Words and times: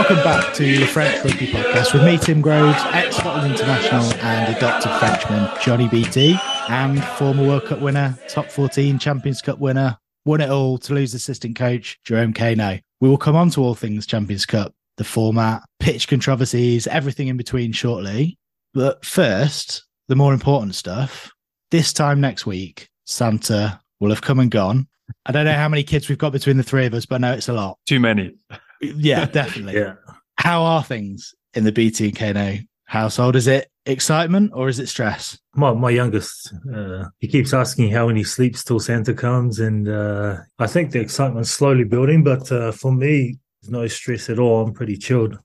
Welcome 0.00 0.24
back 0.24 0.54
to 0.54 0.78
the 0.78 0.86
French 0.86 1.22
Rugby 1.22 1.46
Podcast 1.48 1.92
with 1.92 2.02
me, 2.02 2.16
Tim 2.16 2.40
Groves, 2.40 2.78
ex 2.86 3.16
Scotland 3.16 3.52
International 3.52 4.02
and 4.24 4.56
adopted 4.56 4.90
Frenchman, 4.92 5.50
Johnny 5.60 5.88
Beattie, 5.88 6.36
and 6.70 7.04
former 7.04 7.46
World 7.46 7.66
Cup 7.66 7.80
winner, 7.80 8.18
top 8.26 8.50
14 8.50 8.98
Champions 8.98 9.42
Cup 9.42 9.58
winner, 9.58 9.98
won 10.24 10.40
it 10.40 10.48
all, 10.48 10.78
Toulouse 10.78 11.12
assistant 11.12 11.54
coach, 11.54 12.00
Jerome 12.02 12.32
Kaino. 12.32 12.80
We 13.02 13.10
will 13.10 13.18
come 13.18 13.36
on 13.36 13.50
to 13.50 13.60
all 13.60 13.74
things 13.74 14.06
Champions 14.06 14.46
Cup, 14.46 14.72
the 14.96 15.04
format, 15.04 15.64
pitch 15.80 16.08
controversies, 16.08 16.86
everything 16.86 17.28
in 17.28 17.36
between 17.36 17.70
shortly. 17.70 18.38
But 18.72 19.04
first, 19.04 19.84
the 20.08 20.16
more 20.16 20.32
important 20.32 20.76
stuff. 20.76 21.30
This 21.70 21.92
time 21.92 22.22
next 22.22 22.46
week, 22.46 22.88
Santa 23.04 23.78
will 24.00 24.08
have 24.08 24.22
come 24.22 24.40
and 24.40 24.50
gone. 24.50 24.88
I 25.26 25.32
don't 25.32 25.44
know 25.44 25.52
how 25.52 25.68
many 25.68 25.82
kids 25.82 26.08
we've 26.08 26.16
got 26.16 26.32
between 26.32 26.56
the 26.56 26.62
three 26.62 26.86
of 26.86 26.94
us, 26.94 27.04
but 27.04 27.16
I 27.16 27.18
know 27.18 27.34
it's 27.34 27.50
a 27.50 27.52
lot. 27.52 27.76
Too 27.86 28.00
many. 28.00 28.34
Yeah, 28.80 29.24
definitely. 29.32 29.74
Yeah. 29.74 29.94
How 30.36 30.62
are 30.62 30.82
things 30.82 31.34
in 31.54 31.64
the 31.64 31.72
Beattie 31.72 32.08
and 32.08 32.16
Kaino 32.16 32.66
household? 32.84 33.36
Is 33.36 33.46
it 33.46 33.68
excitement 33.86 34.52
or 34.54 34.68
is 34.68 34.78
it 34.78 34.88
stress? 34.88 35.38
My 35.54 35.72
my 35.72 35.90
youngest, 35.90 36.52
uh, 36.74 37.04
he 37.18 37.28
keeps 37.28 37.52
asking 37.52 37.90
how 37.90 38.08
he 38.08 38.24
sleeps 38.24 38.64
till 38.64 38.80
Santa 38.80 39.14
comes, 39.14 39.58
and 39.58 39.88
uh, 39.88 40.38
I 40.58 40.66
think 40.66 40.92
the 40.92 41.00
excitement's 41.00 41.50
slowly 41.50 41.84
building. 41.84 42.22
But 42.22 42.50
uh, 42.52 42.72
for 42.72 42.92
me, 42.92 43.38
there's 43.60 43.70
no 43.70 43.86
stress 43.86 44.30
at 44.30 44.38
all. 44.38 44.62
I'm 44.62 44.72
pretty 44.72 44.96
chilled. 44.96 45.38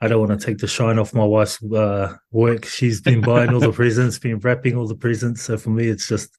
I 0.00 0.08
don't 0.08 0.26
want 0.26 0.38
to 0.38 0.44
take 0.44 0.58
the 0.58 0.66
shine 0.66 0.98
off 0.98 1.14
my 1.14 1.24
wife's 1.24 1.62
uh, 1.62 2.16
work. 2.32 2.64
She's 2.64 3.00
been 3.00 3.20
buying 3.20 3.54
all 3.54 3.60
the 3.60 3.70
presents, 3.82 4.18
been 4.18 4.40
wrapping 4.40 4.76
all 4.76 4.88
the 4.88 4.96
presents. 4.96 5.42
So 5.42 5.56
for 5.56 5.70
me, 5.70 5.86
it's 5.86 6.08
just 6.08 6.36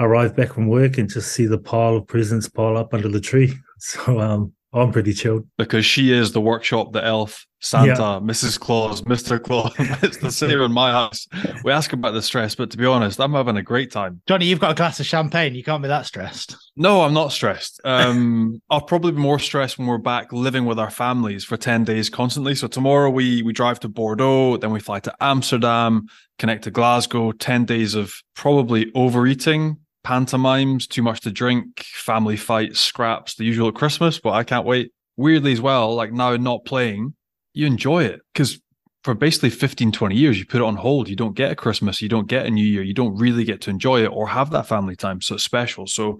arrive 0.00 0.34
back 0.34 0.54
from 0.54 0.66
work 0.66 0.98
and 0.98 1.08
just 1.08 1.30
see 1.30 1.46
the 1.46 1.58
pile 1.58 1.96
of 1.96 2.08
presents 2.08 2.48
pile 2.48 2.76
up 2.76 2.92
under 2.92 3.08
the 3.08 3.20
tree. 3.20 3.54
So 3.84 4.20
um, 4.20 4.52
I'm 4.72 4.92
pretty 4.92 5.12
chilled. 5.12 5.46
because 5.58 5.84
she 5.84 6.12
is 6.12 6.32
the 6.32 6.40
workshop, 6.40 6.92
the 6.92 7.04
elf, 7.04 7.46
Santa, 7.60 8.20
Mrs. 8.20 8.58
Claus, 8.58 9.02
Mr. 9.02 9.40
Claus. 9.40 9.72
it's 9.78 10.16
the 10.16 10.32
same 10.32 10.60
in 10.60 10.72
my 10.72 10.90
house. 10.90 11.28
We 11.62 11.70
ask 11.70 11.92
about 11.92 12.12
the 12.12 12.22
stress, 12.22 12.56
but 12.56 12.70
to 12.72 12.76
be 12.76 12.86
honest, 12.86 13.20
I'm 13.20 13.34
having 13.34 13.56
a 13.56 13.62
great 13.62 13.92
time. 13.92 14.20
Johnny, 14.26 14.46
you've 14.46 14.58
got 14.58 14.72
a 14.72 14.74
glass 14.74 14.98
of 14.98 15.06
champagne. 15.06 15.54
You 15.54 15.62
can't 15.62 15.80
be 15.82 15.88
that 15.88 16.06
stressed. 16.06 16.56
No, 16.74 17.02
I'm 17.02 17.14
not 17.14 17.30
stressed. 17.32 17.80
Um, 17.84 18.60
I'll 18.70 18.80
probably 18.80 19.12
be 19.12 19.18
more 19.18 19.38
stressed 19.38 19.78
when 19.78 19.86
we're 19.86 19.98
back 19.98 20.32
living 20.32 20.64
with 20.64 20.80
our 20.80 20.90
families 20.90 21.44
for 21.44 21.56
10 21.56 21.84
days 21.84 22.10
constantly. 22.10 22.54
So 22.56 22.66
tomorrow 22.66 23.10
we 23.10 23.42
we 23.42 23.52
drive 23.52 23.78
to 23.80 23.88
Bordeaux, 23.88 24.56
then 24.56 24.72
we 24.72 24.80
fly 24.80 24.98
to 25.00 25.14
Amsterdam, 25.20 26.06
connect 26.38 26.64
to 26.64 26.72
Glasgow, 26.72 27.30
10 27.30 27.64
days 27.64 27.94
of 27.94 28.12
probably 28.34 28.90
overeating, 28.94 29.76
pantomimes, 30.04 30.86
too 30.86 31.02
much 31.02 31.20
to 31.22 31.30
drink, 31.30 31.84
family 31.84 32.36
fights, 32.36 32.80
scraps, 32.80 33.34
the 33.34 33.44
usual 33.44 33.68
at 33.68 33.74
Christmas, 33.74 34.18
but 34.18 34.30
I 34.30 34.44
can't 34.44 34.66
wait. 34.66 34.92
Weirdly 35.16 35.52
as 35.52 35.60
well, 35.60 35.94
like 35.94 36.12
now 36.12 36.36
not 36.36 36.64
playing, 36.64 37.14
you 37.52 37.66
enjoy 37.66 38.04
it 38.04 38.20
because 38.32 38.58
for 39.04 39.14
basically 39.14 39.50
15, 39.50 39.92
20 39.92 40.14
years, 40.14 40.38
you 40.38 40.46
put 40.46 40.60
it 40.60 40.64
on 40.64 40.76
hold. 40.76 41.08
You 41.08 41.16
don't 41.16 41.34
get 41.34 41.50
a 41.50 41.56
Christmas, 41.56 42.00
you 42.00 42.08
don't 42.08 42.28
get 42.28 42.46
a 42.46 42.50
New 42.50 42.64
Year, 42.64 42.82
you 42.82 42.94
don't 42.94 43.16
really 43.16 43.44
get 43.44 43.60
to 43.62 43.70
enjoy 43.70 44.04
it 44.04 44.12
or 44.12 44.28
have 44.28 44.50
that 44.50 44.68
family 44.68 44.94
time. 44.96 45.20
So 45.20 45.34
it's 45.34 45.44
special. 45.44 45.86
So, 45.86 46.18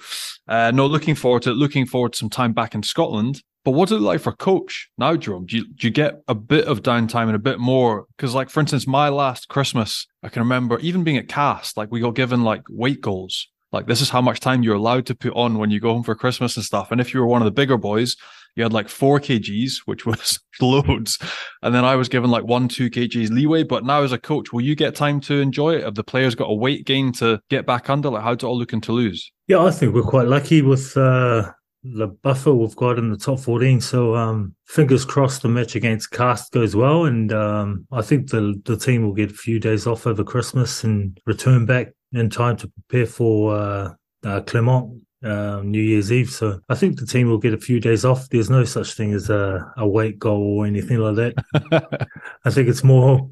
uh, 0.49 0.73
no, 0.73 0.87
looking 0.87 1.15
forward 1.15 1.43
to 1.43 1.51
it, 1.51 1.55
looking 1.55 1.87
forward 1.87 2.13
to 2.15 2.19
some 2.19 2.31
time 2.31 2.53
back 2.53 2.75
in 2.75 2.83
Scotland. 2.83 3.43
But 3.65 3.73
what's 3.73 3.93
it 3.93 4.01
like 4.01 4.21
for 4.21 4.33
coach 4.33 4.91
now, 4.99 5.15
Jerome? 5.15 5.47
Do 5.47 5.59
you, 5.59 5.73
do 5.73 5.87
you 5.87 5.93
get 5.93 6.21
a 6.27 6.35
bit 6.35 6.65
of 6.65 6.83
downtime 6.83 7.27
and 7.27 7.37
a 7.37 7.41
bit 7.41 7.61
more? 7.61 8.07
Because, 8.17 8.35
like, 8.35 8.51
for 8.51 8.59
instance, 8.59 8.89
my 8.89 9.09
last 9.09 9.47
Christmas, 9.47 10.09
I 10.25 10.29
can 10.31 10.43
remember 10.43 10.81
even 10.81 11.05
being 11.05 11.17
at 11.17 11.29
Castres, 11.29 11.77
like, 11.77 11.93
we 11.93 12.01
got 12.01 12.17
given 12.17 12.43
like 12.43 12.63
weight 12.69 13.01
goals. 13.01 13.47
Like, 13.73 13.87
this 13.87 14.01
is 14.01 14.11
how 14.11 14.21
much 14.21 14.41
time 14.41 14.63
you're 14.63 14.77
allowed 14.77 15.07
to 15.07 15.15
put 15.15 15.33
on 15.35 15.59
when 15.59 15.71
you 15.71 15.81
go 15.81 15.95
home 15.95 16.03
for 16.03 16.15
Christmas 16.15 16.57
and 16.57 16.65
stuff. 16.65 16.91
And 16.91 17.01
if 17.01 17.15
you 17.15 17.21
were 17.21 17.27
one 17.27 17.41
of 17.41 17.47
the 17.47 17.51
bigger 17.51 17.79
boys, 17.79 18.17
you 18.55 18.63
had 18.63 18.73
like 18.73 18.89
four 18.89 19.19
kgs, 19.19 19.79
which 19.87 20.05
was 20.07 20.39
loads. 20.61 21.19
And 21.63 21.75
then 21.75 21.85
I 21.85 21.97
was 21.97 22.09
given 22.09 22.31
like 22.31 22.45
one, 22.45 22.69
two 22.69 22.91
kgs 22.91 23.31
leeway. 23.31 23.63
But 23.63 23.85
now 23.85 24.03
as 24.03 24.13
a 24.13 24.19
coach, 24.19 24.53
will 24.53 24.61
you 24.61 24.77
get 24.77 24.95
time 24.95 25.21
to 25.23 25.41
enjoy 25.41 25.77
it? 25.77 25.85
Have 25.85 25.95
the 25.95 26.05
players 26.05 26.35
got 26.35 26.51
a 26.51 26.55
weight 26.55 26.85
gain 26.85 27.13
to 27.15 27.41
get 27.49 27.67
back 27.67 27.89
under? 27.89 28.11
Like, 28.11 28.23
how 28.23 28.35
to 28.35 28.47
all 28.47 28.59
looking 28.59 28.81
to 28.83 28.93
lose? 28.93 29.33
Yeah, 29.49 29.63
I 29.63 29.71
think 29.71 29.95
we're 29.95 30.03
quite 30.03 30.29
lucky 30.29 30.63
with 30.63 30.97
uh, 30.97 31.51
the 31.83 32.09
buffer 32.09 32.53
we've 32.53 32.77
got 32.77 32.99
in 32.99 33.11
the 33.11 33.17
top 33.17 33.41
14. 33.41 33.81
So 33.81 34.15
um, 34.15 34.55
fingers 34.67 35.05
crossed 35.05 35.43
the 35.43 35.49
match 35.49 35.75
against 35.75 36.11
Castres 36.11 36.51
goes 36.51 36.77
well. 36.77 37.07
And 37.07 37.33
um, 37.33 37.87
I 37.91 38.03
think 38.03 38.31
the, 38.31 38.61
the 38.67 38.77
team 38.77 39.03
will 39.03 39.15
get 39.15 39.31
a 39.31 39.35
few 39.35 39.59
days 39.59 39.87
off 39.87 40.07
over 40.07 40.23
Christmas 40.23 40.85
and 40.85 41.19
return 41.27 41.65
back 41.65 41.89
in 42.13 42.31
time 42.31 42.57
to 42.59 42.69
prepare 42.69 43.07
for 43.07 43.55
uh, 43.55 43.95
uh, 44.25 44.41
Clermont 44.43 45.03
uh, 45.25 45.61
New 45.65 45.81
Year's 45.81 46.13
Eve. 46.13 46.31
So 46.31 46.61
I 46.69 46.75
think 46.75 46.99
the 46.99 47.07
team 47.07 47.29
will 47.29 47.39
get 47.39 47.55
a 47.55 47.59
few 47.59 47.81
days 47.81 48.05
off. 48.05 48.29
There's 48.29 48.51
no 48.51 48.65
such 48.65 48.95
thing 48.95 49.13
as 49.13 49.31
a, 49.31 49.73
a 49.77 49.87
weight 49.87 50.19
goal 50.19 50.59
or 50.59 50.67
anything 50.67 50.99
like 50.99 51.17
that. 51.17 52.09
I 52.45 52.51
think 52.51 52.69
it's 52.69 52.85
more 52.85 53.31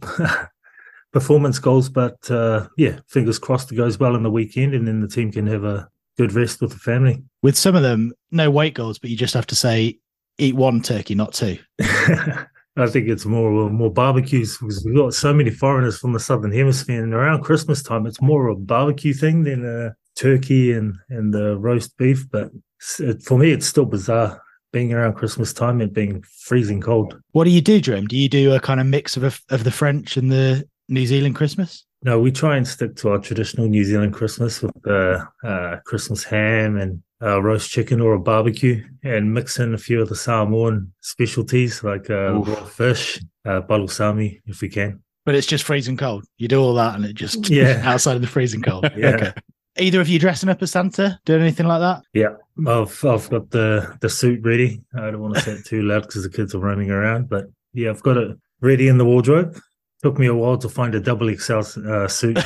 performance 1.12 1.58
goals, 1.58 1.88
but 1.88 2.30
uh, 2.30 2.68
yeah, 2.76 3.00
fingers 3.08 3.38
crossed 3.38 3.72
it 3.72 3.76
goes 3.76 3.98
well 3.98 4.14
on 4.14 4.22
the 4.22 4.30
weekend 4.30 4.74
and 4.74 4.86
then 4.86 5.00
the 5.00 5.08
team 5.08 5.32
can 5.32 5.46
have 5.46 5.64
a 5.64 5.88
good 6.16 6.32
rest 6.32 6.60
with 6.60 6.72
the 6.72 6.78
family. 6.78 7.22
With 7.42 7.56
some 7.56 7.74
of 7.74 7.82
them, 7.82 8.12
no 8.30 8.50
weight 8.50 8.74
goals, 8.74 8.98
but 8.98 9.10
you 9.10 9.16
just 9.16 9.34
have 9.34 9.46
to 9.48 9.56
say, 9.56 9.98
eat 10.38 10.54
one 10.54 10.82
turkey, 10.82 11.14
not 11.14 11.34
two. 11.34 11.58
I 12.80 12.86
think 12.86 13.08
it's 13.08 13.26
more 13.26 13.70
more 13.70 13.92
barbecues 13.92 14.58
because 14.58 14.84
we've 14.84 14.96
got 14.96 15.14
so 15.14 15.32
many 15.32 15.50
foreigners 15.50 15.98
from 15.98 16.12
the 16.12 16.20
southern 16.20 16.52
hemisphere, 16.52 17.02
and 17.02 17.14
around 17.14 17.42
Christmas 17.42 17.82
time, 17.82 18.06
it's 18.06 18.20
more 18.20 18.48
of 18.48 18.58
a 18.58 18.60
barbecue 18.60 19.12
thing 19.12 19.44
than 19.44 19.64
a 19.64 19.94
turkey 20.16 20.72
and 20.72 20.94
and 21.08 21.32
the 21.32 21.56
roast 21.58 21.96
beef. 21.96 22.28
But 22.30 22.50
it, 22.98 23.22
for 23.22 23.38
me, 23.38 23.52
it's 23.52 23.66
still 23.66 23.86
bizarre 23.86 24.40
being 24.72 24.92
around 24.92 25.14
Christmas 25.14 25.52
time 25.52 25.80
and 25.80 25.92
being 25.92 26.22
freezing 26.42 26.80
cold. 26.80 27.20
What 27.32 27.44
do 27.44 27.50
you 27.50 27.60
do, 27.60 27.80
Jerome? 27.80 28.06
Do 28.06 28.16
you 28.16 28.28
do 28.28 28.54
a 28.54 28.60
kind 28.60 28.80
of 28.80 28.86
mix 28.86 29.16
of, 29.16 29.24
a, 29.24 29.32
of 29.52 29.64
the 29.64 29.70
French 29.70 30.16
and 30.16 30.30
the 30.30 30.64
New 30.88 31.06
Zealand 31.06 31.34
Christmas? 31.34 31.84
No, 32.02 32.20
we 32.20 32.32
try 32.32 32.56
and 32.56 32.66
stick 32.66 32.96
to 32.96 33.10
our 33.10 33.18
traditional 33.18 33.66
New 33.66 33.84
Zealand 33.84 34.14
Christmas 34.14 34.62
with 34.62 34.72
uh, 34.86 35.24
uh, 35.44 35.76
Christmas 35.84 36.24
ham 36.24 36.78
and 36.78 37.02
uh, 37.22 37.40
roast 37.42 37.70
chicken 37.70 38.00
or 38.00 38.14
a 38.14 38.18
barbecue, 38.18 38.84
and 39.04 39.32
mix 39.34 39.58
in 39.58 39.74
a 39.74 39.78
few 39.78 40.00
of 40.00 40.08
the 40.08 40.16
Samoan 40.16 40.92
specialties 41.00 41.82
like 41.84 42.08
uh, 42.10 42.32
raw 42.34 42.64
fish, 42.64 43.20
uh, 43.46 43.60
palusami, 43.62 44.40
if 44.46 44.60
we 44.62 44.68
can. 44.68 45.02
But 45.26 45.34
it's 45.34 45.46
just 45.46 45.64
freezing 45.64 45.96
cold. 45.98 46.24
You 46.38 46.48
do 46.48 46.60
all 46.60 46.74
that 46.74 46.94
and 46.94 47.04
it 47.04 47.14
just 47.14 47.50
Yeah. 47.50 47.80
outside 47.84 48.16
of 48.16 48.22
the 48.22 48.26
freezing 48.28 48.62
cold. 48.62 48.90
Yeah. 48.96 49.08
Okay. 49.16 49.32
Either 49.78 50.00
of 50.00 50.08
you 50.08 50.18
dressing 50.18 50.48
up 50.48 50.60
as 50.62 50.72
Santa, 50.72 51.18
doing 51.24 51.42
anything 51.42 51.66
like 51.66 51.80
that? 51.80 52.02
Yeah, 52.12 52.34
I've 52.66 53.04
I've 53.04 53.30
got 53.30 53.50
the 53.50 53.96
the 54.00 54.08
suit 54.08 54.40
ready. 54.44 54.82
I 54.94 55.10
don't 55.12 55.20
want 55.20 55.34
to 55.36 55.40
say 55.42 55.52
it 55.52 55.64
too 55.64 55.82
loud 55.82 56.02
because 56.02 56.24
the 56.24 56.28
kids 56.28 56.54
are 56.54 56.58
roaming 56.58 56.90
around, 56.90 57.28
but 57.28 57.44
yeah, 57.72 57.90
I've 57.90 58.02
got 58.02 58.16
it 58.16 58.36
ready 58.60 58.88
in 58.88 58.98
the 58.98 59.04
wardrobe. 59.04 59.56
Took 60.02 60.18
me 60.18 60.26
a 60.26 60.34
while 60.34 60.58
to 60.58 60.68
find 60.68 60.94
a 60.96 61.00
double 61.00 61.32
XL 61.34 61.60
uh, 61.88 62.08
suit. 62.08 62.38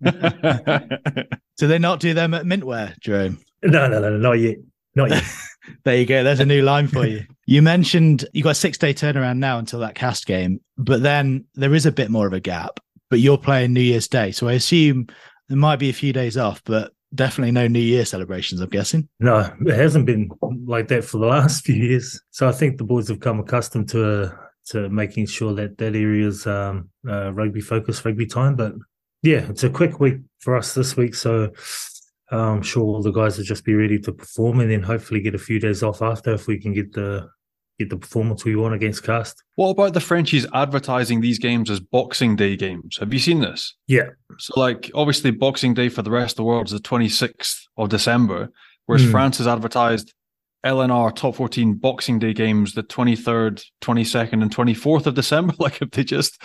Do 0.04 1.66
they 1.66 1.78
not 1.78 1.98
do 2.00 2.14
them 2.14 2.32
at 2.34 2.44
Mintwear, 2.44 2.98
Jerome? 3.00 3.38
No, 3.62 3.88
no, 3.88 4.00
no, 4.00 4.16
not 4.16 4.32
yet, 4.32 4.56
not 4.94 5.10
yet. 5.10 5.24
There 5.84 5.96
you 5.96 6.06
go. 6.06 6.24
There's 6.24 6.40
a 6.40 6.46
new 6.46 6.62
line 6.62 6.88
for 6.88 7.06
you. 7.06 7.24
You 7.46 7.62
mentioned 7.62 8.26
you 8.34 8.42
got 8.42 8.50
a 8.50 8.54
six 8.54 8.76
day 8.76 8.92
turnaround 8.92 9.38
now 9.38 9.58
until 9.58 9.80
that 9.80 9.94
Castres 9.94 10.26
game, 10.26 10.60
but 10.76 11.02
then 11.02 11.46
there 11.54 11.74
is 11.74 11.86
a 11.86 11.92
bit 11.92 12.10
more 12.10 12.26
of 12.26 12.34
a 12.34 12.40
gap. 12.40 12.78
But 13.08 13.20
you're 13.20 13.38
playing 13.38 13.72
New 13.72 13.80
Year's 13.80 14.06
Day, 14.06 14.32
so 14.32 14.48
I 14.48 14.52
assume 14.52 15.06
there 15.48 15.56
might 15.56 15.78
be 15.78 15.88
a 15.88 15.94
few 15.94 16.12
days 16.12 16.36
off, 16.36 16.62
but 16.64 16.92
definitely 17.14 17.52
no 17.52 17.66
New 17.66 17.78
Year 17.78 18.04
celebrations. 18.04 18.60
I'm 18.60 18.68
guessing. 18.68 19.08
No, 19.18 19.50
it 19.64 19.74
hasn't 19.74 20.04
been 20.04 20.28
like 20.66 20.88
that 20.88 21.04
for 21.04 21.16
the 21.16 21.26
last 21.26 21.64
few 21.64 21.74
years. 21.74 22.20
So 22.32 22.46
I 22.46 22.52
think 22.52 22.76
the 22.76 22.84
boys 22.84 23.08
have 23.08 23.20
come 23.20 23.40
accustomed 23.40 23.88
to 23.90 24.24
uh, 24.24 24.36
to 24.66 24.90
making 24.90 25.24
sure 25.24 25.54
that 25.54 25.78
that 25.78 25.96
area 25.96 26.28
is 26.28 26.46
um, 26.46 26.90
uh, 27.08 27.32
rugby 27.32 27.62
focused, 27.62 28.04
rugby 28.04 28.26
time. 28.26 28.56
But 28.56 28.74
yeah, 29.22 29.46
it's 29.48 29.64
a 29.64 29.70
quick 29.70 30.00
week 30.00 30.18
for 30.40 30.54
us 30.54 30.74
this 30.74 30.96
week, 30.96 31.14
so 31.14 31.50
I'm 32.30 32.62
sure 32.62 32.82
all 32.84 33.02
the 33.02 33.10
guys 33.10 33.38
will 33.38 33.44
just 33.44 33.64
be 33.64 33.74
ready 33.74 33.98
to 34.00 34.12
perform, 34.12 34.60
and 34.60 34.70
then 34.70 34.82
hopefully 34.82 35.20
get 35.20 35.34
a 35.34 35.38
few 35.38 35.58
days 35.58 35.82
off 35.82 36.02
after 36.02 36.32
if 36.34 36.46
we 36.46 36.58
can 36.58 36.72
get 36.72 36.92
the 36.92 37.28
get 37.78 37.90
the 37.90 37.96
performance 37.96 38.44
we 38.44 38.56
want 38.56 38.74
against 38.74 39.04
Castres. 39.04 39.42
What 39.54 39.70
about 39.70 39.94
the 39.94 40.00
Frenchies 40.00 40.46
advertising 40.52 41.20
these 41.20 41.38
games 41.38 41.70
as 41.70 41.80
Boxing 41.80 42.36
Day 42.36 42.56
games? 42.56 42.96
Have 42.98 43.12
you 43.12 43.18
seen 43.20 43.40
this? 43.40 43.74
Yeah. 43.86 44.10
So, 44.38 44.58
like, 44.58 44.90
obviously, 44.94 45.30
Boxing 45.30 45.74
Day 45.74 45.88
for 45.88 46.02
the 46.02 46.10
rest 46.10 46.32
of 46.32 46.36
the 46.38 46.44
world 46.44 46.66
is 46.66 46.72
the 46.72 46.80
26th 46.80 47.60
of 47.76 47.88
December, 47.88 48.50
whereas 48.86 49.04
mm. 49.04 49.10
France 49.10 49.38
has 49.38 49.46
advertised 49.46 50.12
LNR 50.66 51.14
top 51.14 51.36
14 51.36 51.74
Boxing 51.74 52.18
Day 52.18 52.32
games 52.32 52.74
the 52.74 52.82
23rd, 52.82 53.64
22nd, 53.80 54.42
and 54.42 54.54
24th 54.54 55.06
of 55.06 55.14
December. 55.14 55.54
Like, 55.58 55.80
if 55.80 55.90
they 55.92 56.04
just 56.04 56.42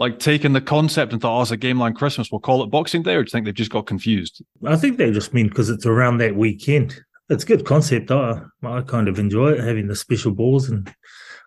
like 0.00 0.18
taken 0.18 0.52
the 0.52 0.60
concept 0.60 1.12
and 1.12 1.22
thought, 1.22 1.38
oh, 1.38 1.42
it's 1.42 1.52
a 1.52 1.56
game 1.56 1.78
line 1.78 1.94
Christmas, 1.94 2.32
we'll 2.32 2.40
call 2.40 2.64
it 2.64 2.70
Boxing 2.70 3.04
Day, 3.04 3.14
or 3.14 3.22
do 3.22 3.28
you 3.28 3.30
think 3.30 3.44
they've 3.44 3.54
just 3.54 3.70
got 3.70 3.86
confused? 3.86 4.42
I 4.66 4.74
think 4.74 4.96
they 4.96 5.12
just 5.12 5.32
mean 5.32 5.48
because 5.48 5.70
it's 5.70 5.86
around 5.86 6.18
that 6.18 6.34
weekend 6.34 7.00
it's 7.30 7.44
a 7.44 7.46
good 7.46 7.64
concept. 7.64 8.10
I 8.10 8.42
I 8.62 8.82
kind 8.82 9.08
of 9.08 9.18
enjoy 9.18 9.52
it 9.52 9.60
having 9.60 9.86
the 9.86 9.96
special 9.96 10.32
balls, 10.32 10.68
and 10.68 10.92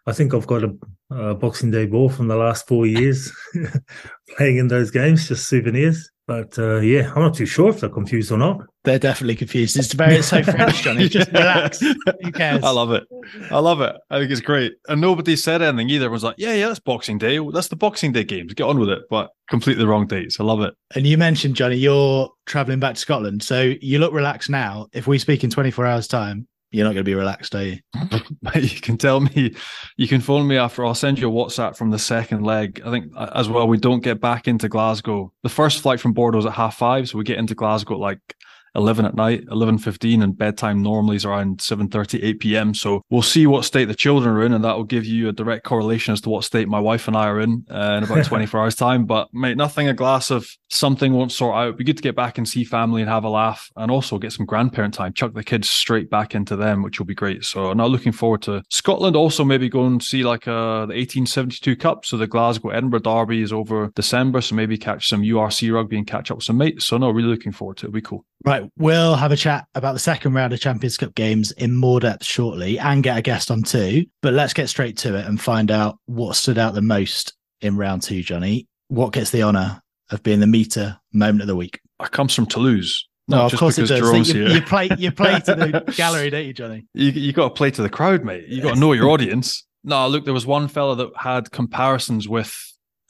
I 0.07 0.13
think 0.13 0.33
I've 0.33 0.47
got 0.47 0.63
a, 0.63 0.73
a 1.11 1.35
Boxing 1.35 1.71
Day 1.71 1.85
ball 1.85 2.09
from 2.09 2.29
the 2.29 2.37
last 2.37 2.67
four 2.67 2.87
years 2.87 3.31
playing 4.37 4.57
in 4.57 4.69
those 4.69 4.89
games, 4.89 5.27
just 5.27 5.47
souvenirs. 5.47 6.09
But 6.25 6.57
uh, 6.57 6.77
yeah, 6.77 7.11
I'm 7.13 7.21
not 7.21 7.35
too 7.35 7.45
sure 7.45 7.69
if 7.69 7.81
they're 7.81 7.89
confused 7.89 8.31
or 8.31 8.37
not. 8.37 8.61
They're 8.85 8.99
definitely 8.99 9.35
confused. 9.35 9.77
It's 9.77 9.93
very 9.93 10.15
it's 10.15 10.27
so 10.27 10.41
French, 10.43 10.81
Johnny. 10.81 11.09
Just 11.09 11.31
relax. 11.31 11.79
Who 11.79 12.31
cares? 12.31 12.63
I 12.63 12.69
love 12.69 12.91
it. 12.91 13.03
I 13.51 13.59
love 13.59 13.81
it. 13.81 13.95
I 14.09 14.19
think 14.19 14.31
it's 14.31 14.41
great. 14.41 14.73
And 14.87 15.01
nobody 15.01 15.35
said 15.35 15.61
anything 15.61 15.89
either. 15.89 16.05
Everyone's 16.05 16.23
like, 16.23 16.35
yeah, 16.37 16.53
yeah, 16.53 16.67
that's 16.67 16.79
Boxing 16.79 17.17
Day. 17.17 17.39
That's 17.51 17.67
the 17.67 17.75
Boxing 17.75 18.13
Day 18.13 18.23
games. 18.23 18.53
Get 18.53 18.63
on 18.63 18.79
with 18.79 18.89
it. 18.89 19.01
But 19.09 19.31
completely 19.49 19.83
the 19.83 19.87
wrong 19.87 20.07
dates. 20.07 20.39
I 20.39 20.43
love 20.43 20.61
it. 20.61 20.73
And 20.95 21.05
you 21.05 21.17
mentioned, 21.17 21.55
Johnny, 21.55 21.75
you're 21.75 22.29
traveling 22.45 22.79
back 22.79 22.95
to 22.95 23.01
Scotland. 23.01 23.43
So 23.43 23.73
you 23.81 23.99
look 23.99 24.13
relaxed 24.13 24.49
now. 24.49 24.87
If 24.93 25.07
we 25.07 25.19
speak 25.19 25.43
in 25.43 25.49
24 25.49 25.85
hours' 25.85 26.07
time, 26.07 26.47
you're 26.73 26.85
not 26.85 26.93
going 26.93 27.05
to 27.05 27.09
be 27.09 27.13
relaxed, 27.13 27.53
are 27.53 27.63
you? 27.63 27.77
you 28.55 28.81
can 28.81 28.97
tell 28.97 29.19
me, 29.19 29.53
you 29.95 30.07
can 30.07 30.21
phone 30.21 30.47
me 30.47 30.57
after. 30.57 30.83
I'll 30.83 30.95
send 30.95 31.19
you 31.19 31.29
a 31.29 31.31
WhatsApp 31.31 31.77
from 31.77 31.91
the 31.91 31.99
second 31.99 32.43
leg. 32.43 32.81
I 32.83 32.89
think 32.89 33.13
as 33.35 33.47
well, 33.47 33.67
we 33.67 33.77
don't 33.77 34.03
get 34.03 34.19
back 34.19 34.47
into 34.47 34.67
Glasgow. 34.67 35.31
The 35.43 35.49
first 35.49 35.81
flight 35.81 35.99
from 35.99 36.13
Bordeaux 36.13 36.39
is 36.39 36.45
at 36.47 36.53
half 36.53 36.75
five, 36.75 37.07
so 37.07 37.19
we 37.19 37.23
get 37.23 37.37
into 37.37 37.53
Glasgow 37.53 37.93
at 37.93 37.99
like 37.99 38.35
11 38.75 39.05
at 39.05 39.15
night, 39.15 39.45
11.15, 39.47 40.23
and 40.23 40.37
bedtime 40.37 40.81
normally 40.81 41.15
is 41.15 41.25
around 41.25 41.59
7.30, 41.59 42.23
8 42.23 42.39
p.m. 42.39 42.73
So 42.73 43.01
we'll 43.09 43.21
see 43.21 43.45
what 43.47 43.65
state 43.65 43.85
the 43.85 43.95
children 43.95 44.35
are 44.35 44.43
in, 44.43 44.53
and 44.53 44.63
that 44.63 44.75
will 44.75 44.83
give 44.83 45.05
you 45.05 45.29
a 45.29 45.33
direct 45.33 45.63
correlation 45.63 46.13
as 46.13 46.21
to 46.21 46.29
what 46.29 46.43
state 46.43 46.67
my 46.67 46.79
wife 46.79 47.07
and 47.07 47.15
I 47.15 47.27
are 47.27 47.39
in 47.39 47.65
uh, 47.69 47.95
in 47.97 48.03
about 48.03 48.25
24 48.25 48.59
hours 48.59 48.75
time. 48.75 49.05
But 49.05 49.29
mate, 49.33 49.57
nothing 49.57 49.87
a 49.87 49.93
glass 49.93 50.31
of 50.31 50.47
something 50.69 51.13
won't 51.13 51.31
sort 51.31 51.55
out. 51.55 51.63
It'd 51.65 51.77
be 51.77 51.83
good 51.83 51.97
to 51.97 52.03
get 52.03 52.15
back 52.15 52.37
and 52.37 52.47
see 52.47 52.63
family 52.63 53.01
and 53.01 53.09
have 53.09 53.23
a 53.23 53.29
laugh 53.29 53.69
and 53.75 53.91
also 53.91 54.17
get 54.17 54.33
some 54.33 54.45
grandparent 54.45 54.93
time, 54.93 55.13
chuck 55.13 55.33
the 55.33 55.43
kids 55.43 55.69
straight 55.69 56.09
back 56.09 56.35
into 56.35 56.55
them, 56.55 56.81
which 56.81 56.99
will 56.99 57.05
be 57.05 57.15
great. 57.15 57.45
So 57.45 57.69
I'm 57.69 57.77
now 57.77 57.87
looking 57.87 58.11
forward 58.11 58.41
to 58.43 58.63
Scotland. 58.69 59.15
Also 59.15 59.43
maybe 59.43 59.69
go 59.69 59.85
and 59.85 60.01
see 60.01 60.23
like 60.23 60.47
uh, 60.47 60.85
the 60.85 60.95
1872 60.95 61.75
Cup. 61.75 62.05
So 62.05 62.17
the 62.17 62.27
Glasgow 62.27 62.69
Edinburgh 62.69 63.01
Derby 63.01 63.41
is 63.41 63.53
over 63.53 63.91
December. 63.95 64.41
So 64.41 64.55
maybe 64.55 64.77
catch 64.77 65.09
some 65.09 65.21
URC 65.21 65.73
rugby 65.73 65.97
and 65.97 66.07
catch 66.07 66.31
up 66.31 66.37
with 66.37 66.45
some 66.45 66.57
mates. 66.57 66.85
So 66.85 66.97
no, 66.97 67.11
really 67.11 67.29
looking 67.29 67.51
forward 67.51 67.77
to 67.77 67.85
it. 67.85 67.89
It'll 67.89 67.93
be 67.93 68.01
cool. 68.01 68.25
Right. 68.45 68.62
We'll 68.77 69.15
have 69.15 69.31
a 69.31 69.37
chat 69.37 69.65
about 69.75 69.93
the 69.93 69.99
second 69.99 70.33
round 70.33 70.53
of 70.53 70.59
Champions 70.59 70.97
Cup 70.97 71.15
games 71.15 71.51
in 71.53 71.75
more 71.75 71.99
depth 71.99 72.25
shortly 72.25 72.79
and 72.79 73.03
get 73.03 73.17
a 73.17 73.21
guest 73.21 73.51
on 73.51 73.63
too. 73.63 74.05
But 74.21 74.33
let's 74.33 74.53
get 74.53 74.69
straight 74.69 74.97
to 74.99 75.15
it 75.15 75.25
and 75.25 75.39
find 75.39 75.71
out 75.71 75.97
what 76.05 76.35
stood 76.35 76.57
out 76.57 76.73
the 76.73 76.81
most 76.81 77.33
in 77.61 77.77
round 77.77 78.01
two, 78.01 78.21
Johnny. 78.21 78.67
What 78.87 79.13
gets 79.13 79.31
the 79.31 79.43
honour 79.43 79.81
of 80.11 80.23
being 80.23 80.39
the 80.39 80.47
Meater 80.47 80.97
moment 81.11 81.41
of 81.41 81.47
the 81.47 81.55
week? 81.55 81.79
It 82.01 82.11
comes 82.11 82.33
from 82.35 82.45
Toulouse. 82.45 83.07
No, 83.27 83.45
of 83.45 83.55
course 83.55 83.77
it 83.77 83.87
does. 83.87 84.33
You, 84.33 84.47
you, 84.47 84.61
play, 84.61 84.89
you 84.97 85.11
play 85.11 85.39
to 85.39 85.55
the 85.55 85.93
gallery, 85.97 86.29
don't 86.29 86.45
you, 86.45 86.53
Johnny? 86.53 86.85
You 86.93 87.11
you 87.11 87.31
got 87.31 87.49
to 87.49 87.53
play 87.53 87.71
to 87.71 87.81
the 87.81 87.89
crowd, 87.89 88.25
mate. 88.25 88.47
You 88.47 88.61
got 88.61 88.73
to 88.73 88.79
know 88.79 88.91
your 88.91 89.09
audience. 89.11 89.65
No, 89.83 90.07
look, 90.07 90.25
there 90.25 90.33
was 90.33 90.45
one 90.45 90.67
fella 90.67 90.95
that 90.97 91.09
had 91.17 91.51
comparisons 91.51 92.27
with 92.27 92.53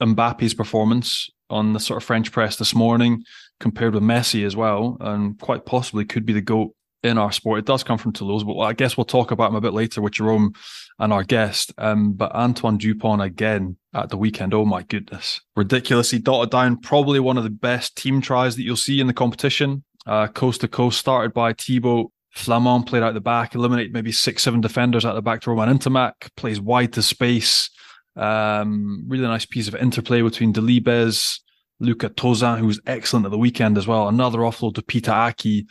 Mbappe's 0.02 0.54
performance 0.54 1.30
on 1.50 1.74
the 1.74 1.80
sort 1.80 1.98
of 1.98 2.04
French 2.04 2.32
press 2.32 2.58
this 2.58 2.76
morning 2.76 3.24
compared 3.60 3.94
with 3.94 4.04
Messi 4.04 4.46
as 4.46 4.56
well, 4.56 4.98
and 5.00 5.40
quite 5.40 5.66
possibly 5.66 6.06
could 6.06 6.26
be 6.26 6.34
the 6.34 6.42
GOAT 6.42 6.74
in 7.04 7.18
our 7.18 7.32
sport. 7.32 7.60
It 7.60 7.66
does 7.66 7.84
come 7.84 7.98
from 7.98 8.14
Toulouse, 8.14 8.44
but 8.44 8.58
I 8.60 8.74
guess 8.74 8.96
we'll 8.96 9.06
talk 9.06 9.32
about 9.32 9.50
him 9.50 9.56
a 9.56 9.62
bit 9.62 9.74
later 9.74 10.02
with 10.02 10.14
Jerome 10.14 10.54
and 11.00 11.12
our 11.12 11.24
guest. 11.24 11.74
Um, 11.78 12.14
but 12.14 12.32
Antoine 12.32 12.78
Dupont 12.78 13.22
again 13.22 13.78
at 13.94 14.10
the 14.10 14.18
weekend. 14.18 14.54
Oh 14.54 14.66
my 14.66 14.84
goodness. 14.84 15.42
Ridiculously 15.56 16.20
dotted 16.20 16.52
down. 16.52 16.80
Probably 16.80 17.20
one 17.20 17.38
of 17.38 17.44
the 17.44 17.50
best 17.50 17.98
team 17.98 18.22
tries 18.22 18.56
that 18.56 18.64
you'll 18.64 18.78
see 18.78 19.02
in 19.02 19.08
the 19.08 19.14
competition. 19.14 19.84
Uh, 20.06 20.28
coast 20.28 20.62
to 20.62 20.68
coast, 20.68 21.00
started 21.00 21.34
by 21.34 21.54
Thibaut 21.54 22.12
Flament, 22.34 22.88
played 22.88 23.04
out 23.04 23.14
the 23.14 23.22
back, 23.22 23.54
eliminated 23.54 23.94
maybe 23.94 24.12
six, 24.12 24.44
seven 24.44 24.60
defenders 24.60 25.06
at 25.06 25.14
the 25.14 25.22
back 25.22 25.42
to 25.42 25.52
Romain 25.52 25.78
Ntamack, 25.78 26.14
plays 26.36 26.60
wide 26.60 26.94
to 26.94 27.04
space. 27.04 27.70
Um, 28.16 29.06
really 29.08 29.24
nice 29.24 29.46
piece 29.46 29.68
of 29.68 29.76
interplay 29.76 30.22
between 30.22 30.54
Delibes, 30.54 31.40
Luca 31.84 32.10
Tauzin, 32.10 32.60
who 32.60 32.68
was 32.68 32.82
excellent 32.86 33.26
at 33.26 33.32
the 33.32 33.38
weekend 33.38 33.78
as 33.78 33.88
well. 33.88 34.08
Another 34.08 34.40
offload 34.40 34.76
to 34.76 34.82
Pita 34.82 35.12
Ahki 35.12 35.68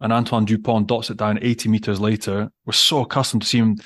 and 0.00 0.12
Antoine 0.12 0.44
Dupont 0.44 0.86
dots 0.86 1.10
it 1.10 1.16
down 1.16 1.38
80 1.42 1.68
meters 1.68 2.00
later. 2.00 2.50
We're 2.64 2.72
so 2.72 3.02
accustomed 3.02 3.42
to 3.42 3.48
seeing 3.48 3.78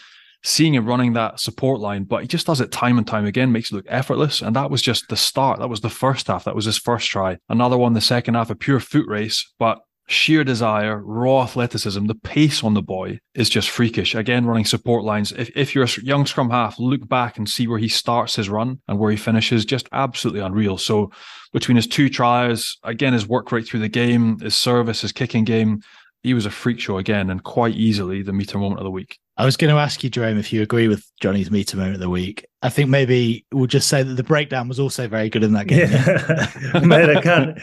seeing 0.45 0.75
him 0.75 0.87
running 0.87 1.13
that 1.13 1.39
support 1.39 1.81
line, 1.81 2.05
but 2.05 2.23
he 2.23 2.27
just 2.27 2.47
does 2.47 2.61
it 2.61 2.73
time 2.73 2.99
and 2.99 3.07
time 3.07 3.25
again, 3.25 3.53
makes 3.53 3.71
it 3.71 3.77
look 3.77 3.85
effortless. 3.89 4.43
And 4.43 4.57
that 4.57 4.71
was 4.71 4.83
just 4.83 5.09
the 5.09 5.17
start. 5.17 5.61
That 5.61 5.69
was 5.69 5.83
the 5.83 5.89
first 5.89 6.27
half. 6.27 6.45
That 6.45 6.57
was 6.57 6.65
his 6.65 6.79
first 6.79 7.09
try. 7.09 7.39
Another 7.49 7.79
one, 7.79 7.93
the 7.93 8.01
second 8.01 8.35
half, 8.35 8.51
a 8.51 8.57
pure 8.57 8.81
foot 8.81 9.07
race, 9.07 9.53
but 9.61 9.79
sheer 10.09 10.45
desire, 10.45 11.01
raw 11.03 11.45
athleticism, 11.45 12.07
the 12.07 12.15
pace 12.15 12.65
on 12.65 12.75
the 12.75 12.83
boy 12.83 13.19
is 13.35 13.49
just 13.49 13.71
freakish. 13.71 14.15
Again, 14.15 14.45
running 14.45 14.65
support 14.65 15.05
lines. 15.05 15.33
If, 15.33 15.51
if 15.57 15.75
you're 15.75 15.85
a 15.85 16.03
young 16.03 16.27
scrum 16.27 16.51
half, 16.51 16.79
look 16.79 17.09
back 17.09 17.39
and 17.39 17.49
see 17.49 17.67
where 17.67 17.79
he 17.79 17.89
starts 17.89 18.37
his 18.37 18.49
run 18.49 18.81
and 18.89 18.99
where 18.99 19.11
he 19.11 19.17
finishes. 19.17 19.65
Just 19.65 19.89
absolutely 19.93 20.41
unreal. 20.41 20.77
So 20.77 21.13
between 21.53 21.77
his 21.77 21.87
two 21.87 22.09
tries, 22.09 22.77
again, 22.83 23.13
his 23.13 23.27
work 23.27 23.53
right 23.53 23.67
through 23.67 23.81
the 23.81 23.89
game, 23.89 24.39
his 24.41 24.57
service, 24.57 25.03
his 25.03 25.13
kicking 25.13 25.45
game, 25.45 25.83
he 26.23 26.35
was 26.35 26.47
a 26.47 26.51
freak 26.51 26.81
show 26.81 26.99
again 26.99 27.31
and 27.31 27.43
quite 27.43 27.75
easily 27.75 28.23
the 28.23 28.33
Meater 28.33 28.59
moment 28.59 28.81
of 28.81 28.85
the 28.85 28.91
week. 28.91 29.19
I 29.37 29.45
was 29.45 29.57
going 29.57 29.75
to 29.75 29.81
ask 29.81 30.05
you, 30.05 30.11
Jerome, 30.11 30.39
if 30.39 30.53
you 30.53 30.63
agree 30.63 30.89
with 30.89 31.05
Johnny's 31.21 31.51
Meater 31.51 31.77
moment 31.77 31.95
of 31.95 32.01
the 32.01 32.11
week. 32.11 32.47
I 32.63 32.69
think 32.69 32.91
maybe 32.91 33.45
we'll 33.53 33.67
just 33.67 33.89
say 33.89 34.03
that 34.03 34.15
the 34.15 34.23
breakdown 34.23 34.69
was 34.69 34.79
also 34.79 35.09
very 35.09 35.29
good 35.31 35.43
in 35.43 35.53
that 35.53 35.67
game. 35.67 35.91
Yeah. 35.91 36.81
Mate, 36.85 37.17
I 37.17 37.21
can't 37.21 37.59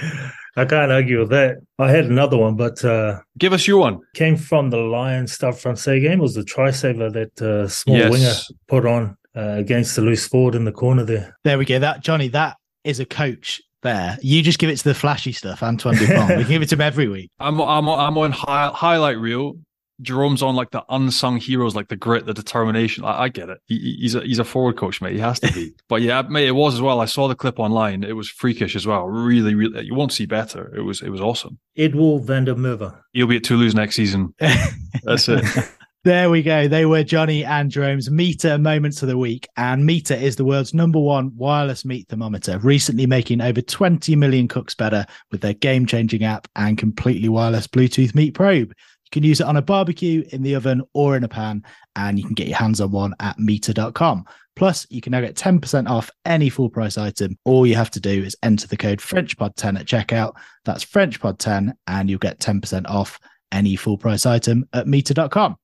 I 0.56 0.66
can't 0.66 0.92
argue 0.92 1.20
with 1.20 1.30
that. 1.30 1.58
I 1.78 1.92
had 1.92 2.06
another 2.06 2.38
one, 2.38 2.56
but 2.56 2.84
uh, 2.84 3.22
give 3.38 3.54
us 3.54 3.68
your 3.68 3.80
one. 3.80 4.00
Came 4.16 4.36
from 4.36 4.72
the 4.72 4.78
Lions 4.78 5.32
Stade 5.34 5.56
Francais 5.56 6.02
game. 6.02 6.20
It 6.20 6.22
was 6.22 6.34
the 6.34 6.44
try 6.44 6.72
saver 6.72 7.10
that 7.12 7.42
uh, 7.42 7.68
small 7.68 7.98
yes. 7.98 8.12
winger 8.12 8.34
put 8.68 8.86
on 8.86 9.16
uh, 9.38 9.56
against 9.58 9.96
the 9.96 10.02
loose 10.02 10.28
forward 10.28 10.56
in 10.56 10.66
the 10.66 10.72
corner 10.72 11.06
there. 11.06 11.38
There 11.44 11.58
we 11.58 11.66
go. 11.66 11.80
That 11.80 12.02
Johnny, 12.02 12.28
that 12.30 12.58
is 12.84 13.00
a 13.00 13.06
coach 13.06 13.62
there. 13.82 14.18
You 14.22 14.42
just 14.42 14.60
give 14.60 14.70
it 14.70 14.78
to 14.78 14.84
the 14.84 14.96
flashy 14.96 15.32
stuff, 15.32 15.64
Antoine 15.64 15.96
Dupont. 15.96 16.38
we 16.38 16.44
give 16.44 16.62
it 16.62 16.70
to 16.70 16.76
him 16.76 16.82
every 16.82 17.08
week. 17.08 17.32
I'm 17.40 17.60
I'm 17.60 17.88
I'm 17.88 18.18
on 18.18 18.32
high, 18.32 18.72
highlight 18.74 19.18
reel. 19.18 19.56
Jerome's 20.02 20.42
on 20.42 20.56
like 20.56 20.72
the 20.72 20.84
unsung 20.90 21.38
heroes, 21.38 21.76
like 21.76 21.90
the 21.90 21.96
grit, 21.96 22.26
the 22.26 22.34
determination. 22.34 23.04
I, 23.04 23.24
I 23.24 23.30
get 23.30 23.50
it. 23.50 23.60
He, 23.66 23.98
he's 24.00 24.16
a 24.16 24.22
he's 24.22 24.40
a 24.40 24.46
forward 24.46 24.78
coach, 24.78 25.02
mate. 25.02 25.14
He 25.14 25.20
has 25.20 25.40
to 25.42 25.52
be. 25.52 25.74
but 25.90 26.02
yeah, 26.02 26.22
mate, 26.22 26.48
it 26.48 26.54
was 26.54 26.76
as 26.76 26.82
well. 26.82 27.02
I 27.02 27.06
saw 27.06 27.28
the 27.28 27.36
clip 27.36 27.60
online. 27.60 28.04
It 28.04 28.16
was 28.16 28.30
freakish 28.30 28.76
as 28.76 28.88
well. 28.88 29.08
Really, 29.08 29.56
really. 29.56 29.86
You 29.86 29.96
won't 29.96 30.14
see 30.14 30.26
better. 30.26 30.74
It 30.76 30.82
was 30.82 31.02
it 31.02 31.10
was 31.10 31.20
awesome. 31.20 31.60
Edouard 31.78 32.24
van 32.24 32.46
der 32.46 32.56
Merwe. 32.56 32.98
He'll 33.14 33.28
be 33.28 33.38
at 33.38 33.44
Toulouse 33.44 33.76
next 33.76 33.96
season. 33.96 34.34
That's 35.04 35.28
it. 35.28 35.44
There 36.10 36.32
we 36.32 36.42
go. 36.42 36.68
They 36.68 36.88
were 36.88 37.04
Johnny 37.04 37.46
and 37.46 37.70
Jerome's 37.70 38.10
Meater 38.10 38.58
moments 38.58 39.04
of 39.04 39.10
the 39.10 39.18
week. 39.20 39.48
And 39.58 39.86
Meater 39.86 40.16
is 40.16 40.36
the 40.36 40.44
world's 40.44 40.74
number 40.74 41.00
one 41.00 41.32
wireless 41.36 41.86
meat 41.86 42.08
thermometer, 42.10 42.58
recently 42.58 43.06
making 43.06 43.42
over 43.42 43.62
20 43.62 44.16
million 44.16 44.48
cooks 44.48 44.74
better 44.74 45.06
with 45.32 45.42
their 45.42 45.54
game 45.54 45.86
changing 45.86 46.24
app 46.24 46.48
and 46.56 46.80
completely 46.80 47.30
wireless 47.30 47.68
Bluetooth 47.68 48.16
meat 48.16 48.34
probe. 48.34 48.70
You 48.70 49.10
can 49.12 49.22
use 49.22 49.40
it 49.40 49.46
on 49.46 49.58
a 49.58 49.62
barbecue, 49.62 50.24
in 50.32 50.42
the 50.42 50.56
oven, 50.56 50.82
or 50.96 51.16
in 51.16 51.24
a 51.24 51.28
pan, 51.28 51.64
and 51.96 52.18
you 52.18 52.26
can 52.26 52.34
get 52.34 52.48
your 52.48 52.58
hands 52.58 52.82
on 52.82 52.90
one 52.90 53.14
at 53.20 53.38
meater.com. 53.38 54.26
Plus, 54.56 54.88
you 54.90 55.02
can 55.02 55.12
now 55.12 55.22
get 55.22 55.36
10% 55.36 55.88
off 55.88 56.10
any 56.26 56.50
full 56.50 56.72
price 56.72 56.98
item. 56.98 57.38
All 57.46 57.68
you 57.68 57.76
have 57.76 57.92
to 57.92 58.00
do 58.00 58.24
is 58.24 58.36
enter 58.42 58.66
the 58.66 58.78
code 58.78 58.98
FrenchPod10 58.98 59.80
at 59.80 59.86
checkout. 59.86 60.34
That's 60.66 60.84
FrenchPod10, 60.84 61.72
and 61.86 62.10
you'll 62.10 62.18
get 62.18 62.40
10% 62.40 62.90
off 62.90 63.20
any 63.52 63.76
full 63.76 64.00
price 64.00 64.26
item 64.26 64.68
at 64.74 64.88
meater.com. 64.88 65.59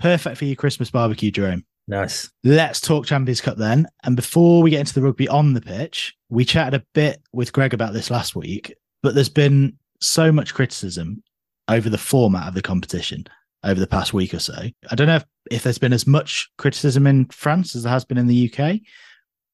Perfect 0.00 0.38
for 0.38 0.46
your 0.46 0.56
Christmas 0.56 0.90
barbecue, 0.90 1.30
Jerome. 1.30 1.64
Nice. 1.86 2.30
Let's 2.42 2.80
talk 2.80 3.04
Champions 3.04 3.42
Cup 3.42 3.58
then. 3.58 3.86
And 4.02 4.16
before 4.16 4.62
we 4.62 4.70
get 4.70 4.80
into 4.80 4.94
the 4.94 5.02
rugby 5.02 5.28
on 5.28 5.52
the 5.52 5.60
pitch, 5.60 6.14
we 6.30 6.44
chatted 6.44 6.80
a 6.80 6.86
bit 6.94 7.20
with 7.34 7.52
Greg 7.52 7.74
about 7.74 7.92
this 7.92 8.10
last 8.10 8.34
week, 8.34 8.74
but 9.02 9.14
there's 9.14 9.28
been 9.28 9.76
so 10.00 10.32
much 10.32 10.54
criticism 10.54 11.22
over 11.68 11.90
the 11.90 11.98
format 11.98 12.48
of 12.48 12.54
the 12.54 12.62
competition 12.62 13.26
over 13.62 13.78
the 13.78 13.86
past 13.86 14.14
week 14.14 14.32
or 14.32 14.38
so. 14.38 14.54
I 14.90 14.94
don't 14.94 15.06
know 15.06 15.16
if, 15.16 15.26
if 15.50 15.62
there's 15.64 15.78
been 15.78 15.92
as 15.92 16.06
much 16.06 16.48
criticism 16.56 17.06
in 17.06 17.26
France 17.26 17.76
as 17.76 17.82
there 17.82 17.92
has 17.92 18.06
been 18.06 18.16
in 18.16 18.26
the 18.26 18.50
UK, 18.50 18.80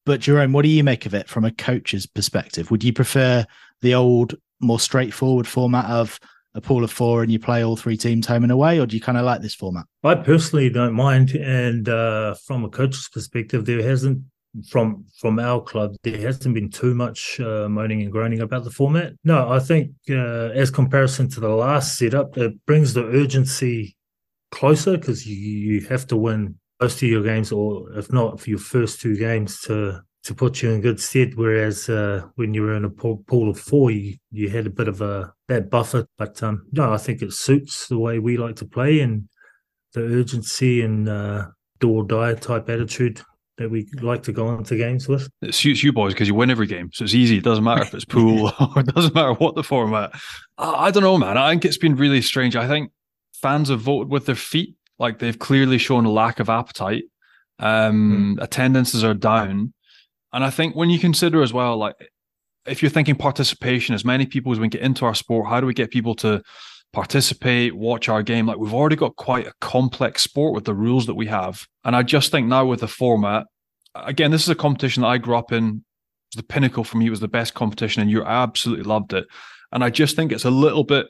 but 0.05 0.21
Jerome, 0.21 0.53
what 0.53 0.63
do 0.63 0.69
you 0.69 0.85
make 0.85 1.07
of 1.07 1.15
it 1.15 1.29
from 1.29 1.45
a 1.45 1.51
coach's 1.51 2.07
perspective? 2.07 2.71
Would 2.71 2.85
you 2.85 2.93
prefer 2.93 3.45
the 3.83 3.95
old, 3.95 4.37
more 4.61 4.79
straightforward 4.79 5.49
format 5.49 5.87
of 5.87 6.21
a 6.57 6.61
pool 6.61 6.83
of 6.83 6.91
four 6.91 7.23
and 7.23 7.31
you 7.31 7.39
play 7.39 7.63
all 7.63 7.77
three 7.77 7.97
teams 7.97 8.27
home 8.27 8.43
and 8.43 8.51
away, 8.51 8.81
or 8.81 8.87
do 8.87 8.97
you 8.97 9.01
kind 9.01 9.19
of 9.19 9.25
like 9.25 9.43
this 9.43 9.55
format? 9.55 9.85
I 10.03 10.15
personally 10.15 10.71
don't 10.71 10.95
mind, 10.95 11.33
and 11.33 11.89
uh, 11.89 12.35
from 12.47 12.65
a 12.65 12.69
coach's 12.69 13.09
perspective, 13.09 13.67
there 13.67 13.83
hasn't 13.83 14.23
from 14.71 15.05
from 15.21 15.39
our 15.39 15.61
club 15.61 15.95
there 16.03 16.19
hasn't 16.19 16.55
been 16.55 16.71
too 16.71 16.95
much 16.95 17.39
uh, 17.41 17.69
moaning 17.69 18.01
and 18.01 18.11
groaning 18.11 18.41
about 18.41 18.65
the 18.65 18.71
format. 18.71 19.13
No, 19.23 19.51
I 19.51 19.59
think 19.59 19.91
uh, 20.09 20.49
as 20.55 20.71
comparison 20.71 21.29
to 21.31 21.41
the 21.41 21.51
last 21.51 21.99
setup, 21.99 22.39
it 22.39 22.55
brings 22.65 22.95
the 22.95 23.05
urgency 23.05 23.95
closer 24.51 24.97
because 24.97 25.27
you 25.27 25.37
you 25.37 25.87
have 25.89 26.07
to 26.07 26.17
win 26.17 26.57
most 26.81 27.03
of 27.03 27.09
your 27.09 27.23
games, 27.23 27.53
or 27.53 27.93
if 27.99 28.11
not 28.11 28.41
for 28.41 28.49
your 28.51 28.59
first 28.59 29.01
two 29.01 29.17
games, 29.17 29.61
to 29.63 30.01
to 30.27 30.35
put 30.35 30.61
you 30.61 30.71
in 30.71 30.81
good 30.81 31.01
stead. 31.01 31.37
Whereas 31.37 31.89
uh, 31.89 32.27
when 32.35 32.53
you 32.53 32.63
were 32.63 32.75
in 32.75 32.85
a 32.85 32.91
pool, 32.91 33.23
pool, 33.29 33.49
of 33.49 33.59
four, 33.59 33.91
you, 33.91 34.17
you 34.31 34.51
had 34.51 34.67
a 34.67 34.71
bit 34.71 34.89
of 34.89 35.01
a 35.01 35.33
bad 35.47 35.71
buffer. 35.71 36.07
But 36.19 36.43
um, 36.43 36.67
no, 36.73 36.93
I 36.93 36.99
think 36.99 37.23
it 37.23 37.33
suits 37.33 37.87
the 37.87 37.99
way 37.99 38.19
we 38.19 38.37
like 38.37 38.57
to 38.57 38.67
play 38.67 39.01
and 39.01 39.29
the 39.95 40.03
urgency 40.03 40.83
and 40.83 41.09
uh, 41.09 41.47
do 41.79 41.91
or 41.91 42.05
die 42.05 42.35
type 42.35 42.69
attitude 42.69 43.23
that 43.59 43.71
we 43.71 43.89
like 44.03 44.23
to 44.25 44.33
go 44.33 44.53
into 44.55 44.77
games 44.77 45.09
with. 45.09 45.31
It 45.43 45.55
suits 45.55 45.83
you 45.83 45.93
boys 45.93 46.13
because 46.13 46.29
you 46.29 46.35
win 46.35 46.51
every 46.51 46.67
game, 46.67 46.91
so 46.93 47.05
it's 47.05 47.15
easy. 47.15 47.39
It 47.39 47.45
doesn't 47.45 47.65
matter 47.65 47.83
if 47.83 47.95
it's 47.95 48.05
pool 48.05 48.53
or 48.61 48.81
it 48.81 48.87
doesn't 48.87 49.15
matter 49.15 49.33
what 49.35 49.55
the 49.55 49.63
format. 49.63 50.13
I, 50.59 50.87
I 50.87 50.91
don't 50.91 51.05
know, 51.05 51.19
man. 51.19 51.39
I 51.39 51.51
think 51.51 51.65
it's 51.65 51.79
been 51.79 51.97
really 51.97 52.21
strange. 52.21 52.57
I 52.57 52.67
think 52.67 52.91
fans 53.41 53.69
have 53.69 53.81
voted 53.81 54.11
with 54.11 54.27
their 54.27 54.35
feet. 54.35 54.75
Like 54.99 55.21
they've 55.21 55.39
clearly 55.39 55.79
shown 55.79 56.05
a 56.05 56.11
lack 56.11 56.41
of 56.41 56.49
appetite. 56.49 57.05
Um, 57.59 58.37
mm. 58.39 58.43
Attendances 58.43 59.05
are 59.05 59.15
down. 59.15 59.73
And 60.37 60.45
I 60.45 60.51
think 60.51 60.77
when 60.77 60.91
you 60.91 60.99
consider 60.99 61.41
as 61.41 61.55
well, 61.55 61.79
like 61.79 61.95
if 62.67 62.83
you're 62.83 62.91
thinking 62.91 63.15
participation, 63.15 63.95
as 63.95 64.05
many 64.05 64.27
people 64.27 64.53
as 64.53 64.61
we 64.61 64.69
get 64.69 64.83
into 64.83 65.07
our 65.07 65.15
sport, 65.15 65.49
how 65.49 65.63
do 65.63 65.67
we 65.67 65.73
get 65.73 65.91
people 65.91 66.15
to 66.17 66.43
participate, 66.93 67.75
watch 67.75 68.11
our 68.11 68.23
game? 68.23 68.45
Like 68.45 68.59
we've 68.59 68.75
already 68.75 68.97
got 68.97 69.17
quite 69.17 69.47
a 69.47 69.55
complex 69.63 70.23
sport 70.23 70.53
with 70.53 70.67
the 70.67 70.75
rules 70.75 71.07
that 71.07 71.15
we 71.15 71.25
have. 71.29 71.67
And 71.85 71.97
I 71.97 72.03
just 72.03 72.31
think 72.31 72.49
now 72.49 72.67
with 72.67 72.81
the 72.81 72.87
format, 72.87 73.47
again, 73.95 74.31
this 74.31 74.43
is 74.43 74.51
a 74.51 74.55
competition 74.55 75.01
that 75.01 75.09
I 75.09 75.17
grew 75.17 75.39
up 75.39 75.53
in. 75.53 75.83
the 76.37 76.43
pinnacle 76.43 76.85
for 76.85 76.99
me. 76.99 77.09
Was 77.09 77.21
the 77.21 77.29
best 77.29 77.55
competition, 77.55 78.03
and 78.03 78.11
you 78.11 78.23
absolutely 78.23 78.85
loved 78.85 79.15
it. 79.15 79.25
And 79.73 79.83
I 79.83 79.89
just 79.89 80.17
think 80.17 80.33
it's 80.33 80.45
a 80.45 80.51
little 80.51 80.85
bit 80.85 81.07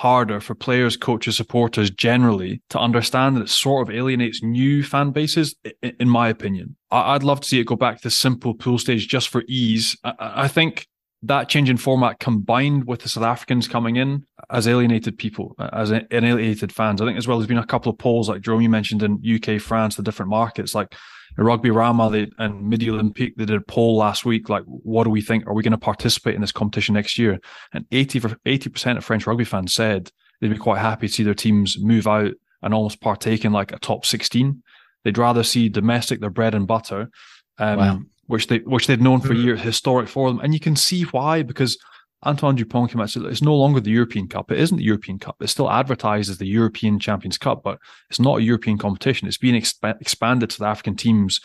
harder 0.00 0.40
for 0.40 0.54
players, 0.54 0.96
coaches, 0.96 1.36
supporters 1.36 1.90
generally 1.90 2.62
to 2.70 2.78
understand 2.78 3.36
that 3.36 3.42
it 3.42 3.48
sort 3.50 3.86
of 3.86 3.94
alienates 3.94 4.42
new 4.42 4.82
fan 4.82 5.10
bases, 5.10 5.54
in 5.82 6.08
my 6.08 6.26
opinion. 6.30 6.74
I'd 6.90 7.22
love 7.22 7.42
to 7.42 7.46
see 7.46 7.60
it 7.60 7.66
go 7.66 7.76
back 7.76 7.98
to 7.98 8.04
the 8.04 8.10
simple 8.10 8.54
pool 8.54 8.78
stage 8.78 9.08
just 9.08 9.28
for 9.28 9.44
ease. 9.46 9.98
I 10.02 10.48
think 10.48 10.86
that 11.24 11.50
change 11.50 11.68
in 11.68 11.76
format 11.76 12.18
combined 12.18 12.86
with 12.86 13.02
the 13.02 13.10
South 13.10 13.24
Africans 13.24 13.68
coming 13.68 13.96
in 13.96 14.24
as 14.48 14.66
alienated 14.66 15.18
people, 15.18 15.54
uh, 15.58 15.68
as 15.74 15.92
alienated 15.92 16.72
fans. 16.72 17.02
I 17.02 17.04
think 17.04 17.18
as 17.18 17.28
well, 17.28 17.36
there's 17.36 17.46
been 17.46 17.58
a 17.58 17.66
couple 17.66 17.92
of 17.92 17.98
polls 17.98 18.26
like 18.26 18.40
Jerome 18.40 18.62
you 18.62 18.70
mentioned 18.70 19.02
in 19.02 19.22
UK, 19.22 19.60
France, 19.60 19.96
the 19.96 20.02
different 20.02 20.30
markets. 20.30 20.74
Like 20.74 20.94
Rugbyrama 21.38 22.10
they, 22.10 22.30
and 22.38 22.68
Midi 22.68 22.86
Olympique, 22.86 23.34
they 23.36 23.44
did 23.44 23.56
a 23.56 23.60
poll 23.60 23.96
last 23.96 24.24
week. 24.24 24.48
Like, 24.48 24.64
what 24.64 25.04
do 25.04 25.10
we 25.10 25.20
think? 25.20 25.46
Are 25.46 25.54
we 25.54 25.62
going 25.62 25.72
to 25.72 25.78
participate 25.78 26.34
in 26.34 26.40
this 26.40 26.52
competition 26.52 26.94
next 26.94 27.18
year? 27.18 27.38
And 27.72 27.86
80 27.90 28.20
80% 28.20 28.96
of 28.96 29.04
French 29.04 29.26
rugby 29.26 29.44
fans 29.44 29.74
said 29.74 30.10
they'd 30.40 30.48
be 30.48 30.58
quite 30.58 30.80
happy 30.80 31.06
to 31.06 31.12
see 31.12 31.22
their 31.22 31.34
teams 31.34 31.78
move 31.78 32.06
out 32.06 32.32
and 32.62 32.74
almost 32.74 33.00
partake 33.00 33.44
in 33.44 33.52
like 33.52 33.72
a 33.72 33.78
top 33.78 34.04
16. 34.04 34.62
They'd 35.04 35.18
rather 35.18 35.42
see 35.42 35.68
domestic, 35.68 36.20
their 36.20 36.30
bread 36.30 36.54
and 36.54 36.66
butter, 36.66 37.10
um, 37.58 37.78
wow. 37.78 38.00
which 38.26 38.48
they 38.48 38.58
which 38.58 38.86
they've 38.86 39.00
known 39.00 39.20
for 39.20 39.28
mm-hmm. 39.28 39.44
years, 39.44 39.60
historic 39.60 40.08
for 40.08 40.28
them. 40.28 40.40
And 40.40 40.52
you 40.52 40.60
can 40.60 40.76
see 40.76 41.02
why 41.04 41.42
because 41.42 41.78
Antoine 42.24 42.54
Dupont 42.54 42.90
came 42.90 43.00
out 43.00 43.04
and 43.04 43.10
said 43.10 43.22
it's 43.24 43.42
no 43.42 43.56
longer 43.56 43.80
the 43.80 43.90
European 43.90 44.28
Cup. 44.28 44.50
It 44.50 44.58
isn't 44.58 44.76
the 44.76 44.84
European 44.84 45.18
Cup. 45.18 45.36
It's 45.40 45.52
still 45.52 45.70
advertised 45.70 46.30
as 46.30 46.38
the 46.38 46.46
European 46.46 46.98
Champions 46.98 47.38
Cup, 47.38 47.62
but 47.62 47.78
it's 48.10 48.20
not 48.20 48.40
a 48.40 48.42
European 48.42 48.76
competition. 48.76 49.26
It's 49.26 49.38
being 49.38 49.60
exp- 49.60 50.00
expanded 50.00 50.50
to 50.50 50.58
the 50.58 50.66
African 50.66 50.96
teams. 50.96 51.40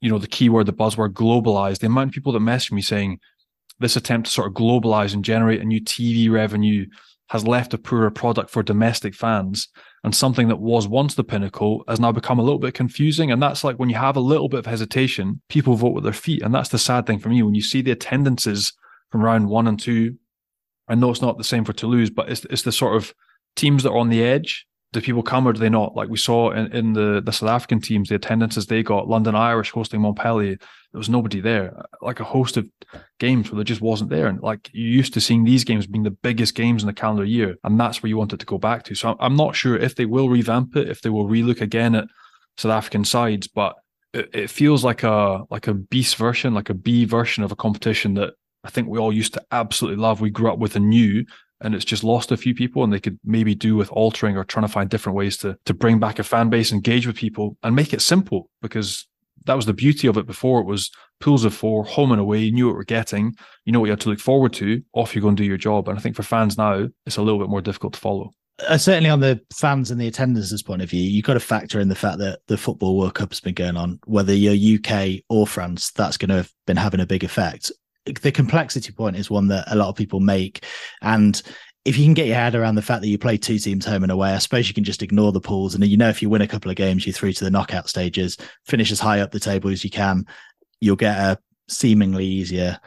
You 0.00 0.10
know, 0.10 0.18
the 0.18 0.28
keyword, 0.28 0.66
the 0.66 0.72
buzzword, 0.72 1.14
globalized. 1.14 1.80
The 1.80 1.88
amount 1.88 2.10
of 2.10 2.14
people 2.14 2.32
that 2.32 2.40
message 2.40 2.70
me 2.70 2.80
saying 2.80 3.18
this 3.80 3.96
attempt 3.96 4.26
to 4.26 4.32
sort 4.32 4.46
of 4.46 4.54
globalize 4.54 5.14
and 5.14 5.24
generate 5.24 5.60
a 5.60 5.64
new 5.64 5.80
TV 5.80 6.30
revenue 6.30 6.86
has 7.30 7.46
left 7.46 7.74
a 7.74 7.78
poorer 7.78 8.10
product 8.10 8.50
for 8.50 8.62
domestic 8.62 9.14
fans. 9.14 9.68
And 10.04 10.14
something 10.14 10.46
that 10.48 10.60
was 10.60 10.86
once 10.86 11.16
the 11.16 11.24
pinnacle 11.24 11.82
has 11.88 11.98
now 11.98 12.12
become 12.12 12.38
a 12.38 12.42
little 12.42 12.60
bit 12.60 12.74
confusing. 12.74 13.32
And 13.32 13.42
that's 13.42 13.64
like 13.64 13.78
when 13.80 13.90
you 13.90 13.96
have 13.96 14.16
a 14.16 14.20
little 14.20 14.48
bit 14.48 14.60
of 14.60 14.66
hesitation, 14.66 15.42
people 15.48 15.74
vote 15.74 15.92
with 15.92 16.04
their 16.04 16.12
feet. 16.12 16.42
And 16.42 16.54
that's 16.54 16.68
the 16.68 16.78
sad 16.78 17.04
thing 17.04 17.18
for 17.18 17.28
me. 17.28 17.42
When 17.42 17.56
you 17.56 17.62
see 17.62 17.82
the 17.82 17.90
attendances 17.90 18.72
from 19.10 19.22
round 19.22 19.48
one 19.48 19.66
and 19.66 19.78
two. 19.78 20.16
I 20.88 20.94
know 20.94 21.10
it's 21.10 21.22
not 21.22 21.38
the 21.38 21.44
same 21.44 21.64
for 21.64 21.72
Toulouse, 21.72 22.10
but 22.10 22.30
it's 22.30 22.44
it's 22.46 22.62
the 22.62 22.72
sort 22.72 22.96
of 22.96 23.14
teams 23.56 23.82
that 23.82 23.90
are 23.90 23.98
on 23.98 24.08
the 24.08 24.22
edge. 24.22 24.66
Do 24.92 25.02
people 25.02 25.22
come 25.22 25.46
or 25.46 25.52
do 25.52 25.60
they 25.60 25.68
not? 25.68 25.94
Like 25.94 26.08
we 26.08 26.16
saw 26.16 26.50
in, 26.50 26.72
in 26.72 26.94
the, 26.94 27.20
the 27.22 27.30
South 27.30 27.50
African 27.50 27.78
teams, 27.78 28.08
the 28.08 28.14
attendances 28.14 28.66
they 28.66 28.82
got, 28.82 29.06
London 29.06 29.34
Irish 29.34 29.70
hosting 29.70 30.00
Montpellier, 30.00 30.56
there 30.56 30.98
was 30.98 31.10
nobody 31.10 31.40
there. 31.40 31.84
Like 32.00 32.20
a 32.20 32.24
host 32.24 32.56
of 32.56 32.66
games 33.18 33.50
where 33.50 33.56
there 33.56 33.64
just 33.64 33.82
wasn't 33.82 34.08
there. 34.08 34.28
And 34.28 34.40
like 34.40 34.70
you 34.72 34.88
used 34.88 35.12
to 35.12 35.20
seeing 35.20 35.44
these 35.44 35.62
games 35.62 35.86
being 35.86 36.04
the 36.04 36.10
biggest 36.10 36.54
games 36.54 36.82
in 36.82 36.86
the 36.86 36.94
calendar 36.94 37.24
year. 37.26 37.56
And 37.64 37.78
that's 37.78 38.02
where 38.02 38.08
you 38.08 38.16
want 38.16 38.32
it 38.32 38.40
to 38.40 38.46
go 38.46 38.56
back 38.56 38.84
to. 38.84 38.94
So 38.94 39.14
I'm 39.20 39.36
not 39.36 39.54
sure 39.54 39.76
if 39.76 39.94
they 39.94 40.06
will 40.06 40.30
revamp 40.30 40.74
it, 40.74 40.88
if 40.88 41.02
they 41.02 41.10
will 41.10 41.28
relook 41.28 41.60
again 41.60 41.94
at 41.94 42.06
South 42.56 42.72
African 42.72 43.04
sides, 43.04 43.46
but 43.46 43.76
it, 44.14 44.30
it 44.32 44.50
feels 44.50 44.84
like 44.84 45.02
a 45.02 45.44
like 45.50 45.68
a 45.68 45.74
beast 45.74 46.16
version, 46.16 46.54
like 46.54 46.70
a 46.70 46.74
B 46.74 47.04
version 47.04 47.44
of 47.44 47.52
a 47.52 47.56
competition 47.56 48.14
that 48.14 48.34
I 48.64 48.70
think 48.70 48.88
we 48.88 48.98
all 48.98 49.12
used 49.12 49.34
to 49.34 49.44
absolutely 49.52 50.00
love. 50.02 50.20
We 50.20 50.30
grew 50.30 50.50
up 50.50 50.58
with 50.58 50.76
and 50.76 50.88
knew, 50.88 51.24
and 51.60 51.74
it's 51.74 51.84
just 51.84 52.04
lost 52.04 52.32
a 52.32 52.36
few 52.36 52.54
people, 52.54 52.84
and 52.84 52.92
they 52.92 53.00
could 53.00 53.18
maybe 53.24 53.54
do 53.54 53.76
with 53.76 53.90
altering 53.90 54.36
or 54.36 54.44
trying 54.44 54.66
to 54.66 54.72
find 54.72 54.90
different 54.90 55.16
ways 55.16 55.36
to 55.38 55.56
to 55.64 55.74
bring 55.74 55.98
back 55.98 56.18
a 56.18 56.24
fan 56.24 56.50
base, 56.50 56.72
engage 56.72 57.06
with 57.06 57.16
people, 57.16 57.56
and 57.62 57.74
make 57.74 57.92
it 57.92 58.02
simple 58.02 58.50
because 58.62 59.06
that 59.44 59.54
was 59.54 59.66
the 59.66 59.72
beauty 59.72 60.06
of 60.06 60.16
it 60.16 60.26
before. 60.26 60.60
It 60.60 60.66
was 60.66 60.90
pools 61.20 61.44
of 61.44 61.54
four, 61.54 61.84
home 61.84 62.12
and 62.12 62.20
away. 62.20 62.40
You 62.40 62.52
knew 62.52 62.66
what 62.66 62.76
we're 62.76 62.84
getting. 62.84 63.34
You 63.64 63.72
know 63.72 63.80
what 63.80 63.86
you 63.86 63.92
had 63.92 64.00
to 64.00 64.10
look 64.10 64.20
forward 64.20 64.52
to. 64.54 64.82
Off 64.92 65.14
you 65.14 65.22
go 65.22 65.28
and 65.28 65.36
do 65.36 65.44
your 65.44 65.56
job. 65.56 65.88
And 65.88 65.98
I 65.98 66.02
think 66.02 66.16
for 66.16 66.22
fans 66.22 66.58
now, 66.58 66.88
it's 67.06 67.16
a 67.16 67.22
little 67.22 67.40
bit 67.40 67.48
more 67.48 67.62
difficult 67.62 67.94
to 67.94 68.00
follow. 68.00 68.34
Uh, 68.68 68.76
certainly 68.76 69.08
on 69.08 69.20
the 69.20 69.40
fans 69.54 69.90
and 69.90 70.00
the 70.00 70.08
attendances 70.08 70.62
point 70.62 70.82
of 70.82 70.90
view, 70.90 71.02
you've 71.02 71.24
got 71.24 71.34
to 71.34 71.40
factor 71.40 71.78
in 71.78 71.88
the 71.88 71.94
fact 71.94 72.18
that 72.18 72.40
the 72.48 72.58
football 72.58 72.98
World 72.98 73.14
Cup 73.14 73.30
has 73.30 73.40
been 73.40 73.54
going 73.54 73.76
on, 73.76 74.00
whether 74.04 74.34
you're 74.34 74.78
UK 74.78 75.22
or 75.28 75.46
France, 75.46 75.92
that's 75.92 76.16
going 76.16 76.30
to 76.30 76.36
have 76.36 76.52
been 76.66 76.76
having 76.76 77.00
a 77.00 77.06
big 77.06 77.22
effect 77.22 77.70
the 78.12 78.32
complexity 78.32 78.92
point 78.92 79.16
is 79.16 79.30
one 79.30 79.48
that 79.48 79.64
a 79.68 79.76
lot 79.76 79.88
of 79.88 79.96
people 79.96 80.20
make. 80.20 80.64
And 81.02 81.40
if 81.84 81.96
you 81.96 82.04
can 82.04 82.14
get 82.14 82.26
your 82.26 82.36
head 82.36 82.54
around 82.54 82.74
the 82.74 82.82
fact 82.82 83.00
that 83.00 83.08
you 83.08 83.18
play 83.18 83.36
two 83.38 83.58
teams 83.58 83.86
home 83.86 84.02
and 84.02 84.12
away, 84.12 84.32
I 84.32 84.38
suppose 84.38 84.68
you 84.68 84.74
can 84.74 84.84
just 84.84 85.02
ignore 85.02 85.32
the 85.32 85.40
pools. 85.40 85.74
And 85.74 85.84
you 85.86 85.96
know, 85.96 86.08
if 86.08 86.20
you 86.20 86.28
win 86.28 86.42
a 86.42 86.48
couple 86.48 86.70
of 86.70 86.76
games, 86.76 87.06
you're 87.06 87.14
through 87.14 87.32
to 87.34 87.44
the 87.44 87.50
knockout 87.50 87.88
stages, 87.88 88.36
finish 88.66 88.92
as 88.92 89.00
high 89.00 89.20
up 89.20 89.30
the 89.30 89.40
table 89.40 89.70
as 89.70 89.84
you 89.84 89.90
can, 89.90 90.26
you'll 90.80 90.96
get 90.96 91.16
a 91.16 91.38
seemingly 91.68 92.26
easier 92.26 92.78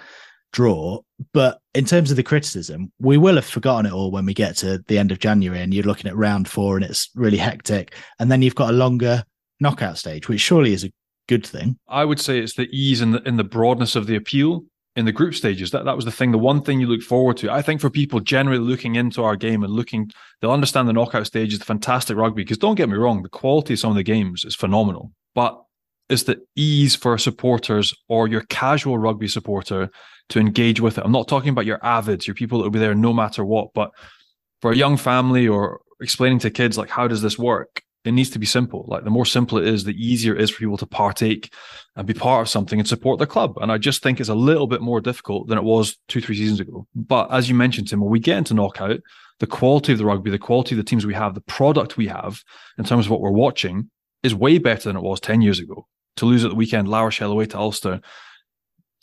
draw. 0.54 1.00
But 1.34 1.60
in 1.74 1.86
terms 1.86 2.12
of 2.12 2.18
the 2.18 2.24
criticism, 2.24 2.92
we 3.00 3.18
will 3.18 3.36
have 3.36 3.46
forgotten 3.46 3.86
it 3.86 3.94
all 3.94 4.12
when 4.12 4.26
we 4.26 4.34
get 4.34 4.58
to 4.58 4.84
the 4.88 5.00
end 5.00 5.12
of 5.12 5.20
January 5.20 5.62
and 5.62 5.74
you're 5.74 5.84
looking 5.84 6.10
at 6.10 6.16
round 6.16 6.48
four 6.48 6.76
and 6.76 6.86
it's 6.86 7.10
really 7.16 7.38
hectic. 7.38 7.96
And 8.20 8.32
then 8.32 8.42
you've 8.42 8.56
got 8.56 8.70
a 8.70 8.78
longer 8.78 9.24
knockout 9.60 9.98
stage, 9.98 10.28
which 10.28 10.42
surely 10.42 10.74
is 10.74 10.84
a 10.84 10.92
good 11.28 11.46
thing. 11.46 11.78
I 11.88 12.06
would 12.06 12.20
say 12.20 12.40
it's 12.40 12.56
the 12.56 12.68
ease 12.72 13.02
and 13.02 13.14
the, 13.14 13.28
and 13.28 13.40
the 13.40 13.44
broadness 13.44 13.96
of 13.96 14.08
the 14.08 14.16
appeal 14.16 14.66
in 14.96 15.06
the 15.06 15.12
group 15.12 15.36
stages. 15.36 15.72
That 15.72 15.86
that 15.86 15.96
was 15.96 16.06
the 16.06 16.12
thing, 16.12 16.32
the 16.32 16.38
one 16.38 16.62
thing 16.62 16.80
you 16.80 16.88
look 16.88 17.02
forward 17.02 17.38
to. 17.38 17.52
I 17.52 17.62
think 17.62 17.82
for 17.82 17.90
people 17.90 18.20
generally 18.20 18.60
looking 18.60 18.96
into 18.96 19.24
our 19.24 19.36
game 19.36 19.64
and 19.64 19.74
looking, 19.74 20.12
they'll 20.40 20.52
understand 20.52 20.88
the 20.88 20.94
knockout 20.94 21.28
stage 21.28 21.54
is 21.54 21.60
the 21.60 21.66
fantastic 21.66 22.18
rugby. 22.18 22.44
Because 22.44 22.58
don't 22.58 22.76
get 22.76 22.90
me 22.90 22.98
wrong, 22.98 23.24
the 23.24 23.30
quality 23.30 23.74
of 23.74 23.80
some 23.80 23.92
of 23.92 23.98
the 23.98 24.04
games 24.04 24.46
is 24.46 24.56
phenomenal. 24.56 25.12
But 25.34 25.62
it's 26.10 26.24
the 26.24 26.42
ease 26.56 26.96
for 26.96 27.18
supporters 27.18 27.94
or 28.10 28.28
your 28.28 28.42
casual 28.50 28.98
rugby 28.98 29.30
supporter 29.30 29.90
to 30.30 30.40
engage 30.40 30.82
with 30.82 30.98
it. 30.98 31.06
I'm 31.06 31.12
not 31.12 31.30
talking 31.30 31.50
about 31.50 31.66
your 31.66 31.80
avids, 31.80 32.28
your 32.28 32.36
people 32.36 32.60
that 32.60 32.64
will 32.64 32.72
be 32.72 32.80
there 32.80 32.96
no 32.96 33.14
matter 33.14 33.46
what, 33.46 33.70
but 33.74 33.92
for 34.62 34.72
a 34.72 34.76
young 34.76 34.98
family 34.98 35.48
or 35.48 35.80
explaining 36.02 36.40
to 36.40 36.50
kids 36.50 36.78
like 36.78 36.90
how 36.90 37.08
does 37.08 37.22
this 37.22 37.38
work 37.38 37.82
it 38.04 38.12
needs 38.14 38.30
to 38.32 38.40
be 38.40 38.46
simple. 38.46 38.86
Like 38.88 39.04
the 39.04 39.10
more 39.10 39.26
simple 39.26 39.58
it 39.58 39.68
is, 39.68 39.84
the 39.84 39.94
easier 39.94 40.36
it 40.36 40.42
is 40.42 40.50
for 40.50 40.60
people 40.60 40.78
to 40.78 40.86
partake 40.86 41.54
and 41.96 42.08
be 42.08 42.14
part 42.14 42.42
of 42.42 42.50
something 42.50 42.80
and 42.80 42.88
support 42.88 43.20
the 43.20 43.28
club. 43.28 43.58
And 43.62 43.72
I 43.72 43.78
just 43.78 44.02
think 44.02 44.20
it's 44.20 44.30
a 44.30 44.36
little 44.36 44.68
bit 44.68 44.82
more 44.82 45.02
difficult 45.02 45.48
than 45.48 45.58
it 45.58 45.64
was 45.64 45.98
two, 46.08 46.22
three 46.22 46.36
seasons 46.36 46.60
ago. 46.60 46.88
But 46.96 47.32
as 47.32 47.48
you 47.48 47.56
mentioned, 47.56 47.90
Tim, 47.90 48.02
when 48.02 48.10
we 48.10 48.20
get 48.20 48.38
into 48.38 48.54
knockout, 48.54 49.00
the 49.40 49.48
quality 49.48 49.92
of 49.92 50.00
the 50.00 50.06
rugby, 50.06 50.32
the 50.32 50.40
quality 50.40 50.76
of 50.76 50.78
the 50.78 50.84
teams 50.84 51.06
we 51.06 51.14
have, 51.14 51.36
the 51.36 51.42
product 51.42 51.98
we 51.98 52.08
have 52.08 52.44
in 52.78 52.86
terms 52.86 53.06
of 53.06 53.12
what 53.12 53.22
we're 53.22 53.32
watching 53.32 53.90
is 54.24 54.36
way 54.36 54.58
better 54.58 54.90
than 54.90 54.98
it 54.98 55.04
was 55.04 55.20
10 55.20 55.42
years 55.42 55.60
ago. 55.60 55.88
Toulouse 56.16 56.44
at 56.44 56.50
the 56.50 56.56
weekend, 56.56 56.88
La 56.88 57.02
Rochelle 57.02 57.32
away 57.32 57.46
to 57.48 57.58
Ulster, 57.58 58.02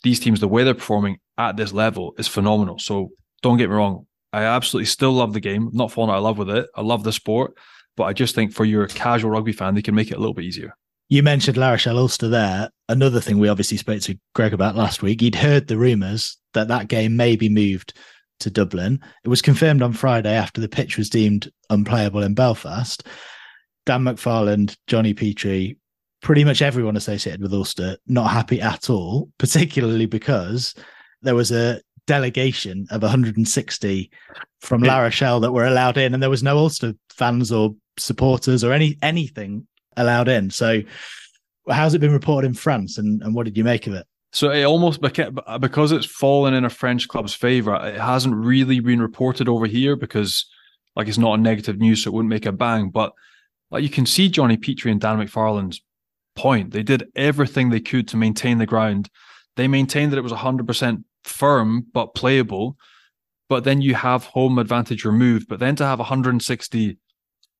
these 0.03 0.19
teams, 0.19 0.39
the 0.39 0.47
way 0.47 0.63
they're 0.63 0.73
performing 0.73 1.19
at 1.37 1.57
this 1.57 1.73
level 1.73 2.13
is 2.17 2.27
phenomenal. 2.27 2.79
So 2.79 3.11
don't 3.41 3.57
get 3.57 3.69
me 3.69 3.75
wrong. 3.75 4.07
I 4.31 4.43
absolutely 4.43 4.85
still 4.85 5.11
love 5.11 5.33
the 5.33 5.39
game. 5.39 5.69
Not 5.73 5.91
falling 5.91 6.11
out 6.11 6.17
of 6.17 6.23
love 6.23 6.37
with 6.37 6.49
it. 6.49 6.69
I 6.75 6.81
love 6.81 7.03
the 7.03 7.11
sport, 7.11 7.57
but 7.99 8.05
I 8.05 8.13
just 8.13 8.33
think 8.33 8.53
for 8.53 8.63
your 8.63 8.87
casual 8.87 9.31
rugby 9.31 9.51
fan, 9.51 9.75
they 9.75 9.81
can 9.81 9.93
make 9.93 10.09
it 10.09 10.15
a 10.15 10.19
little 10.19 10.33
bit 10.33 10.45
easier. 10.45 10.73
You 11.09 11.21
mentioned 11.21 11.57
La 11.57 11.71
Rochelle 11.71 11.97
Ulster 11.97 12.29
there. 12.29 12.69
Another 12.87 13.19
thing 13.19 13.39
we 13.39 13.49
obviously 13.49 13.75
spoke 13.75 13.99
to 14.03 14.17
Greg 14.33 14.53
about 14.53 14.77
last 14.77 15.01
week. 15.01 15.19
He'd 15.19 15.35
heard 15.35 15.67
the 15.67 15.77
rumours 15.77 16.37
that 16.53 16.69
that 16.69 16.87
game 16.87 17.17
may 17.17 17.35
be 17.35 17.49
moved 17.49 17.93
to 18.39 18.49
Dublin. 18.49 19.01
It 19.25 19.27
was 19.27 19.41
confirmed 19.41 19.81
on 19.81 19.91
Friday 19.91 20.33
after 20.33 20.61
the 20.61 20.69
pitch 20.69 20.97
was 20.97 21.09
deemed 21.09 21.51
unplayable 21.69 22.23
in 22.23 22.35
Belfast. 22.35 23.05
Dan 23.85 24.03
McFarland, 24.03 24.77
Johnny 24.87 25.13
Petrie, 25.13 25.77
pretty 26.21 26.45
much 26.45 26.61
everyone 26.61 26.95
associated 26.95 27.41
with 27.41 27.53
Ulster 27.53 27.97
not 28.07 28.31
happy 28.31 28.61
at 28.61 28.89
all, 28.89 29.29
particularly 29.39 30.05
because 30.05 30.73
there 31.21 31.35
was 31.35 31.51
a 31.51 31.81
delegation 32.07 32.87
of 32.91 33.01
160 33.01 34.09
from 34.61 34.83
La 34.83 34.99
Rochelle 34.99 35.41
that 35.41 35.51
were 35.51 35.65
allowed 35.65 35.97
in, 35.97 36.13
and 36.13 36.23
there 36.23 36.29
was 36.29 36.43
no 36.43 36.57
Ulster 36.57 36.93
fans 37.09 37.51
or 37.51 37.75
supporters 37.99 38.63
or 38.63 38.73
any 38.73 38.97
anything 39.01 39.67
allowed 39.97 40.27
in. 40.27 40.49
So, 40.49 40.81
how's 41.69 41.93
it 41.93 41.99
been 41.99 42.13
reported 42.13 42.47
in 42.47 42.53
France, 42.53 42.97
and, 42.97 43.21
and 43.21 43.35
what 43.35 43.45
did 43.45 43.57
you 43.57 43.63
make 43.63 43.87
of 43.87 43.93
it? 43.93 44.05
So 44.31 44.51
it 44.51 44.63
almost 44.63 45.01
because 45.01 45.91
it's 45.91 46.05
fallen 46.05 46.53
in 46.53 46.63
a 46.63 46.69
French 46.69 47.07
club's 47.07 47.33
favour. 47.33 47.75
It 47.87 47.99
hasn't 47.99 48.35
really 48.35 48.79
been 48.79 49.01
reported 49.01 49.49
over 49.49 49.65
here 49.65 49.95
because, 49.95 50.45
like, 50.95 51.07
it's 51.07 51.17
not 51.17 51.39
a 51.39 51.41
negative 51.41 51.79
news, 51.79 52.03
so 52.03 52.09
it 52.09 52.13
wouldn't 52.13 52.29
make 52.29 52.45
a 52.45 52.51
bang. 52.51 52.89
But 52.89 53.13
like, 53.71 53.83
you 53.83 53.89
can 53.89 54.05
see 54.05 54.29
Johnny 54.29 54.57
Petrie 54.57 54.91
and 54.91 55.01
Dan 55.01 55.17
McFarland's 55.17 55.81
point. 56.35 56.71
They 56.71 56.83
did 56.83 57.09
everything 57.15 57.69
they 57.69 57.79
could 57.79 58.07
to 58.09 58.17
maintain 58.17 58.59
the 58.59 58.65
ground. 58.65 59.09
They 59.55 59.67
maintained 59.67 60.11
that 60.11 60.17
it 60.17 60.23
was 60.23 60.31
100% 60.31 61.03
firm 61.23 61.87
but 61.91 62.13
playable. 62.13 62.77
But 63.47 63.63
then 63.63 63.81
you 63.81 63.95
have 63.95 64.25
home 64.25 64.59
advantage 64.59 65.05
removed. 65.05 65.47
But 65.47 65.59
then 65.59 65.75
to 65.77 65.85
have 65.85 65.97
160 65.97 66.97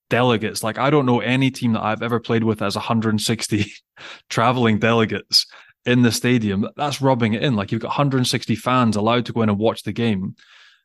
delegates, 0.10 0.64
like 0.64 0.78
I 0.78 0.90
don't 0.90 1.06
know 1.06 1.20
any 1.20 1.52
team 1.52 1.74
that 1.74 1.84
I've 1.84 2.04
ever 2.04 2.20
played 2.20 2.44
with 2.44 2.62
as 2.62 2.76
160 2.76 3.72
traveling 4.30 4.80
delegates 4.80 5.46
in 5.86 6.02
the 6.02 6.12
stadium. 6.12 6.68
That's 6.76 7.02
rubbing 7.02 7.34
it 7.34 7.44
in. 7.44 7.56
Like 7.56 7.72
you've 7.72 7.82
got 7.82 7.90
160 7.90 8.56
fans 8.56 8.96
allowed 8.96 9.26
to 9.28 9.34
go 9.34 9.42
in 9.42 9.50
and 9.50 9.58
watch 9.58 9.84
the 9.84 9.94
game. 9.94 10.36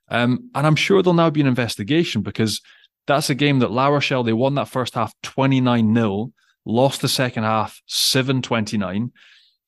Um, 0.09 0.51
and 0.55 0.67
I'm 0.67 0.77
sure 0.77 1.03
there'll 1.03 1.15
now 1.15 1.31
be 1.31 1.41
an 1.41 1.47
investigation 1.47 2.23
because 2.23 2.61
that's 3.07 3.31
a 3.31 3.35
game 3.35 3.59
that 3.61 3.71
La 3.71 3.89
Rochelle, 3.89 4.23
they 4.23 4.33
won 4.33 4.55
that 4.55 4.69
first 4.69 4.95
half 4.95 5.15
29 5.23 5.95
0, 5.95 6.33
lost 6.65 7.01
the 7.01 7.09
second 7.09 7.45
half 7.45 7.81
7 7.87 8.43
29 8.43 9.13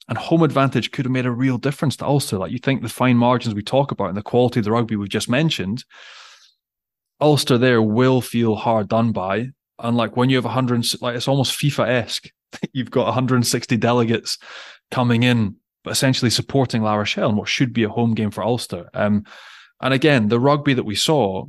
and 0.08 0.18
home 0.18 0.42
advantage 0.42 0.90
could 0.90 1.04
have 1.04 1.12
made 1.12 1.26
a 1.26 1.30
real 1.30 1.58
difference 1.58 1.96
to 1.96 2.06
Ulster. 2.06 2.38
Like 2.38 2.52
you 2.52 2.58
think 2.58 2.82
the 2.82 2.88
fine 2.88 3.16
margins 3.16 3.54
we 3.54 3.62
talk 3.62 3.90
about 3.90 4.08
and 4.08 4.16
the 4.16 4.22
quality 4.22 4.60
of 4.60 4.64
the 4.64 4.70
rugby 4.70 4.96
we've 4.96 5.08
just 5.08 5.28
mentioned, 5.28 5.84
Ulster 7.20 7.58
there 7.58 7.82
will 7.82 8.20
feel 8.20 8.56
hard 8.56 8.88
done 8.88 9.12
by. 9.12 9.50
And 9.78 9.96
like 9.96 10.16
when 10.16 10.30
you 10.30 10.36
have 10.36 10.44
100, 10.44 11.00
like 11.00 11.16
it's 11.16 11.28
almost 11.28 11.58
FIFA 11.58 11.88
esque. 11.88 12.30
You've 12.72 12.90
got 12.90 13.06
160 13.06 13.76
delegates 13.76 14.38
coming 14.90 15.22
in, 15.22 15.56
but 15.84 15.90
essentially 15.90 16.30
supporting 16.30 16.82
La 16.82 16.94
Rochelle 16.94 17.30
in 17.30 17.36
what 17.36 17.48
should 17.48 17.72
be 17.72 17.82
a 17.82 17.88
home 17.88 18.14
game 18.14 18.30
for 18.30 18.42
Ulster. 18.42 18.88
Um, 18.94 19.24
and 19.80 19.92
again, 19.92 20.28
the 20.28 20.40
rugby 20.40 20.74
that 20.74 20.84
we 20.84 20.94
saw 20.94 21.46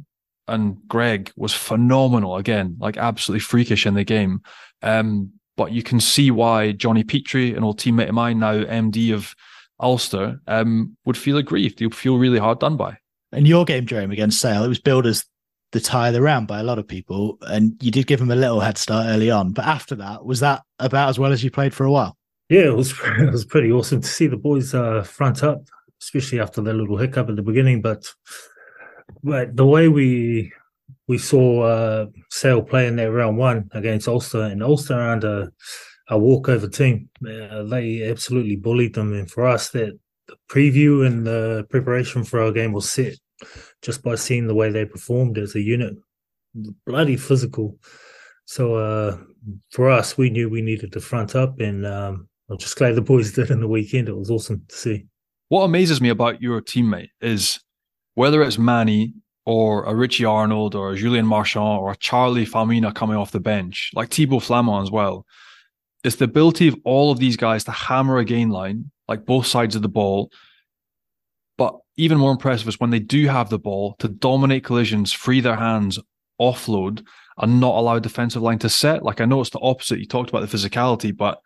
and 0.47 0.77
Greg 0.87 1.31
was 1.35 1.53
phenomenal 1.53 2.37
again, 2.37 2.77
like 2.79 2.97
absolutely 2.97 3.41
freakish 3.41 3.85
in 3.85 3.93
the 3.93 4.03
game. 4.03 4.41
Um, 4.81 5.31
but 5.55 5.71
you 5.71 5.83
can 5.83 5.99
see 5.99 6.31
why 6.31 6.71
Johnny 6.71 7.03
Petrie, 7.03 7.53
an 7.53 7.63
old 7.63 7.79
teammate 7.79 8.09
of 8.09 8.15
mine, 8.15 8.39
now 8.39 8.53
MD 8.53 9.13
of 9.13 9.35
Ulster, 9.79 10.39
um, 10.47 10.95
would 11.05 11.17
feel 11.17 11.37
aggrieved. 11.37 11.79
He'd 11.79 11.95
feel 11.95 12.17
really 12.17 12.39
hard 12.39 12.59
done 12.59 12.77
by. 12.77 12.97
In 13.33 13.45
your 13.45 13.65
game, 13.65 13.85
Jerome, 13.85 14.11
against 14.11 14.39
Sale, 14.39 14.63
it 14.63 14.69
was 14.69 14.79
billed 14.79 15.05
as 15.05 15.25
the 15.71 15.79
tie 15.79 16.07
of 16.07 16.13
the 16.13 16.21
round 16.21 16.47
by 16.47 16.59
a 16.59 16.63
lot 16.63 16.79
of 16.79 16.87
people, 16.87 17.37
and 17.41 17.75
you 17.81 17.91
did 17.91 18.07
give 18.07 18.21
him 18.21 18.31
a 18.31 18.35
little 18.35 18.59
head 18.59 18.77
start 18.77 19.07
early 19.07 19.29
on. 19.29 19.51
But 19.51 19.65
after 19.65 19.95
that, 19.95 20.25
was 20.25 20.39
that 20.39 20.63
about 20.79 21.09
as 21.09 21.19
well 21.19 21.31
as 21.31 21.43
you 21.43 21.51
played 21.51 21.73
for 21.73 21.85
a 21.85 21.91
while? 21.91 22.17
Yeah, 22.49 22.67
it 22.67 22.75
was. 22.75 22.93
It 23.19 23.31
was 23.31 23.45
pretty 23.45 23.71
awesome 23.71 24.01
to 24.01 24.07
see 24.07 24.27
the 24.27 24.37
boys 24.37 24.73
uh, 24.73 25.03
front 25.03 25.43
up, 25.43 25.63
especially 26.01 26.39
after 26.39 26.61
that 26.61 26.73
little 26.73 26.97
hiccup 26.97 27.29
at 27.29 27.35
the 27.35 27.41
beginning. 27.41 27.81
But, 27.81 28.05
but 29.23 29.55
the 29.55 29.65
way 29.65 29.87
we 29.89 30.53
we 31.07 31.17
saw 31.17 31.61
uh, 31.63 32.05
Sale 32.29 32.63
play 32.63 32.87
in 32.87 32.95
their 32.95 33.11
round 33.11 33.37
one 33.37 33.69
against 33.73 34.07
Ulster, 34.07 34.43
and 34.43 34.63
Ulster 34.63 34.99
a, 34.99 35.49
a 36.09 36.19
walkover 36.19 36.67
team. 36.67 37.09
Uh, 37.21 37.63
they 37.63 38.09
absolutely 38.09 38.55
bullied 38.55 38.95
them, 38.95 39.13
and 39.13 39.29
for 39.29 39.45
us, 39.45 39.69
that 39.71 39.97
the 40.27 40.35
preview 40.49 41.05
and 41.05 41.25
the 41.25 41.65
preparation 41.69 42.23
for 42.23 42.41
our 42.41 42.51
game 42.51 42.71
was 42.71 42.89
set 42.89 43.15
just 43.81 44.03
by 44.03 44.15
seeing 44.15 44.47
the 44.47 44.55
way 44.55 44.71
they 44.71 44.85
performed 44.85 45.37
as 45.37 45.55
a 45.55 45.61
unit. 45.61 45.95
Bloody 46.85 47.17
physical. 47.17 47.77
So 48.45 48.75
uh, 48.75 49.17
for 49.71 49.89
us, 49.89 50.17
we 50.17 50.29
knew 50.29 50.49
we 50.49 50.61
needed 50.61 50.93
to 50.93 51.01
front 51.01 51.35
up, 51.35 51.59
and 51.59 51.85
um, 51.85 52.27
I'm 52.49 52.57
just 52.57 52.77
glad 52.77 52.95
the 52.95 53.01
boys 53.01 53.31
did 53.35 53.51
in 53.51 53.59
the 53.59 53.67
weekend. 53.67 54.09
It 54.09 54.17
was 54.17 54.31
awesome 54.31 54.63
to 54.67 54.75
see. 54.75 55.05
What 55.49 55.63
amazes 55.63 56.01
me 56.01 56.09
about 56.09 56.41
your 56.41 56.61
teammate 56.61 57.09
is 57.21 57.59
whether 58.15 58.41
it's 58.41 58.57
Manny 58.57 59.13
or 59.45 59.85
a 59.85 59.95
Richie 59.95 60.25
Arnold 60.25 60.75
or 60.75 60.91
a 60.91 60.95
Julien 60.95 61.25
Marchand 61.25 61.79
or 61.79 61.91
a 61.91 61.95
Charlie 61.95 62.45
Faumuina 62.45 62.93
coming 62.93 63.15
off 63.15 63.31
the 63.31 63.39
bench, 63.39 63.91
like 63.93 64.09
Thibaut 64.09 64.43
Flament 64.43 64.83
as 64.83 64.91
well. 64.91 65.25
It's 66.03 66.17
the 66.17 66.25
ability 66.25 66.67
of 66.67 66.75
all 66.83 67.11
of 67.11 67.19
these 67.19 67.37
guys 67.37 67.63
to 67.63 67.71
hammer 67.71 68.17
a 68.17 68.25
gain 68.25 68.49
line, 68.49 68.91
like 69.07 69.25
both 69.25 69.45
sides 69.45 69.75
of 69.75 69.81
the 69.81 69.87
ball. 69.87 70.31
But 71.57 71.75
even 71.95 72.17
more 72.17 72.31
impressive 72.31 72.67
is 72.67 72.79
when 72.79 72.91
they 72.91 72.99
do 72.99 73.27
have 73.27 73.49
the 73.49 73.59
ball 73.59 73.95
to 73.99 74.07
dominate 74.07 74.63
collisions, 74.63 75.11
free 75.11 75.41
their 75.41 75.55
hands, 75.55 75.99
offload, 76.39 77.05
and 77.37 77.59
not 77.59 77.75
allow 77.75 77.99
defensive 77.99 78.41
line 78.41 78.59
to 78.59 78.69
set. 78.69 79.03
Like 79.03 79.21
I 79.21 79.25
know 79.25 79.41
it's 79.41 79.49
the 79.49 79.59
opposite. 79.59 79.99
You 79.99 80.05
talked 80.05 80.29
about 80.29 80.47
the 80.47 80.57
physicality, 80.57 81.15
but 81.15 81.41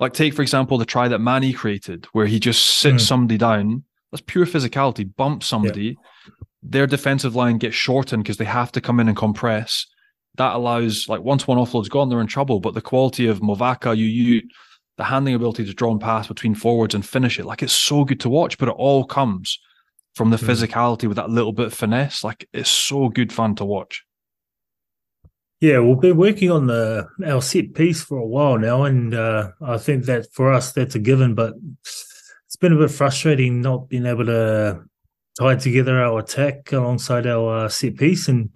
like 0.00 0.12
take 0.12 0.34
for 0.34 0.42
example 0.42 0.78
the 0.78 0.84
try 0.84 1.08
that 1.08 1.20
Manny 1.20 1.52
created, 1.52 2.06
where 2.12 2.26
he 2.26 2.40
just 2.40 2.64
sits 2.64 3.04
mm. 3.04 3.06
somebody 3.06 3.38
down. 3.38 3.84
That's 4.10 4.22
pure 4.26 4.46
physicality. 4.46 5.08
Bump 5.16 5.42
somebody. 5.42 5.96
Yeah 5.96 6.32
their 6.62 6.86
defensive 6.86 7.34
line 7.34 7.58
gets 7.58 7.74
shortened 7.74 8.22
because 8.22 8.36
they 8.36 8.44
have 8.44 8.72
to 8.72 8.80
come 8.80 9.00
in 9.00 9.08
and 9.08 9.16
compress. 9.16 9.86
That 10.36 10.54
allows, 10.54 11.08
like, 11.08 11.20
once 11.20 11.46
one 11.46 11.58
offload's 11.58 11.88
gone, 11.88 12.08
they're 12.08 12.20
in 12.20 12.26
trouble. 12.26 12.60
But 12.60 12.74
the 12.74 12.80
quality 12.80 13.26
of 13.26 13.40
Mauvaka, 13.40 13.94
UU, 13.96 14.42
the 14.96 15.04
handling 15.04 15.34
ability 15.34 15.64
to 15.64 15.74
draw 15.74 15.90
and 15.90 16.00
pass 16.00 16.28
between 16.28 16.54
forwards 16.54 16.94
and 16.94 17.04
finish 17.04 17.38
it, 17.38 17.46
like, 17.46 17.62
it's 17.62 17.72
so 17.72 18.04
good 18.04 18.20
to 18.20 18.28
watch. 18.28 18.58
But 18.58 18.68
it 18.68 18.76
all 18.76 19.04
comes 19.04 19.58
from 20.14 20.30
the 20.30 20.36
mm. 20.36 20.46
physicality 20.46 21.08
with 21.08 21.16
that 21.16 21.30
little 21.30 21.52
bit 21.52 21.66
of 21.66 21.74
finesse. 21.74 22.22
Like, 22.22 22.48
it's 22.52 22.70
so 22.70 23.08
good 23.08 23.32
fun 23.32 23.54
to 23.56 23.64
watch. 23.64 24.04
Yeah, 25.60 25.78
we've 25.78 26.00
been 26.00 26.16
working 26.16 26.50
on 26.50 26.66
the 26.66 27.06
our 27.24 27.40
set 27.40 27.74
piece 27.74 28.02
for 28.02 28.18
a 28.18 28.26
while 28.26 28.58
now, 28.58 28.82
and 28.82 29.14
uh, 29.14 29.52
I 29.60 29.78
think 29.78 30.06
that 30.06 30.26
for 30.32 30.52
us 30.52 30.72
that's 30.72 30.96
a 30.96 30.98
given. 30.98 31.36
But 31.36 31.54
it's 31.84 32.56
been 32.60 32.72
a 32.72 32.78
bit 32.78 32.90
frustrating 32.90 33.60
not 33.60 33.88
being 33.88 34.04
able 34.04 34.26
to 34.26 34.82
tie 35.38 35.54
together 35.54 36.02
our 36.02 36.18
attack 36.18 36.72
alongside 36.72 37.28
our 37.28 37.66
uh, 37.66 37.68
set 37.68 37.96
piece, 37.96 38.26
and 38.26 38.54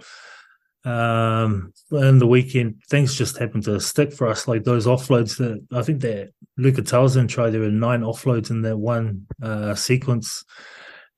um, 0.87 1.73
in 1.91 2.19
the 2.19 2.27
weekend 2.29 2.81
things 2.89 3.17
just 3.19 3.37
happened 3.39 3.65
to 3.65 3.81
stick 3.81 4.13
for 4.13 4.29
us. 4.29 4.47
Like 4.47 4.63
those 4.63 4.87
offloads 4.87 5.37
that 5.39 5.61
I 5.77 5.83
think 5.83 6.01
that 6.03 6.33
Luca 6.57 6.81
Tauzin 6.83 7.29
tried. 7.29 7.51
There 7.51 7.61
were 7.61 7.71
nine 7.71 8.03
offloads 8.03 8.51
in 8.51 8.63
that 8.63 8.77
one 8.77 9.27
uh, 9.43 9.75
sequence, 9.75 10.45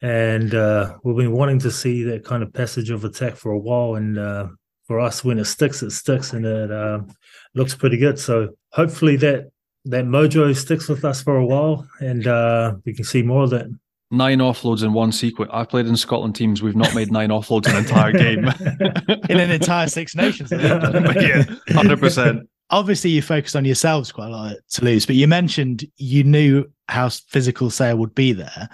and 0.00 0.54
uh, 0.54 0.94
we've 1.04 1.16
been 1.16 1.32
wanting 1.32 1.58
to 1.60 1.70
see 1.70 2.02
that 2.04 2.24
kind 2.24 2.42
of 2.42 2.52
passage 2.52 2.90
of 2.90 3.04
attack 3.04 3.36
for 3.36 3.52
a 3.52 3.58
while. 3.58 3.96
And 3.96 4.18
uh, 4.18 4.48
for 4.86 4.98
us, 5.00 5.22
when 5.22 5.38
it 5.38 5.44
sticks, 5.44 5.82
it 5.82 5.90
sticks, 5.90 6.32
and 6.32 6.46
it 6.46 6.72
um, 6.72 7.08
looks 7.54 7.74
pretty 7.74 7.98
good. 7.98 8.18
So 8.18 8.56
hopefully 8.72 9.16
that 9.16 9.50
that 9.84 10.06
mojo 10.06 10.56
sticks 10.56 10.88
with 10.88 11.04
us 11.04 11.22
for 11.22 11.36
a 11.36 11.46
while, 11.46 11.86
and 12.00 12.26
uh, 12.26 12.74
we 12.86 12.94
can 12.94 13.04
see 13.04 13.22
more 13.22 13.44
of 13.44 13.50
that 13.50 13.66
nine 14.10 14.38
offloads 14.38 14.82
in 14.82 14.92
one 14.92 15.12
sequence. 15.12 15.50
I've 15.52 15.68
played 15.68 15.86
in 15.86 15.96
Scotland 15.96 16.34
teams. 16.34 16.62
We've 16.62 16.76
not 16.76 16.94
made 16.94 17.12
nine 17.12 17.30
offloads 17.30 17.66
in 17.66 17.76
an 17.76 17.84
entire 17.84 18.12
game. 18.12 18.46
in 19.28 19.38
an 19.38 19.50
entire 19.50 19.88
Six 19.88 20.14
Nations. 20.14 20.50
yeah, 20.52 21.44
hundred 21.70 22.00
percent. 22.00 22.48
Obviously, 22.70 23.10
you 23.10 23.22
focused 23.22 23.56
on 23.56 23.64
yourselves 23.64 24.12
quite 24.12 24.28
a 24.28 24.30
lot 24.30 24.52
at 24.52 24.58
Toulouse, 24.68 25.06
but 25.06 25.16
you 25.16 25.26
mentioned 25.26 25.86
you 25.96 26.22
knew 26.22 26.64
how 26.88 27.08
physical 27.08 27.70
Sale 27.70 27.96
would 27.96 28.14
be 28.14 28.32
there. 28.32 28.68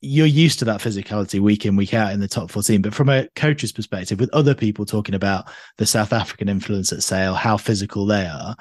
You're 0.00 0.26
used 0.26 0.58
to 0.60 0.64
that 0.66 0.80
physicality 0.80 1.40
week 1.40 1.66
in, 1.66 1.74
week 1.74 1.92
out 1.92 2.12
in 2.12 2.20
the 2.20 2.28
top 2.28 2.50
14. 2.50 2.82
But 2.82 2.94
from 2.94 3.08
a 3.08 3.26
coach's 3.34 3.72
perspective, 3.72 4.20
with 4.20 4.32
other 4.32 4.54
people 4.54 4.84
talking 4.84 5.14
about 5.14 5.46
the 5.78 5.86
South 5.86 6.12
African 6.12 6.48
influence 6.48 6.92
at 6.92 7.02
Sale, 7.02 7.34
how 7.34 7.56
physical 7.56 8.06
they 8.06 8.26
are, 8.26 8.54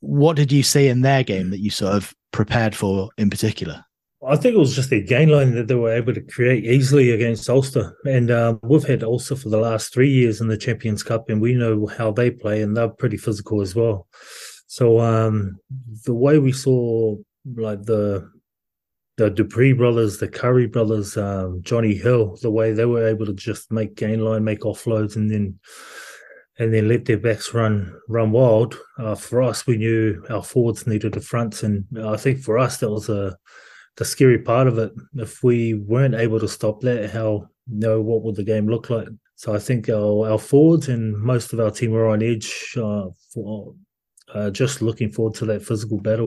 what 0.00 0.36
did 0.36 0.52
you 0.52 0.62
see 0.62 0.88
in 0.88 1.00
their 1.00 1.24
game 1.24 1.50
that 1.50 1.60
you 1.60 1.70
sort 1.70 1.94
of 1.94 2.14
prepared 2.30 2.76
for 2.76 3.08
in 3.16 3.30
particular? 3.30 3.84
I 4.26 4.36
think 4.36 4.54
it 4.54 4.58
was 4.58 4.74
just 4.74 4.90
their 4.90 5.00
gain 5.00 5.28
line 5.28 5.54
that 5.54 5.68
they 5.68 5.74
were 5.74 5.92
able 5.92 6.14
to 6.14 6.20
create 6.20 6.64
easily 6.64 7.10
against 7.10 7.48
Ulster. 7.48 7.96
And 8.06 8.30
um, 8.30 8.60
we've 8.62 8.86
had 8.86 9.02
Ulster 9.02 9.36
for 9.36 9.48
the 9.48 9.58
last 9.58 9.92
three 9.92 10.10
years 10.10 10.40
in 10.40 10.48
the 10.48 10.56
Champions 10.56 11.02
Cup, 11.02 11.28
and 11.28 11.40
we 11.40 11.54
know 11.54 11.86
how 11.86 12.12
they 12.12 12.30
play, 12.30 12.62
and 12.62 12.76
they're 12.76 12.88
pretty 12.88 13.16
physical 13.16 13.60
as 13.60 13.74
well. 13.74 14.08
So 14.66 14.98
um, 15.00 15.58
the 16.04 16.14
way 16.14 16.38
we 16.38 16.52
saw 16.52 17.16
like 17.54 17.82
the 17.82 18.30
the 19.16 19.30
du 19.30 19.44
Preez 19.44 19.76
brothers, 19.76 20.18
the 20.18 20.26
Curry 20.26 20.66
brothers, 20.66 21.16
um, 21.16 21.62
Jonny 21.62 21.94
Hill, 21.94 22.36
the 22.42 22.50
way 22.50 22.72
they 22.72 22.84
were 22.84 23.06
able 23.06 23.26
to 23.26 23.34
just 23.34 23.70
make 23.70 23.94
gain 23.94 24.20
line, 24.20 24.42
make 24.42 24.60
offloads, 24.60 25.16
and 25.16 25.30
then 25.30 25.58
and 26.58 26.72
then 26.72 26.88
let 26.88 27.04
their 27.04 27.18
backs 27.18 27.54
run 27.54 27.94
run 28.08 28.32
wild. 28.32 28.76
Uh, 28.98 29.14
for 29.14 29.42
us, 29.42 29.66
we 29.66 29.76
knew 29.76 30.24
our 30.30 30.42
forwards 30.42 30.86
needed 30.86 31.12
the 31.12 31.20
fronts, 31.20 31.62
and 31.62 31.84
I 32.02 32.16
think 32.16 32.40
for 32.40 32.58
us 32.58 32.78
that 32.78 32.90
was 32.90 33.08
a 33.08 33.36
the 33.96 34.04
scary 34.04 34.38
part 34.38 34.66
of 34.66 34.78
it. 34.78 34.92
If 35.14 35.42
we 35.42 35.74
weren't 35.74 36.14
able 36.14 36.40
to 36.40 36.48
stop 36.48 36.80
that, 36.80 37.10
how 37.10 37.48
you 37.66 37.78
know 37.78 38.00
what 38.00 38.22
would 38.22 38.36
the 38.36 38.44
game 38.44 38.68
look 38.68 38.90
like? 38.90 39.08
So 39.36 39.54
I 39.54 39.58
think 39.58 39.88
our, 39.88 40.30
our 40.30 40.38
forwards 40.38 40.88
and 40.88 41.16
most 41.16 41.52
of 41.52 41.60
our 41.60 41.70
team 41.70 41.90
were 41.90 42.08
on 42.08 42.22
edge, 42.22 42.74
uh, 42.76 43.06
for, 43.32 43.74
uh, 44.32 44.50
just 44.50 44.82
looking 44.82 45.10
forward 45.10 45.34
to 45.34 45.46
that 45.46 45.64
physical 45.64 46.00
battle. 46.00 46.26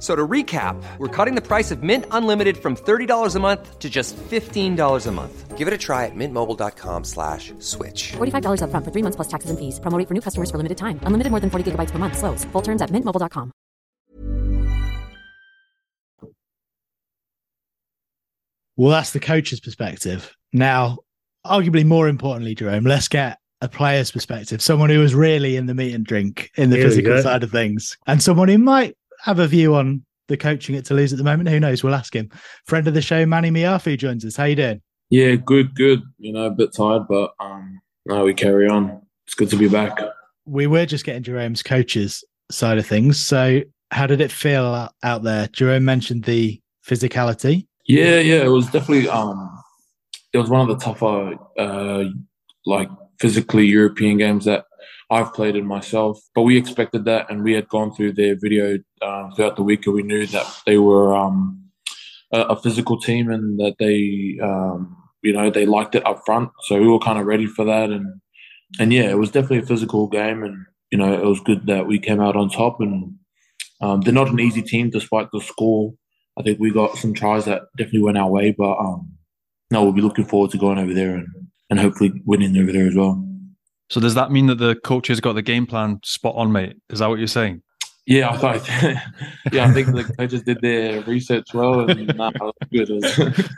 F- 0.00 0.04
So 0.04 0.16
to 0.16 0.26
recap, 0.26 0.82
we're 0.96 1.08
cutting 1.08 1.34
the 1.34 1.46
price 1.46 1.70
of 1.70 1.82
Mint 1.82 2.06
Unlimited 2.10 2.56
from 2.56 2.74
$30 2.74 3.36
a 3.36 3.40
month 3.40 3.78
to 3.78 3.90
just 3.90 4.16
$15 4.16 5.06
a 5.06 5.12
month. 5.12 5.58
Give 5.58 5.68
it 5.68 5.74
a 5.74 5.78
try 5.78 6.06
at 6.06 6.14
mintmobile.com 6.14 7.04
slash 7.04 7.52
switch. 7.58 8.12
$45 8.12 8.62
upfront 8.62 8.84
for 8.84 8.90
three 8.92 9.02
months 9.02 9.16
plus 9.16 9.28
taxes 9.28 9.50
and 9.50 9.58
fees. 9.58 9.78
Promo 9.78 9.98
rate 9.98 10.08
for 10.08 10.14
new 10.14 10.22
customers 10.22 10.50
for 10.50 10.56
limited 10.56 10.78
time. 10.78 10.98
Unlimited 11.02 11.30
more 11.30 11.40
than 11.40 11.50
40 11.50 11.72
gigabytes 11.72 11.90
per 11.90 11.98
month. 11.98 12.16
Slows. 12.16 12.46
Full 12.52 12.62
terms 12.62 12.80
at 12.80 12.88
mintmobile.com. 12.90 13.52
Well, 18.76 18.90
that's 18.90 19.10
the 19.10 19.20
coach's 19.20 19.60
perspective. 19.60 20.34
Now, 20.52 20.98
arguably 21.46 21.84
more 21.84 22.08
importantly, 22.08 22.54
Jerome, 22.54 22.84
let's 22.84 23.08
get 23.08 23.38
a 23.60 23.68
player's 23.68 24.10
perspective, 24.10 24.62
someone 24.62 24.88
who 24.88 25.00
was 25.00 25.14
really 25.14 25.56
in 25.56 25.66
the 25.66 25.74
meat 25.74 25.94
and 25.94 26.06
drink 26.06 26.50
in 26.56 26.70
the 26.70 26.76
Here 26.76 26.86
physical 26.86 27.20
side 27.22 27.42
of 27.42 27.50
things, 27.50 27.98
and 28.06 28.22
someone 28.22 28.48
who 28.48 28.56
might 28.56 28.96
have 29.22 29.38
a 29.38 29.46
view 29.46 29.74
on 29.74 30.04
the 30.28 30.36
coaching 30.36 30.76
at 30.76 30.84
Toulouse 30.84 31.12
at 31.12 31.18
the 31.18 31.24
moment. 31.24 31.48
Who 31.48 31.60
knows? 31.60 31.82
We'll 31.82 31.94
ask 31.94 32.14
him. 32.14 32.30
Friend 32.66 32.86
of 32.86 32.94
the 32.94 33.02
show, 33.02 33.26
Manny 33.26 33.50
Meafou 33.50 33.98
joins 33.98 34.24
us. 34.24 34.36
How 34.36 34.44
you 34.44 34.56
doing? 34.56 34.80
Yeah, 35.10 35.34
good, 35.34 35.74
good. 35.74 36.02
You 36.18 36.32
know, 36.32 36.46
a 36.46 36.50
bit 36.50 36.72
tired, 36.74 37.08
but 37.08 37.32
um, 37.40 37.80
no, 38.06 38.24
we 38.24 38.32
carry 38.32 38.68
on. 38.68 39.02
It's 39.26 39.34
good 39.34 39.50
to 39.50 39.56
be 39.56 39.68
back. 39.68 39.98
We 40.46 40.66
were 40.66 40.86
just 40.86 41.04
getting 41.04 41.22
Jerome's 41.22 41.62
coaches 41.62 42.24
side 42.50 42.78
of 42.78 42.86
things. 42.86 43.20
So, 43.20 43.62
how 43.90 44.06
did 44.06 44.20
it 44.20 44.30
feel 44.30 44.64
out, 44.64 44.92
out 45.02 45.22
there? 45.22 45.48
Jerome 45.48 45.84
mentioned 45.84 46.24
the 46.24 46.60
physicality. 46.86 47.66
Yeah, 47.86 48.20
yeah, 48.20 48.44
it 48.44 48.48
was 48.48 48.66
definitely 48.66 49.08
um, 49.08 49.50
it 50.32 50.38
was 50.38 50.48
one 50.48 50.60
of 50.60 50.68
the 50.68 50.84
tougher 50.84 51.34
uh, 51.58 52.04
like 52.66 52.88
physically 53.18 53.66
European 53.66 54.18
games 54.18 54.44
that 54.44 54.64
I've 55.10 55.34
played 55.34 55.56
in 55.56 55.66
myself. 55.66 56.20
But 56.34 56.42
we 56.42 56.56
expected 56.56 57.04
that, 57.06 57.30
and 57.30 57.42
we 57.42 57.52
had 57.52 57.68
gone 57.68 57.92
through 57.92 58.12
their 58.12 58.36
video 58.36 58.78
uh, 59.02 59.30
throughout 59.34 59.56
the 59.56 59.62
week, 59.62 59.86
and 59.86 59.94
we 59.94 60.02
knew 60.02 60.26
that 60.26 60.46
they 60.66 60.78
were 60.78 61.14
um, 61.14 61.64
a, 62.32 62.40
a 62.42 62.60
physical 62.60 62.98
team 62.98 63.30
and 63.30 63.58
that 63.58 63.76
they 63.78 64.38
um, 64.42 64.96
you 65.22 65.32
know 65.32 65.50
they 65.50 65.66
liked 65.66 65.94
it 65.94 66.06
up 66.06 66.22
front. 66.24 66.50
So 66.62 66.80
we 66.80 66.88
were 66.88 66.98
kind 66.98 67.18
of 67.18 67.26
ready 67.26 67.46
for 67.46 67.64
that, 67.64 67.90
and 67.90 68.20
and 68.78 68.92
yeah, 68.92 69.10
it 69.10 69.18
was 69.18 69.30
definitely 69.30 69.58
a 69.58 69.66
physical 69.66 70.06
game, 70.08 70.42
and 70.42 70.64
you 70.90 70.98
know 70.98 71.12
it 71.12 71.24
was 71.24 71.40
good 71.40 71.66
that 71.66 71.86
we 71.86 71.98
came 71.98 72.20
out 72.20 72.36
on 72.36 72.48
top. 72.48 72.80
And 72.80 73.14
um, 73.80 74.02
they're 74.02 74.14
not 74.14 74.30
an 74.30 74.40
easy 74.40 74.62
team, 74.62 74.90
despite 74.90 75.28
the 75.32 75.40
score. 75.40 75.94
I 76.38 76.42
think 76.42 76.60
we 76.60 76.70
got 76.70 76.96
some 76.96 77.12
tries 77.12 77.44
that 77.46 77.62
definitely 77.76 78.02
went 78.02 78.18
our 78.18 78.30
way, 78.30 78.52
but 78.52 78.78
um, 78.78 79.10
no, 79.70 79.82
we'll 79.82 79.92
be 79.92 80.00
looking 80.00 80.24
forward 80.24 80.50
to 80.52 80.58
going 80.58 80.78
over 80.78 80.94
there 80.94 81.16
and, 81.16 81.26
and 81.68 81.80
hopefully 81.80 82.12
winning 82.24 82.56
over 82.56 82.72
there 82.72 82.86
as 82.86 82.94
well. 82.94 83.26
So 83.90 84.00
does 84.00 84.14
that 84.14 84.30
mean 84.30 84.46
that 84.46 84.58
the 84.58 84.76
coaches 84.76 85.20
got 85.20 85.34
the 85.34 85.42
game 85.42 85.66
plan 85.66 85.98
spot 86.04 86.34
on, 86.36 86.52
mate? 86.52 86.76
Is 86.90 87.00
that 87.00 87.08
what 87.08 87.18
you're 87.18 87.26
saying? 87.28 87.62
Yeah, 88.06 88.30
I 88.30 88.36
thought, 88.38 88.68
yeah, 89.52 89.66
I 89.66 89.72
think 89.72 89.88
the 89.88 90.04
coaches 90.18 90.42
did 90.42 90.60
their 90.62 91.02
research 91.02 91.52
well, 91.52 91.88
and 91.88 92.06
nah, 92.16 92.30
was 92.40 92.52
good. 92.72 92.90
It 92.90 93.18
was- 93.18 93.50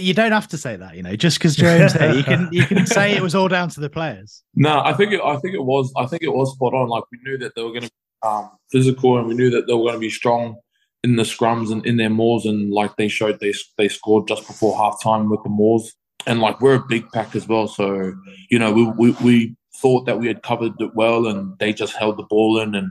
You 0.02 0.14
don't 0.14 0.32
have 0.32 0.48
to 0.48 0.56
say 0.56 0.76
that, 0.76 0.96
you 0.96 1.02
know, 1.02 1.14
just 1.14 1.38
because 1.38 1.54
Jerome's 1.56 1.92
there. 1.92 2.14
You 2.14 2.24
can 2.24 2.48
you 2.50 2.64
can 2.64 2.86
say 2.86 3.12
it 3.14 3.20
was 3.22 3.34
all 3.34 3.48
down 3.48 3.68
to 3.68 3.80
the 3.80 3.90
players. 3.90 4.42
No, 4.54 4.80
I 4.80 4.94
think 4.94 5.12
it, 5.12 5.20
I 5.22 5.36
think 5.36 5.54
it 5.54 5.62
was 5.62 5.92
I 5.98 6.06
think 6.06 6.22
it 6.22 6.32
was 6.32 6.54
spot 6.54 6.72
on. 6.72 6.88
Like 6.88 7.04
we 7.12 7.18
knew 7.22 7.36
that 7.38 7.54
they 7.54 7.62
were 7.62 7.68
going 7.68 7.82
to 7.82 7.88
be 7.90 8.28
um, 8.28 8.50
physical, 8.72 9.18
and 9.18 9.26
we 9.28 9.34
knew 9.34 9.50
that 9.50 9.66
they 9.66 9.74
were 9.74 9.82
going 9.82 9.94
to 9.94 9.98
be 10.00 10.08
strong 10.08 10.56
in 11.02 11.16
the 11.16 11.22
scrums 11.24 11.70
and 11.70 11.84
in 11.84 11.98
their 11.98 12.08
mauls, 12.08 12.46
and 12.46 12.72
like 12.72 12.96
they 12.96 13.08
showed, 13.08 13.40
they 13.40 13.52
they 13.76 13.88
scored 13.88 14.26
just 14.26 14.46
before 14.46 14.74
halftime 14.78 15.28
with 15.30 15.42
the 15.42 15.50
mauls, 15.50 15.92
and 16.26 16.40
like 16.40 16.62
we're 16.62 16.76
a 16.76 16.86
big 16.88 17.04
pack 17.12 17.36
as 17.36 17.46
well. 17.46 17.68
So 17.68 18.14
you 18.50 18.58
know, 18.58 18.72
we 18.72 18.86
we, 18.86 19.10
we 19.22 19.56
thought 19.80 20.06
that 20.06 20.18
we 20.18 20.26
had 20.26 20.42
covered 20.42 20.80
it 20.80 20.94
well, 20.94 21.26
and 21.26 21.58
they 21.58 21.72
just 21.72 21.96
held 21.96 22.16
the 22.16 22.24
ball 22.24 22.60
in 22.60 22.74
and 22.74 22.90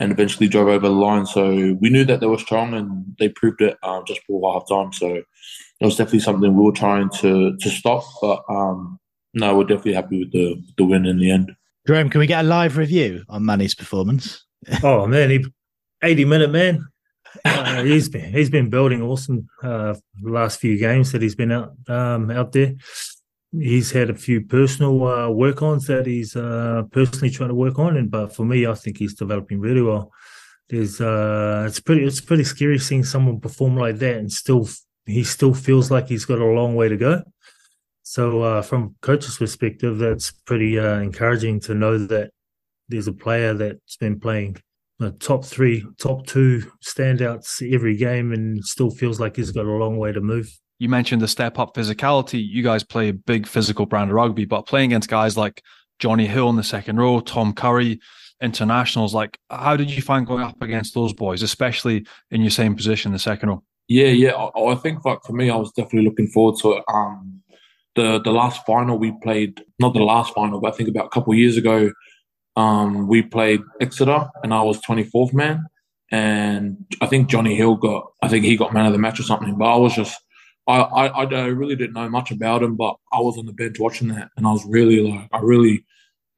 and 0.00 0.10
eventually 0.10 0.48
drove 0.48 0.68
over 0.68 0.88
the 0.88 0.94
line. 0.94 1.24
So 1.24 1.76
we 1.80 1.88
knew 1.88 2.04
that 2.04 2.20
they 2.20 2.26
were 2.26 2.38
strong, 2.38 2.74
and 2.74 3.04
they 3.18 3.28
proved 3.28 3.60
it 3.60 3.78
um, 3.82 4.04
just 4.06 4.20
before 4.20 4.60
halftime. 4.60 4.94
So 4.94 5.14
it 5.14 5.84
was 5.84 5.96
definitely 5.96 6.20
something 6.20 6.56
we 6.56 6.64
were 6.64 6.72
trying 6.72 7.10
to 7.20 7.56
to 7.56 7.70
stop, 7.70 8.04
but 8.20 8.42
um, 8.48 8.98
no, 9.34 9.56
we're 9.56 9.64
definitely 9.64 9.94
happy 9.94 10.20
with 10.20 10.32
the 10.32 10.62
the 10.76 10.84
win 10.84 11.06
in 11.06 11.18
the 11.18 11.30
end. 11.30 11.52
Jerome, 11.86 12.08
can 12.08 12.20
we 12.20 12.26
get 12.26 12.44
a 12.44 12.48
live 12.48 12.76
review 12.76 13.24
on 13.28 13.44
Manny's 13.44 13.74
performance? 13.74 14.44
Oh 14.82 15.06
man, 15.06 15.28
he 15.28 15.44
eighty 16.02 16.24
minute 16.24 16.50
man. 16.50 16.86
Uh, 17.44 17.82
he's 17.82 18.08
been 18.08 18.32
he's 18.32 18.48
been 18.48 18.70
building 18.70 19.02
awesome 19.02 19.46
uh, 19.62 19.94
last 20.22 20.58
few 20.58 20.78
games 20.78 21.12
that 21.12 21.20
he's 21.20 21.34
been 21.34 21.52
out 21.52 21.72
um, 21.88 22.30
out 22.30 22.52
there. 22.52 22.72
He's 23.58 23.90
had 23.92 24.10
a 24.10 24.14
few 24.14 24.40
personal 24.40 25.06
uh, 25.06 25.30
work 25.30 25.62
ons 25.62 25.86
that 25.86 26.06
he's 26.06 26.34
uh, 26.34 26.82
personally 26.90 27.30
trying 27.30 27.50
to 27.50 27.54
work 27.54 27.78
on, 27.78 27.96
and 27.96 28.10
but 28.10 28.34
for 28.34 28.44
me, 28.44 28.66
I 28.66 28.74
think 28.74 28.98
he's 28.98 29.14
developing 29.14 29.60
really 29.60 29.82
well. 29.82 30.12
There's 30.68 31.00
uh, 31.00 31.64
it's 31.68 31.80
pretty 31.80 32.04
it's 32.04 32.20
pretty 32.20 32.44
scary 32.44 32.78
seeing 32.78 33.04
someone 33.04 33.40
perform 33.40 33.76
like 33.76 33.96
that 33.98 34.16
and 34.16 34.32
still 34.32 34.68
he 35.06 35.22
still 35.22 35.54
feels 35.54 35.90
like 35.90 36.08
he's 36.08 36.24
got 36.24 36.38
a 36.38 36.44
long 36.44 36.74
way 36.74 36.88
to 36.88 36.96
go. 36.96 37.22
So, 38.02 38.42
uh, 38.42 38.62
from 38.62 38.96
coach's 39.00 39.38
perspective, 39.38 39.98
that's 39.98 40.30
pretty 40.30 40.78
uh, 40.78 41.00
encouraging 41.00 41.60
to 41.60 41.74
know 41.74 41.98
that 42.06 42.30
there's 42.88 43.08
a 43.08 43.12
player 43.12 43.54
that's 43.54 43.96
been 43.96 44.20
playing 44.20 44.56
uh, 45.00 45.10
top 45.18 45.44
three, 45.44 45.84
top 45.98 46.26
two 46.26 46.70
standouts 46.86 47.62
every 47.74 47.96
game 47.96 48.32
and 48.32 48.64
still 48.64 48.90
feels 48.90 49.20
like 49.20 49.36
he's 49.36 49.52
got 49.52 49.66
a 49.66 49.70
long 49.70 49.96
way 49.96 50.12
to 50.12 50.20
move. 50.20 50.48
You 50.78 50.88
mentioned 50.88 51.22
the 51.22 51.28
step 51.28 51.58
up 51.58 51.74
physicality. 51.74 52.44
You 52.46 52.62
guys 52.62 52.82
play 52.82 53.08
a 53.08 53.12
big 53.12 53.46
physical 53.46 53.86
brand 53.86 54.10
of 54.10 54.16
rugby, 54.16 54.44
but 54.44 54.66
playing 54.66 54.92
against 54.92 55.08
guys 55.08 55.36
like 55.36 55.62
Jonny 55.98 56.26
Hill 56.26 56.50
in 56.50 56.56
the 56.56 56.64
second 56.64 56.96
row, 56.96 57.20
Tom 57.20 57.52
Curry, 57.52 58.00
internationals, 58.42 59.14
like 59.14 59.38
how 59.50 59.76
did 59.76 59.90
you 59.90 60.02
find 60.02 60.26
going 60.26 60.42
up 60.42 60.60
against 60.60 60.94
those 60.94 61.12
boys, 61.12 61.42
especially 61.42 62.06
in 62.30 62.40
your 62.40 62.50
same 62.50 62.74
position 62.74 63.12
the 63.12 63.18
second 63.18 63.48
row? 63.48 63.62
Yeah, 63.88 64.08
yeah. 64.08 64.32
I, 64.32 64.72
I 64.72 64.74
think 64.76 65.04
like 65.04 65.18
for 65.24 65.32
me, 65.32 65.50
I 65.50 65.56
was 65.56 65.72
definitely 65.72 66.08
looking 66.08 66.26
forward 66.28 66.58
to 66.60 66.72
it. 66.74 66.84
Um, 66.88 67.42
the 67.94 68.20
the 68.20 68.32
last 68.32 68.64
final 68.66 68.98
we 68.98 69.12
played, 69.22 69.62
not 69.78 69.94
the 69.94 70.02
last 70.02 70.34
final, 70.34 70.60
but 70.60 70.72
I 70.72 70.76
think 70.76 70.88
about 70.88 71.06
a 71.06 71.10
couple 71.10 71.34
years 71.34 71.56
ago, 71.56 71.92
um, 72.56 73.08
we 73.08 73.22
played 73.22 73.60
Exeter, 73.80 74.28
and 74.42 74.52
I 74.52 74.62
was 74.62 74.80
24th 74.80 75.32
man, 75.32 75.64
and 76.10 76.76
I 77.00 77.06
think 77.06 77.28
Jonny 77.28 77.54
Hill 77.54 77.76
got, 77.76 78.06
I 78.22 78.28
think 78.28 78.44
he 78.44 78.56
got 78.56 78.72
man 78.74 78.86
of 78.86 78.92
the 78.92 78.98
match 78.98 79.20
or 79.20 79.24
something. 79.24 79.56
But 79.56 79.72
I 79.72 79.76
was 79.76 79.94
just, 79.94 80.16
I, 80.66 80.80
I, 80.80 81.24
I 81.24 81.46
really 81.46 81.76
didn't 81.76 81.94
know 81.94 82.08
much 82.08 82.30
about 82.30 82.62
him, 82.62 82.76
but 82.76 82.96
I 83.12 83.20
was 83.20 83.36
on 83.36 83.46
the 83.46 83.52
bench 83.52 83.78
watching 83.78 84.08
that, 84.08 84.30
and 84.36 84.46
I 84.46 84.52
was 84.52 84.64
really 84.64 85.00
like, 85.00 85.28
I 85.32 85.38
really 85.40 85.84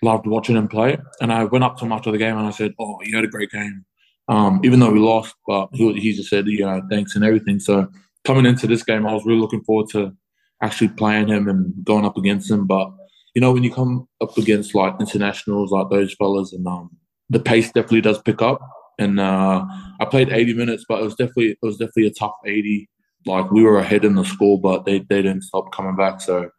loved 0.02 0.26
watching 0.26 0.56
him 0.56 0.68
play. 0.68 0.98
And 1.20 1.32
I 1.32 1.44
went 1.44 1.64
up 1.64 1.78
to 1.78 1.84
him 1.84 1.92
after 1.92 2.10
the 2.10 2.18
game 2.18 2.36
and 2.36 2.46
I 2.46 2.50
said, 2.50 2.74
"Oh, 2.78 2.98
you 3.02 3.14
had 3.14 3.24
a 3.24 3.28
great 3.28 3.50
game." 3.50 3.84
Um, 4.28 4.60
even 4.64 4.80
though 4.80 4.90
we 4.90 4.98
lost, 4.98 5.34
but 5.46 5.68
he, 5.72 5.92
he 6.00 6.12
just 6.12 6.28
said, 6.28 6.48
you 6.48 6.64
know, 6.64 6.82
thanks 6.90 7.14
and 7.14 7.24
everything. 7.24 7.60
So 7.60 7.88
coming 8.24 8.44
into 8.44 8.66
this 8.66 8.82
game, 8.82 9.06
I 9.06 9.14
was 9.14 9.24
really 9.24 9.40
looking 9.40 9.62
forward 9.62 9.88
to 9.90 10.12
actually 10.60 10.88
playing 10.88 11.28
him 11.28 11.48
and 11.48 11.72
going 11.84 12.04
up 12.04 12.16
against 12.16 12.50
him. 12.50 12.66
But 12.66 12.90
you 13.34 13.40
know, 13.40 13.52
when 13.52 13.62
you 13.62 13.72
come 13.72 14.08
up 14.20 14.36
against 14.36 14.74
like 14.74 14.94
internationals 14.98 15.70
like 15.70 15.90
those 15.90 16.14
fellas, 16.14 16.52
and 16.52 16.66
um, 16.66 16.90
the 17.30 17.40
pace 17.40 17.66
definitely 17.66 18.00
does 18.00 18.20
pick 18.22 18.42
up. 18.42 18.60
And 18.98 19.20
uh, 19.20 19.64
I 20.00 20.06
played 20.06 20.30
80 20.30 20.54
minutes, 20.54 20.84
but 20.88 21.00
it 21.00 21.04
was 21.04 21.14
definitely 21.14 21.50
it 21.50 21.58
was 21.62 21.76
definitely 21.76 22.06
a 22.06 22.12
tough 22.12 22.34
80. 22.44 22.88
Like 23.26 23.50
we 23.50 23.62
were 23.62 23.78
ahead 23.78 24.04
in 24.04 24.14
the 24.14 24.24
score, 24.24 24.60
but 24.60 24.84
they, 24.84 25.00
they 25.00 25.22
didn't 25.22 25.42
stop 25.42 25.72
coming 25.72 25.96
back. 25.96 26.20
So 26.20 26.50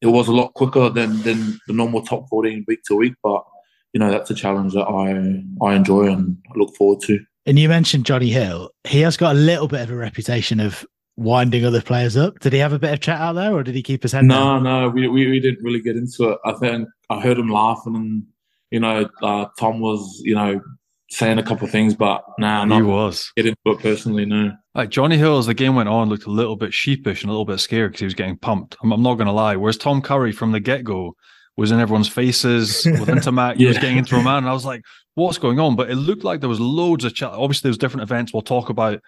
it 0.00 0.08
was 0.08 0.28
a 0.28 0.32
lot 0.32 0.54
quicker 0.54 0.88
than 0.90 1.22
than 1.22 1.58
the 1.66 1.72
normal 1.72 2.02
top 2.02 2.28
14 2.28 2.64
week 2.66 2.80
to 2.84 2.96
week. 2.96 3.14
But 3.22 3.44
you 3.92 4.00
know, 4.00 4.10
that's 4.10 4.30
a 4.30 4.34
challenge 4.34 4.74
that 4.74 4.86
I 4.86 5.64
I 5.64 5.74
enjoy 5.74 6.12
and 6.12 6.36
look 6.54 6.76
forward 6.76 7.00
to. 7.02 7.18
And 7.46 7.58
you 7.58 7.68
mentioned 7.68 8.04
Jonny 8.04 8.30
Hill. 8.30 8.70
He 8.84 9.00
has 9.00 9.16
got 9.16 9.36
a 9.36 9.38
little 9.38 9.68
bit 9.68 9.80
of 9.82 9.90
a 9.90 9.96
reputation 9.96 10.58
of 10.58 10.84
winding 11.16 11.64
other 11.64 11.80
players 11.80 12.16
up. 12.16 12.40
Did 12.40 12.52
he 12.52 12.58
have 12.58 12.72
a 12.72 12.78
bit 12.78 12.92
of 12.92 13.00
chat 13.00 13.20
out 13.20 13.34
there, 13.34 13.54
or 13.54 13.62
did 13.62 13.74
he 13.74 13.82
keep 13.82 14.02
his 14.02 14.12
head 14.12 14.24
no, 14.24 14.34
down? 14.34 14.62
No, 14.64 14.80
no, 14.80 14.88
we, 14.88 15.08
we, 15.08 15.30
we 15.30 15.40
didn't 15.40 15.64
really 15.64 15.80
get 15.80 15.96
into 15.96 16.30
it. 16.30 16.38
I 16.44 16.52
think 16.52 16.88
I 17.08 17.20
heard 17.20 17.38
him 17.38 17.48
laughing, 17.48 17.96
and 17.96 18.24
you 18.70 18.80
know, 18.80 19.08
uh, 19.22 19.46
Tom 19.58 19.80
was 19.80 20.20
you 20.24 20.34
know 20.34 20.60
saying 21.08 21.38
a 21.38 21.42
couple 21.42 21.66
of 21.66 21.70
things, 21.70 21.94
but 21.94 22.24
nah, 22.38 22.64
he 22.66 22.82
was 22.82 23.32
get 23.36 23.46
into 23.46 23.58
it 23.66 23.78
personally. 23.80 24.26
No, 24.26 24.52
like 24.74 24.90
Jonny 24.90 25.16
Hill 25.16 25.38
as 25.38 25.46
the 25.46 25.54
game 25.54 25.74
went 25.74 25.88
on 25.88 26.08
looked 26.08 26.26
a 26.26 26.30
little 26.30 26.56
bit 26.56 26.74
sheepish 26.74 27.22
and 27.22 27.30
a 27.30 27.32
little 27.32 27.44
bit 27.44 27.58
scared 27.58 27.92
because 27.92 28.00
he 28.00 28.06
was 28.06 28.14
getting 28.14 28.36
pumped. 28.36 28.76
I'm, 28.82 28.92
I'm 28.92 29.02
not 29.02 29.14
going 29.14 29.26
to 29.26 29.32
lie. 29.32 29.56
Whereas 29.56 29.76
Tom 29.76 30.02
Curry 30.02 30.32
from 30.32 30.52
the 30.52 30.60
get 30.60 30.84
go 30.84 31.14
was 31.56 31.70
in 31.70 31.80
everyone's 31.80 32.08
faces 32.08 32.84
with 32.84 33.08
Ntamack. 33.08 33.54
yeah. 33.56 33.58
He 33.58 33.66
was 33.66 33.78
getting 33.78 33.98
into 33.98 34.16
a 34.16 34.22
man, 34.22 34.38
and 34.38 34.48
I 34.48 34.52
was 34.52 34.64
like, 34.64 34.82
"What's 35.14 35.38
going 35.38 35.60
on?" 35.60 35.76
But 35.76 35.90
it 35.90 35.96
looked 35.96 36.24
like 36.24 36.40
there 36.40 36.48
was 36.48 36.60
loads 36.60 37.04
of 37.04 37.14
chat. 37.14 37.30
Obviously, 37.30 37.68
there's 37.68 37.78
different 37.78 38.02
events 38.02 38.32
we'll 38.32 38.42
talk 38.42 38.68
about 38.68 39.00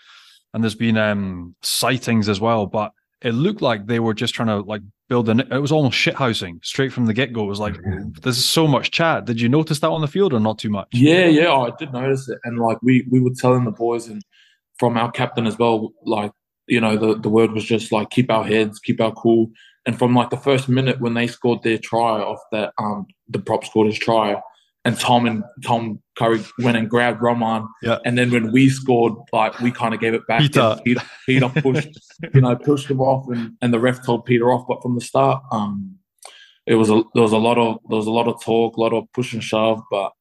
and 0.55 0.63
there's 0.63 0.75
been 0.75 0.97
um, 0.97 1.55
sightings 1.63 2.29
as 2.29 2.41
well. 2.41 2.67
But 2.67 2.93
it 3.23 3.33
looked 3.33 3.63
like 3.63 3.87
they 3.87 4.01
were 4.01 4.15
just 4.15 4.35
trying 4.35 4.49
to 4.49 4.61
like 4.61 4.83
build 5.09 5.29
an. 5.29 5.41
It 5.41 5.59
was 5.59 5.73
almost 5.73 5.97
shithousing 5.97 6.65
straight 6.65 6.93
from 6.93 7.07
the 7.07 7.15
get 7.15 7.33
go. 7.33 7.45
It 7.45 7.49
was 7.49 7.61
like 7.61 7.77
there's 8.23 8.45
so 8.45 8.67
much 8.67 8.91
chat. 8.91 9.25
Did 9.25 9.41
you 9.41 9.49
notice 9.49 9.81
that 9.81 9.91
on 9.91 10.01
the 10.01 10.07
field 10.07 10.33
or 10.33 10.41
not 10.41 10.59
too 10.59 10.71
much? 10.71 10.89
Yeah, 10.93 11.27
yeah, 11.27 11.53
I 11.53 11.71
did 11.79 11.93
notice 11.93 12.29
it, 12.29 12.39
and 12.45 12.59
like 12.59 12.79
we 12.83 13.07
we 13.11 13.21
were 13.21 13.35
telling 13.37 13.65
the 13.65 13.73
boys 13.73 14.09
and 14.09 14.23
from 14.79 14.97
our 14.97 15.11
captain 15.11 15.47
as 15.47 15.59
well, 15.59 15.93
like 16.05 16.33
you 16.69 16.81
know 16.81 16.97
the 16.97 17.19
the 17.19 17.29
word 17.29 17.53
was 17.53 17.65
just 17.65 17.91
like 17.91 18.11
keep 18.11 18.31
our 18.31 18.45
heads, 18.45 18.79
keep 18.79 19.01
our 19.01 19.13
cool. 19.13 19.51
And 19.87 19.99
from 19.99 20.15
like 20.15 20.31
the 20.31 20.37
first 20.37 20.69
minute 20.69 21.01
when 21.01 21.15
they 21.15 21.27
scored 21.27 21.63
their 21.63 21.79
try 21.79 22.21
off 22.21 22.41
that 22.53 22.73
um 22.79 23.07
the 23.29 23.41
prop 23.41 23.65
scored 23.65 23.89
his 23.89 23.99
try, 23.99 24.41
and 24.89 24.99
Tom 24.99 25.27
and 25.27 25.45
Tom 25.65 26.03
Curry 26.17 26.43
went 26.61 26.79
and 26.79 26.89
grabbed 26.89 27.21
Roman. 27.21 27.69
Yeah. 27.83 27.99
And 28.07 28.17
then 28.17 28.31
when 28.31 28.51
we 28.53 28.71
scored, 28.71 29.13
like 29.35 29.61
we 29.61 29.71
kind 29.71 29.93
of 29.93 30.01
gave 30.01 30.15
it 30.15 30.27
back. 30.27 30.41
Peter, 30.41 30.79
Peter, 30.83 31.03
Peter 31.27 31.49
pushed, 31.49 31.89
you 32.35 32.41
know, 32.41 32.57
pushed 32.57 32.91
him 32.91 33.01
off, 33.01 33.29
and, 33.29 33.53
and 33.61 33.73
the 33.73 33.79
ref 33.79 34.05
told 34.05 34.25
Peter 34.25 34.51
off. 34.51 34.67
But 34.67 34.83
from 34.83 34.95
the 34.95 35.03
start, 35.03 35.43
um, 35.53 35.97
it 36.67 36.77
was 36.77 36.89
a 36.89 37.03
there 37.13 37.23
was 37.23 37.33
a 37.33 37.39
lot 37.39 37.59
of 37.59 37.79
there 37.91 37.99
was 37.99 38.07
a 38.07 38.11
lot 38.11 38.29
of 38.29 38.43
talk, 38.43 38.77
a 38.77 38.81
lot 38.81 38.95
of 38.95 39.05
push 39.13 39.35
and 39.35 39.45
shove. 39.45 39.83
But 39.91 40.13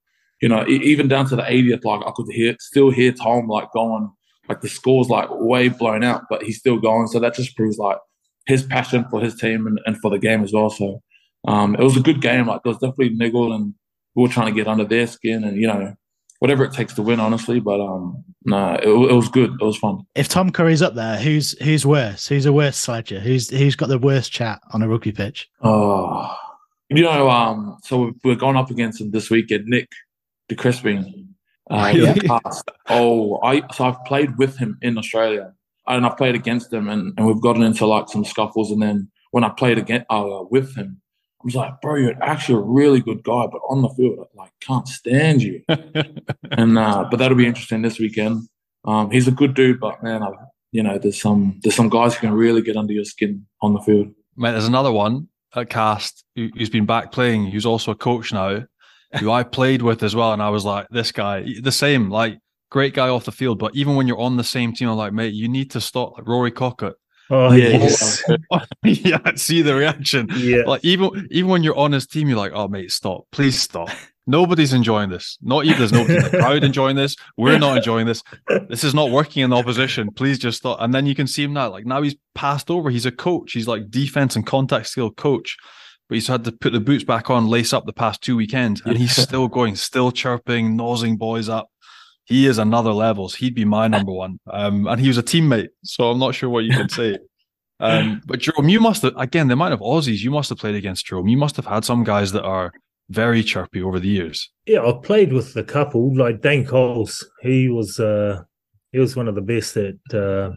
you 0.42 0.50
know, 0.50 0.68
even 0.68 1.08
down 1.08 1.28
to 1.30 1.38
the 1.38 1.44
80th, 1.44 1.86
like 1.86 2.06
I 2.06 2.12
could 2.14 2.28
hear 2.30 2.58
still 2.60 2.92
hear 2.92 3.14
Tom 3.14 3.48
like 3.48 3.72
going, 3.72 4.12
like 4.50 4.60
the 4.60 4.70
score's 4.70 5.08
like 5.08 5.30
way 5.32 5.70
blown 5.70 6.04
out, 6.04 6.24
but 6.30 6.44
he's 6.44 6.60
still 6.60 6.78
going. 6.78 7.08
So 7.08 7.20
that 7.22 7.36
just 7.36 7.56
proves 7.56 7.78
like 7.78 7.98
his 8.48 8.64
passion 8.64 9.06
for 9.10 9.22
his 9.22 9.36
team 9.36 9.66
and, 9.66 9.80
and 9.86 9.98
for 10.02 10.12
the 10.12 10.20
game 10.20 10.44
as 10.44 10.52
well. 10.52 10.70
So 10.70 11.02
um, 11.48 11.76
it 11.76 11.84
was 11.84 11.96
a 11.96 12.02
good 12.02 12.22
game. 12.22 12.48
Like 12.48 12.64
there 12.64 12.72
was 12.72 12.80
definitely 12.80 13.16
niggle 13.16 13.54
and 13.54 13.74
we 14.18 14.24
were 14.24 14.30
trying 14.30 14.48
to 14.48 14.52
get 14.52 14.68
under 14.68 14.84
their 14.84 15.06
skin 15.06 15.44
and 15.44 15.56
you 15.62 15.68
know 15.68 15.96
whatever 16.40 16.66
it 16.66 16.74
takes 16.74 16.94
to 16.96 17.02
win, 17.02 17.20
honestly. 17.20 17.60
But 17.60 17.80
um, 17.80 18.24
nah, 18.44 18.76
it, 18.76 18.88
it, 18.88 19.14
was 19.14 19.30
good. 19.30 19.52
It 19.62 19.64
was 19.64 19.78
fun. 19.78 20.02
If 20.16 20.28
Tom 20.28 20.52
Curry's 20.52 20.82
up 20.82 20.96
there, 20.96 21.18
who's 21.18 21.58
who's 21.64 21.86
worse? 21.86 22.28
Who's 22.28 22.48
a 22.48 22.52
worse 22.52 22.78
sledger? 22.78 23.20
Who's 23.20 23.50
who's 23.50 23.76
got 23.76 23.90
the 23.90 24.00
worst 24.00 24.32
chat 24.32 24.60
on 24.74 24.82
a 24.82 24.88
rugby 24.90 25.12
pitch? 25.12 25.48
Oh, 25.62 26.36
you 26.90 27.04
know, 27.04 27.30
um, 27.30 27.78
so 27.84 28.12
we're 28.24 28.36
going 28.36 28.58
up 28.58 28.72
against 28.72 29.00
him 29.00 29.12
this 29.12 29.30
weekend. 29.30 29.66
Nick 29.68 29.92
de 30.50 30.56
Crespigny. 30.56 31.28
Uh, 31.70 31.94
yeah. 31.96 32.40
oh, 32.90 33.40
I 33.44 33.62
so 33.72 33.86
I've 33.86 34.04
played 34.06 34.38
with 34.40 34.58
him 34.58 34.80
in 34.82 34.98
Australia, 34.98 35.54
and 35.86 36.08
I've 36.08 36.18
played 36.18 36.34
against 36.34 36.74
him, 36.74 36.90
and, 36.90 37.14
and 37.18 37.28
we've 37.28 37.42
gotten 37.42 37.62
into 37.62 37.86
like 37.86 38.10
some 38.10 38.26
scuffles. 38.26 38.72
And 38.72 38.82
then 38.82 39.12
when 39.30 39.44
I 39.44 39.50
played 39.50 39.78
again 39.78 40.06
uh, 40.10 40.44
with 40.50 40.76
him, 40.76 41.02
I 41.04 41.07
was 41.48 41.56
like, 41.56 41.82
bro, 41.82 41.96
you're 41.96 42.22
actually 42.22 42.60
a 42.60 42.62
really 42.62 43.00
good 43.00 43.24
guy, 43.24 43.48
but 43.48 43.62
on 43.70 43.82
the 43.82 43.90
field, 43.90 44.20
I 44.20 44.38
like 44.38 44.52
can't 44.60 44.88
stand 44.88 45.42
you. 45.42 45.64
and 46.52 46.78
uh, 46.78 47.08
but 47.10 47.18
that'll 47.18 47.38
be 47.38 47.48
interesting 47.48 47.82
this 47.82 48.00
weekend. 48.00 48.42
Um, 48.84 49.10
he's 49.12 49.28
a 49.28 49.32
good 49.32 49.54
dude, 49.54 49.80
but 49.80 50.04
man, 50.04 50.24
I, 50.24 50.32
you 50.74 50.84
know, 50.84 50.98
there's 50.98 51.22
some 51.22 51.60
there's 51.64 51.76
some 51.76 51.90
guys 51.90 52.16
who 52.16 52.28
can 52.28 52.36
really 52.36 52.62
get 52.62 52.76
under 52.76 52.92
your 52.92 53.06
skin 53.06 53.48
on 53.62 53.74
the 53.74 53.80
field. 53.80 54.10
Mate, 54.36 54.52
there's 54.52 54.68
another 54.68 54.92
one 54.92 55.30
at 55.56 55.70
Castres 55.70 56.24
who, 56.36 56.50
who's 56.58 56.70
been 56.70 56.86
back 56.86 57.14
playing, 57.14 57.48
who's 57.48 57.66
also 57.66 57.92
a 57.92 57.96
coach 57.96 58.34
now, 58.34 58.66
who 59.20 59.32
I 59.32 59.44
played 59.44 59.82
with 59.82 60.04
as 60.04 60.16
well, 60.16 60.34
and 60.34 60.42
I 60.42 60.50
was 60.50 60.66
like, 60.66 60.88
this 60.90 61.14
guy, 61.14 61.46
the 61.62 61.72
same, 61.72 62.10
like 62.10 62.40
great 62.70 62.94
guy 62.94 63.08
off 63.08 63.24
the 63.24 63.32
field, 63.32 63.58
but 63.58 63.74
even 63.74 63.96
when 63.96 64.06
you're 64.06 64.20
on 64.20 64.36
the 64.36 64.44
same 64.44 64.74
team, 64.74 64.90
I'm 64.90 64.98
like, 64.98 65.14
mate, 65.14 65.34
you 65.34 65.48
need 65.48 65.72
to 65.72 65.82
stop. 65.82 66.18
Like 66.18 66.28
Rory 66.28 66.52
Kockott, 66.52 66.96
Oh 67.30 67.52
yes. 67.52 68.24
yeah, 68.84 69.20
see 69.36 69.62
the 69.62 69.76
reaction. 69.76 70.30
Yeah. 70.36 70.64
Like 70.66 70.84
even 70.84 71.28
even 71.32 71.50
when 71.50 71.64
you're 71.64 71.78
on 71.78 71.92
his 71.92 72.08
team, 72.08 72.28
you're 72.30 72.38
like, 72.38 72.54
oh 72.54 72.68
mate, 72.68 72.92
stop. 72.92 73.26
Please 73.32 73.60
stop. 73.60 73.90
Nobody's 74.30 74.74
enjoying 74.74 75.10
this. 75.10 75.38
Not 75.42 75.66
even 75.66 75.78
there's 75.78 75.94
nobody 75.94 76.18
in 76.18 76.24
the 76.24 76.30
crowd 76.30 76.64
enjoying 76.64 76.98
this. 76.98 77.16
We're 77.38 77.60
not 77.60 77.78
enjoying 77.78 78.08
this. 78.08 78.22
This 78.70 78.84
is 78.84 78.94
not 78.94 79.10
working 79.10 79.44
in 79.44 79.52
the 79.52 79.56
opposition. 79.56 80.12
Please 80.12 80.38
just 80.38 80.58
stop. 80.58 80.80
And 80.82 80.94
then 80.94 81.06
you 81.06 81.16
can 81.16 81.28
see 81.28 81.44
him 81.44 81.54
now. 81.54 81.70
Like 81.70 81.86
now 81.86 82.02
he's 82.02 82.16
passed 82.36 82.70
over. 82.70 82.90
He's 82.90 83.06
a 83.06 83.12
coach. 83.12 83.54
He's 83.54 83.68
like 83.68 83.90
defense 83.90 84.36
and 84.36 84.46
contact 84.46 84.88
skill 84.88 85.12
coach. 85.12 85.56
But 86.10 86.16
he's 86.16 86.28
had 86.28 86.46
to 86.46 86.54
put 86.54 86.72
the 86.72 86.80
boots 86.80 87.04
back 87.04 87.30
on, 87.30 87.48
lace 87.48 87.74
up 87.74 87.86
the 87.86 87.92
past 87.92 88.22
two 88.22 88.38
weekends, 88.38 88.82
and 88.86 88.98
he's 88.98 89.14
still 89.14 89.50
going, 89.50 89.76
still 89.76 90.10
chirping, 90.10 90.78
nosing 90.78 91.18
boys 91.18 91.50
up 91.50 91.70
he 92.28 92.46
is 92.46 92.58
another 92.58 92.92
levels. 92.92 93.36
He'd 93.36 93.56
be 93.56 93.66
my 93.66 93.88
number 93.88 94.12
one. 94.12 94.40
Um, 94.52 94.88
and 94.88 95.00
he 95.00 95.08
was 95.08 95.18
a 95.18 95.24
teammate, 95.24 95.70
so 95.84 96.12
I'm 96.12 96.20
not 96.20 96.36
sure 96.36 96.50
what 96.50 96.66
you 96.66 96.72
can 96.72 96.90
say. 96.90 97.18
Um, 97.80 98.22
but 98.28 98.40
Jerome, 98.40 98.70
you 98.70 98.80
must 98.80 99.02
have 99.04 99.14
again 99.18 99.48
the 99.48 99.54
amount 99.54 99.74
of 99.74 99.80
Aussies 99.80 100.20
you 100.20 100.32
must 100.32 100.50
have 100.50 100.58
played 100.58 100.76
against 100.76 101.06
Jerome. 101.06 101.28
You 101.28 101.38
must 101.38 101.56
have 101.56 101.66
had 101.66 101.86
some 101.86 102.04
guys 102.04 102.32
that 102.34 102.44
are 102.44 102.74
very 103.10 103.44
chirpy 103.44 103.82
over 103.82 104.00
the 104.00 104.10
years. 104.10 104.52
Yeah, 104.66 104.82
I've 104.82 105.02
played 105.04 105.32
with 105.32 105.56
a 105.56 105.64
couple 105.64 106.14
like 106.16 106.42
Dane 106.42 106.66
Coles. 106.66 107.26
He 107.42 107.70
was 107.70 108.00
uh, 108.00 108.44
he 108.92 109.00
was 109.00 109.16
one 109.16 109.28
of 109.28 109.36
the 109.36 109.42
best 109.42 109.78
at 109.78 109.96
uh, 110.14 110.52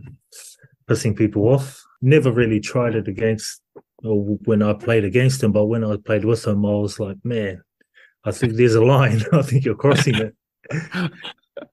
pissing 0.89 1.17
people 1.17 1.49
off. 1.49 1.81
Never 2.03 2.33
really 2.33 2.59
tried 2.61 2.97
it 2.97 3.07
against 3.07 3.61
or 4.05 4.39
when 4.45 4.63
I 4.63 4.73
played 4.73 5.05
against 5.05 5.43
him, 5.43 5.53
but 5.53 5.67
when 5.67 5.85
I 5.85 5.97
played 5.97 6.25
with 6.25 6.47
him, 6.47 6.65
I 6.65 6.71
was 6.71 6.99
like, 6.99 7.19
man, 7.25 7.63
I 8.25 8.33
think 8.33 8.55
there's 8.55 8.75
a 8.75 8.85
line. 8.85 9.23
I 9.33 9.43
think 9.43 9.65
you're 9.65 9.75
crossing 9.75 10.17
it. 10.17 10.35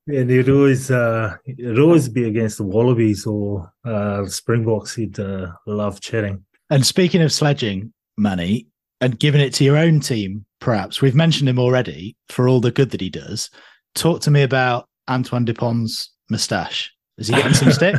and 0.08 0.32
it 0.32 0.50
always 0.50 0.92
uh, 0.92 1.36
it'd 1.46 1.80
always 1.80 2.10
be 2.10 2.26
against 2.26 2.58
the 2.58 2.64
Wallabies 2.64 3.26
or 3.26 3.72
uh, 3.86 4.26
Springboks. 4.26 4.96
He'd 4.96 5.20
uh, 5.20 5.52
love 5.66 6.00
chatting. 6.02 6.44
And 6.70 6.86
speaking 6.86 7.22
of 7.22 7.32
sledging, 7.32 7.94
money 8.18 8.68
and 9.00 9.20
giving 9.20 9.42
it 9.42 9.54
to 9.56 9.64
your 9.64 9.78
own 9.78 10.00
team, 10.00 10.46
perhaps 10.60 11.02
we've 11.02 11.16
mentioned 11.16 11.48
him 11.50 11.60
already 11.60 12.16
for 12.30 12.48
all 12.48 12.60
the 12.60 12.72
good 12.72 12.92
that 12.92 13.02
he 13.02 13.10
does. 13.10 13.50
Talk 13.96 14.22
to 14.22 14.32
me 14.32 14.44
about 14.44 14.88
Antoine 15.10 15.46
Dupont's 15.46 16.12
moustache. 16.30 16.92
Is 17.18 17.28
he 17.28 17.36
getting 17.36 17.54
some 17.54 17.72
stick? 17.72 17.96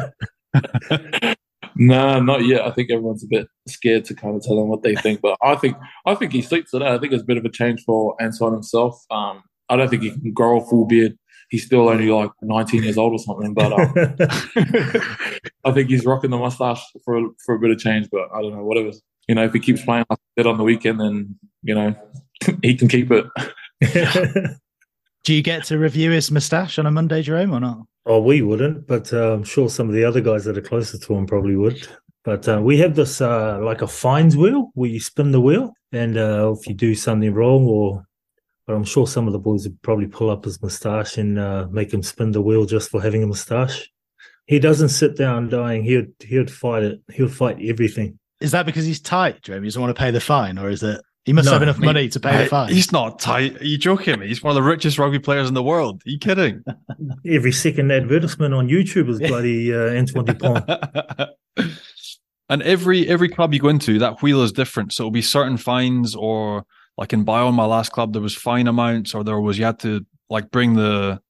No, 1.81 2.18
not 2.18 2.44
yet. 2.44 2.66
I 2.66 2.72
think 2.72 2.90
everyone's 2.90 3.22
a 3.22 3.29
bit 3.29 3.46
scared 3.68 4.05
to 4.07 4.14
kind 4.14 4.35
of 4.35 4.42
tell 4.42 4.57
them 4.57 4.66
what 4.66 4.83
they 4.83 4.96
think, 4.96 5.20
but 5.20 5.38
I 5.40 5.55
think 5.55 5.77
I 6.07 6.16
think 6.16 6.33
he 6.33 6.42
sleeps 6.42 6.74
it 6.74 6.83
out. 6.83 6.92
I 6.92 6.98
think 6.98 7.12
it's 7.12 7.22
a 7.22 7.27
bit 7.27 7.37
of 7.37 7.44
a 7.44 7.51
change 7.51 7.85
for 7.85 8.20
Antoine 8.20 8.53
himself. 8.53 9.01
Um, 9.12 9.44
I 9.68 9.77
don't 9.77 9.88
think 9.88 10.03
he 10.03 10.11
can 10.11 10.33
grow 10.33 10.61
a 10.61 10.66
full 10.66 10.87
beard. 10.87 11.16
He's 11.48 11.64
still 11.64 11.88
only 11.88 12.11
like 12.11 12.30
19 12.42 12.82
years 12.82 12.98
old 12.98 13.12
or 13.12 13.18
something, 13.18 13.54
but 13.54 13.72
um, 13.72 13.94
I 15.64 15.72
think 15.72 15.88
he's 15.88 16.04
rocking 16.04 16.30
the 16.30 16.37
mustache 16.37 16.82
for 17.04 17.30
for 17.44 17.54
a 17.54 17.58
bit 17.58 17.70
of 17.70 17.78
change. 17.78 18.08
But 18.11 18.28
I 18.34 18.42
don't 18.42 18.54
know, 18.54 18.64
whatever. 18.64 18.90
You 19.28 19.34
know, 19.34 19.44
if 19.44 19.52
he 19.52 19.61
keeps 19.61 19.82
playing 19.84 20.04
like 20.11 20.18
he 20.34 20.42
did 20.42 20.48
on 20.48 20.58
the 20.58 20.64
weekend, 20.64 21.00
then 21.00 21.38
you 21.62 21.74
know 21.74 21.94
he 22.62 22.74
can 22.74 22.88
keep 22.88 23.11
it. 23.11 23.26
Do 25.24 25.34
you 25.34 25.42
get 25.42 25.64
to 25.64 25.78
review 25.78 26.11
his 26.11 26.30
moustache 26.30 26.78
on 26.78 26.87
a 26.87 26.90
Monday, 26.90 27.22
Jerome, 27.22 27.52
or 27.52 27.61
not? 27.61 27.80
Oh, 28.06 28.22
we 28.22 28.40
wouldn't, 28.40 28.87
but 28.87 29.12
uh, 29.12 29.34
I'm 29.34 29.44
sure 29.44 29.68
some 29.68 29.88
of 29.88 29.94
the 29.94 30.04
other 30.04 30.22
guys 30.22 30.44
that 30.44 30.56
are 30.56 30.62
closer 30.62 30.96
to 30.96 31.14
him 31.14 31.26
probably 31.26 31.56
would. 31.56 31.87
But 32.24 32.48
uh, 32.48 32.61
we 32.62 32.78
have 32.78 32.94
this 32.94 33.20
uh, 33.20 33.58
like 33.62 33.82
a 33.82 33.87
fines 33.87 34.37
wheel 34.37 34.70
where 34.74 34.88
you 34.90 35.00
spin 35.00 35.32
the 35.32 35.40
wheel, 35.40 35.72
and 35.92 36.16
uh, 36.16 36.54
if 36.58 36.66
you 36.66 36.74
do 36.74 36.94
something 36.94 37.32
wrong, 37.32 37.66
or 37.66 38.04
but 38.68 38.74
I'm 38.74 38.85
sure 38.85 39.07
some 39.07 39.26
of 39.26 39.33
the 39.33 39.38
boys 39.38 39.66
would 39.66 39.81
probably 39.81 40.07
pull 40.07 40.28
up 40.28 40.44
his 40.44 40.61
moustache 40.61 41.16
and 41.16 41.38
uh, 41.38 41.66
make 41.70 41.92
him 41.92 42.02
spin 42.02 42.33
the 42.33 42.42
wheel 42.42 42.66
just 42.66 42.90
for 42.90 43.00
having 43.00 43.22
a 43.22 43.26
moustache. 43.26 43.90
He 44.44 44.59
doesn't 44.59 44.90
sit 44.90 45.16
down 45.16 45.48
dying. 45.48 45.83
He 45.83 45.96
would 45.96 46.12
he 46.20 46.37
would 46.37 46.50
fight 46.50 46.83
it. 46.83 47.00
He'll 47.11 47.28
fight 47.28 47.57
everything. 47.62 48.18
Is 48.40 48.50
that 48.52 48.66
because 48.66 48.85
he's 48.85 49.00
tight, 49.00 49.40
Jerome? 49.40 49.62
He 49.62 49.68
doesn't 49.68 49.81
want 49.81 49.96
to 49.96 49.98
pay 49.98 50.11
the 50.11 50.20
fine, 50.20 50.59
or 50.59 50.68
is 50.68 50.83
it 50.83 51.00
he 51.24 51.33
must 51.33 51.46
No, 51.46 51.52
have 51.52 51.62
enough 51.62 51.78
mate, 51.78 51.87
money 51.87 52.09
to 52.11 52.20
pay 52.20 52.44
the 52.44 52.46
fine? 52.46 52.70
He's 52.70 52.92
not 52.92 53.18
tight. 53.18 53.59
Are 53.59 53.64
you 53.64 53.78
joking 53.78 54.20
me? 54.20 54.28
He's 54.28 54.42
one 54.42 54.50
of 54.50 54.54
the 54.54 54.62
richest 54.62 54.98
rugby 54.98 55.18
players 55.18 55.48
in 55.48 55.54
the 55.54 55.62
world. 55.62 56.02
Are 56.07 56.11
you 56.11 56.18
kidding? 56.18 56.62
Every 57.26 57.52
second 57.52 57.90
advertisement 57.90 58.52
on 58.52 58.68
YouTube 58.68 59.09
is 59.09 59.18
bloody 59.18 59.74
uh, 59.74 59.96
Antoine 59.96 60.26
Dupont. 60.26 60.70
and 62.50 62.62
every 62.62 63.09
every 63.09 63.31
club 63.31 63.54
you 63.54 63.61
go 63.61 63.68
into, 63.68 63.98
that 63.98 64.20
wheel 64.20 64.42
is 64.42 64.52
different. 64.52 64.92
So 64.92 65.04
it'll 65.04 65.11
be 65.11 65.22
certain 65.22 65.57
fines, 65.57 66.14
or 66.14 66.66
like 66.98 67.12
in 67.14 67.24
Bayonne, 67.24 67.54
my 67.54 67.64
last 67.64 67.92
club, 67.92 68.12
there 68.12 68.20
was 68.20 68.34
fine 68.34 68.66
amounts, 68.66 69.14
or 69.14 69.24
there 69.24 69.40
was 69.40 69.56
you 69.58 69.64
had 69.64 69.78
to 69.80 70.04
like 70.28 70.50
bring 70.50 70.74
the 70.74 71.20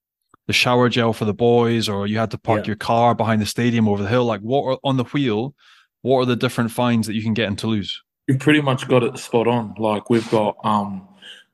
the 0.48 0.52
shower 0.54 0.88
gel 0.88 1.12
for 1.12 1.26
the 1.26 1.35
boys, 1.35 1.88
or 1.88 2.07
you 2.07 2.18
had 2.18 2.31
to 2.33 2.38
park 2.38 2.62
Yeah. 2.64 2.68
your 2.68 2.76
car 2.76 3.14
behind 3.14 3.40
the 3.42 3.46
stadium 3.46 3.87
over 3.87 4.02
the 4.02 4.09
hill. 4.09 4.24
Like 4.24 4.40
what 4.40 4.64
are 4.64 4.78
on 4.83 4.96
the 4.96 5.04
wheel? 5.04 5.54
What 6.02 6.20
are 6.20 6.24
the 6.26 6.37
different 6.37 6.70
fines 6.72 7.07
that 7.07 7.14
you 7.14 7.22
can 7.22 7.35
get 7.35 7.48
in 7.48 7.54
Toulouse? 7.57 8.02
You've 8.26 8.38
pretty 8.40 8.62
much 8.62 8.88
got 8.88 9.02
it 9.02 9.18
spot 9.18 9.46
on. 9.46 9.74
Like 9.78 10.09
we've 10.11 10.28
got 10.31 10.57
um, 10.64 11.07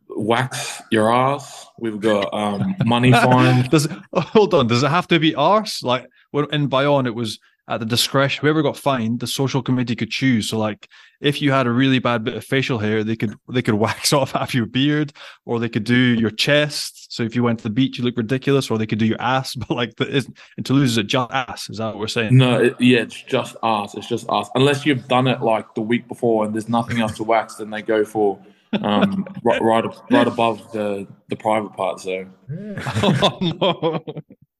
wax 0.09 0.81
your 0.93 1.13
ass. 1.13 1.67
We've 1.79 2.01
got 2.01 2.33
um, 2.33 2.77
money 2.85 3.11
fine. 3.29 3.69
Does 3.69 3.87
it, 3.87 3.93
hold 4.15 4.55
on? 4.55 4.69
Does 4.69 4.83
it 4.83 4.91
have 4.91 5.09
to 5.09 5.19
be 5.19 5.35
arse? 5.35 5.83
Like 5.83 6.07
when 6.31 6.47
in 6.53 6.69
Bayonne, 6.69 7.07
it 7.07 7.15
was 7.15 7.39
at 7.69 7.81
the 7.81 7.87
discretion. 7.87 8.43
Whoever 8.43 8.63
got 8.63 8.77
fined, 8.77 9.21
the 9.21 9.27
social 9.27 9.63
committee 9.63 9.97
could 9.97 10.11
choose. 10.11 10.49
So, 10.49 10.59
like, 10.59 10.89
if 11.21 11.41
you 11.41 11.51
had 11.51 11.67
a 11.67 11.71
really 11.71 11.99
bad 11.99 12.25
bit 12.25 12.35
of 12.35 12.45
facial 12.45 12.79
hair, 12.79 13.03
they 13.03 13.17
could 13.17 13.35
they 13.49 13.63
could 13.63 13.75
wax 13.87 14.13
off 14.13 14.33
half 14.33 14.55
your 14.55 14.67
beard, 14.67 15.13
or 15.47 15.59
they 15.59 15.69
could 15.69 15.85
do 15.85 15.95
your 15.95 16.31
chest. 16.31 17.13
So 17.13 17.23
if 17.23 17.35
you 17.35 17.43
went 17.43 17.61
to 17.61 17.65
the 17.65 17.71
beach, 17.71 17.99
you 17.99 18.05
look 18.05 18.17
ridiculous, 18.17 18.71
or 18.71 18.79
they 18.79 18.87
could 18.87 18.99
do 18.99 19.07
your 19.07 19.21
ass. 19.21 19.55
But 19.65 19.71
like, 19.71 19.97
the, 19.97 20.09
is, 20.09 20.29
in 20.59 20.65
Toulouse, 20.65 20.91
is 20.91 20.99
it 20.99 21.07
just 21.07 21.31
ass? 21.33 21.71
Is 21.71 21.79
that 21.79 21.87
what 21.87 21.99
we're 21.99 22.09
saying? 22.09 22.37
No, 22.37 22.61
it, 22.61 22.81
yeah, 22.81 23.01
it's 23.01 23.23
just 23.23 23.57
ass. 23.63 23.95
It's 23.95 24.09
just 24.09 24.27
ass. 24.29 24.51
Unless 24.55 24.85
you've 24.85 25.09
done 25.09 25.27
it 25.27 25.41
like 25.41 25.75
the 25.75 25.81
week 25.81 26.07
before 26.07 26.45
and 26.45 26.55
there's 26.55 26.69
nothing 26.69 27.01
else 27.01 27.17
to 27.17 27.25
wax, 27.25 27.57
then 27.57 27.71
they 27.71 27.83
go 27.83 28.05
for 28.05 28.39
um, 28.83 29.27
right, 29.45 29.63
right, 29.63 29.85
right 30.11 30.27
above 30.27 30.73
the 30.73 31.07
the 31.29 31.37
private 31.37 31.73
part. 31.75 32.01
So 32.01 32.27
oh, 32.51 33.39
no. 33.41 34.05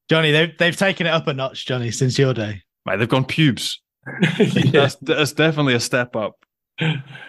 Johnny, 0.09 0.31
they've 0.31 0.57
they've 0.59 0.77
taken 0.77 1.07
it 1.07 1.11
up 1.11 1.27
a 1.27 1.35
notch, 1.35 1.67
Johnny, 1.67 1.91
since 1.91 2.19
your 2.19 2.35
day. 2.35 2.63
Mate, 2.87 2.99
they've 2.99 3.09
gone 3.09 3.25
pubes. 3.25 3.81
yeah. 4.39 4.71
That's 4.71 4.97
that's 4.97 5.33
definitely 5.33 5.75
a 5.75 5.81
step 5.81 6.15
up. 6.17 6.45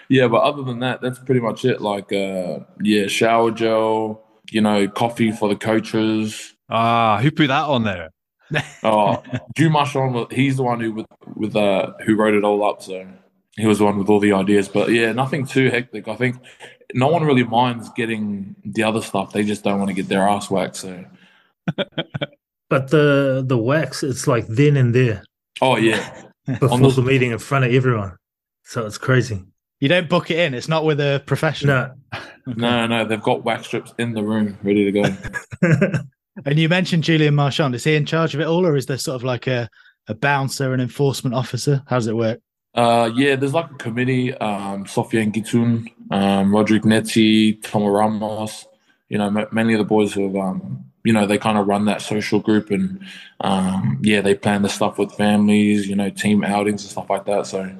yeah, 0.10 0.28
but 0.28 0.42
other 0.42 0.64
than 0.64 0.80
that, 0.80 1.02
that's 1.02 1.20
pretty 1.20 1.42
much 1.42 1.66
it. 1.66 1.82
Like, 1.82 2.12
uh, 2.12 2.60
yeah, 2.82 3.08
shower 3.08 3.52
gel, 3.52 4.24
you 4.52 4.62
know, 4.62 4.88
coffee 4.88 5.32
for 5.32 5.48
the 5.48 5.56
coaches. 5.56 6.56
Ah, 6.70 7.20
who 7.22 7.32
put 7.32 7.48
that 7.48 7.66
on 7.66 7.84
there? 7.84 8.10
Oh, 8.84 9.24
Drew 9.56 9.72
Marchand, 9.72 10.32
he's 10.32 10.58
the 10.58 10.64
one 10.64 10.80
who 10.80 10.92
with, 10.92 11.08
with 11.36 11.56
uh, 11.56 11.94
who 12.06 12.16
wrote 12.16 12.36
it 12.36 12.44
all 12.44 12.64
up. 12.64 12.84
So 12.84 13.08
he 13.58 13.66
was 13.66 13.80
the 13.80 13.86
one 13.86 13.98
with 13.98 14.08
all 14.08 14.20
the 14.20 14.34
ideas. 14.34 14.70
But 14.70 14.92
yeah, 14.92 15.12
nothing 15.14 15.48
too 15.48 15.72
hectic. 15.72 16.08
I 16.08 16.16
think 16.16 16.38
no 16.94 17.08
one 17.08 17.24
really 17.24 17.44
minds 17.44 17.90
getting 17.96 18.56
the 18.64 18.84
other 18.84 19.02
stuff. 19.02 19.34
They 19.34 19.44
just 19.44 19.64
don't 19.64 19.80
want 19.80 19.90
to 19.90 19.96
get 19.96 20.10
their 20.10 20.28
ass 20.28 20.52
waxed. 20.52 20.82
So 20.82 21.06
But 22.70 22.90
the 22.92 23.44
the 23.46 23.58
wax, 23.58 24.04
it's 24.04 24.28
like 24.28 24.46
then 24.46 24.78
and 24.78 24.94
there 24.94 25.24
oh 25.62 25.76
yeah, 25.78 26.24
before 26.60 26.78
the- 26.78 26.90
the 26.90 27.02
meeting 27.02 27.32
in 27.32 27.40
front 27.40 27.66
of 27.66 27.74
everyone. 27.74 28.18
So 28.64 28.86
it's 28.86 28.98
crazy. 28.98 29.44
You 29.80 29.90
don't 29.90 30.10
book 30.10 30.32
it 30.32 30.40
in. 30.40 30.54
It's 30.54 30.68
not 30.70 30.86
with 30.86 31.00
a 31.00 31.22
professional. 31.26 31.92
No, 32.14 32.22
no, 32.56 32.88
no, 32.88 33.06
they've 33.06 33.22
got 33.22 33.44
wax 33.44 33.68
strips 33.68 33.94
in 34.00 34.14
the 34.14 34.24
room 34.24 34.58
ready 34.64 34.90
to 34.90 34.92
go. 34.92 35.16
And 36.46 36.60
you 36.60 36.68
mentioned 36.68 37.04
Julian 37.06 37.34
Marchand. 37.34 37.76
Is 37.76 37.86
he 37.86 37.96
in 37.96 38.06
charge 38.06 38.36
of 38.36 38.42
it 38.42 38.48
all, 38.48 38.66
or 38.66 38.76
is 38.76 38.88
there 38.88 38.98
sort 38.98 39.16
of 39.16 39.24
like 39.24 39.48
a, 39.48 39.70
a 40.10 40.14
bouncer, 40.14 40.74
an 40.74 40.82
enforcement 40.82 41.34
officer? 41.34 41.82
How 41.88 41.96
does 41.96 42.08
it 42.08 42.16
work? 42.18 42.42
Uh, 42.74 43.10
yeah, 43.16 43.38
there's 43.38 43.54
like 43.54 43.72
a 43.72 43.76
committee. 43.76 44.34
Um, 44.34 44.84
Sofiane 44.84 45.34
Guitoune, 45.34 45.88
um, 46.12 46.54
Rodrigue 46.54 46.82
Neti, 46.84 47.64
Tomo 47.64 47.88
Ramos. 47.88 48.66
You 49.08 49.18
know, 49.18 49.30
ma- 49.30 49.46
many 49.54 49.74
of 49.76 49.80
the 49.80 49.86
boys 49.86 50.12
who 50.14 50.26
have, 50.28 50.36
um, 50.36 50.84
you 51.06 51.14
know, 51.14 51.26
they 51.26 51.38
kind 51.38 51.58
of 51.58 51.68
run 51.68 51.86
that 51.86 52.02
social 52.02 52.40
group, 52.40 52.72
and 52.72 53.00
um, 53.42 54.00
yeah, 54.02 54.22
they 54.22 54.36
plan 54.36 54.64
the 54.64 54.70
stuff 54.70 54.98
with 54.98 55.14
families. 55.14 55.88
You 55.88 55.96
know, 55.96 56.10
team 56.10 56.44
outings 56.44 56.84
and 56.84 56.92
stuff 56.92 57.10
like 57.10 57.26
that. 57.26 57.48
So 57.48 57.74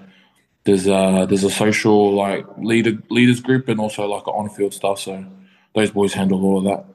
there's 0.66 0.88
uh 0.88 1.26
there's 1.26 1.44
a 1.44 1.50
social 1.50 2.14
like 2.14 2.46
leader 2.58 2.98
leaders 3.10 3.40
group 3.40 3.68
and 3.68 3.80
also 3.80 4.08
like 4.08 4.28
on 4.28 4.50
field 4.50 4.74
stuff. 4.74 5.00
So 5.00 5.26
those 5.74 5.92
boys 5.92 6.14
handle 6.14 6.44
all 6.44 6.58
of 6.60 6.64
that. 6.66 6.86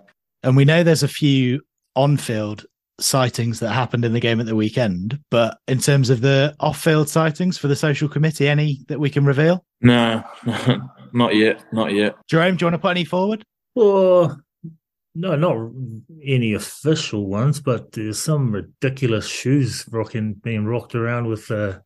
And 0.43 0.57
we 0.57 0.65
know 0.65 0.83
there's 0.83 1.03
a 1.03 1.09
few 1.09 1.61
on-field 1.97 2.65
sightings 2.99 3.61
that 3.61 3.73
happened 3.73 4.05
in 4.05 4.13
the 4.13 4.21
game 4.21 4.41
at 4.41 4.47
the 4.47 4.57
weekend, 4.57 5.19
but 5.31 5.59
in 5.69 5.79
terms 5.79 6.11
of 6.11 6.21
the 6.21 6.55
off-field 6.61 7.09
sightings 7.09 7.59
for 7.59 7.69
the 7.69 7.77
social 7.77 8.09
committee, 8.09 8.49
any 8.49 8.81
that 8.89 8.99
we 8.99 9.11
can 9.11 9.25
reveal? 9.25 9.65
No, 9.83 10.23
not 11.13 11.35
yet, 11.35 11.65
not 11.73 11.93
yet. 11.93 12.17
Jerome, 12.29 12.57
do 12.57 12.65
you 12.65 12.67
want 12.67 12.75
to 12.75 12.79
put 12.79 12.91
any 12.91 13.05
forward? 13.05 13.45
Well, 13.75 14.41
no, 15.15 15.35
not 15.35 15.73
any 16.25 16.55
official 16.55 17.27
ones, 17.27 17.61
but 17.61 17.93
there's 17.93 18.21
some 18.21 18.53
ridiculous 18.53 19.27
shoes 19.27 19.85
rocking 19.91 20.35
being 20.35 20.65
rocked 20.65 20.95
around 20.95 21.27
with 21.27 21.51
uh, 21.51 21.79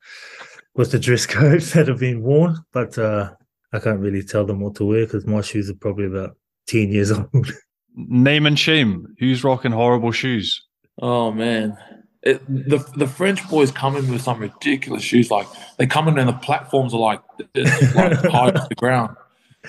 with 0.74 0.90
the 0.90 0.98
dress 0.98 1.26
code 1.26 1.62
that 1.62 1.88
have 1.88 2.00
been 2.00 2.22
worn. 2.22 2.58
But 2.72 2.98
uh, 2.98 3.32
I 3.72 3.78
can't 3.78 4.00
really 4.00 4.22
tell 4.22 4.44
them 4.44 4.60
what 4.60 4.74
to 4.76 4.84
wear 4.84 5.06
because 5.06 5.26
my 5.26 5.40
shoes 5.40 5.70
are 5.70 5.74
probably 5.74 6.06
about 6.06 6.36
ten 6.66 6.90
years 6.90 7.12
old. 7.12 7.52
Name 7.96 8.46
and 8.46 8.58
shame. 8.58 9.14
Who's 9.18 9.44
rocking 9.44 9.72
horrible 9.72 10.12
shoes? 10.12 10.62
Oh 11.00 11.32
man, 11.32 11.76
it, 12.22 12.44
the 12.46 12.78
the 12.96 13.06
French 13.06 13.48
boys 13.48 13.70
come 13.70 13.96
in 13.96 14.10
with 14.10 14.22
some 14.22 14.38
ridiculous 14.38 15.02
shoes. 15.02 15.30
Like 15.30 15.46
they 15.78 15.86
come 15.86 16.08
in 16.08 16.18
and 16.18 16.28
the 16.28 16.34
platforms 16.34 16.92
are 16.92 17.00
like, 17.00 17.22
this, 17.54 17.94
like 17.94 18.12
high 18.18 18.50
off 18.50 18.68
the 18.68 18.74
ground. 18.74 19.16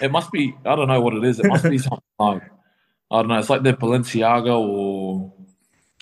It 0.02 0.12
must 0.12 0.32
be 0.32 0.54
I 0.66 0.76
don't 0.76 0.90
know 0.90 1.00
what 1.00 1.14
it 1.14 1.24
is. 1.24 1.40
It 1.40 1.46
must 1.46 1.64
be 1.64 1.78
something 1.78 2.02
like 2.20 2.42
I 3.16 3.22
don't 3.22 3.30
know. 3.30 3.38
It's 3.40 3.50
like 3.50 3.64
they're 3.64 3.74
Balenciaga 3.74 4.58
or 4.58 5.34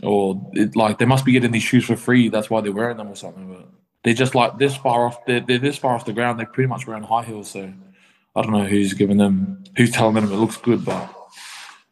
or 0.02 0.49
it, 0.54 0.76
like 0.76 0.97
they 0.97 1.06
must 1.06 1.26
be 1.26 1.32
getting 1.32 1.52
these 1.52 1.63
shoes 1.63 1.86
for 1.86 1.95
free. 1.95 2.30
That's 2.30 2.49
why 2.49 2.62
they're 2.62 2.71
wearing 2.71 2.97
them 2.97 3.08
or 3.08 3.15
something. 3.15 3.47
But 3.47 3.69
they're 4.04 4.13
just 4.13 4.36
like 4.36 4.58
this 4.58 4.76
far 4.76 5.08
off. 5.08 5.26
They're, 5.26 5.39
they're 5.39 5.60
this 5.60 5.78
far 5.78 5.95
off 5.95 6.06
the 6.06 6.13
ground. 6.13 6.39
They're 6.39 6.45
pretty 6.45 6.67
much 6.67 6.88
wearing 6.88 7.04
high 7.04 7.23
heels. 7.23 7.52
So 7.52 7.71
I 8.36 8.41
don't 8.41 8.52
know 8.52 8.65
who's 8.65 8.93
giving 8.93 9.17
them, 9.17 9.63
who's 9.78 9.91
telling 9.91 10.15
them 10.15 10.26
it 10.26 10.36
looks 10.36 10.58
good, 10.58 10.84
but. 10.84 11.13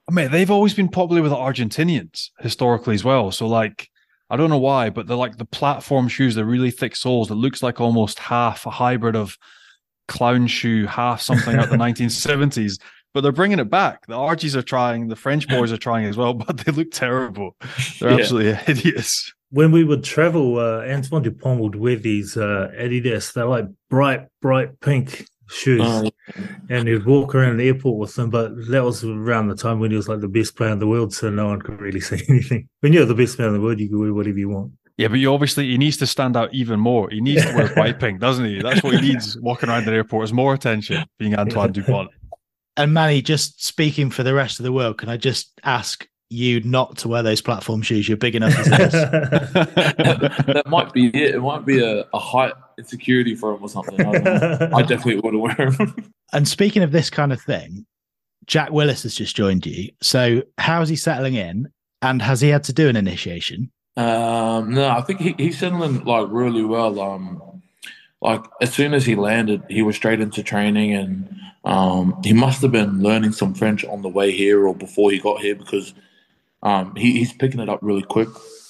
I 0.10 0.14
mean, 0.14 0.32
they've 0.32 0.52
always 0.52 0.74
been 0.74 0.90
popular 0.90 1.22
with 1.22 1.32
the 1.32 1.38
Argentinians 1.38 2.32
historically 2.40 2.96
as 2.96 3.04
well. 3.04 3.32
So, 3.32 3.48
like, 3.48 3.90
I 4.30 4.36
don't 4.36 4.50
know 4.50 4.58
why, 4.58 4.90
but 4.90 5.08
they're 5.08 5.16
like 5.16 5.38
the 5.38 5.46
platform 5.46 6.08
shoes, 6.08 6.36
the 6.36 6.44
really 6.44 6.72
thick 6.72 6.96
soles 6.96 7.30
It 7.30 7.36
looks 7.36 7.62
like 7.62 7.80
almost 7.80 8.20
half 8.20 8.66
a 8.66 8.72
hybrid 8.72 9.16
of 9.16 9.38
clown 10.08 10.48
shoe, 10.48 10.88
half 10.88 11.22
something 11.22 11.56
out 11.56 11.70
the 11.70 11.78
1970s. 11.78 12.80
But 13.14 13.22
they're 13.22 13.32
bringing 13.32 13.60
it 13.60 13.70
back. 13.70 14.08
The 14.08 14.16
Argies 14.16 14.56
are 14.56 14.62
trying, 14.62 15.08
the 15.10 15.16
French 15.16 15.48
boys 15.56 15.72
are 15.72 15.78
trying 15.78 16.06
as 16.06 16.18
well, 16.18 16.34
but 16.46 16.58
they 16.60 16.72
look 16.72 16.92
terrible. 16.92 17.56
They're 18.00 18.12
Yeah. 18.12 18.18
absolutely 18.18 18.54
hideous. 18.66 19.34
when 19.50 19.72
we 19.72 19.84
would 19.84 20.04
travel, 20.04 20.58
uh, 20.60 20.82
Antoine 20.86 21.24
Dupont 21.24 21.60
would 21.60 21.76
wear 21.76 21.98
these 21.98 22.38
uh, 22.38 22.70
Adidas. 22.80 23.34
They're 23.34 23.46
like 23.46 23.66
bright, 23.90 24.28
bright 24.42 24.80
pink 24.80 25.26
shoes. 25.50 25.82
Uh, 25.82 26.10
and 26.70 26.88
he'd 26.88 27.06
walk 27.06 27.36
around 27.36 27.58
the 27.58 27.68
airport 27.68 27.98
with 28.00 28.16
them. 28.16 28.30
But 28.30 28.52
that 28.70 28.86
was 28.86 29.04
around 29.04 29.50
the 29.50 29.56
time 29.56 29.82
when 29.82 29.92
he 29.92 29.98
was 29.98 30.08
like 30.08 30.22
the 30.22 30.30
best 30.30 30.56
player 30.56 30.72
in 30.72 30.80
the 30.80 30.88
world, 30.88 31.14
so 31.14 31.30
no 31.30 31.48
one 31.48 31.62
could 31.62 31.82
really 31.82 32.00
say 32.00 32.24
anything. 32.30 32.70
When 32.80 32.94
you're 32.94 33.06
the 33.06 33.14
best 33.16 33.36
player 33.36 33.50
in 33.50 33.56
the 33.56 33.60
world, 33.62 33.80
you 33.82 33.90
can 33.90 34.00
wear 34.00 34.14
whatever 34.14 34.38
you 34.40 34.48
want. 34.48 34.72
Yeah, 34.98 35.08
but 35.10 35.20
you 35.20 35.34
obviously 35.34 35.68
he 35.70 35.78
needs 35.78 35.98
to 35.98 36.08
stand 36.08 36.38
out 36.38 36.54
even 36.54 36.80
more. 36.80 37.10
He 37.10 37.20
needs 37.22 37.44
to 37.44 37.54
wear 37.56 37.74
bright 37.74 38.00
pink, 38.00 38.20
doesn't 38.22 38.46
he? 38.46 38.62
That's 38.62 38.84
what 38.84 38.94
he 38.94 39.02
needs 39.02 39.38
walking 39.42 39.68
around 39.68 39.86
the 39.86 39.92
airport 39.94 40.26
is 40.26 40.32
more 40.32 40.54
attention, 40.54 41.04
being 41.20 41.36
Antoine 41.36 41.72
Dupont. 41.74 42.10
And 42.82 42.94
Manny, 42.94 43.22
just 43.22 43.64
speaking 43.64 44.10
for 44.10 44.24
the 44.24 44.34
rest 44.34 44.60
of 44.60 44.64
the 44.64 44.72
world, 44.72 44.98
can 44.98 45.08
I 45.08 45.18
just 45.18 45.60
ask 45.64 46.08
you 46.32 46.62
not 46.62 46.98
to 46.98 47.10
wear 47.10 47.22
those 47.22 47.42
platform 47.42 47.82
shoes. 47.82 48.08
You're 48.08 48.18
big 48.18 48.36
enough 48.36 48.58
as 48.58 48.68
it 48.68 48.82
is. 48.82 48.92
that 48.94 50.64
might 50.66 50.94
be 50.94 51.08
it. 51.08 51.36
It 51.36 51.42
might 51.42 51.66
be 51.66 51.84
a, 51.84 52.06
a 52.14 52.20
height 52.20 52.54
insecurity 52.78 53.36
for 53.36 53.54
him 53.54 53.62
or 53.62 53.70
something. 53.70 54.00
I. 54.00 54.70
I 54.74 54.82
definitely 54.82 55.20
wouldn't 55.20 55.44
wear 55.44 55.72
them. 55.72 56.14
and 56.32 56.48
speaking 56.48 56.84
of 56.84 56.94
this 56.94 57.10
kind 57.10 57.34
of 57.34 57.42
thing, 57.42 57.86
Jack 58.46 58.72
Willis 58.72 59.04
has 59.04 59.14
just 59.14 59.36
joined 59.36 59.66
you. 59.66 59.92
So 60.02 60.44
how's 60.58 60.90
he 60.90 60.96
settling 60.96 61.36
in? 61.36 61.68
And 62.02 62.22
has 62.22 62.42
he 62.42 62.50
had 62.50 62.64
to 62.64 62.74
do 62.74 62.88
an 62.88 62.96
initiation? 62.96 63.70
Um, 63.98 64.74
no, 64.74 64.90
I 64.90 65.02
think 65.02 65.20
he, 65.20 65.36
he's 65.38 65.60
settling 65.60 66.04
like 66.06 66.28
really 66.30 66.64
well. 66.64 67.00
Um, 67.00 67.51
like 68.22 68.44
as 68.62 68.74
soon 68.74 68.94
as 68.94 69.06
he 69.06 69.16
landed, 69.16 69.64
he 69.70 69.82
was 69.82 69.96
straight 69.96 70.22
into 70.22 70.44
training, 70.44 70.94
and 70.94 71.36
um, 71.66 72.20
he 72.24 72.34
must 72.34 72.62
have 72.62 72.72
been 72.72 73.02
learning 73.02 73.32
some 73.34 73.54
French 73.54 73.84
on 73.86 74.02
the 74.04 74.10
way 74.10 74.32
here 74.32 74.68
or 74.68 74.76
before 74.76 75.12
he 75.12 75.20
got 75.20 75.42
here 75.42 75.56
because 75.56 75.94
um, 76.64 76.96
he, 76.96 77.14
he's 77.14 77.34
picking 77.34 77.60
it 77.60 77.70
up 77.70 77.80
really 77.82 78.04
quick. 78.04 78.30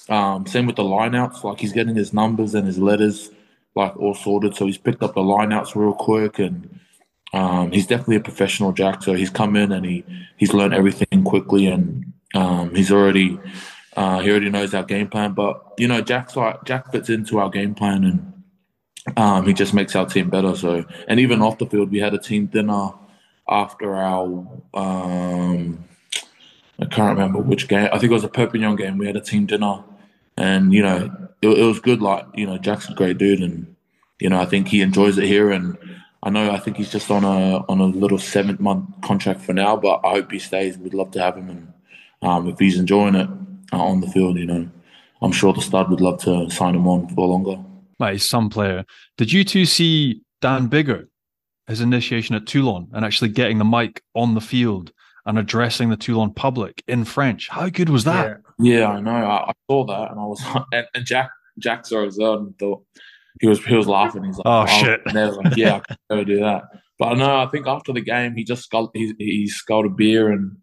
Um, 0.10 0.45
same 0.45 0.66
with 0.66 0.78
the 0.78 0.84
lineouts, 0.84 1.43
like 1.43 1.60
he's 1.60 1.74
getting 1.74 1.95
his 1.95 2.14
numbers 2.14 2.56
and 2.56 2.66
his 2.66 2.80
letters 2.80 3.30
like 3.76 3.95
all 3.97 4.14
sorted, 4.14 4.56
so 4.56 4.66
he's 4.66 4.78
picked 4.78 5.04
up 5.04 5.14
the 5.14 5.22
lineouts 5.22 5.76
real 5.76 5.93
quick, 5.93 6.39
and 6.39 6.80
um, 7.34 7.72
he's 7.72 7.88
definitely 7.88 8.18
a 8.18 8.22
professional 8.22 8.72
Jack. 8.72 9.04
So 9.04 9.14
he's 9.14 9.30
come 9.30 9.56
in 9.56 9.72
and 9.72 9.86
he 9.86 10.04
he's 10.38 10.54
learned 10.54 10.74
everything 10.74 11.24
quickly, 11.24 11.68
and 11.68 12.12
um, 12.34 12.74
he's 12.76 12.91
already 12.91 13.39
uh, 13.95 14.20
he 14.20 14.30
already 14.30 14.49
knows 14.49 14.74
our 14.74 14.84
game 14.84 15.08
plan. 15.08 15.34
But 15.34 15.62
you 15.78 15.88
know, 15.88 16.02
Jack's 16.02 16.36
like 16.36 16.64
Jack 16.66 16.91
fits 16.91 17.10
into 17.10 17.39
our 17.39 17.49
game 17.49 17.74
plan, 17.76 18.04
and 18.04 18.40
um, 19.18 19.45
he 19.45 19.54
just 19.54 19.74
makes 19.74 19.95
our 19.95 20.06
team 20.06 20.30
better. 20.30 20.56
So, 20.56 20.86
and 21.08 21.20
even 21.20 21.41
off 21.41 21.58
the 21.58 21.66
field, 21.66 21.91
we 21.91 21.99
had 21.99 22.14
a 22.14 22.20
team 22.20 22.47
dinner 22.47 22.91
after 23.49 23.95
our. 23.95 24.47
Um, 24.74 25.84
I 26.80 26.86
can't 26.86 27.18
remember 27.18 27.39
which 27.39 27.68
game. 27.68 27.89
I 27.91 27.99
think 27.99 28.12
it 28.12 28.16
was 28.16 28.24
a 28.24 28.30
Perpignan 28.30 28.76
game. 28.76 28.97
We 28.97 29.06
had 29.06 29.16
a 29.16 29.22
team 29.22 29.45
dinner, 29.45 29.84
and 30.38 30.74
you 30.74 30.82
know, 30.82 31.30
it, 31.41 31.47
it 31.47 31.64
was 31.64 31.80
good. 31.80 32.02
Like 32.02 32.26
you 32.34 32.45
know, 32.45 32.58
Jack's 32.58 32.89
a 32.89 32.93
great 32.93 33.18
dude, 33.18 33.41
and 33.41 33.76
you 34.20 34.30
know, 34.30 34.39
I 34.39 34.45
think 34.45 34.68
he 34.68 34.82
enjoys 34.82 35.18
it 35.18 35.26
here. 35.26 35.52
And 35.52 35.78
I 36.24 36.30
know 36.30 36.52
I 36.52 36.60
think 36.60 36.78
he's 36.78 36.91
just 36.91 37.10
on 37.12 37.24
a 37.24 37.58
on 37.68 37.80
a 37.80 37.86
little 37.86 38.20
seven 38.20 38.58
month 38.60 39.02
contract 39.02 39.41
for 39.41 39.54
now, 39.54 39.76
but 39.76 40.02
I 40.04 40.12
hope 40.12 40.32
he 40.32 40.39
stays. 40.39 40.78
We'd 40.78 40.93
love 40.93 41.12
to 41.12 41.22
have 41.22 41.38
him, 41.38 41.49
and 41.49 41.74
um, 42.22 42.47
if 42.47 42.60
he's 42.60 42.78
enjoying 42.78 43.16
it 43.16 43.30
uh, 43.74 43.84
on 43.84 44.02
the 44.02 44.08
field, 44.08 44.38
you 44.38 44.45
know, 44.45 44.70
I'm 45.22 45.32
sure 45.32 45.54
the 45.54 45.62
stud 45.62 45.89
would 45.89 46.02
love 46.02 46.22
to 46.24 46.49
sign 46.49 46.76
him 46.76 46.88
on 46.88 47.08
for 47.10 47.28
longer. 47.28 47.64
Like 48.02 48.20
some 48.20 48.49
player. 48.49 48.84
Did 49.18 49.32
you 49.32 49.43
two 49.43 49.66
see 49.66 50.22
Dan 50.41 50.70
Biggar, 50.70 51.08
his 51.68 51.82
initiation 51.82 52.36
at 52.36 52.47
Toulon, 52.47 52.89
and 52.93 53.06
actually 53.06 53.30
getting 53.30 53.60
the 53.60 53.66
mic 53.66 54.02
on 54.16 54.34
the 54.34 54.41
field 54.41 54.91
and 55.26 55.38
addressing 55.38 55.89
the 55.89 55.97
Toulon 55.97 56.34
public 56.34 56.84
in 56.88 57.06
French? 57.06 57.47
How 57.49 57.70
good 57.70 57.89
was 57.89 58.04
that? 58.06 58.41
Yeah, 58.60 58.80
yeah 58.80 58.88
I 58.88 58.99
know. 58.99 59.12
I, 59.12 59.49
I, 59.49 59.54
saw 59.70 59.86
that, 59.86 60.12
and 60.12 60.20
I 60.20 60.26
was 60.26 60.43
and, 60.74 60.88
and 60.95 61.06
Jack 61.06 61.30
Jack 61.60 61.86
saw 61.86 62.04
it 62.04 62.08
as 62.08 62.18
well, 62.18 62.39
and 62.39 62.58
thought 62.58 62.84
he 63.39 63.47
was 63.47 63.64
he 63.64 63.76
was 63.76 63.88
laughing. 63.88 64.24
He's 64.24 64.38
like, 64.38 64.47
"Oh, 64.47 64.64
oh. 64.64 64.66
shit!" 64.66 65.02
Never, 65.14 65.34
like, 65.34 65.56
yeah, 65.56 65.76
I 65.76 65.80
can 65.80 65.97
never 66.10 66.26
do 66.26 66.39
that. 66.39 66.64
But 66.97 67.10
I 67.10 67.14
know. 67.14 67.38
I 67.38 67.47
think 67.47 67.68
after 67.68 67.93
the 67.93 68.02
game, 68.02 68.36
he 68.36 68.43
just 68.43 68.64
sculled, 68.64 68.91
he, 68.93 69.14
he 69.18 69.47
sculled 69.47 69.86
a 69.86 69.89
beer, 69.89 70.32
and 70.32 70.58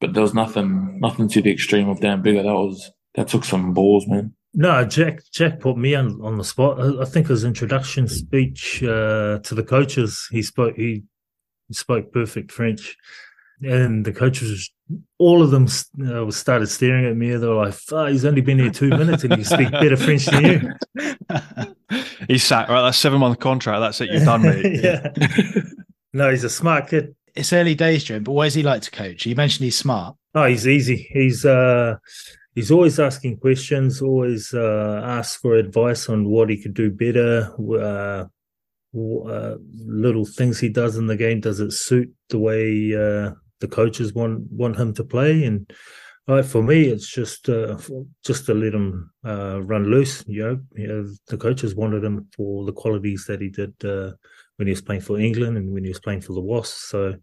but 0.00 0.14
there 0.14 0.22
was 0.22 0.34
nothing 0.34 1.00
nothing 1.00 1.28
to 1.28 1.42
the 1.42 1.50
extreme 1.50 1.88
of 1.88 2.00
Dan 2.00 2.22
Biggar. 2.22 2.42
That 2.42 2.54
was 2.54 2.90
that 3.14 3.28
took 3.28 3.44
some 3.44 3.72
balls, 3.72 4.06
man. 4.06 4.34
No, 4.54 4.84
Jack. 4.84 5.20
Jack 5.32 5.60
put 5.60 5.78
me 5.78 5.94
on, 5.94 6.20
on 6.22 6.36
the 6.36 6.44
spot. 6.44 6.80
I, 6.80 7.02
I 7.02 7.04
think 7.04 7.28
his 7.28 7.44
introduction 7.44 8.06
speech 8.08 8.82
uh, 8.82 9.38
to 9.38 9.54
the 9.54 9.62
coaches, 9.62 10.28
he 10.30 10.42
spoke. 10.42 10.76
He 10.76 11.04
spoke 11.70 12.12
perfect 12.12 12.52
French, 12.52 12.96
and 13.62 14.04
the 14.04 14.12
coaches, 14.12 14.70
all 15.18 15.42
of 15.42 15.50
them, 15.50 15.68
uh, 16.06 16.30
started 16.30 16.66
staring 16.66 17.06
at 17.06 17.16
me. 17.16 17.34
They 17.34 17.46
were 17.46 17.64
like, 17.64 17.74
oh, 17.92 18.06
"He's 18.06 18.26
only 18.26 18.42
been 18.42 18.58
here 18.58 18.70
two 18.70 18.90
minutes, 18.90 19.24
and 19.24 19.34
he 19.34 19.44
speak 19.44 19.70
better 19.70 19.96
French 19.96 20.26
than 20.26 20.44
you." 20.44 21.40
he's 22.28 22.44
sat 22.44 22.68
right. 22.68 22.82
That's 22.82 22.98
seven 22.98 23.20
month 23.20 23.38
contract. 23.38 23.80
That's 23.80 24.00
it. 24.02 24.10
You're 24.10 24.24
done, 24.24 24.42
mate. 24.42 24.82
yeah. 24.82 25.12
no, 26.12 26.30
he's 26.30 26.44
a 26.44 26.50
smart 26.50 26.88
kid. 26.88 27.14
It's 27.34 27.52
early 27.52 27.74
days, 27.74 28.04
Jim, 28.04 28.24
but 28.24 28.32
what 28.32 28.44
does 28.44 28.54
he 28.54 28.62
like 28.62 28.82
to 28.82 28.90
coach? 28.90 29.24
You 29.24 29.34
mentioned 29.34 29.64
he's 29.64 29.78
smart. 29.78 30.16
Oh, 30.34 30.44
he's 30.44 30.66
easy. 30.66 31.08
He's 31.12 31.44
uh 31.44 31.96
he's 32.54 32.70
always 32.70 33.00
asking 33.00 33.38
questions, 33.38 34.02
always 34.02 34.52
uh, 34.52 35.02
asks 35.04 35.36
for 35.36 35.54
advice 35.54 36.08
on 36.08 36.28
what 36.28 36.50
he 36.50 36.60
could 36.60 36.74
do 36.74 36.90
better. 36.90 37.54
Uh, 37.58 38.26
uh, 38.94 39.56
little 39.86 40.26
things 40.26 40.60
he 40.60 40.68
does 40.68 40.96
in 40.96 41.06
the 41.06 41.16
game 41.16 41.40
does 41.40 41.60
it 41.60 41.72
suit 41.72 42.12
the 42.28 42.38
way 42.38 42.94
uh, 42.94 43.32
the 43.60 43.68
coaches 43.68 44.12
want 44.12 44.42
want 44.50 44.76
him 44.76 44.92
to 44.94 45.04
play? 45.04 45.44
And 45.44 45.72
uh, 46.28 46.42
for 46.42 46.62
me, 46.62 46.84
it's 46.84 47.10
just 47.10 47.48
uh, 47.48 47.78
just 48.24 48.46
to 48.46 48.54
let 48.54 48.74
him 48.74 49.10
uh, 49.24 49.62
run 49.62 49.86
loose. 49.86 50.22
You 50.26 50.42
know, 50.42 50.60
you 50.74 50.86
know, 50.88 51.08
the 51.28 51.38
coaches 51.38 51.74
wanted 51.74 52.04
him 52.04 52.28
for 52.36 52.66
the 52.66 52.72
qualities 52.72 53.24
that 53.28 53.40
he 53.40 53.48
did 53.48 53.74
when 54.62 54.68
he 54.68 54.72
was 54.72 54.80
playing 54.80 55.00
for 55.00 55.18
England 55.18 55.56
and 55.56 55.72
when 55.72 55.82
he 55.82 55.90
was 55.90 55.98
playing 55.98 56.20
for 56.20 56.34
the 56.34 56.40
Wasps. 56.40 56.88
So 56.90 57.16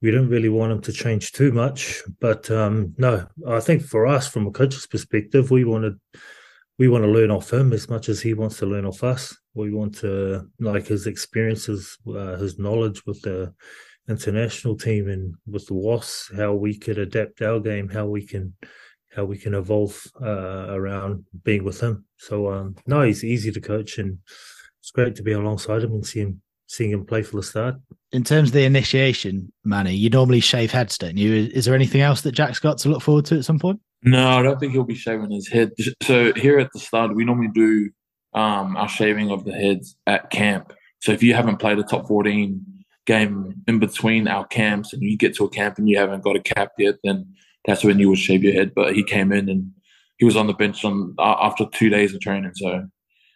we 0.00 0.10
didn't 0.10 0.30
really 0.30 0.48
want 0.48 0.72
him 0.72 0.80
to 0.80 0.92
change 0.92 1.30
too 1.30 1.52
much. 1.52 2.02
But 2.20 2.50
um, 2.50 2.92
no, 2.98 3.24
I 3.46 3.60
think 3.60 3.82
for 3.84 4.04
us, 4.04 4.26
from 4.26 4.48
a 4.48 4.50
coach's 4.50 4.88
perspective, 4.88 5.52
we 5.52 5.64
wanted 5.64 5.94
we 6.78 6.88
want 6.88 7.04
to 7.04 7.10
learn 7.10 7.30
off 7.30 7.52
him 7.52 7.72
as 7.72 7.88
much 7.88 8.08
as 8.08 8.20
he 8.20 8.34
wants 8.34 8.58
to 8.58 8.66
learn 8.66 8.84
off 8.84 9.04
us. 9.04 9.36
We 9.54 9.72
want 9.72 9.94
to 9.98 10.50
like 10.58 10.88
his 10.88 11.06
experiences, 11.06 11.96
uh, 12.08 12.34
his 12.34 12.58
knowledge 12.58 13.06
with 13.06 13.22
the 13.22 13.54
international 14.08 14.76
team 14.76 15.08
and 15.08 15.36
with 15.46 15.68
the 15.68 15.74
Wasps, 15.74 16.32
how 16.36 16.54
we 16.54 16.76
could 16.76 16.98
adapt 16.98 17.42
our 17.42 17.60
game, 17.60 17.88
how 17.88 18.06
we 18.06 18.26
can 18.26 18.54
how 19.14 19.24
we 19.24 19.38
can 19.38 19.54
evolve 19.54 20.04
uh, 20.20 20.66
around 20.70 21.26
being 21.44 21.62
with 21.62 21.80
him. 21.80 22.06
So 22.16 22.50
um, 22.50 22.74
no, 22.88 23.02
he's 23.02 23.22
easy 23.22 23.52
to 23.52 23.60
coach 23.60 23.98
and 23.98 24.18
it's 24.80 24.90
great 24.90 25.14
to 25.14 25.22
be 25.22 25.30
alongside 25.30 25.84
him 25.84 25.92
and 25.92 26.04
see 26.04 26.22
him 26.22 26.42
seeing 26.72 26.90
him 26.90 27.04
play 27.04 27.22
for 27.22 27.36
the 27.36 27.42
start. 27.42 27.76
In 28.12 28.24
terms 28.24 28.48
of 28.48 28.54
the 28.54 28.64
initiation, 28.64 29.52
Manny, 29.64 29.94
you 29.94 30.08
normally 30.08 30.40
shave 30.40 30.70
heads, 30.70 30.96
don't 30.96 31.16
you? 31.16 31.50
Is 31.52 31.66
there 31.66 31.74
anything 31.74 32.00
else 32.00 32.22
that 32.22 32.32
Jack's 32.32 32.58
got 32.58 32.78
to 32.78 32.88
look 32.88 33.02
forward 33.02 33.26
to 33.26 33.36
at 33.36 33.44
some 33.44 33.58
point? 33.58 33.80
No, 34.02 34.38
I 34.38 34.42
don't 34.42 34.58
think 34.58 34.72
he'll 34.72 34.84
be 34.84 34.94
shaving 34.94 35.30
his 35.30 35.48
head. 35.48 35.72
So 36.02 36.32
here 36.34 36.58
at 36.58 36.70
the 36.72 36.80
start, 36.80 37.14
we 37.14 37.24
normally 37.24 37.50
do 37.54 37.90
um, 38.34 38.76
our 38.76 38.88
shaving 38.88 39.30
of 39.30 39.44
the 39.44 39.52
heads 39.52 39.96
at 40.06 40.30
camp. 40.30 40.72
So 41.02 41.12
if 41.12 41.22
you 41.22 41.34
haven't 41.34 41.58
played 41.58 41.78
a 41.78 41.82
top 41.82 42.08
14 42.08 42.64
game 43.06 43.62
in 43.68 43.78
between 43.78 44.26
our 44.26 44.46
camps 44.46 44.92
and 44.92 45.02
you 45.02 45.16
get 45.16 45.34
to 45.36 45.44
a 45.44 45.50
camp 45.50 45.78
and 45.78 45.88
you 45.88 45.98
haven't 45.98 46.24
got 46.24 46.36
a 46.36 46.40
cap 46.40 46.72
yet, 46.78 46.96
then 47.04 47.26
that's 47.66 47.84
when 47.84 47.98
you 47.98 48.08
would 48.08 48.18
shave 48.18 48.42
your 48.42 48.54
head. 48.54 48.72
But 48.74 48.94
he 48.94 49.04
came 49.04 49.30
in 49.32 49.48
and 49.48 49.70
he 50.16 50.24
was 50.24 50.36
on 50.36 50.46
the 50.46 50.54
bench 50.54 50.84
on 50.84 51.14
uh, 51.18 51.36
after 51.40 51.66
two 51.72 51.90
days 51.90 52.14
of 52.14 52.20
training, 52.20 52.52
so 52.54 52.86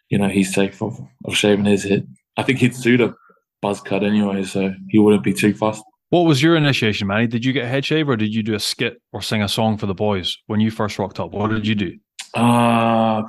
you 0.09 0.17
know 0.17 0.29
he's 0.29 0.53
safe 0.53 0.81
of, 0.81 0.97
of 1.25 1.35
shaving 1.35 1.65
his 1.65 1.83
head. 1.83 2.07
I 2.37 2.43
think 2.43 2.59
he'd 2.59 2.75
suit 2.75 3.01
a 3.01 3.13
buzz 3.61 3.81
cut 3.81 4.03
anyway, 4.03 4.43
so 4.43 4.73
he 4.89 4.99
wouldn't 4.99 5.23
be 5.23 5.33
too 5.33 5.53
fussed. 5.53 5.83
What 6.09 6.21
was 6.21 6.41
your 6.41 6.55
initiation, 6.55 7.07
Manny? 7.07 7.27
Did 7.27 7.43
you 7.43 7.51
get 7.51 7.65
a 7.65 7.67
head 7.67 7.83
shave 7.83 8.07
or 8.07 8.15
did 8.15 8.33
you 8.33 8.41
do 8.41 8.55
a 8.55 8.59
skit 8.59 9.01
or 9.11 9.21
sing 9.21 9.41
a 9.43 9.47
song 9.47 9.77
for 9.77 9.87
the 9.87 9.93
boys 9.93 10.37
when 10.47 10.61
you 10.61 10.71
first 10.71 10.97
rocked 10.97 11.19
up? 11.19 11.31
What 11.31 11.51
did 11.51 11.67
you 11.67 11.75
do? 11.75 11.97
Uh, 12.33 13.23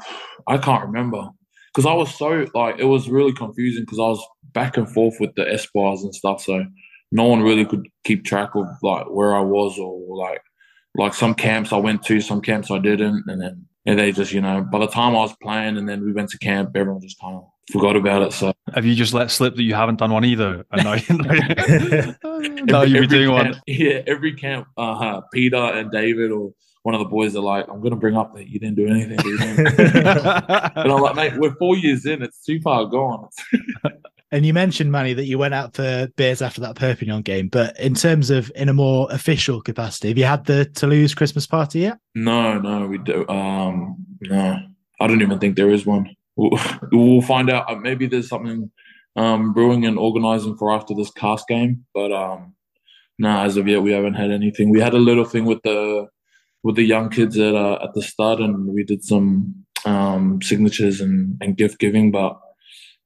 I 0.46 0.58
can't 0.58 0.84
remember 0.84 1.28
because 1.74 1.86
I 1.86 1.94
was 1.94 2.14
so 2.14 2.46
like 2.54 2.78
it 2.78 2.84
was 2.84 3.08
really 3.08 3.32
confusing 3.32 3.82
because 3.82 3.98
I 3.98 4.08
was 4.08 4.24
back 4.52 4.76
and 4.76 4.88
forth 4.92 5.14
with 5.18 5.34
the 5.34 5.48
Espoirs 5.52 6.02
and 6.02 6.14
stuff, 6.14 6.42
so 6.42 6.64
no 7.10 7.24
one 7.24 7.42
really 7.42 7.64
could 7.64 7.88
keep 8.04 8.24
track 8.24 8.50
of 8.54 8.66
like 8.82 9.06
where 9.10 9.34
I 9.34 9.40
was 9.40 9.78
or 9.78 10.16
like 10.16 10.42
like 10.96 11.14
some 11.14 11.34
camps 11.34 11.72
I 11.72 11.76
went 11.78 12.04
to, 12.04 12.20
some 12.20 12.40
camps 12.40 12.70
I 12.70 12.78
didn't, 12.78 13.24
and 13.26 13.40
then 13.40 13.66
and 13.86 13.98
they 13.98 14.12
just 14.12 14.32
you 14.32 14.40
know 14.40 14.66
by 14.70 14.78
the 14.78 14.88
time 14.88 15.16
I 15.16 15.20
was 15.20 15.34
playing 15.42 15.76
and 15.76 15.88
then 15.88 16.04
we 16.04 16.12
went 16.12 16.30
to 16.30 16.38
camp, 16.38 16.70
everyone 16.74 17.00
just 17.00 17.20
kind 17.20 17.36
of 17.36 17.44
forgot 17.72 17.96
about 17.96 18.22
it. 18.22 18.32
So 18.32 18.52
have 18.74 18.84
you 18.84 18.94
just 18.94 19.14
let 19.14 19.30
slip 19.30 19.56
that 19.56 19.62
you 19.62 19.74
haven't 19.74 19.98
done 19.98 20.12
one 20.12 20.24
either? 20.24 20.64
And 20.72 20.84
now, 20.84 20.94
now 22.64 22.82
you'll 22.82 23.02
be 23.02 23.06
doing 23.06 23.30
camp, 23.30 23.54
one. 23.54 23.62
Yeah, 23.66 24.02
every 24.06 24.34
camp, 24.34 24.68
uh, 24.76 24.94
huh. 24.94 25.20
Peter 25.32 25.56
and 25.56 25.90
David 25.90 26.30
or 26.30 26.52
one 26.82 26.94
of 26.94 27.00
the 27.00 27.08
boys 27.08 27.36
are 27.36 27.42
like, 27.42 27.66
I'm 27.68 27.80
going 27.80 27.90
to 27.90 27.96
bring 27.96 28.16
up 28.16 28.34
that 28.34 28.48
you 28.48 28.58
didn't 28.58 28.76
do 28.76 28.86
anything. 28.86 29.18
and 29.78 30.92
I'm 30.92 31.00
like, 31.00 31.16
mate, 31.16 31.34
we're 31.36 31.54
four 31.56 31.76
years 31.76 32.06
in. 32.06 32.22
It's 32.22 32.42
too 32.44 32.60
far 32.60 32.86
gone. 32.86 33.28
and 34.32 34.46
you 34.46 34.54
mentioned, 34.54 34.90
Manny, 34.90 35.12
that 35.14 35.24
you 35.24 35.38
went 35.38 35.54
out 35.54 35.74
for 35.74 36.08
beers 36.16 36.40
after 36.40 36.60
that 36.62 36.76
Perpignan 36.76 37.22
game. 37.22 37.48
But 37.48 37.78
in 37.78 37.94
terms 37.94 38.30
of 38.30 38.50
in 38.54 38.68
a 38.68 38.72
more 38.72 39.08
official 39.10 39.60
capacity, 39.60 40.08
have 40.08 40.18
you 40.18 40.24
had 40.24 40.44
the 40.46 40.64
Toulouse 40.66 41.14
Christmas 41.14 41.46
party 41.46 41.80
yet? 41.80 41.98
No, 42.14 42.58
no, 42.58 42.86
we 42.86 42.98
do. 42.98 43.26
Um, 43.28 43.96
no, 44.22 44.58
I 45.00 45.06
don't 45.06 45.22
even 45.22 45.38
think 45.38 45.56
there 45.56 45.70
is 45.70 45.84
one 45.84 46.14
we'll, 46.38 46.58
we'll 46.92 47.22
find 47.22 47.50
out. 47.50 47.70
Uh, 47.70 47.76
maybe 47.76 48.06
there's 48.06 48.28
something 48.28 48.70
um, 49.16 49.52
brewing 49.52 49.84
and 49.84 49.98
organizing 49.98 50.56
for 50.56 50.72
after 50.72 50.94
this 50.94 51.10
Castres 51.10 51.44
game, 51.48 51.84
but 51.92 52.12
um, 52.12 52.54
no, 53.18 53.28
nah, 53.28 53.44
as 53.44 53.56
of 53.56 53.66
yet, 53.66 53.82
we 53.82 53.92
haven't 53.92 54.14
had 54.14 54.30
anything. 54.30 54.70
We 54.70 54.80
had 54.80 54.94
a 54.94 54.98
little 54.98 55.24
thing 55.24 55.44
with 55.44 55.60
the 55.62 56.06
with 56.62 56.76
the 56.76 56.84
young 56.84 57.10
kids 57.10 57.36
at 57.36 57.54
uh, 57.54 57.78
at 57.82 57.92
the 57.94 58.02
start, 58.02 58.40
and 58.40 58.68
we 58.68 58.84
did 58.84 59.04
some 59.04 59.66
um, 59.84 60.40
signatures 60.40 61.00
and, 61.00 61.36
and 61.40 61.56
gift 61.56 61.78
giving. 61.78 62.12
But 62.12 62.38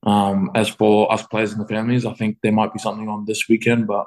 um, 0.04 0.50
as 0.54 0.68
for 0.68 1.10
us 1.10 1.26
players 1.26 1.52
and 1.52 1.60
the 1.60 1.68
families, 1.68 2.04
I 2.04 2.12
think 2.12 2.38
there 2.42 2.52
might 2.52 2.72
be 2.72 2.78
something 2.78 3.08
on 3.08 3.24
this 3.24 3.48
weekend, 3.48 3.86
but 3.86 4.06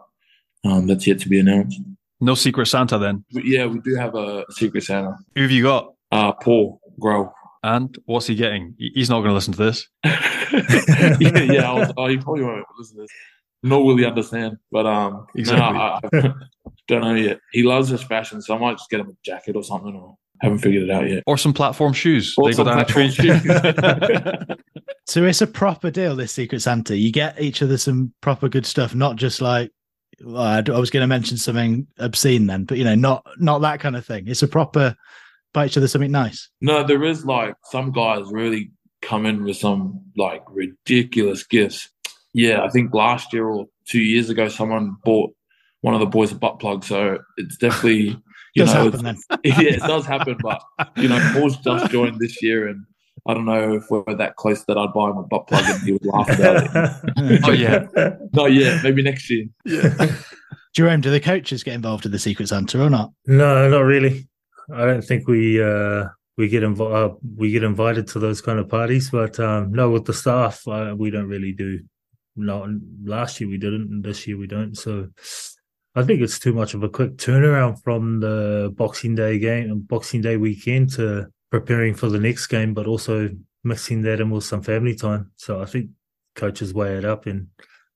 um, 0.64 0.88
that's 0.88 1.08
yet 1.08 1.20
to 1.22 1.30
be 1.30 1.40
announced. 1.40 1.82
No 2.22 2.36
Secret 2.36 2.68
Santa 2.68 2.98
then. 2.98 3.26
But 3.34 3.46
yeah, 3.46 3.66
we 3.66 3.80
do 3.80 3.96
have 3.96 4.16
a 4.16 4.46
Secret 4.52 4.84
Santa. 4.84 5.18
Who 5.36 5.42
have 5.42 5.52
you 5.52 5.64
got? 5.64 5.94
Uh, 6.12 6.32
Paul 6.34 6.80
Graou. 7.00 7.32
And 7.66 7.98
what's 8.06 8.28
he 8.28 8.36
getting? 8.36 8.76
He's 8.78 9.10
not 9.10 9.22
going 9.22 9.30
to 9.30 9.34
listen 9.34 9.54
to 9.54 9.64
this. 9.64 9.88
yeah, 10.04 11.42
yeah. 11.42 11.72
I 11.72 11.74
was, 11.74 11.92
oh, 11.98 12.06
you 12.06 12.20
probably 12.20 12.44
won't 12.44 12.64
listen 12.78 12.98
to 12.98 13.02
this. 13.02 13.12
Nor 13.64 13.84
will 13.84 13.98
he 13.98 14.06
understand. 14.06 14.58
But 14.72 14.86
um, 14.86 15.26
Exactly. 15.34 15.74
no, 15.74 15.80
I, 15.80 16.00
I 16.14 16.34
don't 16.88 17.02
know 17.02 17.16
yet. 17.16 17.40
He 17.52 17.64
loves 17.64 17.90
his 17.90 18.04
fashion, 18.04 18.40
so 18.44 18.56
I 18.56 18.60
might 18.60 18.78
just 18.78 18.92
get 18.92 19.00
him 19.00 19.10
a 19.10 19.14
jacket 19.24 19.56
or 19.56 19.64
something. 19.64 19.96
Or 19.96 20.16
haven't 20.44 20.60
figured 20.60 20.84
it 20.84 20.92
out 20.92 21.10
yet. 21.10 21.24
Or 21.26 21.40
some 21.40 21.54
platform 21.54 21.94
shoes. 21.94 22.36
Or 22.38 22.52
they 22.52 22.56
go 22.56 22.64
some 22.64 22.68
down 22.68 22.82
a 22.82 22.86
tree. 22.86 23.10
So 25.08 25.24
it's 25.24 25.42
a 25.42 25.48
proper 25.48 25.90
deal, 25.90 26.16
this 26.16 26.34
Secret 26.34 26.62
Santa. 26.62 26.96
You 26.96 27.12
get 27.12 27.42
each 27.42 27.64
other 27.64 27.80
some 27.80 28.14
proper 28.22 28.48
good 28.48 28.68
stuff, 28.68 28.94
not 28.94 29.16
just 29.16 29.42
like 29.42 29.72
well, 30.24 30.42
I 30.42 30.62
d- 30.62 30.72
I 30.72 30.78
was 30.78 30.90
going 30.92 31.02
to 31.02 31.08
mention 31.08 31.38
something 31.38 31.88
obscene 31.98 32.48
then, 32.48 32.66
but 32.66 32.78
you 32.78 32.84
know, 32.84 32.96
not 32.96 33.26
not 33.40 33.60
that 33.62 33.80
kind 33.80 33.96
of 33.96 34.06
thing. 34.06 34.28
It's 34.28 34.44
a 34.44 34.48
proper 34.48 34.96
buy 35.56 35.66
each 35.66 35.78
other 35.78 35.88
something 35.88 36.12
nice. 36.12 36.50
No, 36.62 36.84
there 36.84 37.04
is 37.04 37.26
like 37.26 37.56
some 37.72 37.92
guys 37.92 38.26
really 38.32 38.72
come 39.02 39.26
in 39.26 39.44
with 39.44 39.58
some 39.58 40.02
like 40.16 40.44
ridiculous 40.52 41.44
gifts. 41.44 41.90
Yeah, 42.34 42.62
I 42.64 42.70
think 42.70 42.94
last 42.94 43.34
year 43.34 43.48
or 43.48 43.66
two 43.88 44.02
years 44.02 44.30
ago, 44.30 44.48
someone 44.50 44.98
bought 45.04 45.34
one 45.82 45.94
of 45.94 46.00
the 46.00 46.06
boys 46.06 46.32
a 46.32 46.36
butt 46.36 46.60
plug. 46.60 46.84
So 46.84 47.18
it's 47.38 47.58
definitely 47.58 48.22
you 48.56 48.66
Does 48.66 48.74
know, 48.74 48.84
happen 48.92 49.06
it's- 49.08 49.26
then. 49.30 49.40
yeah, 49.44 49.74
it 49.74 49.80
does 49.80 50.06
happen. 50.06 50.38
But 50.42 50.62
you 50.98 51.08
know, 51.08 51.20
Paul's 51.34 51.58
just 51.58 51.92
joined 51.92 52.20
this 52.20 52.42
year, 52.44 52.68
and 52.68 52.86
I 53.28 53.34
don't 53.34 53.46
know 53.46 53.74
if 53.76 53.86
we're 53.90 54.04
that 54.16 54.36
close 54.36 54.64
that 54.66 54.78
I'd 54.78 54.94
buy 54.94 55.10
him 55.10 55.18
a 55.18 55.24
butt 55.24 55.48
plug 55.48 55.64
and 55.66 55.82
he 55.84 55.94
would 55.94 56.06
laugh 56.06 56.30
about 56.30 56.64
it. 57.18 57.42
Oh, 57.48 57.52
yeah. 57.52 57.88
Not 58.34 58.52
yet, 58.54 58.84
maybe 58.84 59.02
next 59.02 59.30
year. 59.32 59.46
Jerome, 60.76 61.02
do 61.02 61.10
the 61.10 61.20
coaches 61.22 61.64
get 61.64 61.74
involved 61.74 62.06
in 62.06 62.12
the 62.12 62.20
Secret 62.20 62.50
Santa 62.50 62.84
or 62.84 62.90
not? 62.90 63.12
No, 63.26 63.70
not 63.70 63.80
really. 63.80 64.28
I 64.74 64.86
don't 64.86 65.04
think 65.04 65.28
we 65.28 65.62
uh, 65.62 66.06
we 66.38 66.48
get 66.48 66.64
inv- 66.64 67.12
uh, 67.12 67.16
we 67.38 67.52
get 67.52 67.64
invited 67.64 68.08
to 68.10 68.20
those 68.20 68.42
kind 68.42 68.60
of 68.60 68.70
parties. 68.70 69.10
But 69.10 69.40
um, 69.40 69.72
no, 69.72 69.90
with 69.90 70.06
the 70.06 70.14
staff, 70.14 70.68
uh, 70.68 70.96
we 70.98 71.10
don't 71.10 71.28
really 71.28 71.54
do. 71.54 71.80
No, 72.36 72.68
last 73.04 73.40
year 73.40 73.50
we 73.50 73.58
didn't, 73.58 73.90
and 73.92 74.04
this 74.04 74.28
year 74.28 74.38
we 74.38 74.48
don't. 74.48 74.76
So 74.76 75.10
I 75.96 76.04
think 76.04 76.22
it's 76.22 76.40
too 76.40 76.54
much 76.54 76.74
of 76.74 76.84
a 76.84 76.90
quick 76.90 77.16
turnaround 77.16 77.82
from 77.84 78.20
the 78.20 78.74
Boxing 78.76 79.16
Day 79.16 79.40
game, 79.40 79.72
and 79.72 79.88
Boxing 79.88 80.22
Day 80.22 80.38
weekend 80.38 80.92
to 80.94 81.28
preparing 81.52 81.94
for 81.94 82.10
the 82.10 82.20
next 82.20 82.48
game, 82.48 82.74
but 82.74 82.88
also 82.88 83.30
mixing 83.64 84.02
that 84.02 84.20
in 84.20 84.30
with 84.30 84.44
some 84.44 84.62
family 84.62 84.96
time. 84.96 85.32
So 85.38 85.62
I 85.62 85.66
think 85.66 85.90
coaches 86.36 86.74
weigh 86.74 86.98
it 86.98 87.06
up 87.06 87.26
and 87.26 87.48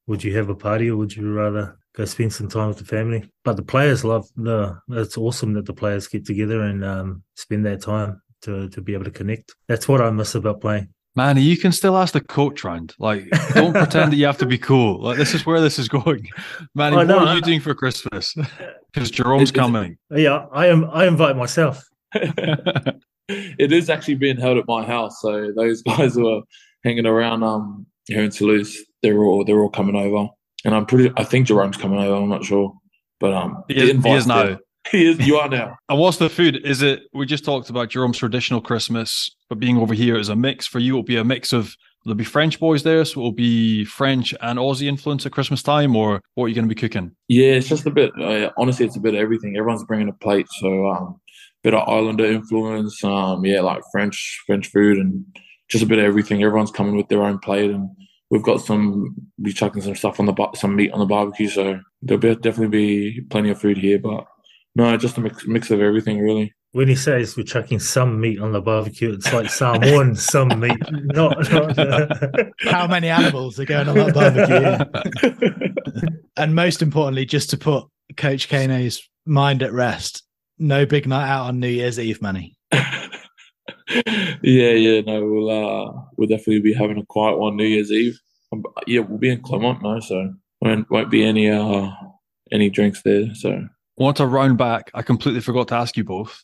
would 0.07 0.23
you 0.23 0.35
have 0.35 0.49
a 0.49 0.55
party 0.55 0.89
or 0.89 0.97
would 0.97 1.15
you 1.15 1.31
rather 1.31 1.77
go 1.95 2.05
spend 2.05 2.33
some 2.33 2.47
time 2.49 2.67
with 2.69 2.77
the 2.77 2.85
family? 2.85 3.29
But 3.43 3.55
the 3.57 3.63
players 3.63 4.03
love 4.03 4.27
the. 4.35 4.79
It's 4.89 5.17
awesome 5.17 5.53
that 5.53 5.65
the 5.65 5.73
players 5.73 6.07
get 6.07 6.25
together 6.25 6.61
and 6.61 6.83
um, 6.83 7.23
spend 7.35 7.65
that 7.65 7.81
time 7.81 8.21
to 8.43 8.69
to 8.69 8.81
be 8.81 8.93
able 8.93 9.05
to 9.05 9.11
connect. 9.11 9.53
That's 9.67 9.87
what 9.87 10.01
I 10.01 10.09
miss 10.11 10.35
about 10.35 10.61
playing. 10.61 10.87
Manny, 11.15 11.41
you 11.41 11.57
can 11.57 11.71
still 11.71 11.97
ask 11.97 12.13
the 12.13 12.21
coach 12.21 12.63
round. 12.63 12.93
Like, 12.99 13.27
don't 13.53 13.73
pretend 13.73 14.11
that 14.13 14.15
you 14.15 14.25
have 14.27 14.37
to 14.37 14.45
be 14.45 14.57
cool. 14.59 15.01
Like, 15.01 15.17
this 15.17 15.33
is 15.33 15.45
where 15.45 15.59
this 15.59 15.77
is 15.79 15.89
going. 15.89 16.25
Manny, 16.75 16.95
Oh, 16.95 16.99
what 16.99 17.07
no, 17.07 17.19
are 17.19 17.27
I- 17.27 17.35
you 17.35 17.41
doing 17.41 17.59
for 17.61 17.73
Christmas? 17.73 18.35
Because 18.93 19.11
Jerome's 19.11 19.51
It- 19.51 19.53
coming. 19.55 19.97
Yeah, 20.09 20.45
I 20.51 20.65
am. 20.67 20.85
I 20.91 21.05
invite 21.07 21.35
myself. 21.37 21.83
it 22.15 23.71
is 23.71 23.89
actually 23.89 24.15
being 24.15 24.37
held 24.37 24.57
at 24.57 24.65
my 24.67 24.85
house. 24.85 25.21
So 25.21 25.51
those 25.55 25.81
guys 25.81 26.15
who 26.15 26.27
are 26.27 26.41
hanging 26.83 27.05
around 27.05 27.43
um 27.43 27.85
here 28.07 28.23
in 28.23 28.31
Toulouse, 28.31 28.77
they're 29.01 29.19
all 29.23 29.43
they're 29.45 29.59
all 29.59 29.69
coming 29.69 29.95
over, 29.95 30.29
and 30.65 30.75
I'm 30.75 30.85
pretty. 30.85 31.11
I 31.17 31.23
think 31.23 31.47
Jerome's 31.47 31.77
coming 31.77 31.99
over. 31.99 32.15
I'm 32.21 32.29
not 32.29 32.43
sure, 32.45 32.73
but 33.19 33.33
um, 33.33 33.63
He 33.67 33.75
the 33.75 33.81
is, 33.91 34.03
he 34.03 34.11
is 34.11 34.27
now. 34.27 34.43
there. 34.43 34.59
He 34.91 35.05
is. 35.05 35.19
You 35.19 35.35
are 35.35 35.49
now. 35.49 35.75
And 35.89 35.99
what's 35.99 36.17
the 36.17 36.29
food? 36.29 36.61
Is 36.65 36.81
it? 36.81 37.01
We 37.13 37.25
just 37.25 37.43
talked 37.45 37.69
about 37.69 37.89
Jerome's 37.89 38.17
traditional 38.17 38.61
Christmas, 38.61 39.29
but 39.49 39.59
being 39.59 39.77
over 39.77 39.93
here 39.93 40.17
is 40.17 40.29
a 40.29 40.35
mix. 40.35 40.65
For 40.65 40.79
you, 40.79 40.93
it'll 40.93 41.03
be 41.03 41.17
a 41.17 41.23
mix 41.23 41.53
of 41.53 41.75
there'll 42.05 42.15
be 42.15 42.23
French 42.23 42.59
boys 42.59 42.83
there, 42.83 43.03
so 43.05 43.19
it'll 43.19 43.31
be 43.33 43.83
French 43.85 44.33
and 44.41 44.57
Aussie 44.57 44.87
influence 44.87 45.25
at 45.25 45.31
Christmas 45.31 45.61
time, 45.61 45.95
or 45.95 46.21
what 46.35 46.45
are 46.45 46.47
you 46.47 46.55
going 46.55 46.67
to 46.67 46.73
be 46.73 46.79
cooking? 46.79 47.11
Yeah, 47.27 47.51
it's 47.51 47.67
just 47.67 47.85
a 47.85 47.91
bit. 47.91 48.11
Uh, 48.19 48.51
honestly, 48.57 48.85
it's 48.85 48.95
a 48.95 49.01
bit 49.01 49.13
of 49.13 49.19
everything. 49.19 49.57
Everyone's 49.57 49.83
bringing 49.83 50.09
a 50.09 50.13
plate, 50.13 50.47
so 50.59 50.87
um, 50.87 51.19
bit 51.61 51.73
of 51.73 51.87
Islander 51.87 52.25
influence. 52.25 53.03
Um, 53.03 53.45
yeah, 53.45 53.61
like 53.61 53.81
French 53.91 54.41
French 54.47 54.67
food 54.67 54.97
and 54.97 55.25
just 55.69 55.83
a 55.83 55.87
bit 55.87 55.99
of 55.99 56.05
everything. 56.05 56.41
Everyone's 56.41 56.71
coming 56.71 56.95
with 56.95 57.09
their 57.09 57.23
own 57.23 57.37
plate, 57.39 57.69
and 57.69 57.89
we've 58.29 58.43
got 58.43 58.61
some. 58.61 59.15
We 59.37 59.53
chucking 59.53 59.81
some 59.81 59.95
stuff 59.95 60.19
on 60.19 60.25
the 60.25 60.33
bar- 60.33 60.55
some 60.55 60.75
meat 60.75 60.91
on 60.91 60.99
the 60.99 61.05
barbecue, 61.05 61.49
so 61.49 61.79
there'll 62.01 62.21
be 62.21 62.35
definitely 62.35 62.67
be 62.67 63.21
plenty 63.29 63.49
of 63.49 63.59
food 63.59 63.77
here. 63.77 63.99
But 63.99 64.25
no, 64.75 64.95
just 64.97 65.17
a 65.17 65.21
mix 65.21 65.45
mix 65.45 65.71
of 65.71 65.81
everything, 65.81 66.19
really. 66.19 66.53
When 66.71 66.87
he 66.87 66.95
says 66.95 67.35
we're 67.35 67.43
chucking 67.43 67.79
some 67.79 68.21
meat 68.21 68.39
on 68.39 68.51
the 68.51 68.61
barbecue, 68.61 69.11
it's 69.11 69.33
like 69.33 69.49
Samoan 69.49 70.15
some 70.15 70.59
meat, 70.59 70.77
not. 70.91 71.51
not 71.51 71.79
uh, 71.79 72.07
How 72.61 72.85
many 72.85 73.09
animals 73.09 73.59
are 73.59 73.65
going 73.65 73.89
on 73.89 73.95
that 73.95 74.13
barbecue? 74.13 76.09
and 76.37 76.53
most 76.53 76.83
importantly, 76.83 77.25
just 77.25 77.49
to 77.51 77.57
put 77.57 77.85
Coach 78.17 78.49
Kaino's 78.49 79.01
mind 79.25 79.63
at 79.63 79.73
rest, 79.73 80.23
no 80.59 80.85
big 80.85 81.07
night 81.07 81.27
out 81.27 81.47
on 81.47 81.59
New 81.59 81.69
Year's 81.69 81.99
Eve, 81.99 82.21
Manny. 82.21 82.55
yeah, 84.41 84.71
yeah, 84.71 85.01
no, 85.01 85.25
we'll 85.25 85.49
uh, 85.49 85.91
we'll 86.17 86.27
definitely 86.27 86.61
be 86.61 86.73
having 86.73 86.97
a 86.97 87.05
quiet 87.05 87.37
one 87.37 87.57
New 87.57 87.65
Year's 87.65 87.91
Eve. 87.91 88.19
Um, 88.51 88.63
yeah, 88.87 89.01
we'll 89.01 89.17
be 89.17 89.29
in 89.29 89.41
Clermont 89.41 89.81
now, 89.81 89.99
so 89.99 90.33
won't 90.61 90.89
won't 90.89 91.11
be 91.11 91.23
any 91.23 91.49
uh 91.49 91.89
any 92.51 92.69
drinks 92.69 93.01
there. 93.03 93.33
So 93.35 93.67
once 93.97 94.19
I 94.19 94.25
round 94.25 94.57
back. 94.57 94.89
I 94.93 95.01
completely 95.01 95.41
forgot 95.41 95.67
to 95.69 95.75
ask 95.75 95.97
you 95.97 96.03
both, 96.03 96.41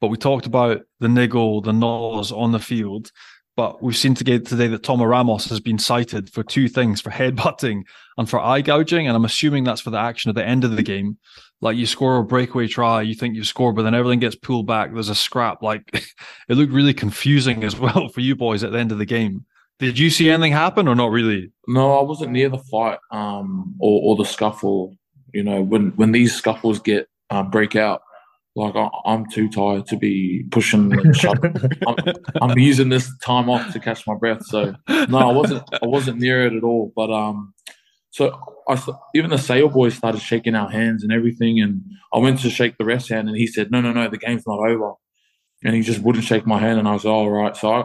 but 0.00 0.08
we 0.08 0.16
talked 0.16 0.46
about 0.46 0.82
the 1.00 1.08
niggle, 1.08 1.62
the 1.62 1.72
nose 1.72 2.30
on 2.30 2.52
the 2.52 2.58
field. 2.58 3.10
But 3.58 3.82
we've 3.82 3.96
seen 3.96 4.14
today, 4.14 4.38
that 4.38 4.84
Tomo 4.84 5.04
Ramos 5.04 5.46
has 5.46 5.58
been 5.58 5.80
cited 5.80 6.30
for 6.30 6.44
two 6.44 6.68
things 6.68 7.00
for 7.00 7.10
headbutting 7.10 7.82
and 8.16 8.30
for 8.30 8.38
eye 8.38 8.60
gouging. 8.60 9.08
And 9.08 9.16
I'm 9.16 9.24
assuming 9.24 9.64
that's 9.64 9.80
for 9.80 9.90
the 9.90 9.98
action 9.98 10.28
at 10.28 10.36
the 10.36 10.46
end 10.46 10.62
of 10.62 10.76
the 10.76 10.82
game. 10.84 11.18
Like 11.60 11.76
you 11.76 11.84
score 11.84 12.18
a 12.18 12.22
breakaway 12.22 12.68
try, 12.68 13.02
you 13.02 13.16
think 13.16 13.34
you've 13.34 13.48
scored, 13.48 13.74
but 13.74 13.82
then 13.82 13.96
everything 13.96 14.20
gets 14.20 14.36
pulled 14.36 14.68
back. 14.68 14.94
There's 14.94 15.08
a 15.08 15.14
scrap. 15.16 15.60
Like 15.60 15.90
it 16.48 16.54
looked 16.54 16.72
really 16.72 16.94
confusing 16.94 17.64
as 17.64 17.76
well 17.80 18.08
for 18.10 18.20
you 18.20 18.36
boys 18.36 18.62
at 18.62 18.70
the 18.70 18.78
end 18.78 18.92
of 18.92 18.98
the 18.98 19.04
game. 19.04 19.44
Did 19.80 19.98
you 19.98 20.08
see 20.08 20.30
anything 20.30 20.52
happen 20.52 20.86
or 20.86 20.94
not 20.94 21.10
really? 21.10 21.50
no, 21.66 21.98
I 21.98 22.02
wasn't 22.02 22.30
near 22.30 22.50
the 22.50 22.58
fight 22.58 23.00
um 23.10 23.74
or, 23.80 24.02
or 24.04 24.14
the 24.14 24.24
scuffle. 24.24 24.96
You 25.34 25.42
know, 25.42 25.62
when 25.62 25.90
when 25.96 26.12
these 26.12 26.32
scuffles 26.32 26.78
get 26.78 27.08
um, 27.30 27.50
break 27.50 27.74
out, 27.74 28.02
like 28.58 28.76
I, 28.76 28.88
I'm 29.04 29.26
too 29.26 29.48
tired 29.48 29.86
to 29.86 29.96
be 29.96 30.44
pushing. 30.50 30.92
And 30.92 31.16
shoving. 31.16 31.54
I'm, 31.86 31.96
I'm 32.42 32.58
using 32.58 32.88
this 32.88 33.10
time 33.18 33.48
off 33.48 33.72
to 33.72 33.80
catch 33.80 34.06
my 34.06 34.14
breath. 34.14 34.44
So 34.46 34.74
no, 34.88 35.18
I 35.18 35.32
wasn't. 35.32 35.62
I 35.82 35.86
wasn't 35.86 36.18
near 36.18 36.46
it 36.46 36.52
at 36.52 36.64
all. 36.64 36.92
But 36.94 37.10
um, 37.10 37.54
so 38.10 38.38
I 38.68 38.80
even 39.14 39.30
the 39.30 39.38
Sale 39.38 39.68
boys 39.68 39.94
started 39.94 40.20
shaking 40.20 40.54
our 40.54 40.70
hands 40.70 41.02
and 41.02 41.12
everything, 41.12 41.60
and 41.60 41.82
I 42.12 42.18
went 42.18 42.40
to 42.40 42.50
shake 42.50 42.76
the 42.78 42.84
ref's 42.84 43.08
hand, 43.08 43.28
and 43.28 43.36
he 43.36 43.46
said, 43.46 43.70
"No, 43.70 43.80
no, 43.80 43.92
no, 43.92 44.08
the 44.08 44.18
game's 44.18 44.46
not 44.46 44.58
over," 44.58 44.92
and 45.64 45.74
he 45.74 45.82
just 45.82 46.00
wouldn't 46.00 46.24
shake 46.24 46.46
my 46.46 46.58
hand, 46.58 46.78
and 46.78 46.88
I 46.88 46.92
was 46.92 47.04
all 47.04 47.30
right. 47.30 47.56
So 47.56 47.72
I, 47.72 47.84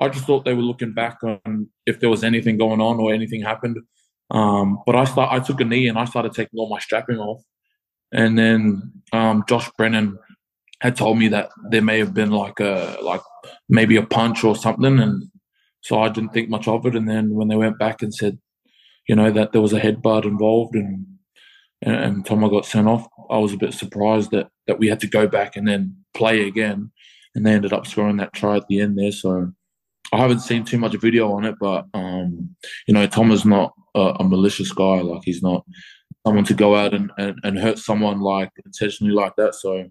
I 0.00 0.08
just 0.08 0.26
thought 0.26 0.44
they 0.44 0.54
were 0.54 0.62
looking 0.62 0.92
back 0.92 1.18
on 1.22 1.68
if 1.86 2.00
there 2.00 2.10
was 2.10 2.24
anything 2.24 2.58
going 2.58 2.80
on 2.80 2.98
or 2.98 3.12
anything 3.12 3.42
happened. 3.42 3.78
Um, 4.30 4.80
but 4.86 4.94
I 4.94 5.04
start, 5.04 5.32
I 5.32 5.40
took 5.40 5.60
a 5.60 5.64
knee 5.64 5.88
and 5.88 5.98
I 5.98 6.04
started 6.04 6.32
taking 6.32 6.58
all 6.58 6.68
my 6.68 6.78
strapping 6.78 7.18
off, 7.18 7.42
and 8.12 8.38
then 8.38 8.92
um, 9.12 9.44
Josh 9.48 9.70
Brennan 9.76 10.18
had 10.80 10.96
told 10.96 11.18
me 11.18 11.28
that 11.28 11.50
there 11.70 11.82
may 11.82 11.98
have 11.98 12.14
been 12.14 12.30
like 12.30 12.60
a 12.60 12.98
like 13.02 13.20
maybe 13.68 13.96
a 13.96 14.02
punch 14.06 14.44
or 14.44 14.56
something, 14.56 14.98
and 14.98 15.24
so 15.80 16.00
I 16.00 16.08
didn't 16.08 16.32
think 16.32 16.48
much 16.48 16.68
of 16.68 16.86
it. 16.86 16.96
And 16.96 17.08
then 17.08 17.34
when 17.34 17.48
they 17.48 17.56
went 17.56 17.78
back 17.78 18.02
and 18.02 18.14
said, 18.14 18.38
you 19.08 19.16
know, 19.16 19.30
that 19.30 19.52
there 19.52 19.60
was 19.60 19.72
a 19.72 19.80
headbutt 19.80 20.24
involved 20.24 20.74
and 20.74 21.06
and, 21.82 21.94
and 21.94 22.26
Tomo 22.26 22.48
got 22.48 22.66
sent 22.66 22.88
off, 22.88 23.06
I 23.30 23.38
was 23.38 23.52
a 23.52 23.58
bit 23.58 23.74
surprised 23.74 24.30
that 24.32 24.48
that 24.66 24.78
we 24.78 24.88
had 24.88 25.00
to 25.00 25.06
go 25.06 25.26
back 25.26 25.56
and 25.56 25.66
then 25.66 25.96
play 26.14 26.46
again, 26.46 26.90
and 27.34 27.44
they 27.44 27.52
ended 27.52 27.72
up 27.72 27.86
scoring 27.86 28.16
that 28.18 28.32
try 28.32 28.56
at 28.56 28.66
the 28.68 28.80
end 28.80 28.98
there. 28.98 29.12
So 29.12 29.52
I 30.12 30.18
haven't 30.18 30.40
seen 30.40 30.64
too 30.64 30.78
much 30.78 30.94
video 30.94 31.32
on 31.32 31.44
it, 31.44 31.56
but 31.60 31.86
um, 31.94 32.54
you 32.86 32.94
know, 32.94 33.06
Tom 33.06 33.30
is 33.30 33.44
not 33.44 33.72
a, 33.94 34.16
a 34.20 34.24
malicious 34.24 34.72
guy. 34.72 35.00
Like 35.00 35.22
he's 35.24 35.42
not 35.42 35.64
someone 36.26 36.44
to 36.44 36.54
go 36.54 36.74
out 36.74 36.94
and, 36.94 37.10
and, 37.18 37.38
and 37.42 37.58
hurt 37.58 37.78
someone 37.78 38.20
like 38.20 38.50
intentionally 38.64 39.14
like 39.14 39.34
that. 39.36 39.54
So 39.54 39.90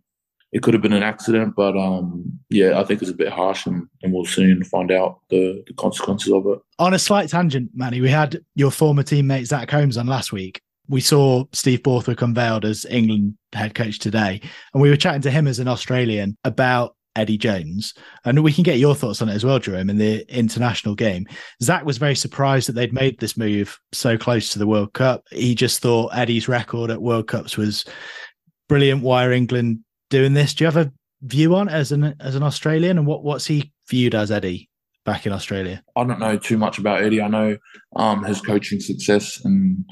it 0.51 0.63
could 0.63 0.73
have 0.73 0.83
been 0.83 0.93
an 0.93 1.03
accident, 1.03 1.55
but 1.55 1.77
um, 1.77 2.39
yeah, 2.49 2.79
I 2.79 2.83
think 2.83 3.01
it's 3.01 3.11
a 3.11 3.15
bit 3.15 3.31
harsh, 3.31 3.65
and, 3.65 3.87
and 4.01 4.13
we'll 4.13 4.25
soon 4.25 4.63
find 4.63 4.91
out 4.91 5.19
the, 5.29 5.63
the 5.67 5.73
consequences 5.73 6.31
of 6.31 6.47
it. 6.47 6.59
On 6.79 6.93
a 6.93 6.99
slight 6.99 7.29
tangent, 7.29 7.71
Manny, 7.73 7.99
we 7.99 8.09
had 8.09 8.39
your 8.55 8.71
former 8.71 9.03
teammate 9.03 9.45
Zach 9.45 9.69
Holmes 9.69 9.97
on 9.97 10.07
last 10.07 10.31
week. 10.31 10.61
We 10.87 11.01
saw 11.01 11.43
Steve 11.51 11.83
Borthwick 11.83 12.21
unveiled 12.21 12.63
as 12.63 12.85
England 12.85 13.37
head 13.53 13.75
coach 13.75 13.99
today, 13.99 14.39
and 14.73 14.81
we 14.81 14.89
were 14.89 14.95
chatting 14.95 15.21
to 15.23 15.31
him 15.31 15.47
as 15.47 15.59
an 15.59 15.67
Australian 15.67 16.37
about 16.45 16.95
Eddie 17.17 17.37
Jones. 17.37 17.93
And 18.23 18.43
we 18.43 18.53
can 18.53 18.63
get 18.63 18.77
your 18.77 18.95
thoughts 18.95 19.21
on 19.21 19.29
it 19.29 19.33
as 19.33 19.43
well, 19.43 19.59
Jerome, 19.59 19.89
in 19.89 19.97
the 19.97 20.25
international 20.33 20.95
game. 20.95 21.27
Zach 21.61 21.83
was 21.83 21.97
very 21.97 22.15
surprised 22.15 22.69
that 22.69 22.73
they'd 22.73 22.93
made 22.93 23.19
this 23.19 23.35
move 23.35 23.77
so 23.91 24.17
close 24.17 24.53
to 24.53 24.59
the 24.59 24.67
World 24.67 24.93
Cup. 24.93 25.23
He 25.31 25.55
just 25.55 25.81
thought 25.81 26.15
Eddie's 26.15 26.47
record 26.47 26.91
at 26.91 27.01
World 27.01 27.27
Cups 27.27 27.57
was 27.57 27.83
brilliant. 28.69 29.01
Why 29.01 29.25
are 29.25 29.31
England 29.31 29.79
doing 30.09 30.33
this? 30.33 30.53
Do 30.53 30.63
you 30.63 30.67
have 30.67 30.77
a 30.77 30.91
view 31.21 31.55
on 31.55 31.67
as 31.67 31.91
an 31.91 32.15
as 32.19 32.35
an 32.35 32.43
Australian, 32.43 32.97
and 32.97 33.07
what 33.07 33.23
what's 33.23 33.45
he 33.45 33.71
viewed 33.89 34.15
as 34.15 34.31
Eddie 34.31 34.69
back 35.05 35.25
in 35.25 35.33
Australia? 35.33 35.83
I 35.95 36.03
don't 36.03 36.19
know 36.19 36.37
too 36.37 36.57
much 36.57 36.77
about 36.77 37.01
Eddie. 37.01 37.21
I 37.21 37.27
know 37.27 37.57
um, 37.95 38.23
his 38.23 38.41
coaching 38.41 38.79
success 38.79 39.43
and 39.43 39.83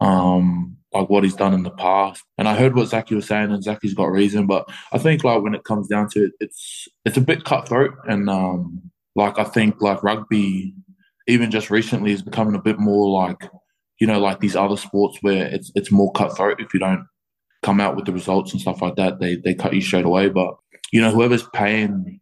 um, 0.00 0.76
like 0.94 1.10
what 1.10 1.24
he's 1.24 1.34
done 1.34 1.52
in 1.52 1.64
the 1.64 1.70
past. 1.70 2.22
And 2.38 2.48
I 2.48 2.54
heard 2.54 2.74
what 2.74 2.88
Zaki 2.88 3.14
was 3.14 3.26
saying, 3.26 3.50
and 3.50 3.62
Zaki's 3.62 3.94
got 3.94 4.06
reason. 4.06 4.46
But 4.46 4.68
I 4.92 4.98
think 4.98 5.24
like 5.24 5.42
when 5.42 5.54
it 5.54 5.64
comes 5.64 5.88
down 5.88 6.08
to 6.10 6.24
it, 6.24 6.32
it's 6.40 6.88
it's 7.04 7.16
a 7.16 7.22
bit 7.22 7.44
cutthroat, 7.44 7.94
and 8.08 8.30
um, 8.30 8.90
like 9.16 9.38
I 9.38 9.44
think 9.44 9.80
like 9.80 10.02
rugby, 10.02 10.74
even 11.26 11.50
just 11.50 11.70
recently, 11.70 12.12
is 12.12 12.22
becoming 12.22 12.54
a 12.54 12.62
bit 12.62 12.78
more 12.78 13.10
like 13.10 13.50
you 14.00 14.06
know 14.06 14.20
like 14.20 14.40
these 14.40 14.56
other 14.56 14.76
sports 14.76 15.18
where 15.20 15.46
it's 15.46 15.72
it's 15.74 15.90
more 15.90 16.12
cutthroat. 16.12 16.60
If 16.60 16.72
you 16.72 16.80
don't 16.80 17.06
come 17.62 17.80
out 17.80 17.96
with 17.96 18.04
the 18.04 18.12
results 18.12 18.52
and 18.52 18.60
stuff 18.60 18.80
like 18.80 18.96
that, 18.96 19.20
they 19.20 19.36
they 19.36 19.54
cut 19.54 19.74
you 19.74 19.80
straight 19.80 20.04
away. 20.04 20.28
But 20.28 20.54
you 20.92 21.00
know 21.00 21.10
whoever's 21.10 21.46
paying 21.52 22.20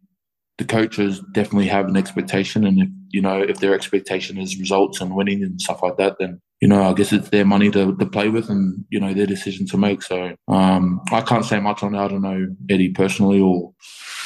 the 0.57 0.65
coaches 0.65 1.21
definitely 1.33 1.67
have 1.67 1.87
an 1.87 1.97
expectation, 1.97 2.65
and 2.65 2.81
if 2.81 2.89
you 3.09 3.21
know 3.21 3.41
if 3.41 3.59
their 3.59 3.75
expectation 3.75 4.39
is 4.39 4.59
results 4.59 4.99
and 4.99 5.15
winning 5.15 5.43
and 5.43 5.61
stuff 5.61 5.83
like 5.83 5.97
that, 5.97 6.17
then 6.19 6.41
you 6.63 6.69
know 6.69 6.81
I 6.89 6.93
guess 6.93 7.11
it's 7.11 7.27
their 7.27 7.43
money 7.43 7.69
to, 7.71 7.93
to 7.97 8.05
play 8.05 8.29
with, 8.29 8.49
and 8.49 8.85
you 8.89 8.97
know 8.97 9.13
their 9.13 9.25
decision 9.25 9.67
to 9.67 9.77
make. 9.77 10.01
So 10.01 10.33
um, 10.47 11.01
I 11.11 11.19
can't 11.19 11.43
say 11.43 11.59
much 11.59 11.83
on 11.83 11.91
that. 11.91 12.03
I 12.03 12.07
don't 12.07 12.21
know 12.21 12.47
Eddie 12.69 12.91
personally 12.91 13.41
or 13.41 13.73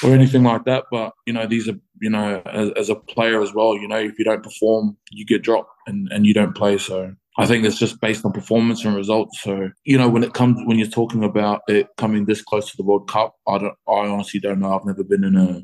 or 0.04 0.12
anything 0.12 0.44
like 0.44 0.64
that, 0.66 0.84
but 0.92 1.14
you 1.26 1.34
know 1.34 1.48
these 1.48 1.68
are 1.68 1.80
you 2.00 2.12
know 2.12 2.44
as, 2.46 2.70
as 2.82 2.90
a 2.92 2.96
player 2.96 3.42
as 3.42 3.56
well. 3.56 3.76
You 3.76 3.88
know 3.88 3.98
if 3.98 4.20
you 4.20 4.24
don't 4.24 4.44
perform, 4.44 4.96
you 5.10 5.26
get 5.26 5.42
dropped 5.42 5.72
and 5.88 6.08
and 6.12 6.28
you 6.28 6.34
don't 6.36 6.56
play. 6.56 6.78
So 6.78 7.12
I 7.40 7.48
think 7.48 7.66
it's 7.66 7.80
just 7.80 8.00
based 8.02 8.24
on 8.24 8.34
performance 8.34 8.86
and 8.86 8.96
results. 8.96 9.42
So, 9.42 9.72
you 9.86 9.98
know, 9.98 10.08
when 10.08 10.24
it 10.24 10.36
comes 10.36 10.60
when 10.66 10.78
you're 10.78 10.88
talking 10.88 11.24
about 11.24 11.62
it 11.68 11.88
coming 11.98 12.26
this 12.26 12.44
close 12.44 12.70
to 12.70 12.78
the 12.78 12.84
World 12.84 13.10
Cup, 13.10 13.34
I 13.48 13.58
don't 13.58 13.78
I 13.88 14.06
honestly 14.14 14.40
don't 14.40 14.60
know. 14.60 14.78
I've 14.78 14.86
never 14.86 15.04
been 15.04 15.24
in 15.24 15.36
a 15.36 15.64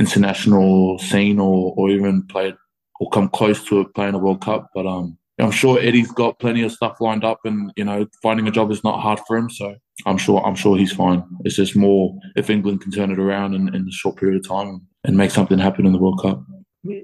international 0.00 0.98
scene 0.98 1.38
or, 1.38 1.74
or 1.76 1.90
even 1.90 2.26
played 2.26 2.56
or 2.98 3.08
come 3.10 3.28
close 3.28 3.62
to 3.66 3.82
it 3.82 3.94
playing 3.94 4.14
a 4.14 4.18
World 4.18 4.40
Cup. 4.40 4.70
But 4.74 4.84
um, 4.84 5.16
I'm 5.38 5.50
sure 5.50 5.78
Eddie's 5.80 6.10
got 6.10 6.38
plenty 6.38 6.62
of 6.62 6.72
stuff 6.72 7.00
lined 7.00 7.24
up, 7.24 7.40
and 7.44 7.72
you 7.76 7.84
know, 7.84 8.06
finding 8.22 8.48
a 8.48 8.50
job 8.50 8.70
is 8.70 8.82
not 8.82 9.00
hard 9.00 9.20
for 9.26 9.36
him. 9.36 9.48
So 9.50 9.74
I'm 10.06 10.18
sure 10.18 10.44
I'm 10.44 10.54
sure 10.54 10.76
he's 10.76 10.92
fine. 10.92 11.22
It's 11.44 11.56
just 11.56 11.76
more 11.76 12.18
if 12.36 12.50
England 12.50 12.80
can 12.80 12.92
turn 12.92 13.10
it 13.10 13.18
around 13.18 13.54
in, 13.54 13.74
in 13.74 13.86
a 13.88 13.92
short 13.92 14.16
period 14.16 14.38
of 14.38 14.48
time 14.48 14.86
and 15.04 15.16
make 15.16 15.30
something 15.30 15.58
happen 15.58 15.86
in 15.86 15.92
the 15.92 15.98
World 15.98 16.20
Cup. 16.20 16.42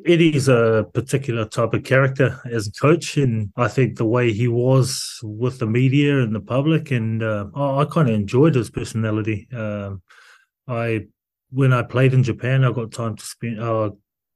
Eddie's 0.07 0.49
a 0.49 0.87
particular 0.95 1.45
type 1.45 1.74
of 1.74 1.85
character 1.85 2.41
as 2.51 2.68
a 2.68 2.72
coach, 2.72 3.16
and 3.16 3.51
I 3.57 3.68
think 3.68 3.97
the 3.97 4.05
way 4.05 4.32
he 4.32 4.49
was 4.49 5.18
with 5.22 5.59
the 5.59 5.66
media 5.66 6.20
and 6.20 6.35
the 6.35 6.41
public, 6.41 6.91
and 6.91 7.22
uh, 7.22 7.47
I 7.55 7.85
kind 7.85 8.09
of 8.09 8.14
enjoyed 8.14 8.55
his 8.55 8.70
personality. 8.70 9.49
Um, 9.53 10.03
I 10.66 11.07
when 11.51 11.72
I 11.72 11.82
played 11.82 12.14
in 12.14 12.22
Japan, 12.22 12.64
I 12.64 12.72
got 12.72 12.93
time 12.93 13.16
to 13.16 13.24
spend. 13.24 13.61
Uh, 13.61 13.91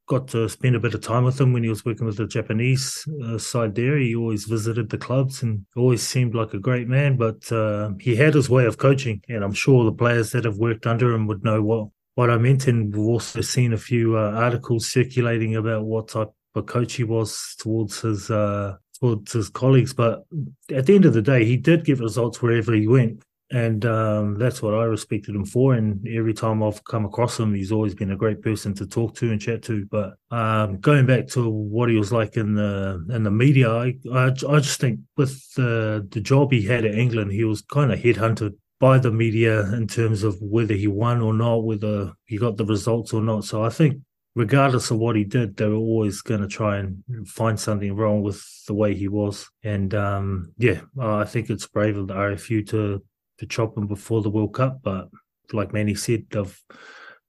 got 0.09 0.27
to 0.27 0.49
spend 0.49 0.75
a 0.75 0.79
bit 0.79 0.95
of 0.95 1.01
time 1.01 1.23
with 1.23 1.39
him 1.39 1.53
when 1.53 1.63
he 1.63 1.69
was 1.69 1.85
working 1.85 2.05
with 2.05 2.17
the 2.17 2.25
Japanese 2.25 3.07
uh, 3.23 3.37
side 3.37 3.75
there. 3.75 3.95
He 3.97 4.15
always 4.15 4.45
visited 4.45 4.89
the 4.89 4.97
clubs 4.97 5.43
and 5.43 5.65
always 5.77 6.01
seemed 6.01 6.33
like 6.33 6.53
a 6.53 6.59
great 6.59 6.87
man. 6.87 7.15
But 7.15 7.49
uh, 7.51 7.91
he 7.99 8.15
had 8.15 8.33
his 8.33 8.49
way 8.49 8.65
of 8.65 8.79
coaching, 8.79 9.21
and 9.29 9.43
I'm 9.43 9.53
sure 9.53 9.85
the 9.85 9.91
players 9.91 10.31
that 10.31 10.45
have 10.45 10.57
worked 10.57 10.87
under 10.87 11.13
him 11.13 11.27
would 11.27 11.43
know 11.43 11.61
what 11.61 11.87
what 12.15 12.31
I 12.31 12.37
meant. 12.37 12.67
And 12.67 12.93
we've 12.93 13.07
also 13.07 13.41
seen 13.41 13.71
a 13.71 13.77
few 13.77 14.17
uh, 14.17 14.31
articles 14.31 14.91
circulating 14.91 15.55
about 15.55 15.85
what 15.85 16.09
type 16.09 16.31
of 16.55 16.65
coach 16.65 16.93
he 16.93 17.03
was 17.03 17.55
towards 17.59 18.01
his 18.01 18.31
uh, 18.31 18.77
towards 18.99 19.31
his 19.31 19.49
colleagues. 19.49 19.93
But 19.93 20.25
at 20.73 20.87
the 20.87 20.95
end 20.95 21.05
of 21.05 21.13
the 21.13 21.21
day, 21.21 21.45
he 21.45 21.55
did 21.55 21.85
get 21.85 21.99
results 21.99 22.41
wherever 22.41 22.73
he 22.73 22.87
went 22.87 23.23
and 23.51 23.83
um, 23.85 24.37
that's 24.37 24.61
what 24.61 24.75
I 24.75 24.83
respected 24.83 25.35
him 25.35 25.45
for. 25.45 25.73
And 25.73 26.07
every 26.07 26.33
time 26.33 26.61
I've 26.61 26.83
come 26.83 27.05
across 27.05 27.39
him, 27.39 27.53
he's 27.53 27.71
always 27.71 27.95
been 27.95 28.11
a 28.11 28.17
great 28.17 28.41
person 28.41 28.73
to 28.75 28.85
talk 28.85 29.15
to 29.15 29.31
and 29.31 29.41
chat 29.41 29.63
to. 29.63 29.85
But 29.87 30.15
um, 30.29 30.77
going 30.79 31.05
back 31.05 31.27
to 31.29 31.49
what 31.49 31.89
he 31.89 31.95
was 31.95 32.11
like 32.11 32.37
in 32.37 32.53
the 32.53 33.05
in 33.09 33.23
the 33.23 33.31
media, 33.31 33.71
I 33.71 33.95
I, 34.13 34.25
I 34.27 34.59
just 34.59 34.79
think 34.79 34.99
with 35.17 35.53
the 35.55 36.07
the 36.11 36.21
job 36.21 36.51
he 36.51 36.61
had 36.61 36.85
at 36.85 36.95
England, 36.95 37.31
he 37.31 37.43
was 37.43 37.61
kind 37.61 37.91
of 37.91 37.99
headhunted 37.99 38.55
by 38.79 38.97
the 38.97 39.11
media 39.11 39.61
in 39.73 39.87
terms 39.87 40.23
of 40.23 40.37
whether 40.41 40.73
he 40.73 40.87
won 40.87 41.21
or 41.21 41.33
not, 41.33 41.63
whether 41.63 42.13
he 42.25 42.37
got 42.37 42.57
the 42.57 42.65
results 42.65 43.13
or 43.13 43.21
not. 43.21 43.43
So 43.43 43.63
I 43.63 43.69
think 43.69 44.01
regardless 44.35 44.89
of 44.89 44.97
what 44.97 45.15
he 45.15 45.25
did, 45.25 45.57
they 45.57 45.67
were 45.67 45.75
always 45.75 46.21
going 46.21 46.41
to 46.41 46.47
try 46.47 46.77
and 46.77 47.03
find 47.27 47.59
something 47.59 47.93
wrong 47.95 48.21
with 48.21 48.41
the 48.67 48.73
way 48.73 48.95
he 48.95 49.07
was. 49.07 49.49
And 49.63 49.93
um, 49.93 50.53
yeah, 50.57 50.81
I 50.99 51.25
think 51.25 51.49
it's 51.49 51.67
brave 51.67 51.97
of 51.97 52.07
the 52.07 52.13
RFU 52.13 52.67
to 52.69 53.03
to 53.39 53.45
chop 53.45 53.75
them 53.75 53.87
before 53.87 54.21
the 54.21 54.29
World 54.29 54.53
Cup. 54.53 54.79
But 54.83 55.09
like 55.51 55.73
Manny 55.73 55.95
said, 55.95 56.25
they've 56.29 56.61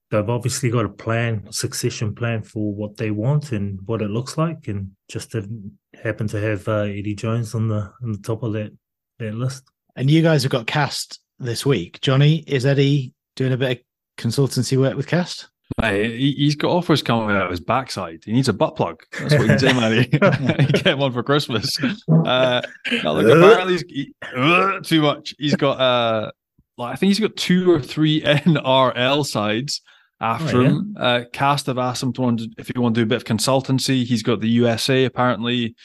they've 0.09 0.29
obviously 0.29 0.69
got 0.69 0.85
a 0.85 0.89
plan, 0.89 1.45
a 1.47 1.53
succession 1.53 2.13
plan 2.13 2.43
for 2.43 2.73
what 2.73 2.97
they 2.97 3.11
want 3.11 3.51
and 3.53 3.79
what 3.85 4.01
it 4.01 4.09
looks 4.09 4.37
like, 4.37 4.67
and 4.67 4.91
just 5.09 5.31
didn't 5.31 5.77
happen 6.01 6.27
to 6.27 6.39
have 6.39 6.67
uh, 6.67 6.81
Eddie 6.81 7.15
Jones 7.15 7.55
on 7.55 7.67
the 7.67 7.91
on 8.03 8.11
the 8.11 8.19
top 8.19 8.43
of 8.43 8.53
that 8.53 8.71
that 9.19 9.33
list. 9.33 9.63
And 9.95 10.09
you 10.09 10.21
guys 10.21 10.43
have 10.43 10.51
got 10.51 10.67
Castres 10.67 11.19
this 11.39 11.65
week. 11.65 11.99
Johnny, 12.01 12.43
is 12.47 12.65
Eddie 12.65 13.13
doing 13.35 13.53
a 13.53 13.57
bit 13.57 13.79
of 13.79 14.23
consultancy 14.23 14.77
work 14.77 14.95
with 14.95 15.07
Castres? 15.07 15.50
Hey, 15.79 16.17
he's 16.17 16.55
got 16.55 16.71
offers 16.71 17.01
coming 17.01 17.35
out 17.35 17.45
of 17.45 17.49
his 17.51 17.59
backside. 17.59 18.23
He 18.25 18.31
needs 18.31 18.49
a 18.49 18.53
butt 18.53 18.75
plug. 18.75 19.01
That's 19.19 19.35
what 19.35 19.49
he's 19.49 19.61
saying, 19.61 19.77
man. 19.77 20.07
get 20.09 20.85
him 20.87 21.01
on 21.01 21.13
for 21.13 21.23
Christmas. 21.23 21.77
Uh, 22.09 22.61
look, 22.91 23.25
apparently 23.25 23.73
he's, 23.73 23.83
he, 23.87 24.13
uh, 24.35 24.79
too 24.83 25.01
much. 25.01 25.33
He's 25.37 25.55
got, 25.55 25.79
uh, 25.79 26.31
like, 26.77 26.93
I 26.93 26.95
think 26.95 27.09
he's 27.09 27.19
got 27.19 27.35
two 27.35 27.71
or 27.71 27.79
three 27.79 28.21
NRL 28.21 29.25
sides 29.25 29.81
after 30.19 30.57
oh, 30.57 30.61
yeah. 30.61 30.69
him. 30.69 30.95
Uh, 30.99 31.21
Castres 31.33 31.67
have 31.67 31.77
asked 31.77 32.03
him 32.03 32.13
to 32.13 32.21
want 32.21 32.39
to, 32.39 32.49
if 32.57 32.67
he 32.67 32.79
want 32.79 32.95
to 32.95 33.01
do 33.01 33.03
a 33.03 33.07
bit 33.07 33.17
of 33.17 33.25
consultancy. 33.25 34.03
He's 34.03 34.23
got 34.23 34.39
the 34.39 34.49
USA 34.49 35.05
apparently. 35.05 35.75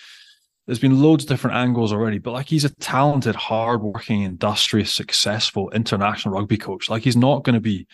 There's 0.67 0.81
been 0.81 1.01
loads 1.01 1.25
of 1.25 1.29
different 1.29 1.57
angles 1.57 1.93
already, 1.93 2.19
but 2.19 2.33
like 2.33 2.49
he's 2.49 2.65
a 2.65 2.75
talented, 2.77 3.37
hardworking, 3.37 4.23
industrious, 4.23 4.93
successful 4.93 5.71
international 5.71 6.35
rugby 6.35 6.59
coach. 6.59 6.91
Like 6.91 7.05
he's 7.05 7.17
not 7.17 7.45
going 7.45 7.55
to 7.55 7.61
be 7.61 7.87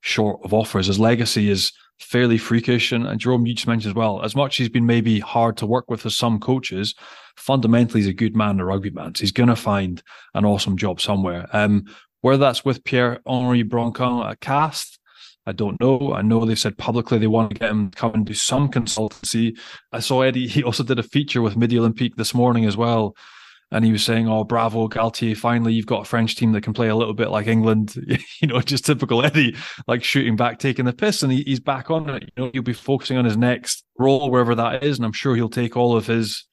short 0.00 0.40
of 0.44 0.54
offers. 0.54 0.86
His 0.86 0.98
legacy 0.98 1.50
is 1.50 1.72
fairly 1.98 2.38
freakish. 2.38 2.92
And, 2.92 3.06
and 3.06 3.20
Jerome, 3.20 3.46
you 3.46 3.54
just 3.54 3.66
mentioned 3.66 3.92
as 3.92 3.96
well, 3.96 4.22
as 4.22 4.36
much 4.36 4.54
as 4.54 4.58
he's 4.58 4.68
been 4.68 4.86
maybe 4.86 5.20
hard 5.20 5.56
to 5.58 5.66
work 5.66 5.90
with 5.90 6.06
as 6.06 6.16
some 6.16 6.38
coaches, 6.38 6.94
fundamentally 7.36 8.00
he's 8.00 8.08
a 8.08 8.14
good 8.14 8.36
man, 8.36 8.60
a 8.60 8.64
rugby 8.64 8.90
man. 8.90 9.14
So 9.14 9.22
he's 9.22 9.32
going 9.32 9.48
to 9.48 9.56
find 9.56 10.02
an 10.34 10.44
awesome 10.44 10.76
job 10.76 11.00
somewhere. 11.00 11.48
Um, 11.52 11.84
whether 12.20 12.38
that's 12.38 12.64
with 12.64 12.84
Pierre 12.84 13.20
Henri 13.26 13.62
Broncan 13.62 14.28
at 14.28 14.40
Castres, 14.40 14.98
I 15.46 15.52
don't 15.52 15.80
know. 15.80 16.12
I 16.12 16.20
know 16.20 16.44
they've 16.44 16.58
said 16.58 16.76
publicly 16.76 17.18
they 17.18 17.26
want 17.26 17.50
to 17.50 17.58
get 17.58 17.70
him 17.70 17.90
to 17.90 17.96
come 17.96 18.12
and 18.12 18.26
do 18.26 18.34
some 18.34 18.70
consultancy. 18.70 19.58
I 19.92 20.00
saw 20.00 20.20
Eddie, 20.20 20.46
he 20.48 20.62
also 20.62 20.82
did 20.82 20.98
a 20.98 21.02
feature 21.02 21.40
with 21.40 21.56
Midi 21.56 21.76
Olympique 21.76 22.16
this 22.16 22.34
morning 22.34 22.66
as 22.66 22.76
well 22.76 23.16
and 23.70 23.84
he 23.84 23.92
was 23.92 24.02
saying, 24.02 24.28
"Oh, 24.28 24.44
bravo, 24.44 24.88
Galthié! 24.88 25.36
Finally, 25.36 25.74
you've 25.74 25.86
got 25.86 26.02
a 26.02 26.04
French 26.04 26.36
team 26.36 26.52
that 26.52 26.62
can 26.62 26.72
play 26.72 26.88
a 26.88 26.96
little 26.96 27.14
bit 27.14 27.30
like 27.30 27.46
England." 27.46 27.94
you 28.40 28.48
know, 28.48 28.60
just 28.60 28.86
typical 28.86 29.24
Eddie, 29.24 29.56
like 29.86 30.02
shooting 30.02 30.36
back, 30.36 30.58
taking 30.58 30.84
the 30.84 30.92
piss, 30.92 31.22
and 31.22 31.32
he, 31.32 31.42
he's 31.42 31.60
back 31.60 31.90
on 31.90 32.08
it. 32.08 32.32
You 32.36 32.44
know, 32.44 32.50
he'll 32.52 32.62
be 32.62 32.72
focusing 32.72 33.18
on 33.18 33.24
his 33.24 33.36
next 33.36 33.84
role, 33.98 34.30
wherever 34.30 34.54
that 34.54 34.82
is, 34.82 34.98
and 34.98 35.04
I'm 35.04 35.12
sure 35.12 35.36
he'll 35.36 35.48
take 35.48 35.76
all 35.76 35.96
of 35.96 36.06
his 36.06 36.46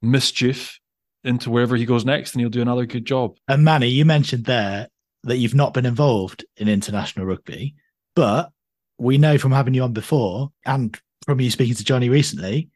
mischief 0.00 0.78
into 1.24 1.50
wherever 1.50 1.76
he 1.76 1.84
goes 1.84 2.04
next, 2.04 2.34
and 2.34 2.40
he'll 2.40 2.50
do 2.50 2.62
another 2.62 2.86
good 2.86 3.04
job. 3.04 3.36
And 3.46 3.64
Manny, 3.64 3.88
you 3.88 4.04
mentioned 4.04 4.44
there 4.44 4.88
that 5.24 5.36
you've 5.36 5.54
not 5.54 5.74
been 5.74 5.86
involved 5.86 6.44
in 6.56 6.68
international 6.68 7.26
rugby, 7.26 7.76
but 8.16 8.50
we 8.98 9.18
know 9.18 9.38
from 9.38 9.52
having 9.52 9.74
you 9.74 9.84
on 9.84 9.92
before, 9.92 10.50
and 10.66 10.98
from 11.24 11.40
you 11.40 11.50
speaking 11.50 11.76
to 11.76 11.84
Johnny 11.84 12.08
recently, 12.08 12.68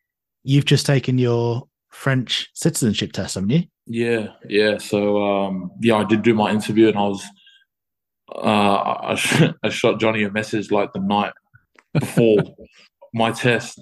you've 0.45 0.65
just 0.65 0.87
taken 0.87 1.19
your 1.19 1.67
French 1.97 2.51
citizenship 2.55 3.13
test, 3.13 3.35
haven't 3.35 3.51
you? 3.51 3.63
Yeah, 3.87 4.29
yeah. 4.49 4.79
So 4.79 5.23
um, 5.23 5.71
yeah, 5.81 5.97
I 5.97 6.05
did 6.05 6.23
do 6.23 6.35
my 6.35 6.51
interview, 6.51 6.89
and 6.89 6.99
I 6.99 7.03
was 7.03 7.25
uh, 8.35 8.97
I, 9.03 9.15
sh- 9.15 9.53
I 9.63 9.69
shot 9.71 9.99
Johnny 9.99 10.23
a 10.23 10.31
message 10.31 10.71
like 10.71 10.93
the 10.93 11.01
night 11.01 11.33
before 11.95 12.39
my 13.15 13.33
test 13.33 13.81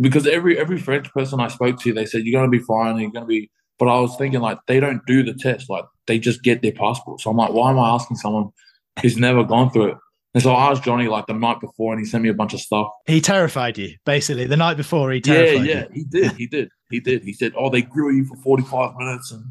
because 0.00 0.26
every 0.26 0.58
every 0.58 0.78
French 0.78 1.10
person 1.12 1.40
I 1.40 1.48
spoke 1.48 1.80
to, 1.80 1.92
they 1.92 2.06
said 2.06 2.22
you're 2.24 2.40
gonna 2.40 2.50
be 2.50 2.60
fine, 2.60 2.98
you're 2.98 3.10
gonna 3.10 3.26
be. 3.26 3.50
But 3.78 3.88
I 3.88 3.98
was 3.98 4.16
thinking 4.16 4.40
like 4.40 4.58
they 4.66 4.78
don't 4.78 5.04
do 5.06 5.22
the 5.22 5.34
test, 5.34 5.70
like 5.70 5.84
they 6.06 6.18
just 6.18 6.42
get 6.42 6.62
their 6.62 6.72
passport. 6.72 7.20
So 7.20 7.30
I'm 7.30 7.36
like, 7.36 7.52
why 7.52 7.70
am 7.70 7.78
I 7.78 7.90
asking 7.90 8.18
someone 8.18 8.50
who's 9.00 9.16
never 9.16 9.42
gone 9.42 9.70
through 9.70 9.92
it? 9.92 9.96
And 10.34 10.42
so 10.42 10.52
I 10.52 10.70
asked 10.70 10.84
Johnny 10.84 11.08
like 11.08 11.26
the 11.26 11.32
night 11.32 11.60
before, 11.60 11.92
and 11.92 12.00
he 12.00 12.06
sent 12.06 12.22
me 12.22 12.28
a 12.28 12.34
bunch 12.34 12.54
of 12.54 12.60
stuff. 12.60 12.88
He 13.06 13.20
terrified 13.20 13.78
you, 13.78 13.96
basically. 14.04 14.46
The 14.46 14.56
night 14.56 14.76
before, 14.76 15.10
he 15.10 15.20
terrified 15.20 15.66
yeah, 15.66 15.74
yeah, 15.74 15.80
you. 15.80 15.94
he 15.94 16.04
did, 16.04 16.32
he 16.32 16.46
did, 16.46 16.68
he 16.90 17.00
did. 17.00 17.24
He 17.24 17.32
said, 17.32 17.52
"Oh, 17.56 17.70
they 17.70 17.82
grill 17.82 18.12
you 18.12 18.24
for 18.24 18.36
forty-five 18.36 18.94
minutes," 18.96 19.32
and 19.32 19.44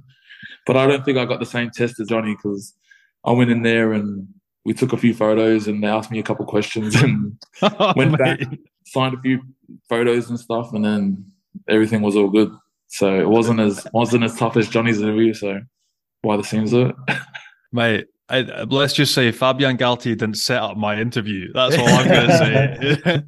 but 0.66 0.78
I 0.78 0.88
don't 0.88 1.04
think 1.04 1.18
I 1.18 1.26
got 1.26 1.40
the 1.40 1.46
same 1.46 1.70
test 1.72 2.00
as 2.00 2.08
Johnny 2.08 2.36
because 2.36 2.74
I 3.26 3.32
went 3.32 3.52
in 3.52 3.64
there 3.64 3.94
and 3.94 4.28
we 4.66 4.74
took 4.74 4.94
a 4.94 4.98
few 4.98 5.14
photos, 5.14 5.68
and 5.68 5.84
they 5.84 5.88
asked 5.88 6.12
me 6.12 6.20
a 6.20 6.24
couple 6.24 6.46
questions, 6.46 6.96
and 6.96 7.38
oh, 7.62 7.94
went 7.96 8.18
back, 8.18 8.40
signed 8.86 9.16
a 9.16 9.22
few 9.22 9.42
photos 9.88 10.30
and 10.30 10.40
stuff, 10.40 10.74
and 10.74 10.84
then 10.84 11.26
everything 11.68 12.02
was 12.02 12.16
all 12.16 12.30
good. 12.30 12.52
So 12.88 13.20
it 13.20 13.30
wasn't 13.30 13.60
as 13.60 13.86
wasn't 13.94 14.24
as 14.24 14.36
tough 14.36 14.58
as 14.58 14.70
Johnny's 14.70 15.02
interview. 15.02 15.34
So 15.34 15.60
why 16.22 16.38
the 16.38 16.44
seems 16.44 16.74
of 16.74 16.90
it, 16.90 16.96
mate 17.72 18.08
I, 18.30 18.42
let's 18.64 18.94
just 18.94 19.14
say 19.14 19.32
Fabian 19.32 19.78
Galthié 19.78 20.18
didn't 20.18 20.36
set 20.36 20.62
up 20.62 20.78
my 20.78 21.00
interview. 21.00 21.52
That's 21.54 21.78
all 21.78 21.88
I'm 21.88 22.08
going 22.08 22.28
to 22.28 23.24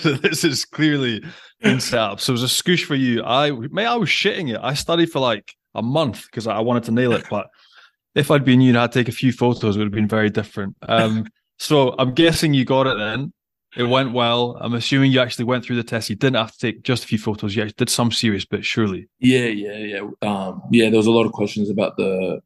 say. 0.00 0.14
this 0.22 0.44
is 0.44 0.64
clearly 0.64 1.22
been 1.60 1.80
set 1.80 1.98
up. 1.98 2.20
So 2.20 2.32
it 2.32 2.40
was 2.40 2.42
a 2.42 2.46
scoosh 2.46 2.84
for 2.84 2.94
you. 2.94 3.22
I, 3.22 3.50
mate, 3.50 3.86
I 3.86 3.96
was 3.96 4.08
shitting 4.08 4.54
it. 4.54 4.60
I 4.62 4.74
studied 4.74 5.10
for 5.10 5.20
like 5.20 5.54
a 5.74 5.82
month 5.82 6.24
because 6.26 6.46
I 6.46 6.60
wanted 6.60 6.84
to 6.84 6.92
nail 6.92 7.12
it. 7.12 7.24
But 7.28 7.48
if 8.14 8.30
I'd 8.30 8.44
been 8.44 8.60
you 8.60 8.70
and 8.70 8.78
I'd 8.78 8.92
take 8.92 9.08
a 9.08 9.12
few 9.12 9.32
photos, 9.32 9.76
it 9.76 9.78
would 9.78 9.86
have 9.86 9.92
been 9.92 10.08
very 10.08 10.30
different. 10.30 10.76
Um, 10.82 11.26
so 11.58 11.94
I'm 11.98 12.14
guessing 12.14 12.54
you 12.54 12.64
got 12.64 12.86
it 12.86 12.96
then. 12.98 13.32
It 13.76 13.84
went 13.84 14.12
well. 14.12 14.58
I'm 14.60 14.74
assuming 14.74 15.12
you 15.12 15.20
actually 15.20 15.46
went 15.46 15.64
through 15.64 15.76
the 15.76 15.82
test. 15.82 16.10
You 16.10 16.16
didn't 16.16 16.36
have 16.36 16.52
to 16.52 16.58
take 16.58 16.82
just 16.82 17.04
a 17.04 17.06
few 17.06 17.18
photos. 17.18 17.56
You 17.56 17.64
did 17.70 17.88
some 17.88 18.12
serious 18.12 18.44
bits, 18.44 18.66
surely. 18.66 19.08
Yeah, 19.18 19.46
yeah, 19.46 19.76
yeah. 19.78 20.00
Um, 20.20 20.62
yeah, 20.70 20.90
there 20.90 20.98
was 20.98 21.06
a 21.06 21.10
lot 21.10 21.24
of 21.24 21.32
questions 21.32 21.70
about 21.70 21.96
the 21.96 22.40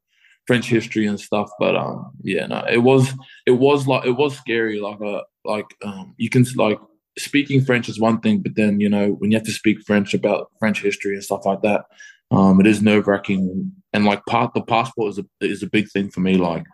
French 0.46 0.68
history 0.68 1.06
and 1.06 1.18
stuff, 1.18 1.50
but 1.58 1.76
um, 1.76 2.12
yeah, 2.22 2.46
no, 2.46 2.64
it 2.70 2.78
was 2.78 3.12
it 3.46 3.52
was 3.52 3.86
like 3.86 4.06
it 4.06 4.12
was 4.12 4.36
scary. 4.36 4.80
Like 4.80 5.00
a 5.00 5.18
uh, 5.18 5.22
like 5.44 5.66
um, 5.84 6.14
you 6.16 6.30
can 6.30 6.44
like 6.56 6.78
speaking 7.18 7.64
French 7.64 7.88
is 7.88 8.00
one 8.00 8.20
thing, 8.20 8.42
but 8.42 8.54
then 8.54 8.80
you 8.80 8.88
know 8.88 9.10
when 9.18 9.30
you 9.30 9.36
have 9.36 9.46
to 9.46 9.52
speak 9.52 9.82
French 9.82 10.14
about 10.14 10.50
French 10.58 10.82
history 10.82 11.14
and 11.14 11.24
stuff 11.24 11.44
like 11.44 11.62
that, 11.62 11.86
um, 12.30 12.60
it 12.60 12.66
is 12.66 12.82
nerve 12.82 13.06
wracking. 13.06 13.72
And, 13.92 14.04
like 14.04 14.26
part 14.26 14.52
the 14.52 14.60
passport 14.60 15.10
is 15.10 15.18
a 15.18 15.24
is 15.40 15.62
a 15.62 15.70
big 15.70 15.90
thing 15.90 16.10
for 16.10 16.20
me. 16.20 16.36
Like 16.36 16.64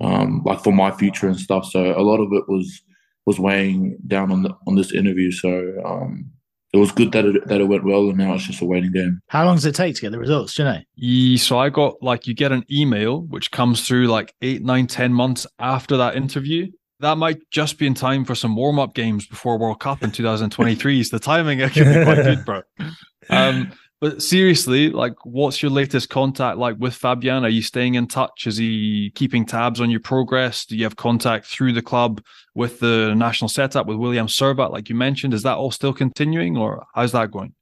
um, 0.00 0.42
like 0.44 0.64
for 0.64 0.72
my 0.72 0.90
future 0.90 1.28
and 1.28 1.38
stuff. 1.38 1.66
So 1.66 1.94
a 1.96 2.02
lot 2.02 2.18
of 2.18 2.32
it 2.32 2.48
was 2.48 2.82
was 3.26 3.38
weighing 3.38 3.98
down 4.06 4.32
on 4.32 4.42
the 4.42 4.56
on 4.66 4.74
this 4.74 4.92
interview. 4.92 5.30
So 5.30 5.80
um, 5.84 6.30
it 6.72 6.78
was 6.78 6.92
good 6.92 7.12
that 7.12 7.24
it 7.24 7.46
that 7.48 7.60
it 7.60 7.64
went 7.68 7.84
well, 7.84 8.08
and 8.08 8.18
now 8.18 8.34
it's 8.34 8.44
just 8.46 8.62
a 8.62 8.64
waiting 8.64 8.92
game. 8.92 9.20
How 9.28 9.44
long 9.44 9.56
does 9.56 9.66
it 9.66 9.74
take 9.74 9.94
to 9.96 10.00
get 10.00 10.12
the 10.12 10.18
results? 10.18 10.54
Do 10.54 10.62
you 10.62 10.68
know? 10.68 10.78
Yeah, 10.96 11.36
so 11.38 11.58
I 11.58 11.68
got 11.68 12.02
like 12.02 12.26
you 12.26 12.34
get 12.34 12.52
an 12.52 12.64
email 12.70 13.22
which 13.22 13.50
comes 13.50 13.86
through 13.86 14.06
like 14.08 14.34
eight, 14.42 14.62
nine, 14.62 14.86
ten 14.86 15.12
months 15.12 15.46
after 15.58 15.96
that 15.98 16.16
interview. 16.16 16.70
That 17.00 17.18
might 17.18 17.38
just 17.50 17.78
be 17.78 17.86
in 17.88 17.94
time 17.94 18.24
for 18.24 18.34
some 18.36 18.54
warm 18.54 18.78
up 18.78 18.94
games 18.94 19.26
before 19.26 19.58
World 19.58 19.80
Cup 19.80 20.02
in 20.04 20.12
2023. 20.12 21.02
so 21.02 21.16
the 21.16 21.20
timing 21.22 21.60
actually 21.60 21.94
be 21.98 22.04
quite 22.04 22.22
good, 22.22 22.44
bro. 22.44 22.62
Um, 23.30 23.72
but 24.02 24.20
seriously, 24.20 24.90
like, 24.90 25.14
what's 25.24 25.62
your 25.62 25.70
latest 25.70 26.08
contact 26.08 26.58
like 26.58 26.74
with 26.80 26.92
Fabian? 26.92 27.44
Are 27.44 27.48
you 27.48 27.62
staying 27.62 27.94
in 27.94 28.08
touch? 28.08 28.48
Is 28.48 28.56
he 28.56 29.12
keeping 29.14 29.46
tabs 29.46 29.80
on 29.80 29.90
your 29.90 30.00
progress? 30.00 30.64
Do 30.66 30.76
you 30.76 30.82
have 30.82 30.96
contact 30.96 31.46
through 31.46 31.72
the 31.72 31.82
club 31.82 32.20
with 32.56 32.80
the 32.80 33.14
national 33.14 33.48
setup 33.48 33.86
with 33.86 33.98
William 33.98 34.26
Servat, 34.26 34.72
like 34.72 34.88
you 34.88 34.96
mentioned? 34.96 35.34
Is 35.34 35.44
that 35.44 35.56
all 35.56 35.70
still 35.70 35.92
continuing, 35.92 36.56
or 36.56 36.84
how's 36.96 37.12
that 37.12 37.30
going? 37.30 37.54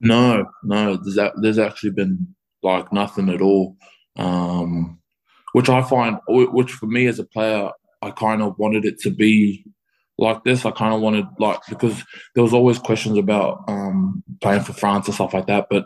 No, 0.00 0.46
no. 0.62 0.98
There's 0.98 1.16
that, 1.16 1.32
there's 1.42 1.58
actually 1.58 1.90
been 1.90 2.32
like 2.62 2.92
nothing 2.92 3.28
at 3.28 3.42
all, 3.42 3.76
um, 4.14 5.00
which 5.52 5.68
I 5.68 5.82
find, 5.82 6.16
which 6.28 6.70
for 6.70 6.86
me 6.86 7.08
as 7.08 7.18
a 7.18 7.24
player, 7.24 7.72
I 8.02 8.12
kind 8.12 8.40
of 8.40 8.56
wanted 8.56 8.84
it 8.84 9.00
to 9.00 9.10
be 9.10 9.64
like 10.22 10.44
this. 10.44 10.64
I 10.64 10.70
kind 10.70 10.94
of 10.94 11.00
wanted 11.00 11.26
like 11.38 11.60
because 11.68 12.02
there 12.34 12.42
was 12.42 12.54
always 12.54 12.78
questions 12.78 13.18
about 13.18 13.64
um, 13.68 14.22
playing 14.40 14.62
for 14.62 14.72
France 14.72 15.06
and 15.06 15.14
stuff 15.14 15.34
like 15.34 15.46
that, 15.46 15.66
but 15.70 15.84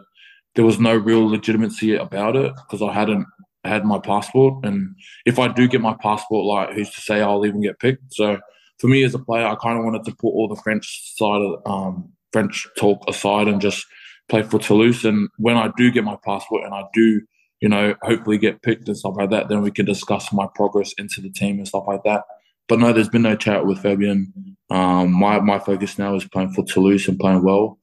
there 0.54 0.64
was 0.64 0.78
no 0.78 0.94
real 0.94 1.26
legitimacy 1.28 1.96
about 1.96 2.36
it 2.36 2.52
because 2.54 2.82
I 2.82 2.92
hadn't 2.92 3.26
had 3.64 3.84
my 3.84 3.98
passport, 3.98 4.64
and 4.64 4.94
if 5.24 5.38
I 5.38 5.48
do 5.48 5.66
get 5.66 5.80
my 5.80 5.96
passport, 6.00 6.46
like 6.46 6.74
who's 6.74 6.90
to 6.90 7.00
say 7.00 7.20
I'll 7.20 7.44
even 7.44 7.62
get 7.62 7.80
picked? 7.80 8.14
So 8.14 8.38
for 8.78 8.88
me 8.88 9.02
as 9.04 9.14
a 9.14 9.18
player, 9.18 9.46
I 9.46 9.54
kind 9.56 9.78
of 9.78 9.84
wanted 9.84 10.04
to 10.04 10.12
put 10.12 10.28
all 10.28 10.48
the 10.48 10.60
French 10.62 11.14
side 11.16 11.40
of 11.40 11.60
um, 11.66 12.12
French 12.32 12.66
talk 12.76 13.02
aside 13.08 13.48
and 13.48 13.60
just 13.60 13.86
play 14.28 14.42
for 14.42 14.58
Toulouse. 14.58 15.04
And 15.04 15.28
when 15.38 15.56
I 15.56 15.70
do 15.76 15.90
get 15.90 16.04
my 16.04 16.16
passport 16.24 16.64
and 16.64 16.74
I 16.74 16.82
do, 16.92 17.22
you 17.60 17.68
know, 17.68 17.94
hopefully 18.02 18.38
get 18.38 18.62
picked 18.62 18.88
and 18.88 18.96
stuff 18.96 19.14
like 19.16 19.30
that, 19.30 19.48
then 19.48 19.62
we 19.62 19.70
can 19.70 19.86
discuss 19.86 20.32
my 20.32 20.46
progress 20.54 20.92
into 20.98 21.20
the 21.20 21.30
team 21.30 21.56
and 21.56 21.68
stuff 21.68 21.84
like 21.86 22.02
that. 22.04 22.22
But 22.68 22.80
no, 22.80 22.92
there's 22.92 23.08
been 23.08 23.22
no 23.22 23.36
chat 23.36 23.66
with 23.66 23.80
Fabian. 23.80 24.56
Um, 24.70 25.12
my 25.12 25.40
my 25.40 25.58
focus 25.58 25.98
now 25.98 26.14
is 26.14 26.24
playing 26.24 26.52
for 26.52 26.64
Toulouse 26.64 27.06
and 27.08 27.18
playing 27.18 27.44
well, 27.44 27.78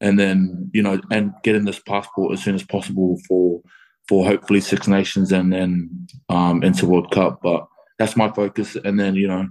and 0.00 0.18
then 0.18 0.70
you 0.74 0.82
know, 0.82 1.00
and 1.10 1.32
getting 1.42 1.64
this 1.64 1.78
passport 1.78 2.32
as 2.32 2.42
soon 2.42 2.54
as 2.54 2.62
possible 2.62 3.18
for 3.26 3.62
for 4.08 4.24
hopefully 4.24 4.60
Six 4.60 4.86
Nations 4.86 5.32
and 5.32 5.52
then 5.52 6.06
um, 6.28 6.62
into 6.62 6.86
World 6.86 7.10
Cup. 7.10 7.40
But 7.42 7.66
that's 7.98 8.16
my 8.16 8.30
focus, 8.30 8.76
and 8.76 9.00
then 9.00 9.14
you 9.14 9.28
know, 9.28 9.48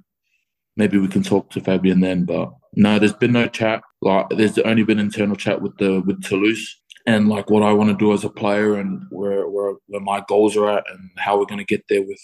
maybe 0.78 0.98
we 0.98 1.08
can 1.08 1.24
talk 1.24 1.50
to 1.52 1.62
Fabian 1.62 2.02
then. 2.02 2.26
But 2.26 2.52
no, 2.76 3.00
there's 3.00 3.14
been 3.14 3.34
no 3.34 3.48
chat. 3.48 3.82
Like 4.02 4.28
there's 4.30 4.60
only 4.60 4.84
been 4.84 5.00
internal 5.00 5.36
chat 5.36 5.62
with 5.62 5.76
the 5.78 6.02
with 6.06 6.24
Toulouse 6.24 6.80
and 7.06 7.30
like 7.30 7.50
what 7.50 7.64
I 7.64 7.72
want 7.72 7.90
to 7.90 7.96
do 7.96 8.14
as 8.14 8.24
a 8.24 8.30
player 8.30 8.76
and 8.76 9.04
where 9.10 9.48
where 9.50 9.76
where 9.88 10.02
my 10.02 10.24
goals 10.28 10.58
are 10.58 10.70
at 10.70 10.84
and 10.90 11.10
how 11.18 11.38
we're 11.38 11.46
going 11.46 11.60
to 11.60 11.66
get 11.66 11.86
there 11.90 12.02
with 12.02 12.20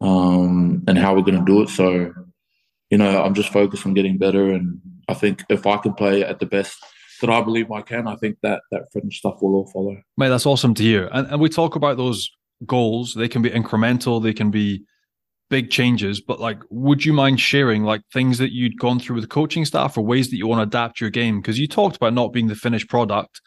um, 0.00 0.84
and 0.86 0.98
how 0.98 1.14
we're 1.14 1.22
going 1.22 1.38
to 1.38 1.44
do 1.44 1.62
it. 1.62 1.68
So, 1.68 2.12
you 2.90 2.98
know, 2.98 3.22
I'm 3.22 3.34
just 3.34 3.52
focused 3.52 3.86
on 3.86 3.94
getting 3.94 4.18
better, 4.18 4.50
and 4.50 4.80
I 5.08 5.14
think 5.14 5.44
if 5.48 5.66
I 5.66 5.76
can 5.78 5.94
play 5.94 6.22
at 6.22 6.40
the 6.40 6.46
best 6.46 6.78
that 7.20 7.30
I 7.30 7.40
believe 7.40 7.70
I 7.70 7.82
can, 7.82 8.06
I 8.06 8.16
think 8.16 8.38
that 8.42 8.62
that 8.70 8.92
French 8.92 9.18
stuff 9.18 9.42
will 9.42 9.56
all 9.56 9.70
follow. 9.72 9.96
Mate, 10.16 10.28
that's 10.28 10.46
awesome 10.46 10.74
to 10.74 10.82
hear. 10.82 11.08
And, 11.12 11.26
and 11.28 11.40
we 11.40 11.48
talk 11.48 11.74
about 11.76 11.96
those 11.96 12.30
goals; 12.66 13.14
they 13.14 13.28
can 13.28 13.42
be 13.42 13.50
incremental, 13.50 14.22
they 14.22 14.32
can 14.32 14.50
be 14.50 14.84
big 15.50 15.70
changes. 15.70 16.20
But 16.20 16.40
like, 16.40 16.58
would 16.70 17.04
you 17.04 17.12
mind 17.12 17.40
sharing 17.40 17.82
like 17.84 18.02
things 18.12 18.38
that 18.38 18.52
you'd 18.52 18.78
gone 18.78 19.00
through 19.00 19.16
with 19.16 19.28
coaching 19.28 19.64
staff, 19.64 19.96
or 19.98 20.04
ways 20.04 20.30
that 20.30 20.36
you 20.36 20.46
want 20.46 20.60
to 20.60 20.64
adapt 20.64 21.00
your 21.00 21.10
game? 21.10 21.40
Because 21.40 21.58
you 21.58 21.66
talked 21.66 21.96
about 21.96 22.14
not 22.14 22.32
being 22.32 22.46
the 22.46 22.54
finished 22.54 22.88
product 22.88 23.40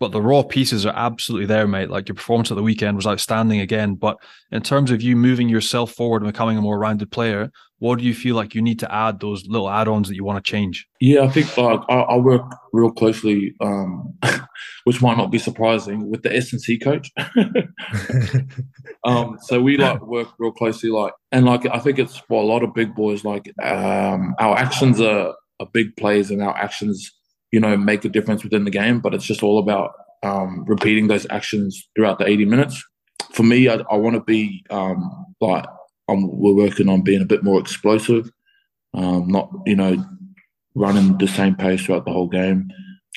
but 0.00 0.12
the 0.12 0.22
raw 0.22 0.42
pieces 0.42 0.86
are 0.86 0.94
absolutely 0.94 1.46
there, 1.46 1.66
mate. 1.66 1.90
Like 1.90 2.08
your 2.08 2.14
performance 2.14 2.50
at 2.50 2.56
the 2.56 2.62
weekend 2.62 2.96
was 2.96 3.06
outstanding 3.06 3.60
again. 3.60 3.94
But 3.94 4.16
in 4.52 4.62
terms 4.62 4.90
of 4.90 5.02
you 5.02 5.16
moving 5.16 5.48
yourself 5.48 5.92
forward 5.92 6.22
and 6.22 6.32
becoming 6.32 6.56
a 6.56 6.62
more 6.62 6.78
rounded 6.78 7.10
player, 7.10 7.50
what 7.80 7.98
do 7.98 8.04
you 8.04 8.14
feel 8.14 8.34
like 8.34 8.54
you 8.54 8.62
need 8.62 8.78
to 8.80 8.92
add 8.92 9.20
those 9.20 9.46
little 9.46 9.70
add-ons 9.70 10.08
that 10.08 10.14
you 10.14 10.24
want 10.24 10.44
to 10.44 10.48
change? 10.48 10.86
Yeah, 11.00 11.22
I 11.22 11.28
think 11.28 11.56
like 11.56 11.80
I, 11.88 12.00
I 12.00 12.16
work 12.16 12.42
real 12.72 12.90
closely, 12.90 13.54
um, 13.60 14.14
which 14.84 15.00
might 15.00 15.16
not 15.16 15.30
be 15.30 15.38
surprising, 15.38 16.10
with 16.10 16.22
the 16.22 16.34
S 16.34 16.52
and 16.52 16.60
C 16.60 16.78
coach. 16.78 17.10
um, 19.04 19.38
so 19.42 19.60
we 19.60 19.76
like 19.76 20.04
work 20.04 20.28
real 20.38 20.52
closely, 20.52 20.90
like, 20.90 21.12
and 21.30 21.46
like 21.46 21.66
I 21.66 21.78
think 21.78 21.98
it's 21.98 22.16
for 22.16 22.42
a 22.42 22.46
lot 22.46 22.64
of 22.64 22.74
big 22.74 22.94
boys. 22.94 23.24
Like 23.24 23.52
um, 23.62 24.34
our 24.40 24.56
actions 24.56 25.00
are, 25.00 25.34
are 25.60 25.68
big 25.72 25.96
plays, 25.96 26.30
and 26.32 26.42
our 26.42 26.56
actions 26.56 27.12
you 27.52 27.60
know, 27.60 27.76
make 27.76 28.04
a 28.04 28.08
difference 28.08 28.42
within 28.42 28.64
the 28.64 28.70
game. 28.70 29.00
But 29.00 29.14
it's 29.14 29.24
just 29.24 29.42
all 29.42 29.58
about 29.58 29.92
um, 30.22 30.64
repeating 30.66 31.08
those 31.08 31.26
actions 31.30 31.88
throughout 31.94 32.18
the 32.18 32.26
80 32.26 32.44
minutes. 32.44 32.82
For 33.32 33.42
me, 33.42 33.68
I, 33.68 33.76
I 33.90 33.96
want 33.96 34.14
to 34.14 34.22
be 34.22 34.64
um, 34.70 35.26
like 35.40 35.64
I'm, 36.08 36.28
we're 36.38 36.54
working 36.54 36.88
on 36.88 37.02
being 37.02 37.22
a 37.22 37.26
bit 37.26 37.44
more 37.44 37.60
explosive, 37.60 38.30
um, 38.94 39.28
not 39.28 39.50
you 39.66 39.76
know 39.76 40.04
running 40.74 41.18
the 41.18 41.28
same 41.28 41.54
pace 41.54 41.84
throughout 41.84 42.04
the 42.04 42.12
whole 42.12 42.28
game. 42.28 42.70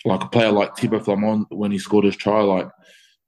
Like 0.04 0.24
a 0.24 0.30
player 0.30 0.52
like 0.52 0.76
Thibaut 0.76 1.06
Flament, 1.06 1.48
when 1.50 1.72
he 1.72 1.78
scored 1.78 2.06
his 2.06 2.16
try, 2.16 2.42
like 2.42 2.68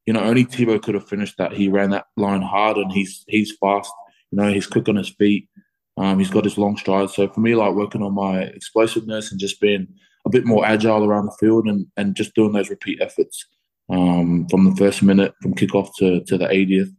you 0.05 0.13
know, 0.13 0.21
only 0.21 0.43
Thibaut 0.43 0.83
could 0.83 0.95
have 0.95 1.07
finished 1.07 1.37
that. 1.37 1.53
He 1.53 1.69
ran 1.69 1.91
that 1.91 2.07
line 2.17 2.41
hard, 2.41 2.77
and 2.77 2.91
he's 2.91 3.23
he's 3.27 3.55
fast. 3.57 3.91
You 4.31 4.37
know, 4.37 4.51
he's 4.51 4.67
quick 4.67 4.89
on 4.89 4.95
his 4.95 5.09
feet. 5.09 5.47
Um, 5.95 6.19
he's 6.19 6.31
got 6.31 6.43
his 6.43 6.57
long 6.57 6.75
stride. 6.75 7.11
So 7.11 7.27
for 7.27 7.39
me, 7.39 7.55
like 7.55 7.73
working 7.73 8.01
on 8.01 8.15
my 8.15 8.41
explosiveness 8.41 9.31
and 9.31 9.39
just 9.39 9.61
being 9.61 9.87
a 10.25 10.29
bit 10.29 10.45
more 10.45 10.65
agile 10.65 11.03
around 11.03 11.25
the 11.25 11.37
field 11.39 11.67
and, 11.67 11.85
and 11.97 12.15
just 12.15 12.33
doing 12.35 12.53
those 12.53 12.69
repeat 12.69 12.99
efforts 13.01 13.45
um, 13.89 14.47
from 14.49 14.65
the 14.65 14.75
first 14.75 15.03
minute, 15.03 15.33
from 15.41 15.53
kickoff 15.53 15.89
to, 15.97 16.23
to 16.25 16.37
the 16.37 16.45
80th. 16.45 16.93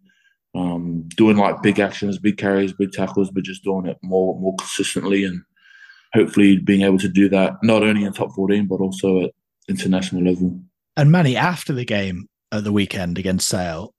Um, 0.57 1.09
doing 1.17 1.37
like 1.37 1.63
big 1.63 1.81
actions, 1.81 2.19
big 2.19 2.37
carries, 2.37 2.73
big 2.73 2.93
tackles, 2.93 3.31
but 3.33 3.43
just 3.43 3.65
doing 3.65 3.87
it 3.87 3.99
more 4.05 4.39
more 4.39 4.55
consistently 4.57 5.25
and 5.25 5.43
hopefully 6.13 6.59
being 6.59 6.83
able 6.83 6.99
to 6.99 7.09
do 7.09 7.29
that 7.31 7.55
not 7.65 7.83
only 7.83 8.05
in 8.05 8.13
top 8.13 8.31
14 8.37 8.69
but 8.69 8.77
also 8.77 9.23
at 9.23 9.33
international 9.69 10.23
level. 10.23 10.61
And 10.97 11.11
Manny, 11.11 11.37
after 11.37 11.73
the 11.73 11.85
game 11.85 12.29
at 12.53 12.63
the 12.63 12.71
weekend 12.71 13.19
against 13.19 13.49
Sale, 13.49 13.93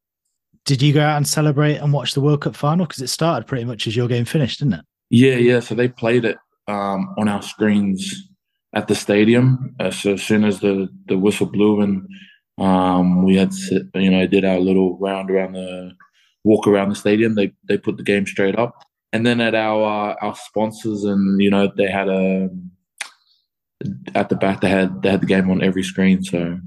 did 0.63 0.81
you 0.81 0.93
go 0.93 1.01
out 1.01 1.17
and 1.17 1.27
celebrate 1.27 1.75
and 1.75 1.91
watch 1.91 2.13
the 2.13 2.21
World 2.21 2.41
Cup 2.41 2.55
final? 2.55 2.85
Because 2.85 3.01
it 3.01 3.09
started 3.09 3.47
pretty 3.47 3.65
much 3.65 3.85
as 3.85 3.95
your 3.95 4.07
game 4.07 4.23
finished, 4.23 4.59
didn't 4.59 4.75
it? 4.75 4.85
Yeah, 5.09 5.35
yeah. 5.35 5.59
So 5.59 5.75
they 5.75 5.89
played 5.89 6.23
it 6.23 6.37
um, 6.69 7.13
on 7.17 7.27
our 7.27 7.41
screens 7.41 8.29
at 8.75 8.87
the 8.87 8.95
stadium. 8.95 9.73
Uh, 9.79 9.89
so 9.89 10.13
as 10.13 10.23
soon 10.23 10.43
as 10.43 10.59
the, 10.59 10.89
the 11.07 11.17
whistle 11.17 11.47
blew 11.47 11.81
and 11.81 12.07
um, 12.57 13.23
we 13.23 13.35
had 13.35 13.53
you 13.95 14.09
know 14.09 14.27
did 14.27 14.45
our 14.45 14.59
little 14.59 14.97
round 14.99 15.29
around 15.31 15.53
the 15.53 15.91
walk 16.43 16.67
around 16.67 16.89
the 16.89 16.95
stadium, 16.95 17.35
they 17.35 17.51
they 17.67 17.77
put 17.77 17.97
the 17.97 18.03
game 18.03 18.25
straight 18.25 18.57
up. 18.57 18.83
And 19.11 19.25
then 19.25 19.41
at 19.41 19.55
our 19.55 20.11
uh, 20.11 20.15
our 20.21 20.35
sponsors 20.35 21.03
and 21.03 21.41
you 21.41 21.49
know 21.49 21.71
they 21.75 21.89
had 21.89 22.09
a 22.09 22.49
at 24.13 24.29
the 24.29 24.35
back 24.35 24.61
they 24.61 24.69
had 24.69 25.01
they 25.01 25.09
had 25.09 25.21
the 25.21 25.27
game 25.27 25.49
on 25.49 25.63
every 25.63 25.83
screen, 25.83 26.23
so 26.23 26.59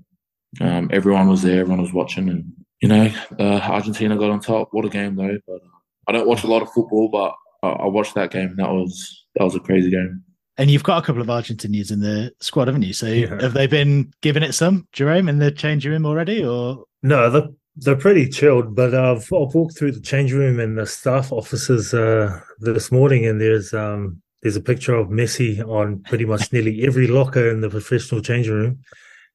um, 0.60 0.90
everyone 0.92 1.28
was 1.28 1.42
there, 1.42 1.60
everyone 1.60 1.82
was 1.82 1.92
watching, 1.92 2.28
and 2.28 2.44
you 2.80 2.88
know 2.88 3.10
uh, 3.38 3.60
Argentina 3.62 4.16
got 4.16 4.30
on 4.30 4.40
top. 4.40 4.68
What 4.72 4.84
a 4.84 4.90
game 4.90 5.16
though! 5.16 5.38
But 5.46 5.60
I 6.06 6.12
don't 6.12 6.28
watch 6.28 6.44
a 6.44 6.48
lot 6.48 6.62
of 6.62 6.72
football, 6.72 7.08
but 7.10 7.34
I, 7.62 7.84
I 7.84 7.86
watched 7.86 8.14
that 8.14 8.30
game. 8.30 8.56
That 8.56 8.70
was 8.70 9.24
that 9.36 9.44
was 9.44 9.54
a 9.54 9.60
crazy 9.60 9.90
game. 9.90 10.22
And 10.58 10.70
you've 10.70 10.82
got 10.82 11.02
a 11.02 11.06
couple 11.06 11.22
of 11.22 11.28
Argentinians 11.28 11.92
in 11.92 12.00
the 12.00 12.32
squad, 12.40 12.66
haven't 12.66 12.82
you? 12.82 12.92
So 12.92 13.06
yeah. 13.06 13.40
have 13.40 13.54
they 13.54 13.68
been 13.68 14.12
giving 14.22 14.42
it 14.42 14.52
some, 14.52 14.88
Jerome, 14.92 15.28
in 15.28 15.38
the 15.38 15.52
changing 15.52 15.92
room 15.92 16.04
already, 16.04 16.44
or 16.44 16.84
no? 17.02 17.30
The 17.30 17.54
they're 17.76 17.96
pretty 17.96 18.28
chilled, 18.28 18.74
but 18.74 18.92
I've 18.92 19.32
I've 19.32 19.54
walked 19.54 19.78
through 19.78 19.92
the 19.92 20.00
change 20.00 20.32
room 20.32 20.58
and 20.58 20.76
the 20.76 20.84
staff 20.86 21.30
offices 21.30 21.94
uh, 21.94 22.40
this 22.58 22.90
morning, 22.90 23.24
and 23.24 23.40
there's 23.40 23.72
um 23.72 24.20
there's 24.42 24.56
a 24.56 24.60
picture 24.60 24.94
of 24.94 25.08
Messi 25.08 25.64
on 25.66 26.02
pretty 26.02 26.24
much 26.24 26.52
nearly 26.52 26.84
every 26.84 27.06
locker 27.06 27.48
in 27.48 27.60
the 27.60 27.70
professional 27.70 28.20
change 28.20 28.48
room. 28.48 28.80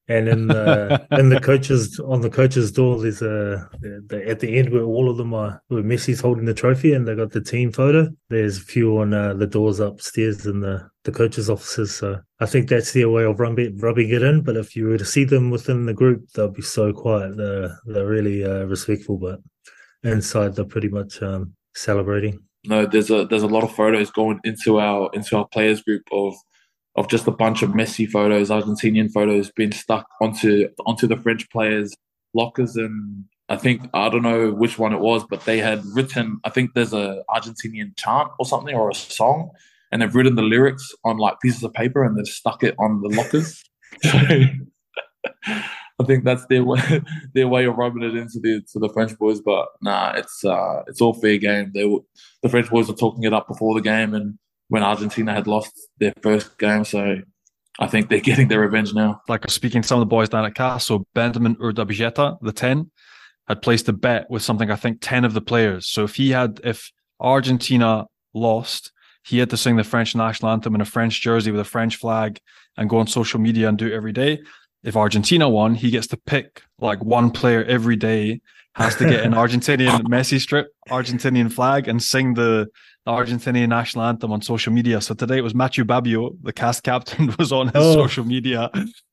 And 0.06 0.28
in 0.28 0.48
the 0.48 1.06
in 1.12 1.30
the 1.30 1.40
coaches 1.40 1.98
on 2.00 2.20
the 2.20 2.28
coaches 2.28 2.70
door, 2.70 3.00
there's 3.00 3.22
a 3.22 3.66
the, 3.80 4.22
at 4.28 4.40
the 4.40 4.58
end 4.58 4.70
where 4.70 4.82
all 4.82 5.08
of 5.08 5.16
them 5.16 5.32
are 5.32 5.62
where 5.68 5.82
Messi's 5.82 6.20
holding 6.20 6.44
the 6.44 6.52
trophy, 6.52 6.92
and 6.92 7.08
they 7.08 7.14
got 7.14 7.32
the 7.32 7.40
team 7.40 7.72
photo. 7.72 8.08
There's 8.28 8.58
a 8.58 8.60
few 8.60 8.98
on 8.98 9.14
uh, 9.14 9.32
the 9.32 9.46
doors 9.46 9.80
upstairs 9.80 10.44
in 10.44 10.60
the 10.60 10.86
the 11.04 11.12
coaches' 11.12 11.50
offices. 11.50 11.94
So 11.94 12.20
I 12.40 12.46
think 12.46 12.68
that's 12.68 12.92
their 12.92 13.08
way 13.08 13.24
of 13.24 13.38
rubbing 13.38 13.78
rubbing 13.78 14.10
it 14.10 14.22
in. 14.22 14.42
But 14.42 14.56
if 14.56 14.74
you 14.74 14.86
were 14.86 14.98
to 14.98 15.04
see 15.04 15.24
them 15.24 15.50
within 15.50 15.86
the 15.86 15.94
group, 15.94 16.28
they'll 16.30 16.48
be 16.48 16.62
so 16.62 16.92
quiet. 16.92 17.36
They're 17.36 17.78
they're 17.86 18.06
really 18.06 18.44
uh, 18.44 18.64
respectful, 18.64 19.18
but 19.18 19.40
inside 20.02 20.54
they're 20.54 20.64
pretty 20.64 20.88
much 20.88 21.22
um, 21.22 21.54
celebrating. 21.74 22.40
No, 22.66 22.86
there's 22.86 23.10
a 23.10 23.26
there's 23.26 23.42
a 23.42 23.48
lot 23.48 23.64
of 23.64 23.74
photos 23.74 24.10
going 24.10 24.40
into 24.44 24.80
our 24.80 25.10
into 25.12 25.36
our 25.36 25.46
players 25.48 25.82
group 25.82 26.02
of 26.12 26.34
of 26.96 27.08
just 27.08 27.26
a 27.26 27.32
bunch 27.32 27.62
of 27.62 27.74
messy 27.74 28.06
photos, 28.06 28.50
Argentinian 28.50 29.12
photos 29.12 29.50
being 29.50 29.72
stuck 29.72 30.06
onto 30.20 30.68
onto 30.86 31.06
the 31.06 31.16
French 31.16 31.48
players' 31.50 31.94
lockers, 32.32 32.76
and 32.76 33.24
I 33.48 33.56
think 33.56 33.88
I 33.92 34.08
don't 34.08 34.22
know 34.22 34.52
which 34.52 34.78
one 34.78 34.94
it 34.94 35.00
was, 35.00 35.24
but 35.28 35.44
they 35.44 35.58
had 35.58 35.84
written. 35.94 36.40
I 36.44 36.50
think 36.50 36.72
there's 36.72 36.94
a 36.94 37.22
Argentinian 37.28 37.96
chant 37.96 38.30
or 38.38 38.46
something 38.46 38.74
or 38.74 38.90
a 38.90 38.94
song, 38.94 39.50
and 39.94 40.02
they've 40.02 40.14
written 40.14 40.34
the 40.34 40.42
lyrics 40.42 40.92
on 41.04 41.18
like 41.18 41.40
pieces 41.40 41.62
of 41.62 41.72
paper 41.72 42.02
and 42.02 42.18
they've 42.18 42.26
stuck 42.26 42.64
it 42.64 42.74
on 42.80 43.00
the 43.00 43.08
lockers. 43.10 43.62
so 44.02 44.18
I 45.46 46.04
think 46.04 46.24
that's 46.24 46.44
their 46.46 46.64
way 46.64 47.00
their 47.34 47.46
way 47.46 47.64
of 47.66 47.76
rubbing 47.76 48.02
it 48.02 48.16
into 48.16 48.40
the 48.40 48.60
to 48.72 48.80
the 48.80 48.88
French 48.88 49.16
boys. 49.16 49.40
But 49.40 49.68
nah, 49.80 50.12
it's 50.16 50.44
uh 50.44 50.82
it's 50.88 51.00
all 51.00 51.14
fair 51.14 51.38
game. 51.38 51.70
They 51.72 51.84
were, 51.84 52.00
the 52.42 52.48
French 52.48 52.68
boys 52.68 52.88
were 52.88 52.96
talking 52.96 53.22
it 53.22 53.32
up 53.32 53.46
before 53.46 53.72
the 53.74 53.80
game 53.80 54.14
and 54.14 54.36
when 54.66 54.82
Argentina 54.82 55.32
had 55.32 55.46
lost 55.46 55.72
their 56.00 56.12
first 56.20 56.58
game. 56.58 56.84
So 56.84 57.20
I 57.78 57.86
think 57.86 58.08
they're 58.08 58.18
getting 58.18 58.48
their 58.48 58.60
revenge 58.60 58.94
now. 58.94 59.20
Like 59.28 59.48
speaking 59.48 59.82
to 59.82 59.88
some 59.88 59.98
of 59.98 60.02
the 60.02 60.06
boys 60.06 60.28
down 60.28 60.44
at 60.44 60.56
Castres, 60.56 61.02
Benjamin 61.14 61.54
Urdapilleta, 61.56 62.38
the 62.40 62.52
10, 62.52 62.90
had 63.46 63.62
placed 63.62 63.88
a 63.88 63.92
bet 63.92 64.28
with 64.28 64.42
something, 64.42 64.70
I 64.70 64.76
think 64.76 64.98
10 65.00 65.24
of 65.24 65.34
the 65.34 65.40
players. 65.40 65.86
So 65.86 66.02
if 66.04 66.16
he 66.16 66.30
had, 66.30 66.60
if 66.64 66.90
Argentina 67.20 68.06
lost, 68.32 68.92
he 69.24 69.38
had 69.38 69.50
to 69.50 69.56
sing 69.56 69.76
the 69.76 69.84
French 69.84 70.14
national 70.14 70.52
anthem 70.52 70.74
in 70.74 70.80
a 70.80 70.84
French 70.84 71.20
jersey 71.20 71.50
with 71.50 71.60
a 71.60 71.64
French 71.64 71.96
flag 71.96 72.40
and 72.76 72.90
go 72.90 72.98
on 72.98 73.06
social 73.06 73.40
media 73.40 73.68
and 73.68 73.78
do 73.78 73.86
it 73.86 73.92
every 73.92 74.12
day. 74.12 74.42
If 74.82 74.96
Argentina 74.96 75.48
won, 75.48 75.74
he 75.74 75.90
gets 75.90 76.06
to 76.08 76.18
pick 76.18 76.62
like 76.78 77.02
one 77.02 77.30
player 77.30 77.64
every 77.64 77.96
day, 77.96 78.42
has 78.74 78.96
to 78.96 79.08
get 79.08 79.24
an 79.24 79.32
Argentinian 79.44 80.02
Messi 80.02 80.38
strip, 80.38 80.68
Argentinian 80.90 81.50
flag, 81.50 81.88
and 81.88 82.02
sing 82.02 82.34
the 82.34 82.68
the 83.04 83.12
Argentinian 83.12 83.68
national 83.68 84.04
anthem 84.04 84.32
on 84.32 84.40
social 84.40 84.72
media. 84.72 85.00
So 85.00 85.14
today 85.14 85.38
it 85.38 85.42
was 85.42 85.54
Mathieu 85.54 85.84
Babillot, 85.84 86.38
the 86.42 86.52
Castres 86.52 86.80
captain, 86.80 87.34
was 87.38 87.52
on 87.52 87.66
his 87.66 87.76
oh. 87.76 87.94
social 87.94 88.24
media 88.24 88.70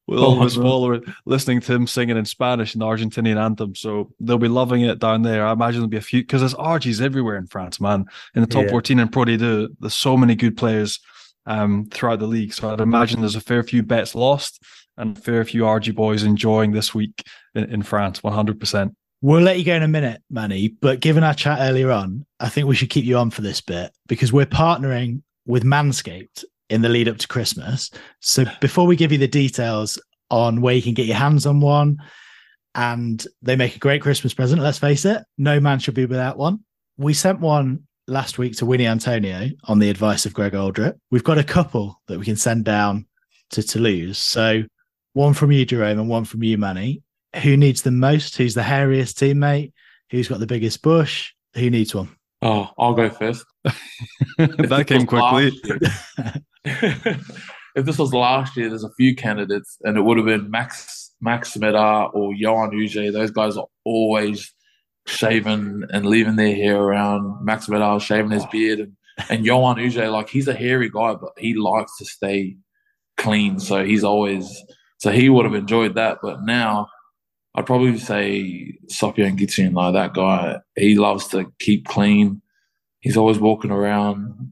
with 0.07 0.19
all 0.19 0.39
oh, 0.39 0.43
his 0.43 0.55
followers 0.55 1.01
listening 1.25 1.59
to 1.61 1.73
him 1.73 1.87
singing 1.87 2.17
in 2.17 2.25
Spanish 2.25 2.73
in 2.73 2.79
the 2.79 2.85
Argentinian 2.85 3.37
anthem. 3.37 3.75
So 3.75 4.11
they'll 4.19 4.37
be 4.37 4.47
loving 4.47 4.81
it 4.81 4.99
down 4.99 5.23
there. 5.23 5.45
I 5.45 5.51
imagine 5.51 5.81
there'll 5.81 5.89
be 5.89 5.97
a 5.97 6.01
few 6.01 6.21
because 6.21 6.41
there's 6.41 6.53
Argies 6.53 7.01
everywhere 7.01 7.35
in 7.35 7.47
France, 7.47 7.81
man. 7.81 8.05
In 8.33 8.41
the 8.41 8.47
top 8.47 8.65
yeah. 8.65 8.71
14 8.71 8.99
in 8.99 9.07
Pro 9.09 9.25
D2, 9.25 9.75
there's 9.79 9.93
so 9.93 10.15
many 10.15 10.35
good 10.35 10.55
players 10.55 10.99
um, 11.45 11.87
throughout 11.91 12.19
the 12.19 12.27
league. 12.27 12.53
So 12.53 12.71
I'd 12.71 12.79
imagine 12.79 13.19
there's 13.19 13.35
a 13.35 13.41
fair 13.41 13.63
few 13.63 13.83
bets 13.83 14.15
lost 14.15 14.61
and 14.97 15.17
a 15.17 15.21
fair 15.21 15.43
few 15.43 15.63
Argie 15.63 15.95
boys 15.95 16.23
enjoying 16.23 16.71
this 16.71 16.93
week 16.93 17.23
in, 17.55 17.65
in 17.65 17.81
France, 17.81 18.21
100%. 18.21 18.95
We'll 19.21 19.41
let 19.41 19.59
you 19.59 19.65
go 19.65 19.75
in 19.75 19.83
a 19.83 19.87
minute, 19.87 20.23
Manny. 20.31 20.69
But 20.69 20.99
given 20.99 21.23
our 21.23 21.35
chat 21.35 21.59
earlier 21.61 21.91
on, 21.91 22.25
I 22.39 22.49
think 22.49 22.67
we 22.67 22.75
should 22.75 22.89
keep 22.89 23.05
you 23.05 23.17
on 23.17 23.29
for 23.29 23.41
this 23.41 23.61
bit 23.61 23.91
because 24.07 24.33
we're 24.33 24.47
partnering 24.47 25.21
with 25.45 25.63
Manscaped 25.63 26.43
in 26.71 26.81
the 26.81 26.89
lead 26.89 27.07
up 27.07 27.17
to 27.17 27.27
Christmas. 27.27 27.91
So 28.19 28.45
before 28.61 28.87
we 28.87 28.95
give 28.95 29.11
you 29.11 29.19
the 29.19 29.27
details 29.27 30.01
on 30.31 30.61
where 30.61 30.73
you 30.73 30.81
can 30.81 30.95
get 30.95 31.05
your 31.05 31.17
hands 31.17 31.45
on 31.45 31.59
one, 31.59 31.97
and 32.73 33.25
they 33.41 33.55
make 33.55 33.75
a 33.75 33.79
great 33.79 34.01
Christmas 34.01 34.33
present, 34.33 34.61
let's 34.61 34.79
face 34.79 35.05
it, 35.05 35.23
no 35.37 35.59
man 35.59 35.77
should 35.77 35.93
be 35.93 36.05
without 36.05 36.37
one. 36.37 36.59
We 36.97 37.13
sent 37.13 37.41
one 37.41 37.83
last 38.07 38.37
week 38.37 38.55
to 38.57 38.65
Uini 38.65 38.85
Atonio 38.85 39.51
on 39.65 39.79
the 39.79 39.89
advice 39.89 40.25
of 40.25 40.33
Greg 40.33 40.53
Alldritt. 40.53 40.97
We've 41.11 41.23
got 41.23 41.37
a 41.37 41.43
couple 41.43 42.01
that 42.07 42.17
we 42.17 42.25
can 42.25 42.37
send 42.37 42.63
down 42.63 43.05
to 43.51 43.61
Toulouse. 43.61 44.17
So 44.17 44.63
one 45.13 45.33
from 45.33 45.51
you, 45.51 45.65
Jerome, 45.65 45.99
and 45.99 46.09
one 46.09 46.23
from 46.23 46.43
you, 46.43 46.57
Manny 46.57 47.03
who 47.37 47.57
needs 47.57 47.81
the 47.81 47.91
most? 47.91 48.37
Who's 48.37 48.53
the 48.53 48.61
hairiest 48.61 49.15
teammate? 49.15 49.73
Who's 50.09 50.27
got 50.27 50.39
the 50.39 50.47
biggest 50.47 50.81
bush? 50.81 51.31
Who 51.55 51.69
needs 51.69 51.95
one? 51.95 52.15
Oh, 52.41 52.69
I'll 52.77 52.93
go 52.93 53.09
first. 53.09 53.45
that 54.37 54.85
came 54.87 55.05
quickly. 55.05 55.51
if 56.65 57.85
this 57.85 57.97
was 57.97 58.13
last 58.13 58.57
year, 58.57 58.69
there's 58.69 58.83
a 58.83 58.93
few 58.93 59.15
candidates, 59.15 59.77
and 59.83 59.97
it 59.97 60.01
would 60.01 60.17
have 60.17 60.25
been 60.25 60.49
Max 60.49 61.11
Max 61.21 61.55
Médard 61.57 62.13
or 62.13 62.33
Yoann 62.33 62.73
Huget. 62.73 63.13
Those 63.13 63.31
guys 63.31 63.57
are 63.57 63.67
always 63.85 64.53
shaving 65.07 65.83
and 65.91 66.05
leaving 66.05 66.35
their 66.35 66.55
hair 66.55 66.77
around. 66.77 67.45
Max 67.45 67.67
Médard 67.67 68.01
shaving 68.01 68.31
his 68.31 68.43
oh. 68.43 68.49
beard, 68.51 68.79
and 68.79 68.93
and 69.29 69.45
Yoann 69.45 69.79
Huget, 69.79 70.11
like 70.11 70.29
he's 70.29 70.47
a 70.47 70.53
hairy 70.53 70.89
guy, 70.89 71.13
but 71.13 71.31
he 71.37 71.53
likes 71.53 71.97
to 71.97 72.05
stay 72.05 72.55
clean, 73.17 73.59
so 73.59 73.83
he's 73.83 74.03
always 74.03 74.61
so 74.97 75.11
he 75.11 75.29
would 75.29 75.45
have 75.45 75.55
enjoyed 75.55 75.95
that. 75.95 76.19
But 76.21 76.43
now 76.43 76.87
I'd 77.55 77.65
probably 77.65 77.97
say 77.97 78.77
Sofiane 78.87 79.37
Guitoune, 79.37 79.73
like 79.73 79.93
that 79.93 80.13
guy, 80.13 80.59
he 80.75 80.95
loves 80.95 81.27
to 81.29 81.51
keep 81.59 81.85
clean. 81.85 82.41
He's 83.01 83.17
always 83.17 83.39
walking 83.39 83.71
around, 83.71 84.51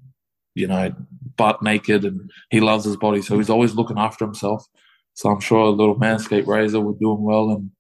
you 0.54 0.68
know, 0.68 0.94
butt 1.38 1.62
naked, 1.64 2.04
and 2.04 2.30
he 2.50 2.60
loves 2.60 2.84
his 2.84 2.98
body, 2.98 3.22
so 3.22 3.38
he's 3.38 3.50
always 3.50 3.76
looking 3.76 3.98
after 3.98 4.26
himself. 4.26 4.66
So 5.14 5.30
I'm 5.30 5.40
sure 5.40 5.60
a 5.60 5.70
little 5.70 5.96
Manscaped 5.96 6.48
razor 6.48 6.82
would 6.82 7.00
do 7.00 7.14
him 7.14 7.24
well, 7.24 7.52
and 7.52 7.72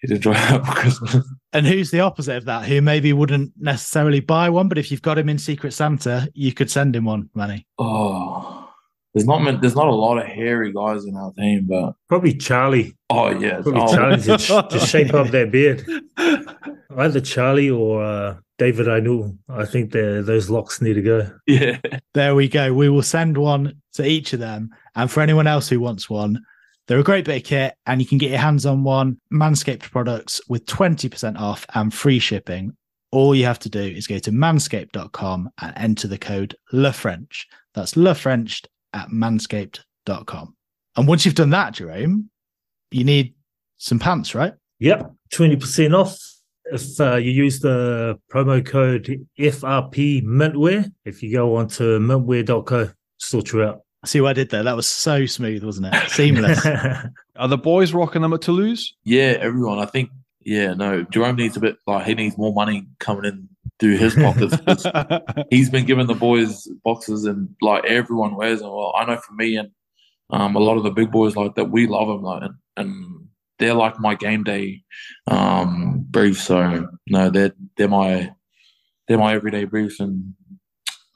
he'd 0.00 0.12
enjoy 0.12 0.32
that 0.34 0.64
for 0.64 0.72
Christmas. 0.72 1.16
And 1.52 1.66
who's 1.66 1.90
the 1.90 2.00
opposite 2.00 2.36
of 2.36 2.46
that? 2.46 2.64
Who 2.66 2.80
maybe 2.80 3.12
wouldn't 3.12 3.52
necessarily 3.58 4.20
buy 4.20 4.48
one, 4.48 4.68
but 4.68 4.78
if 4.78 4.90
you've 4.90 5.02
got 5.02 5.18
him 5.18 5.28
in 5.28 5.38
Secret 5.38 5.72
Santa, 5.72 6.30
you 6.32 6.54
could 6.54 6.70
send 6.70 6.96
him 6.96 7.04
one, 7.04 7.28
Manny. 7.34 7.66
Oh, 7.78 8.63
there's 9.14 9.26
not 9.26 9.60
there's 9.60 9.76
not 9.76 9.86
a 9.86 9.94
lot 9.94 10.18
of 10.18 10.26
hairy 10.26 10.72
guys 10.72 11.04
in 11.04 11.16
our 11.16 11.32
team, 11.34 11.66
but 11.68 11.94
probably 12.08 12.34
Charlie. 12.34 12.96
Oh 13.10 13.30
yeah, 13.30 13.60
probably 13.62 13.80
oh. 13.80 13.94
Charlie 13.94 14.22
to, 14.22 14.68
to 14.70 14.78
shape 14.86 15.14
up 15.14 15.28
their 15.28 15.46
beard. 15.46 15.86
Either 16.96 17.20
Charlie 17.20 17.70
or 17.70 18.04
uh, 18.04 18.36
David 18.58 18.88
Ainu'u. 18.88 19.36
I 19.48 19.66
think 19.66 19.92
they 19.92 20.20
those 20.20 20.50
locks 20.50 20.82
need 20.82 20.94
to 20.94 21.02
go. 21.02 21.30
Yeah, 21.46 21.78
there 22.14 22.34
we 22.34 22.48
go. 22.48 22.74
We 22.74 22.88
will 22.88 23.02
send 23.02 23.38
one 23.38 23.80
to 23.94 24.04
each 24.04 24.32
of 24.32 24.40
them, 24.40 24.70
and 24.96 25.08
for 25.08 25.20
anyone 25.20 25.46
else 25.46 25.68
who 25.68 25.78
wants 25.78 26.10
one, 26.10 26.40
they're 26.88 26.98
a 26.98 27.04
great 27.04 27.24
bit 27.24 27.36
of 27.36 27.44
kit, 27.44 27.74
and 27.86 28.02
you 28.02 28.08
can 28.08 28.18
get 28.18 28.30
your 28.30 28.40
hands 28.40 28.66
on 28.66 28.82
one 28.82 29.20
Manscaped 29.32 29.92
products 29.92 30.40
with 30.48 30.66
twenty 30.66 31.08
percent 31.08 31.38
off 31.38 31.66
and 31.74 31.94
free 31.94 32.18
shipping. 32.18 32.76
All 33.12 33.32
you 33.32 33.44
have 33.44 33.60
to 33.60 33.68
do 33.68 33.80
is 33.80 34.08
go 34.08 34.18
to 34.18 34.32
manscaped.com 34.32 35.50
and 35.62 35.72
enter 35.76 36.08
the 36.08 36.18
code 36.18 36.56
LeFrench. 36.72 37.44
That's 37.72 37.94
LeFrench 37.94 38.64
at 38.94 39.08
manscaped.com. 39.10 40.54
And 40.96 41.08
once 41.08 41.26
you've 41.26 41.34
done 41.34 41.50
that, 41.50 41.74
Jerome, 41.74 42.30
you 42.90 43.04
need 43.04 43.34
some 43.76 43.98
pants, 43.98 44.34
right? 44.34 44.54
Yep, 44.78 45.12
20% 45.32 45.98
off 45.98 46.16
if 46.66 47.00
uh, 47.00 47.16
you 47.16 47.30
use 47.30 47.60
the 47.60 48.18
promo 48.32 48.64
code 48.64 49.26
FRP 49.38 50.24
Mintwear. 50.24 50.90
If 51.04 51.22
you 51.22 51.32
go 51.32 51.56
on 51.56 51.68
to 51.68 51.98
mintwear.co, 51.98 52.90
sort 53.18 53.52
you 53.52 53.62
out. 53.64 53.80
See 54.04 54.20
what 54.20 54.30
I 54.30 54.32
did 54.34 54.50
there? 54.50 54.62
That 54.62 54.76
was 54.76 54.86
so 54.86 55.26
smooth, 55.26 55.64
wasn't 55.64 55.94
it? 55.94 56.10
Seamless. 56.10 56.64
Are 57.36 57.48
the 57.48 57.58
boys 57.58 57.92
rocking 57.92 58.22
them 58.22 58.34
at 58.34 58.42
Toulouse? 58.42 58.94
Yeah, 59.02 59.36
everyone. 59.40 59.78
I 59.78 59.86
think, 59.86 60.10
yeah, 60.44 60.74
no, 60.74 61.02
Jerome 61.04 61.36
needs 61.36 61.56
a 61.56 61.60
bit, 61.60 61.76
like, 61.86 62.06
he 62.06 62.14
needs 62.14 62.36
more 62.36 62.52
money 62.52 62.86
coming 62.98 63.24
in 63.24 63.48
through 63.80 63.96
his 63.96 64.14
pockets. 64.14 64.56
he's 65.50 65.70
been 65.70 65.86
giving 65.86 66.06
the 66.06 66.14
boys 66.14 66.68
boxes 66.84 67.24
and 67.24 67.48
like 67.60 67.84
everyone 67.84 68.36
wears 68.36 68.60
them. 68.60 68.70
Well, 68.70 68.94
I 68.96 69.04
know 69.04 69.16
for 69.16 69.34
me 69.34 69.56
and 69.56 69.70
um, 70.30 70.56
a 70.56 70.60
lot 70.60 70.76
of 70.76 70.84
the 70.84 70.90
big 70.90 71.10
boys 71.10 71.36
like 71.36 71.54
that, 71.54 71.70
we 71.70 71.86
love 71.86 72.08
them 72.08 72.22
like, 72.22 72.42
and, 72.42 72.54
and 72.76 73.28
they're 73.58 73.74
like 73.74 74.00
my 74.00 74.14
game 74.14 74.44
day 74.44 74.82
um, 75.26 76.04
briefs. 76.10 76.44
So 76.44 76.88
no, 77.06 77.30
they're 77.30 77.52
they're 77.76 77.88
my 77.88 78.32
they're 79.06 79.18
my 79.18 79.34
everyday 79.34 79.64
briefs, 79.64 80.00
and 80.00 80.34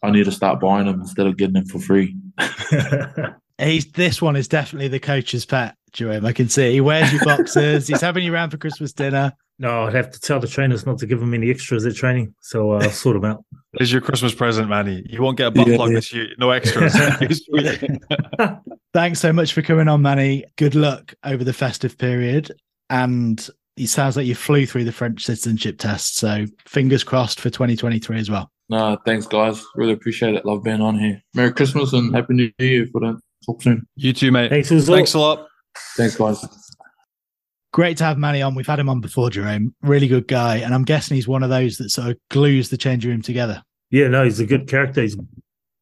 I 0.03 0.11
need 0.11 0.25
to 0.25 0.33
start 0.33 0.61
buying 0.61 0.87
them 0.87 1.01
instead 1.01 1.27
of 1.27 1.37
getting 1.37 1.55
them 1.55 1.67
for 1.67 1.79
free. 1.79 2.17
He's 3.59 3.91
this 3.93 4.23
one 4.23 4.37
is 4.37 4.47
definitely 4.47 4.89
the 4.89 5.01
coach's 5.01 5.45
pet, 5.45 5.75
Jerome. 5.93 6.25
I 6.25 6.33
can 6.33 6.49
see 6.49 6.73
he 6.73 6.81
wears 6.81 7.13
your 7.13 7.25
boxes. 7.25 7.89
he's 7.89 8.01
having 8.01 8.25
you 8.25 8.33
around 8.33 8.51
for 8.51 8.57
Christmas 8.57 8.93
dinner. 8.93 9.33
No, 9.61 9.85
I'd 9.85 9.95
have 9.95 10.11
to 10.13 10.21
tell 10.21 10.39
the 10.39 10.47
trainers 10.47 10.87
not 10.87 10.99
to 10.99 11.07
give 11.07 11.19
them 11.19 11.35
any 11.35 11.51
extras 11.51 11.85
at 11.85 11.97
training, 11.97 12.35
so 12.41 12.73
uh, 12.73 12.81
I'll 12.83 12.91
sort 12.91 13.21
them 13.21 13.25
out. 13.25 13.45
There's 13.73 13.93
your 13.93 14.01
Christmas 14.01 14.33
present, 14.35 14.69
Manny. 14.69 15.05
You 15.09 15.21
won't 15.21 15.37
get 15.37 15.49
a 15.49 15.51
butt 15.51 15.67
yeah, 15.67 15.77
plug 15.77 15.91
yeah. 15.91 15.95
this 15.97 16.13
year. 16.13 16.29
No 16.39 16.51
extras. 16.51 16.95
Thanks 18.95 19.21
so 19.21 19.33
much 19.33 19.53
for 19.53 19.63
coming 19.63 19.89
on, 19.89 20.01
Manny. 20.01 20.45
Good 20.57 20.75
luck 20.75 21.13
over 21.25 21.43
the 21.43 21.53
festive 21.53 21.99
period. 21.99 22.53
And 22.89 23.47
it 23.77 23.89
sounds 23.89 24.17
like 24.17 24.27
you 24.27 24.35
flew 24.35 24.65
through 24.65 24.85
the 24.85 24.93
French 24.93 25.25
citizenship 25.25 25.79
test. 25.79 26.17
So 26.17 26.47
fingers 26.67 27.05
crossed 27.05 27.41
for 27.41 27.51
2023 27.51 28.19
as 28.19 28.31
well. 28.31 28.51
No, 28.69 28.97
thanks, 29.05 29.27
guys. 29.27 29.65
Really 29.75 29.93
appreciate 29.93 30.35
it. 30.35 30.45
Love 30.45 30.63
being 30.63 30.81
on 30.81 30.99
here. 30.99 31.23
Merry 31.35 31.53
Christmas 31.53 31.93
and 31.93 32.15
Happy 32.15 32.35
New 32.35 32.53
Year 32.59 32.85
if 32.85 32.91
we 32.95 33.01
don't 33.01 33.21
talk 33.45 33.63
soon. 33.63 33.87
You 33.97 34.13
too, 34.13 34.31
mate. 34.31 34.51
Thanks, 34.51 34.69
Thanks 34.69 35.15
a 35.15 35.19
lot. 35.19 35.47
Thanks, 35.97 36.17
guys. 36.17 36.45
Great 37.73 37.99
to 37.99 38.05
have 38.05 38.19
Manny 38.19 38.41
on. 38.41 38.55
We've 38.55 38.67
had 38.67 38.79
him 38.79 38.89
on 38.89 39.01
before, 39.01 39.31
Jerome. 39.31 39.75
Really 39.83 40.09
good 40.09 40.27
guy. 40.27 40.57
And 40.57 40.75
I'm 40.75 40.85
guessing 40.85 41.17
he's 41.17 41.29
one 41.29 41.43
of 41.43 41.51
those 41.51 41.77
that 41.77 41.91
sort 41.91 42.09
of 42.09 42.17
glues 42.31 42.71
the 42.71 42.79
changing 42.79 43.11
room 43.11 43.23
together. 43.23 43.63
Yeah, 43.91 44.09
no, 44.09 44.25
he's 44.25 44.41
a 44.41 44.47
good 44.47 44.69
character. 44.69 45.03
He's 45.03 45.17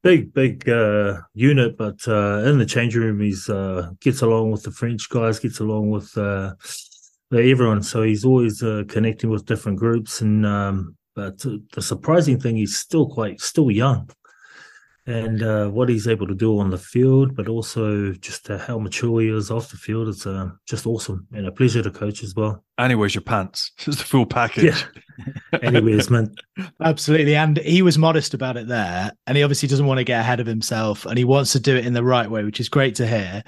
big, 0.03 0.33
big 0.33 0.69
uh, 0.69 1.21
unit, 1.35 1.77
but 1.77 2.07
uh, 2.07 2.43
in 2.45 2.59
the 2.59 2.67
changing 2.67 3.03
room, 3.03 3.21
he's 3.21 3.49
uh, 3.49 3.91
gets 4.01 4.23
along 4.23 4.51
with 4.51 4.63
the 4.63 4.71
French 4.71 5.09
guys, 5.09 5.39
gets 5.39 5.61
along 5.61 5.91
with 5.91 6.17
uh, 6.17 6.55
everyone. 7.33 7.83
So 7.83 8.03
he's 8.03 8.25
always 8.25 8.63
uh, 8.63 8.85
connecting 8.89 9.31
with 9.31 9.47
different 9.47 9.79
groups. 9.79 10.21
And 10.21 10.45
um, 10.45 10.97
but 11.15 11.39
the 11.39 11.83
surprising 11.83 12.39
thing, 12.39 12.57
he's 12.57 12.77
still 12.77 13.09
quite 13.09 13.41
still 13.41 13.71
young, 13.71 14.11
and 15.07 15.43
uh, 15.43 15.69
what 15.69 15.89
he's 15.89 16.09
able 16.09 16.27
to 16.27 16.35
do 16.35 16.59
on 16.59 16.71
the 16.71 16.79
field, 16.79 17.37
but 17.37 17.49
also 17.49 18.13
just 18.13 18.49
how 18.49 18.79
mature 18.79 19.21
he 19.21 19.29
is 19.29 19.51
off 19.51 19.71
the 19.71 19.77
field. 19.77 20.09
It's 20.09 20.27
just 20.67 20.87
awesome 20.87 21.27
and 21.33 21.47
a 21.47 21.53
pleasure 21.53 21.83
to 21.83 21.91
coach 21.91 22.25
as 22.25 22.35
well. 22.35 22.65
And 22.79 22.91
he 22.91 22.97
wears 22.97 23.15
your 23.15 23.23
pants. 23.23 23.73
It's 23.87 23.99
the 23.99 24.05
full 24.05 24.27
package. 24.27 24.85
Yeah. 25.23 25.59
Anyways, 25.63 26.11
man. 26.11 26.35
Absolutely. 26.83 27.37
And 27.37 27.59
he 27.59 27.83
was 27.83 27.99
modest 27.99 28.35
about 28.35 28.57
it 28.57 28.67
there. 28.67 29.13
And 29.27 29.37
he 29.37 29.45
obviously 29.45 29.69
doesn't 29.69 29.87
want 29.87 29.99
to 29.99 30.05
get 30.05 30.21
ahead 30.21 30.41
of 30.41 30.47
himself 30.47 31.07
and 31.07 31.17
he 31.17 31.25
wants 31.25 31.53
to 31.53 31.61
do 31.61 31.77
it 31.77 31.87
in 31.87 31.93
the 31.93 32.05
right 32.05 32.29
way, 32.29 32.43
which 32.43 32.61
is 32.61 32.69
great 32.69 32.97
to 32.97 33.07
hear. 33.07 33.45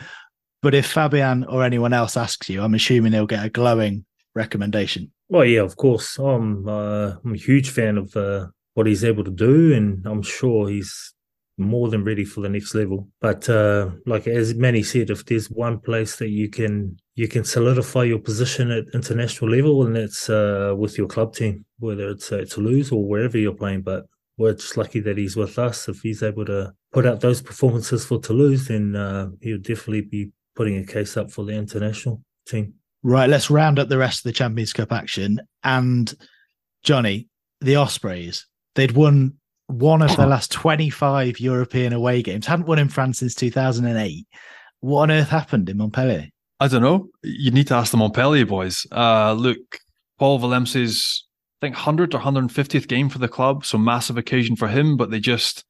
But 0.63 0.75
if 0.75 0.87
Fabian 0.87 1.45
or 1.45 1.65
anyone 1.65 1.93
else 1.93 2.17
asks 2.17 2.49
you, 2.49 2.63
I'm 2.63 2.75
assuming 2.75 3.13
he'll 3.13 3.27
get 3.27 3.45
a 3.45 3.51
glowing 3.51 4.05
recommendation. 4.35 5.13
Well, 5.29 5.45
yeah, 5.45 5.63
of 5.63 5.77
course. 5.77 6.19
I'm, 6.19 6.69
uh, 6.69 7.15
I'm 7.25 7.35
a 7.35 7.39
huge 7.39 7.71
fan 7.71 7.99
of 7.99 8.17
uh, 8.17 8.47
what 8.75 8.87
he's 8.87 9.05
able 9.05 9.25
to 9.25 9.31
do. 9.31 9.75
And 9.75 10.07
I'm 10.07 10.23
sure 10.23 10.69
he's 10.69 11.13
more 11.59 11.89
than 11.89 12.05
ready 12.05 12.25
for 12.25 12.41
the 12.41 12.49
next 12.49 12.75
level. 12.75 13.09
But 13.21 13.49
uh, 13.49 13.91
like 14.07 14.27
as 14.27 14.55
Manny 14.55 14.83
said, 14.83 15.11
if 15.11 15.27
there's 15.27 15.51
one 15.51 15.81
place 15.81 16.17
that 16.17 16.29
you 16.29 16.49
can 16.49 16.97
you 17.15 17.29
can 17.29 17.45
solidify 17.45 18.05
your 18.05 18.21
position 18.21 18.71
at 18.71 18.85
international 18.95 19.51
level, 19.51 19.85
and 19.85 19.97
that's 19.97 20.31
uh, 20.31 20.75
with 20.77 20.97
your 20.97 21.09
club 21.09 21.35
team, 21.35 21.65
whether 21.79 22.09
it's 22.11 22.31
uh, 22.31 22.45
Toulouse 22.49 22.93
or 22.93 23.07
wherever 23.07 23.37
you're 23.37 23.53
playing. 23.53 23.83
But 23.83 24.07
we're 24.37 24.55
just 24.55 24.77
lucky 24.77 25.01
that 25.01 25.19
he's 25.19 25.37
with 25.37 25.59
us. 25.59 25.89
If 25.89 26.01
he's 26.01 26.23
able 26.23 26.45
to 26.47 26.73
put 26.93 27.07
out 27.07 27.21
those 27.21 27.43
performances 27.43 28.05
for 28.05 28.21
Toulouse, 28.21 28.69
then 28.69 28.95
uh, 28.95 29.31
he'll 29.41 29.59
definitely 29.59 30.03
be 30.03 30.31
putting 30.55 30.79
a 30.79 30.87
case 30.87 31.17
up 31.17 31.31
for 31.31 31.45
the 31.45 31.53
international 31.53 32.23
team. 32.47 32.75
Right, 33.03 33.29
let's 33.29 33.51
round 33.51 33.79
up 33.79 33.89
the 33.89 33.99
rest 33.99 34.21
of 34.21 34.25
the 34.25 34.33
Champions 34.33 34.73
Cup 34.73 34.93
action. 34.93 35.41
And 35.63 36.13
Johnny, 36.83 37.29
the 37.61 37.77
Ospreys, 37.77 38.47
they'd 38.75 38.93
won 38.93 39.38
one 39.69 40.03
of 40.03 40.17
their 40.17 40.27
last 40.27 40.51
25 40.51 41.39
European 41.39 41.93
away 41.93 42.23
games. 42.23 42.47
Hadn't 42.47 42.67
won 42.67 42.79
in 42.79 42.89
France 42.89 43.19
since 43.19 43.35
2008. 43.35 44.27
What 44.81 45.03
on 45.03 45.11
earth 45.11 45.29
happened 45.29 45.69
in 45.69 45.77
Montpellier? 45.77 46.29
I 46.59 46.69
don't 46.69 46.83
know. 46.83 47.09
You 47.23 47.51
need 47.51 47.69
to 47.69 47.75
ask 47.75 47.91
the 47.91 47.99
Montpellier 47.99 48.47
boys. 48.47 48.87
Uh, 48.91 49.33
look, 49.35 49.79
Paul 50.19 50.41
Willemse's, 50.41 51.25
I 51.61 51.67
think, 51.67 51.77
100th 51.77 52.15
or 52.15 52.19
150th 52.19 52.89
game 52.89 53.09
for 53.09 53.19
the 53.19 53.29
club. 53.29 53.65
So 53.65 53.79
massive 53.79 54.17
occasion 54.17 54.57
for 54.57 54.69
him, 54.69 54.97
but 54.97 55.11
they 55.11 55.21
just, 55.21 55.65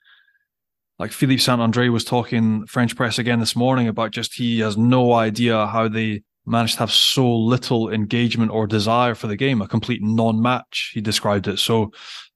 like 0.99 1.13
Philippe 1.13 1.43
Saint 1.43 1.61
Andre 1.61 1.89
was 1.89 2.05
talking 2.05 2.67
French 2.67 2.95
press 2.95 3.19
again 3.19 3.41
this 3.41 3.57
morning 3.57 3.89
about 3.89 4.13
just 4.13 4.35
he 4.35 4.61
has 4.61 4.79
no 4.79 5.13
idea 5.13 5.67
how 5.67 5.89
they 5.89 6.23
managed 6.47 6.75
to 6.75 6.81
have 6.81 6.93
so 6.93 7.29
little 7.37 7.93
engagement 7.93 8.51
or 8.53 8.67
desire 8.67 9.15
for 9.15 9.27
the 9.27 9.37
game, 9.37 9.61
a 9.61 9.69
complete 9.69 10.03
non 10.03 10.41
match, 10.41 10.93
he 10.95 11.01
described 11.01 11.49
it. 11.49 11.59
So 11.59 11.91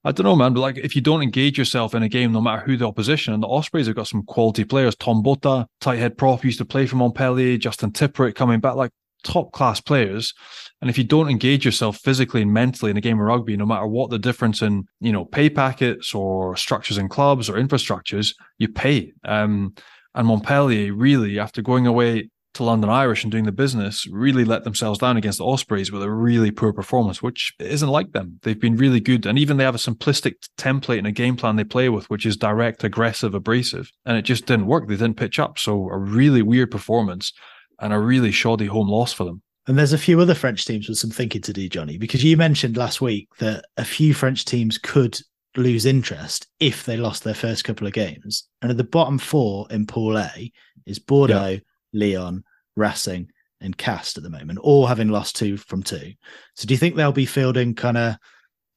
I 0.05 0.11
don't 0.11 0.25
know, 0.25 0.35
man, 0.35 0.53
but 0.53 0.59
like 0.59 0.77
if 0.77 0.95
you 0.95 1.01
don't 1.01 1.21
engage 1.21 1.57
yourself 1.57 1.95
in 1.95 2.03
a 2.03 2.09
game, 2.09 2.33
no 2.33 2.41
matter 2.41 2.61
who 2.61 2.75
the 2.75 2.87
opposition, 2.87 3.33
and 3.33 3.41
the 3.41 3.47
Ospreys 3.47 3.87
have 3.87 3.95
got 3.95 4.07
some 4.07 4.23
quality 4.23 4.65
players. 4.65 4.95
Tom 4.95 5.23
Botha, 5.23 5.67
tight 5.79 5.99
head 5.99 6.17
prop, 6.17 6.43
used 6.43 6.57
to 6.57 6.65
play 6.65 6.85
for 6.85 6.97
Montpellier, 6.97 7.57
Justin 7.57 7.91
Tipuric 7.91 8.35
coming 8.35 8.59
back, 8.59 8.75
like 8.75 8.91
top 9.23 9.53
class 9.53 9.79
players. 9.79 10.33
And 10.81 10.89
if 10.89 10.97
you 10.97 11.05
don't 11.05 11.29
engage 11.29 11.63
yourself 11.63 11.97
physically 11.97 12.41
and 12.41 12.51
mentally 12.51 12.91
in 12.91 12.97
a 12.97 13.01
game 13.01 13.17
of 13.17 13.25
rugby, 13.25 13.55
no 13.55 13.65
matter 13.65 13.87
what 13.87 14.09
the 14.09 14.19
difference 14.19 14.61
in, 14.61 14.83
you 14.99 15.13
know, 15.13 15.23
pay 15.23 15.49
packets 15.49 16.13
or 16.13 16.57
structures 16.57 16.97
in 16.97 17.07
clubs 17.07 17.49
or 17.49 17.53
infrastructures, 17.53 18.35
you 18.57 18.67
pay. 18.67 19.13
Um, 19.23 19.73
and 20.15 20.27
Montpellier 20.27 20.93
really, 20.93 21.39
after 21.39 21.61
going 21.61 21.87
away 21.87 22.29
to 22.53 22.63
London 22.63 22.89
Irish 22.89 23.23
and 23.23 23.31
doing 23.31 23.45
the 23.45 23.51
business 23.51 24.07
really 24.07 24.45
let 24.45 24.63
themselves 24.63 24.99
down 24.99 25.17
against 25.17 25.39
the 25.39 25.45
Ospreys 25.45 25.91
with 25.91 26.03
a 26.03 26.11
really 26.11 26.51
poor 26.51 26.71
performance, 26.71 27.21
which 27.21 27.53
isn't 27.59 27.89
like 27.89 28.11
them. 28.11 28.39
They've 28.43 28.59
been 28.59 28.77
really 28.77 28.99
good. 28.99 29.25
And 29.25 29.39
even 29.39 29.57
they 29.57 29.63
have 29.63 29.75
a 29.75 29.79
simplistic 29.79 30.33
template 30.57 30.99
and 30.99 31.07
a 31.07 31.11
game 31.11 31.35
plan 31.35 31.55
they 31.55 31.63
play 31.63 31.89
with, 31.89 32.09
which 32.09 32.25
is 32.25 32.37
direct, 32.37 32.83
aggressive, 32.83 33.33
abrasive. 33.33 33.91
And 34.05 34.17
it 34.17 34.23
just 34.23 34.45
didn't 34.45 34.67
work. 34.67 34.87
They 34.87 34.95
didn't 34.95 35.17
pitch 35.17 35.39
up. 35.39 35.57
So 35.57 35.89
a 35.89 35.97
really 35.97 36.41
weird 36.41 36.71
performance 36.71 37.33
and 37.79 37.91
a 37.91 37.99
really 37.99 38.31
shoddy 38.31 38.67
home 38.67 38.87
loss 38.87 39.13
for 39.13 39.23
them. 39.23 39.41
And 39.65 39.77
there's 39.77 39.93
a 39.93 39.97
few 39.97 40.19
other 40.19 40.35
French 40.35 40.65
teams 40.65 40.89
with 40.89 40.97
some 40.97 41.09
thinking 41.09 41.41
to 41.41 41.53
do, 41.53 41.69
Johnny, 41.69 41.97
because 41.97 42.23
you 42.23 42.35
mentioned 42.35 42.77
last 42.77 43.01
week 43.01 43.29
that 43.39 43.65
a 43.77 43.85
few 43.85 44.13
French 44.13 44.45
teams 44.45 44.77
could 44.77 45.17
lose 45.55 45.85
interest 45.85 46.47
if 46.59 46.85
they 46.85 46.97
lost 46.97 47.23
their 47.23 47.33
first 47.33 47.63
couple 47.63 47.87
of 47.87 47.93
games. 47.93 48.47
And 48.61 48.71
at 48.71 48.77
the 48.77 48.83
bottom 48.83 49.17
four 49.17 49.67
in 49.69 49.85
Pool 49.85 50.17
A 50.17 50.51
is 50.85 50.99
Bordeaux, 50.99 51.47
yeah. 51.47 51.59
Lyon, 51.93 52.43
Racing, 52.75 53.29
and 53.61 53.77
Castres 53.77 54.17
at 54.17 54.29
the 54.29 54.37
moment, 54.37 54.59
all 54.59 54.85
having 54.85 55.09
lost 55.09 55.35
two 55.35 55.57
from 55.57 55.83
two. 55.83 56.13
So 56.55 56.67
do 56.67 56.73
you 56.73 56.77
think 56.77 56.95
they'll 56.95 57.11
be 57.11 57.25
fielding 57.25 57.75
kind 57.75 57.97
of 57.97 58.15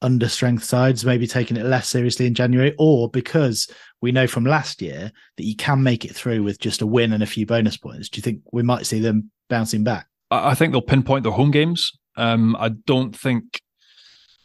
under 0.01 0.29
strength 0.29 0.63
sides, 0.63 1.05
maybe 1.05 1.27
taking 1.27 1.57
it 1.57 1.65
less 1.65 1.89
seriously 1.89 2.25
in 2.25 2.33
January, 2.33 2.73
or 2.77 3.09
because 3.09 3.69
we 4.01 4.11
know 4.11 4.27
from 4.27 4.45
last 4.45 4.81
year 4.81 5.11
that 5.35 5.45
you 5.45 5.55
can 5.55 5.83
make 5.83 6.05
it 6.05 6.15
through 6.15 6.43
with 6.43 6.59
just 6.59 6.81
a 6.81 6.87
win 6.87 7.13
and 7.13 7.23
a 7.23 7.27
few 7.27 7.45
bonus 7.45 7.77
points? 7.77 8.09
Do 8.09 8.19
you 8.19 8.21
think 8.21 8.41
we 8.51 8.63
might 8.63 8.85
see 8.85 8.99
them 8.99 9.31
bouncing 9.49 9.83
back? 9.83 10.07
I 10.29 10.55
think 10.55 10.71
they'll 10.71 10.81
pinpoint 10.81 11.23
their 11.23 11.31
home 11.31 11.51
games. 11.51 11.91
Um, 12.15 12.55
I 12.59 12.69
don't 12.69 13.15
think 13.15 13.61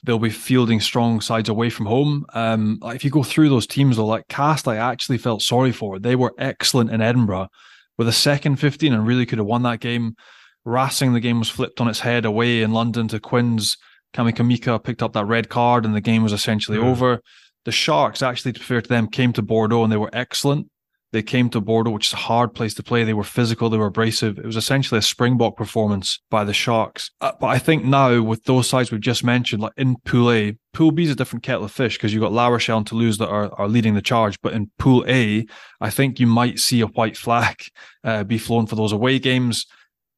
they'll 0.04 0.18
be 0.18 0.30
fielding 0.30 0.80
strong 0.80 1.20
sides 1.20 1.48
away 1.48 1.70
from 1.70 1.86
home. 1.86 2.24
Um, 2.34 2.78
if 2.86 3.04
you 3.04 3.10
go 3.10 3.22
through 3.22 3.48
those 3.48 3.66
teams, 3.66 3.96
though, 3.96 4.06
like 4.06 4.28
Castres, 4.28 4.72
I 4.72 4.76
actually 4.76 5.18
felt 5.18 5.42
sorry 5.42 5.72
for. 5.72 5.98
They 5.98 6.16
were 6.16 6.34
excellent 6.38 6.90
in 6.90 7.00
Edinburgh 7.00 7.48
with 7.98 8.08
a 8.08 8.12
second 8.12 8.56
15 8.56 8.92
and 8.92 9.06
really 9.06 9.26
could 9.26 9.38
have 9.38 9.46
won 9.46 9.62
that 9.62 9.80
game. 9.80 10.14
Racing, 10.64 11.12
the 11.12 11.20
game 11.20 11.38
was 11.38 11.50
flipped 11.50 11.80
on 11.80 11.88
its 11.88 12.00
head 12.00 12.24
away 12.24 12.62
in 12.62 12.72
London 12.72 13.08
to 13.08 13.20
Quins. 13.20 13.76
Kamikamica 14.14 14.58
Kamika 14.58 14.84
picked 14.84 15.02
up 15.02 15.12
that 15.14 15.24
red 15.24 15.48
card 15.48 15.84
and 15.84 15.94
the 15.94 16.00
game 16.00 16.22
was 16.22 16.32
essentially 16.32 16.78
mm. 16.78 16.84
over. 16.84 17.20
The 17.64 17.72
Sharks, 17.72 18.22
actually, 18.22 18.52
to 18.52 18.60
be 18.60 18.64
fair 18.64 18.82
to 18.82 18.88
them, 18.88 19.08
came 19.08 19.32
to 19.34 19.42
Bordeaux 19.42 19.82
and 19.84 19.92
they 19.92 19.96
were 19.96 20.10
excellent. 20.12 20.68
They 21.12 21.22
came 21.22 21.50
to 21.50 21.60
Bordeaux, 21.60 21.90
which 21.90 22.08
is 22.08 22.12
a 22.14 22.16
hard 22.16 22.54
place 22.54 22.72
to 22.74 22.82
play. 22.82 23.04
They 23.04 23.12
were 23.12 23.22
physical, 23.22 23.68
they 23.68 23.76
were 23.76 23.86
abrasive. 23.86 24.38
It 24.38 24.46
was 24.46 24.56
essentially 24.56 24.98
a 24.98 25.02
springbok 25.02 25.56
performance 25.56 26.18
by 26.30 26.44
the 26.44 26.54
Sharks. 26.54 27.10
Uh, 27.20 27.32
but 27.38 27.48
I 27.48 27.58
think 27.58 27.84
now 27.84 28.22
with 28.22 28.44
those 28.44 28.68
sides 28.68 28.90
we've 28.90 29.00
just 29.00 29.22
mentioned, 29.22 29.62
like 29.62 29.72
in 29.76 29.96
Pool 30.04 30.32
A, 30.32 30.56
Pool 30.72 30.90
B 30.90 31.04
is 31.04 31.10
a 31.10 31.14
different 31.14 31.42
kettle 31.42 31.64
of 31.64 31.72
fish 31.72 31.98
because 31.98 32.14
you've 32.14 32.22
got 32.22 32.32
La 32.32 32.48
Rochelle 32.48 32.78
and 32.78 32.86
Toulouse 32.86 33.18
that 33.18 33.28
are, 33.28 33.52
are 33.60 33.68
leading 33.68 33.94
the 33.94 34.00
charge. 34.00 34.40
But 34.40 34.54
in 34.54 34.70
Pool 34.78 35.04
A, 35.06 35.46
I 35.80 35.90
think 35.90 36.18
you 36.18 36.26
might 36.26 36.58
see 36.58 36.80
a 36.80 36.86
white 36.86 37.18
flag 37.18 37.62
uh, 38.04 38.24
be 38.24 38.38
flown 38.38 38.66
for 38.66 38.76
those 38.76 38.92
away 38.92 39.18
games. 39.18 39.66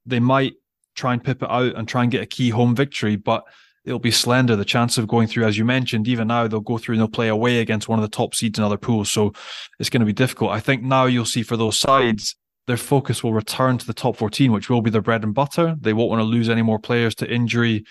They 0.06 0.20
might 0.20 0.54
try 0.94 1.12
and 1.12 1.24
pip 1.24 1.42
it 1.42 1.50
out 1.50 1.74
and 1.74 1.88
try 1.88 2.02
and 2.02 2.12
get 2.12 2.22
a 2.22 2.26
key 2.26 2.50
home 2.50 2.76
victory, 2.76 3.16
but 3.16 3.44
it'll 3.84 3.98
be 3.98 4.10
slender. 4.10 4.56
The 4.56 4.64
chance 4.64 4.98
of 4.98 5.08
going 5.08 5.28
through, 5.28 5.44
as 5.44 5.58
you 5.58 5.64
mentioned, 5.64 6.08
even 6.08 6.28
now 6.28 6.48
they'll 6.48 6.60
go 6.60 6.78
through 6.78 6.94
and 6.94 7.00
they'll 7.00 7.08
play 7.08 7.28
away 7.28 7.60
against 7.60 7.88
one 7.88 7.98
of 7.98 8.02
the 8.02 8.14
top 8.14 8.34
seeds 8.34 8.58
in 8.58 8.64
other 8.64 8.76
pools. 8.76 9.10
So 9.10 9.32
it's 9.78 9.90
going 9.90 10.00
to 10.00 10.06
be 10.06 10.12
difficult. 10.12 10.50
I 10.50 10.60
think 10.60 10.82
now 10.82 11.04
you'll 11.06 11.24
see 11.24 11.42
for 11.42 11.56
those 11.56 11.78
sides, 11.78 12.36
their 12.66 12.76
focus 12.76 13.22
will 13.22 13.34
return 13.34 13.76
to 13.78 13.86
the 13.86 13.92
top 13.92 14.16
14, 14.16 14.50
which 14.50 14.70
will 14.70 14.80
be 14.80 14.90
their 14.90 15.02
bread 15.02 15.22
and 15.22 15.34
butter. 15.34 15.76
They 15.78 15.92
won't 15.92 16.10
want 16.10 16.20
to 16.20 16.24
lose 16.24 16.48
any 16.48 16.62
more 16.62 16.78
players 16.78 17.14
to 17.16 17.30
injury 17.30 17.84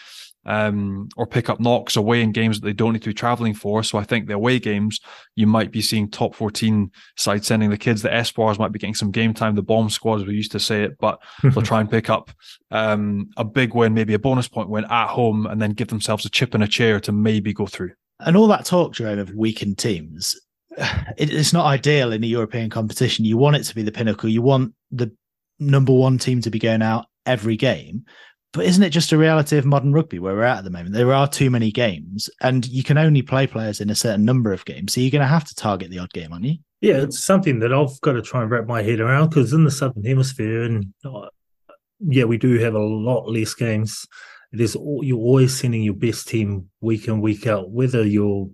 um, 0.46 1.10
or 1.16 1.26
pick 1.26 1.50
up 1.50 1.60
knocks 1.60 1.96
away 1.96 2.22
in 2.22 2.32
games 2.32 2.60
that 2.60 2.66
they 2.66 2.74
don't 2.74 2.94
need 2.94 3.02
to 3.04 3.10
be 3.10 3.14
traveling 3.14 3.54
for. 3.54 3.84
So 3.84 3.98
I 3.98 4.04
think 4.04 4.28
the 4.28 4.34
away 4.34 4.60
games, 4.60 5.00
you 5.36 5.48
might 5.48 5.72
be 5.72 5.82
seeing 5.82 6.10
top 6.10 6.36
14 6.36 6.92
sides 7.16 7.48
sending 7.48 7.70
the 7.70 7.78
kids. 7.78 8.02
The 8.02 8.14
Espoirs 8.14 8.60
might 8.60 8.72
be 8.72 8.80
getting 8.80 8.96
some 8.96 9.12
game 9.12 9.34
time, 9.34 9.56
the 9.56 9.62
bomb 9.62 9.90
squad, 9.90 10.22
as 10.22 10.28
we 10.28 10.36
used 10.36 10.52
to 10.52 10.60
say 10.60 10.84
it, 10.84 10.98
but 11.00 11.20
they'll 11.44 11.62
try 11.62 11.80
and 11.80 11.90
pick 11.90 12.10
up 12.10 12.32
um, 12.72 13.30
a 13.38 13.44
big 13.44 13.74
win, 13.74 13.94
maybe 13.94 14.14
a 14.14 14.20
bonus 14.20 14.48
point 14.48 14.70
win 14.70 14.86
at 14.86 15.08
home, 15.08 15.46
and 15.46 15.62
then 15.62 15.72
give 15.72 15.88
themselves 15.88 16.26
a 16.26 16.30
chip 16.30 16.54
in 16.56 16.62
a 16.62 16.68
chair 16.68 17.00
to 17.02 17.12
maybe 17.12 17.54
go 17.54 17.66
through. 17.66 17.92
And 18.20 18.38
all 18.38 18.48
that 18.48 18.66
talk, 18.66 18.94
Jerome, 18.94 19.20
of 19.20 19.34
weakened 19.34 19.78
teams, 19.78 20.40
it's 21.18 21.54
not 21.54 21.66
ideal 21.66 22.12
in 22.12 22.24
a 22.24 22.28
European 22.28 22.70
competition. 22.70 23.26
You 23.26 23.38
want 23.38 23.56
it 23.56 23.64
to 23.64 23.76
be 23.76 23.84
the 23.84 23.92
pinnacle. 23.92 24.30
You 24.30 24.42
want 24.42 24.74
the 24.92 25.12
number 25.60 25.94
one 25.94 26.18
team 26.18 26.42
to 26.42 26.50
be 26.50 26.60
going 26.60 26.82
out 26.82 27.06
every 27.26 27.56
game. 27.56 28.06
But 28.54 28.66
isn't 28.66 28.84
it 28.84 28.92
just 28.92 29.12
a 29.12 29.18
reality 29.18 29.58
of 29.58 29.66
modern 29.66 29.94
rugby 29.94 30.20
where 30.20 30.36
we're 30.36 30.44
at 30.44 30.60
at 30.60 30.64
the 30.64 30.70
moment? 30.70 30.94
There 30.94 31.12
are 31.12 31.28
too 31.28 31.50
many 31.50 31.72
games, 31.72 32.30
and 32.40 32.66
you 32.68 32.84
can 32.84 33.00
only 33.00 33.24
play 33.24 33.48
players 33.48 33.82
in 33.82 33.90
a 33.90 33.96
certain 33.96 34.24
number 34.24 34.54
of 34.54 34.64
games. 34.64 34.94
So 34.94 35.02
you're 35.02 35.12
going 35.12 35.24
to 35.24 35.28
have 35.28 35.46
to 35.46 35.56
target 35.56 35.90
the 35.90 35.98
odd 35.98 36.14
game, 36.14 36.32
aren't 36.32 36.46
you? 36.46 36.58
Yeah, 36.80 37.02
it's 37.02 37.24
something 37.24 37.60
that 37.60 37.74
I've 37.74 38.00
got 38.02 38.14
to 38.14 38.22
try 38.22 38.44
and 38.44 38.52
wrap 38.52 38.68
my 38.68 38.84
head 38.84 39.00
around 39.00 39.30
because 39.30 39.54
in 39.54 39.64
the 39.64 39.72
Southern 39.72 40.04
Hemisphere, 40.04 40.64
and 40.64 40.94
uh, 41.04 41.30
yeah, 42.00 42.26
we 42.26 42.38
do 42.38 42.60
have 42.60 42.76
a 42.76 42.80
lot 42.80 43.28
less 43.28 43.56
games. 43.56 44.06
it 44.52 44.62
is 44.62 44.76
you're 44.76 45.18
always 45.18 45.58
sending 45.58 45.82
your 45.82 45.96
best 45.96 46.28
team 46.28 46.70
week 46.80 47.08
in 47.08 47.22
week 47.22 47.48
out, 47.48 47.72
whether 47.72 48.06
you're 48.06 48.50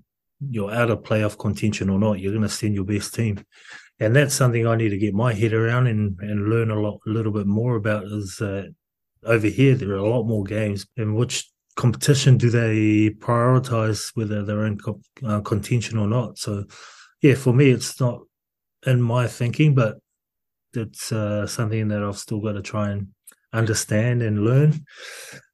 you're 0.50 0.72
out 0.72 0.92
of 0.92 1.04
playoff 1.04 1.38
contention 1.38 1.90
or 1.90 2.00
not. 2.00 2.20
You're 2.20 2.32
going 2.32 2.44
to 2.44 2.50
send 2.50 2.74
your 2.74 2.86
best 2.86 3.14
team, 3.14 3.44
and 4.00 4.16
that's 4.16 4.36
something 4.36 4.66
I 4.66 4.78
need 4.78 4.90
to 4.90 4.98
get 4.98 5.14
my 5.14 5.34
head 5.34 5.52
around 5.52 5.88
and 5.88 6.18
and 6.22 6.50
learn 6.50 6.72
a 6.72 6.80
lot, 6.80 7.02
a 7.06 7.10
little 7.10 7.34
bit 7.34 7.48
more 7.48 7.76
about. 7.76 8.06
Is 8.06 8.40
uh, 8.40 8.68
over 9.24 9.48
here 9.48 9.76
there 9.76 9.92
are 9.92 9.98
a 9.98 10.10
lot 10.10 10.24
more 10.24 10.44
games 10.44 10.86
in 10.98 11.16
which 11.16 11.50
competition 11.76 12.38
do 12.38 12.50
they 12.50 13.10
prioritize 13.20 14.12
whether 14.14 14.44
they're 14.44 14.66
in 14.66 14.78
uh, 15.26 15.40
contention 15.40 15.98
or 15.98 16.08
not. 16.08 16.38
So, 16.38 16.66
yeah, 17.22 17.36
for 17.36 17.54
me, 17.54 17.70
it's 17.70 18.02
not 18.02 18.20
in 18.86 19.02
my 19.02 19.28
thinking, 19.28 19.76
but 19.76 19.98
it's 20.74 21.12
uh, 21.14 21.48
something 21.48 21.88
that 21.88 22.04
I've 22.04 22.18
still 22.18 22.42
got 22.42 22.54
to 22.54 22.62
try 22.62 22.90
and 22.90 23.08
understand 23.54 24.22
and 24.22 24.44
learn. 24.44 24.86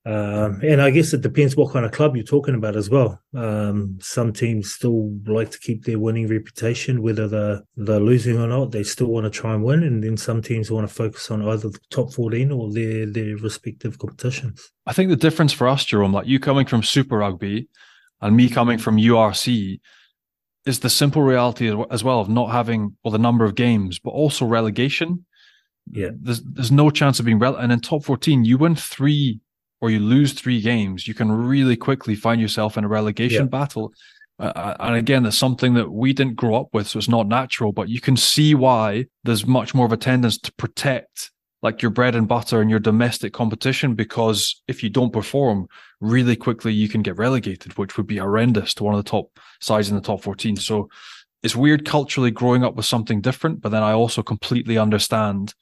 Um, 0.07 0.61
and 0.61 0.83
I 0.83 0.91
guess 0.91 1.13
it 1.13 1.21
depends 1.21 1.55
what 1.55 1.73
kind 1.73 1.83
of 1.83 1.91
club 1.91 2.15
you're 2.15 2.23
talking 2.23 2.53
about 2.53 2.75
as 2.75 2.91
well. 2.91 3.19
Um, 3.33 3.97
some 3.99 4.31
teams 4.33 4.71
still 4.71 5.11
like 5.25 5.49
to 5.49 5.59
keep 5.59 5.83
their 5.83 5.97
winning 5.97 6.27
reputation, 6.27 7.01
whether 7.01 7.27
they're, 7.27 7.63
they're 7.75 7.99
losing 7.99 8.37
or 8.37 8.45
not. 8.45 8.69
They 8.69 8.83
still 8.83 9.07
want 9.07 9.23
to 9.23 9.31
try 9.31 9.55
and 9.55 9.63
win, 9.63 9.81
and 9.81 10.03
then 10.03 10.15
some 10.15 10.43
teams 10.43 10.69
want 10.69 10.87
to 10.87 10.93
focus 10.93 11.31
on 11.31 11.41
either 11.41 11.69
the 11.69 11.79
top 11.89 12.13
14 12.13 12.51
or 12.51 12.71
their 12.71 13.07
their 13.07 13.35
respective 13.37 13.97
competitions. 13.97 14.71
I 14.85 14.93
think 14.93 15.09
the 15.09 15.15
difference 15.15 15.53
for 15.53 15.67
us, 15.67 15.83
Jerome, 15.83 16.13
like 16.13 16.27
you 16.27 16.39
coming 16.39 16.67
from 16.67 16.83
Super 16.83 17.17
Rugby 17.17 17.67
and 18.21 18.37
me 18.37 18.47
coming 18.47 18.77
from 18.77 18.97
URC, 18.97 19.79
is 20.67 20.79
the 20.81 20.89
simple 20.89 21.23
reality 21.23 21.75
as 21.89 22.03
well 22.03 22.19
of 22.19 22.29
not 22.29 22.51
having 22.51 22.95
well 23.03 23.11
the 23.11 23.17
number 23.17 23.43
of 23.43 23.55
games, 23.55 23.97
but 23.97 24.11
also 24.11 24.45
relegation. 24.45 25.25
Yeah, 25.89 26.09
there's 26.19 26.43
there's 26.43 26.71
no 26.71 26.91
chance 26.91 27.17
of 27.17 27.25
being 27.25 27.39
relevant. 27.39 27.63
And 27.63 27.73
in 27.73 27.79
top 27.79 28.03
14, 28.03 28.45
you 28.45 28.59
win 28.59 28.75
three 28.75 29.39
or 29.85 29.91
you 29.91 29.99
lose 29.99 30.33
three 30.33 30.61
games, 30.61 31.07
you 31.07 31.13
can 31.13 31.31
really 31.31 31.75
quickly 31.75 32.15
find 32.15 32.41
yourself 32.41 32.75
in 32.75 32.83
a 32.83 32.87
relegation 32.87 33.43
yeah. 33.43 33.49
battle. 33.49 33.93
Uh, 34.39 34.51
uh, 34.55 34.75
and 34.79 34.95
again, 34.95 35.21
that's 35.21 35.37
something 35.37 35.75
that 35.75 35.91
we 35.91 36.11
didn't 36.11 36.35
grow 36.35 36.55
up 36.55 36.69
with, 36.73 36.87
so 36.87 36.97
it's 36.97 37.07
not 37.07 37.27
natural. 37.27 37.71
But 37.71 37.87
you 37.87 38.01
can 38.01 38.17
see 38.17 38.55
why 38.55 39.05
there's 39.23 39.45
much 39.45 39.75
more 39.75 39.85
of 39.85 39.91
a 39.91 39.97
tendency 39.97 40.39
to 40.41 40.51
protect 40.53 41.29
like 41.61 41.83
your 41.83 41.91
bread 41.91 42.15
and 42.15 42.27
butter 42.27 42.61
and 42.61 42.69
your 42.71 42.79
domestic 42.79 43.31
competition 43.31 43.93
because 43.93 44.59
if 44.67 44.81
you 44.81 44.89
don't 44.89 45.13
perform 45.13 45.67
really 46.01 46.35
quickly, 46.35 46.73
you 46.73 46.89
can 46.89 47.03
get 47.03 47.17
relegated, 47.17 47.77
which 47.77 47.95
would 47.95 48.07
be 48.07 48.17
horrendous 48.17 48.73
to 48.73 48.83
one 48.83 48.95
of 48.95 49.03
the 49.03 49.09
top 49.09 49.27
sides 49.61 49.89
in 49.89 49.95
the 49.95 50.01
top 50.01 50.23
14. 50.23 50.55
So 50.55 50.89
it's 51.43 51.55
weird 51.55 51.85
culturally 51.85 52.31
growing 52.31 52.63
up 52.63 52.73
with 52.73 52.87
something 52.87 53.21
different, 53.21 53.61
but 53.61 53.69
then 53.69 53.83
I 53.83 53.93
also 53.93 54.23
completely 54.23 54.79
understand 54.79 55.53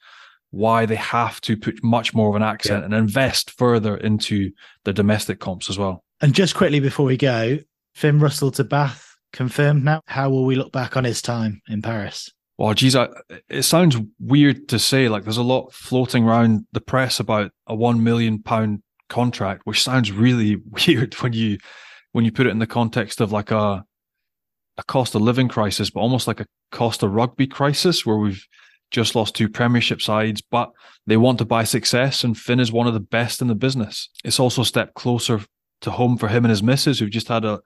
why 0.54 0.86
they 0.86 0.96
have 0.96 1.40
to 1.42 1.56
put 1.56 1.82
much 1.82 2.14
more 2.14 2.28
of 2.28 2.36
an 2.36 2.42
accent 2.42 2.80
yeah. 2.80 2.84
and 2.84 2.94
invest 2.94 3.50
further 3.50 3.96
into 3.96 4.50
the 4.84 4.92
domestic 4.92 5.40
comps 5.40 5.68
as 5.68 5.78
well. 5.78 6.04
And 6.20 6.32
just 6.34 6.54
quickly 6.54 6.80
before 6.80 7.06
we 7.06 7.16
go, 7.16 7.58
Finn 7.94 8.20
Russell 8.20 8.50
to 8.52 8.64
Bath 8.64 9.16
confirmed 9.32 9.84
now. 9.84 10.00
How 10.06 10.30
will 10.30 10.44
we 10.44 10.54
look 10.54 10.72
back 10.72 10.96
on 10.96 11.04
his 11.04 11.20
time 11.20 11.60
in 11.68 11.82
Paris? 11.82 12.30
Well, 12.56 12.72
geez, 12.72 12.94
I, 12.94 13.08
it 13.48 13.62
sounds 13.62 13.96
weird 14.20 14.68
to 14.68 14.78
say. 14.78 15.08
Like, 15.08 15.24
there's 15.24 15.36
a 15.36 15.42
lot 15.42 15.72
floating 15.72 16.24
around 16.24 16.66
the 16.72 16.80
press 16.80 17.18
about 17.18 17.50
a 17.66 17.74
one 17.74 18.04
million 18.04 18.40
pound 18.40 18.82
contract, 19.08 19.62
which 19.64 19.82
sounds 19.82 20.12
really 20.12 20.56
weird 20.86 21.14
when 21.14 21.32
you 21.32 21.58
when 22.12 22.24
you 22.24 22.30
put 22.30 22.46
it 22.46 22.50
in 22.50 22.60
the 22.60 22.66
context 22.66 23.20
of 23.20 23.32
like 23.32 23.50
a 23.50 23.84
a 24.76 24.84
cost 24.84 25.14
of 25.14 25.22
living 25.22 25.48
crisis, 25.48 25.90
but 25.90 26.00
almost 26.00 26.26
like 26.26 26.40
a 26.40 26.46
cost 26.70 27.02
of 27.02 27.12
rugby 27.12 27.46
crisis, 27.46 28.06
where 28.06 28.16
we've 28.16 28.46
just 28.90 29.14
lost 29.14 29.34
two 29.34 29.48
premiership 29.48 30.00
sides, 30.00 30.40
but 30.40 30.70
they 31.06 31.16
want 31.16 31.38
to 31.38 31.44
buy 31.44 31.64
success, 31.64 32.24
and 32.24 32.38
Finn 32.38 32.60
is 32.60 32.72
one 32.72 32.86
of 32.86 32.94
the 32.94 33.00
best 33.00 33.42
in 33.42 33.48
the 33.48 33.54
business. 33.54 34.08
It's 34.24 34.40
also 34.40 34.62
a 34.62 34.66
step 34.66 34.94
closer 34.94 35.40
to 35.82 35.90
home 35.90 36.16
for 36.16 36.28
him 36.28 36.44
and 36.44 36.50
his 36.50 36.62
missus, 36.62 36.98
who've 36.98 37.10
just 37.10 37.28
had 37.28 37.44
a 37.44 37.60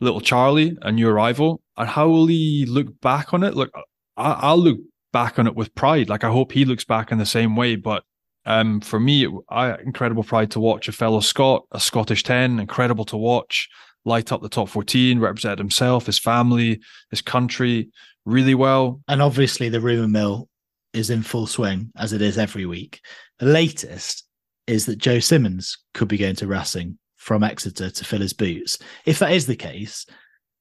little 0.00 0.20
Charlie, 0.20 0.76
a 0.82 0.92
new 0.92 1.08
arrival. 1.08 1.60
And 1.76 1.88
how 1.88 2.08
will 2.08 2.26
he 2.26 2.66
look 2.66 3.00
back 3.00 3.34
on 3.34 3.42
it? 3.42 3.54
Look, 3.54 3.72
I, 4.16 4.52
will 4.52 4.58
look 4.58 4.78
back 5.12 5.38
on 5.38 5.46
it 5.46 5.54
with 5.54 5.74
pride. 5.74 6.08
Like 6.08 6.24
I 6.24 6.30
hope 6.30 6.52
he 6.52 6.64
looks 6.64 6.84
back 6.84 7.10
in 7.10 7.18
the 7.18 7.26
same 7.26 7.56
way. 7.56 7.76
But 7.76 8.04
um, 8.46 8.80
for 8.80 9.00
me, 9.00 9.24
it, 9.24 9.30
I 9.48 9.76
incredible 9.76 10.22
pride 10.22 10.50
to 10.52 10.60
watch 10.60 10.88
a 10.88 10.92
fellow 10.92 11.20
Scot, 11.20 11.64
a 11.72 11.80
Scottish 11.80 12.22
ten, 12.22 12.60
incredible 12.60 13.04
to 13.06 13.16
watch, 13.16 13.68
light 14.04 14.32
up 14.32 14.42
the 14.42 14.48
top 14.48 14.68
fourteen, 14.68 15.18
represent 15.18 15.58
himself, 15.58 16.06
his 16.06 16.18
family, 16.18 16.80
his 17.10 17.22
country 17.22 17.88
really 18.24 18.54
well. 18.54 19.00
And 19.08 19.22
obviously, 19.22 19.68
the 19.68 19.80
rumor 19.80 20.08
mill 20.08 20.48
is 20.94 21.10
in 21.10 21.22
full 21.22 21.46
swing 21.46 21.92
as 21.96 22.12
it 22.12 22.22
is 22.22 22.38
every 22.38 22.66
week. 22.66 23.00
The 23.38 23.46
latest 23.46 24.24
is 24.66 24.86
that 24.86 24.98
Joe 24.98 25.18
Simmonds 25.18 25.78
could 25.92 26.08
be 26.08 26.16
going 26.16 26.36
to 26.36 26.46
Racing 26.46 26.98
from 27.16 27.42
Exeter 27.42 27.90
to 27.90 28.04
fill 28.04 28.20
his 28.20 28.32
boots. 28.32 28.78
If 29.04 29.18
that 29.18 29.32
is 29.32 29.46
the 29.46 29.56
case, 29.56 30.06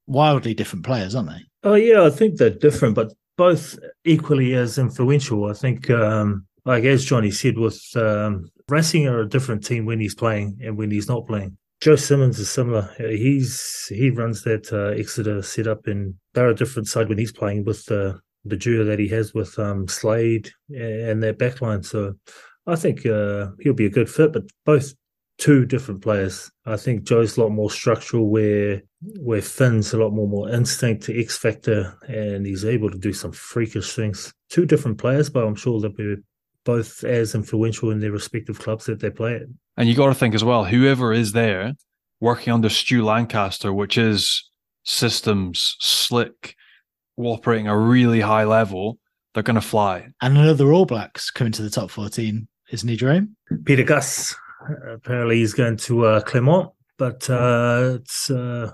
wildly 0.07 0.53
different 0.53 0.85
players, 0.85 1.15
aren't 1.15 1.29
they? 1.29 1.41
Oh 1.63 1.75
yeah, 1.75 2.03
I 2.03 2.09
think 2.09 2.37
they're 2.37 2.49
different, 2.49 2.95
but 2.95 3.13
both 3.37 3.77
equally 4.05 4.53
as 4.53 4.77
influential. 4.77 5.49
I 5.49 5.53
think, 5.53 5.89
um, 5.89 6.45
like 6.65 6.83
as 6.83 7.05
Johnny 7.05 7.31
said, 7.31 7.57
with 7.57 7.81
um, 7.95 8.49
Racing 8.69 9.07
are 9.07 9.21
a 9.21 9.29
different 9.29 9.65
team 9.65 9.85
when 9.85 9.99
he's 9.99 10.15
playing 10.15 10.59
and 10.63 10.77
when 10.77 10.91
he's 10.91 11.07
not 11.07 11.27
playing. 11.27 11.57
Joe 11.81 11.95
Simmonds 11.97 12.39
is 12.39 12.49
similar. 12.49 12.89
He's 12.97 13.87
he 13.89 14.09
runs 14.09 14.43
that 14.43 14.71
uh, 14.71 14.97
Exeter 14.97 15.41
setup, 15.41 15.87
and 15.87 16.15
they're 16.33 16.49
a 16.49 16.55
different 16.55 16.87
side 16.87 17.09
when 17.09 17.17
he's 17.17 17.33
playing 17.33 17.65
with 17.65 17.91
uh, 17.91 18.13
the 18.45 18.57
duo 18.57 18.83
that 18.85 18.99
he 18.99 19.07
has 19.09 19.33
with 19.33 19.57
um, 19.57 19.87
Slade 19.87 20.51
and 20.69 21.21
their 21.23 21.33
backline. 21.33 21.85
So 21.85 22.15
I 22.67 22.75
think 22.75 23.05
uh, 23.05 23.47
he'll 23.59 23.73
be 23.73 23.85
a 23.85 23.89
good 23.91 24.09
fit, 24.09 24.33
but 24.33 24.43
both 24.65 24.93
two 25.37 25.65
different 25.65 26.01
players. 26.01 26.51
I 26.65 26.77
think 26.77 27.03
Joe's 27.03 27.37
a 27.37 27.41
lot 27.41 27.51
more 27.51 27.71
structural, 27.71 28.29
where 28.29 28.81
where 29.19 29.41
Finn's 29.41 29.93
a 29.93 29.97
lot 29.97 30.11
more 30.11 30.27
more 30.27 30.49
instinct 30.49 31.03
to 31.03 31.19
X 31.19 31.37
factor, 31.37 31.97
and 32.07 32.45
he's 32.45 32.65
able 32.65 32.89
to 32.89 32.97
do 32.97 33.13
some 33.13 33.31
freakish 33.31 33.93
things. 33.93 34.33
Two 34.49 34.65
different 34.65 34.97
players, 34.97 35.29
but 35.29 35.45
I'm 35.45 35.55
sure 35.55 35.79
they'll 35.79 35.91
be 35.91 36.15
both 36.65 37.03
as 37.03 37.35
influential 37.35 37.91
in 37.91 37.99
their 37.99 38.11
respective 38.11 38.59
clubs 38.59 38.85
that 38.85 38.99
they 38.99 39.09
play 39.09 39.35
at. 39.35 39.41
And 39.75 39.89
you 39.89 39.95
got 39.95 40.07
to 40.07 40.15
think 40.15 40.33
as 40.33 40.43
well, 40.43 40.63
whoever 40.63 41.11
is 41.11 41.33
there 41.33 41.73
working 42.21 42.53
under 42.53 42.69
Stu 42.69 43.03
Lancaster, 43.03 43.73
which 43.73 43.97
is 43.97 44.49
systems 44.83 45.75
slick 45.79 46.55
operating 47.17 47.67
a 47.67 47.77
really 47.77 48.19
high 48.19 48.43
level, 48.43 48.97
they're 49.33 49.43
going 49.43 49.55
to 49.55 49.61
fly. 49.61 50.07
And 50.21 50.37
another 50.37 50.71
All 50.71 50.85
Blacks 50.85 51.31
coming 51.31 51.53
to 51.53 51.61
the 51.61 51.69
top 51.69 51.89
14, 51.89 52.47
isn't 52.71 52.89
he, 52.89 52.95
Jerome? 52.95 53.35
Pita 53.65 53.83
Gus. 53.83 54.35
Apparently, 54.87 55.37
he's 55.37 55.53
going 55.53 55.77
to 55.77 56.05
uh, 56.05 56.21
Clermont, 56.21 56.71
but 56.97 57.29
uh, 57.29 57.97
it's 57.99 58.29
uh, 58.29 58.71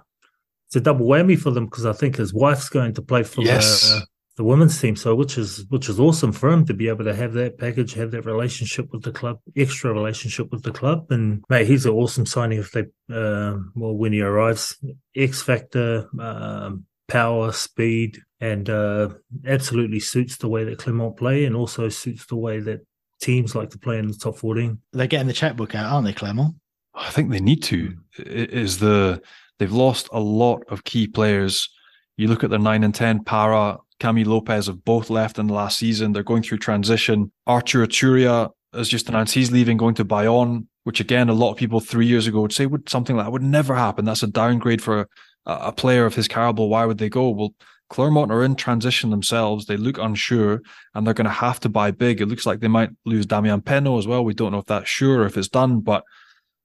it's 0.68 0.76
a 0.76 0.82
double 0.82 1.08
whammy 1.08 1.40
for 1.40 1.50
them 1.50 1.66
because 1.66 1.86
I 1.88 1.94
think 1.94 2.18
his 2.18 2.32
wife's 2.32 2.70
going 2.70 2.94
to 2.94 3.02
play 3.02 3.24
for 3.24 3.42
yes. 3.42 3.90
the, 3.90 4.06
the 4.38 4.44
women's 4.44 4.80
team. 4.80 4.96
So, 4.96 5.16
which 5.16 5.36
is 5.36 5.66
which 5.70 5.90
is 5.90 6.00
awesome 6.00 6.32
for 6.32 6.52
him 6.52 6.64
to 6.68 6.76
be 6.76 6.90
able 6.90 7.06
to 7.06 7.16
have 7.16 7.34
that 7.34 7.58
package, 7.58 7.96
have 7.96 8.12
that 8.12 8.28
relationship 8.28 8.92
with 8.92 9.02
the 9.02 9.12
club, 9.12 9.40
extra 9.58 9.92
relationship 9.92 10.52
with 10.52 10.62
the 10.62 10.72
club, 10.72 11.08
and 11.10 11.44
mate, 11.50 11.66
he's 11.66 11.88
an 11.88 11.94
awesome 11.94 12.28
signing 12.28 12.60
if 12.60 12.72
they 12.72 12.82
uh, 13.12 13.58
well 13.76 13.97
when 13.97 14.13
he 14.13 14.22
arrives. 14.22 14.78
X 15.16 15.42
factor, 15.42 16.08
um, 16.20 16.86
power, 17.08 17.51
speed, 17.51 18.20
and 18.41 18.70
uh, 18.70 19.09
absolutely 19.45 19.99
suits 19.99 20.37
the 20.37 20.49
way 20.49 20.63
that 20.63 20.79
Clermont 20.79 21.17
play, 21.17 21.45
and 21.45 21.55
also 21.55 21.89
suits 21.89 22.25
the 22.25 22.36
way 22.36 22.59
that 22.59 22.86
teams 23.21 23.55
like 23.55 23.70
to 23.71 23.78
play 23.78 23.97
in 23.97 24.07
the 24.07 24.13
top 24.13 24.37
14. 24.37 24.79
They're 24.93 25.07
getting 25.07 25.28
the 25.28 25.33
checkbook 25.33 25.75
out, 25.75 25.91
aren't 25.91 26.05
they, 26.05 26.13
Clermont? 26.13 26.55
I 26.95 27.09
think 27.09 27.32
they 27.32 27.39
need 27.39 27.63
to. 27.63 27.95
It 28.17 28.51
is 28.51 28.79
the 28.79 29.21
they've 29.57 29.71
lost 29.71 30.09
a 30.11 30.20
lot 30.20 30.63
of 30.70 30.83
key 30.83 31.07
players. 31.07 31.70
You 32.17 32.28
look 32.28 32.43
at 32.43 32.49
their 32.49 32.59
nine 32.59 32.83
and 32.83 32.93
ten. 32.93 33.24
Parra, 33.24 33.78
Camille 33.99 34.28
Lopez 34.28 34.67
have 34.67 34.83
both 34.83 35.09
left 35.09 35.39
in 35.39 35.47
the 35.47 35.53
last 35.53 35.78
season. 35.78 36.11
They're 36.11 36.24
going 36.24 36.43
through 36.43 36.57
transition. 36.59 37.32
Arthur 37.47 37.86
Iturria 37.86 38.49
has 38.74 38.89
just 38.89 39.09
announced 39.09 39.33
he's 39.33 39.51
leaving, 39.51 39.78
going 39.78 39.95
to 39.95 40.05
Bayonne, 40.05 40.67
which 40.83 40.99
again, 40.99 41.29
a 41.29 41.33
lot 41.33 41.51
of 41.51 41.57
people 41.57 41.79
three 41.79 42.05
years 42.05 42.28
ago 42.28 42.41
would 42.41 42.53
say 42.53 42.66
would 42.66 42.89
something 42.89 43.16
like 43.16 43.25
that 43.25 43.32
would 43.32 43.43
never 43.43 43.75
happen. 43.75 44.05
That's 44.05 44.24
a 44.24 44.28
downgrade 44.28 44.82
for 44.82 45.01
a, 45.01 45.07
a 45.45 45.71
player 45.71 46.05
of 46.05 46.16
his 46.16 46.28
caliber. 46.28 46.66
Why 46.66 46.86
would 46.86 46.97
they 46.97 47.09
go? 47.09 47.29
Well, 47.29 47.53
Clermont 47.89 48.32
are 48.32 48.43
in 48.43 48.55
transition 48.55 49.09
themselves. 49.09 49.66
They 49.66 49.78
look 49.78 49.97
unsure 49.97 50.61
and 50.93 51.05
they're 51.05 51.13
going 51.13 51.25
to 51.25 51.32
have 51.32 51.59
to 51.61 51.70
buy 51.70 51.91
big. 51.91 52.21
It 52.21 52.28
looks 52.28 52.45
like 52.45 52.59
they 52.59 52.67
might 52.67 52.91
lose 53.05 53.25
Damian 53.25 53.61
Penaud 53.61 53.99
as 53.99 54.07
well. 54.07 54.24
We 54.24 54.33
don't 54.33 54.51
know 54.51 54.59
if 54.59 54.66
that's 54.66 54.89
sure 54.89 55.25
if 55.25 55.37
it's 55.37 55.47
done, 55.47 55.79
but 55.82 56.03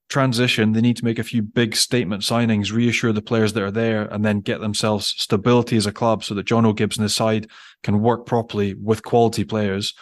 transition, 0.09 0.73
they 0.73 0.81
need 0.81 0.97
to 0.99 1.05
make 1.05 1.19
a 1.19 1.25
few 1.25 1.43
big 1.43 1.75
statement 1.75 2.23
signings, 2.23 2.73
reassure 2.73 3.13
the 3.13 3.23
players 3.23 3.53
that 3.55 3.63
are 3.63 3.71
there, 3.71 4.03
and 4.03 4.25
then 4.25 4.41
get 4.41 4.61
themselves 4.61 5.07
stability 5.07 5.77
as 5.77 5.87
a 5.87 5.93
club 5.93 6.23
so 6.25 6.35
that 6.35 6.47
Jono 6.47 6.77
Gibbes 6.77 6.97
and 6.97 7.03
his 7.03 7.15
side 7.15 7.49
can 7.83 8.01
work 8.01 8.27
properly 8.27 8.75
with 8.75 9.03
quality 9.03 9.45
players 9.45 9.95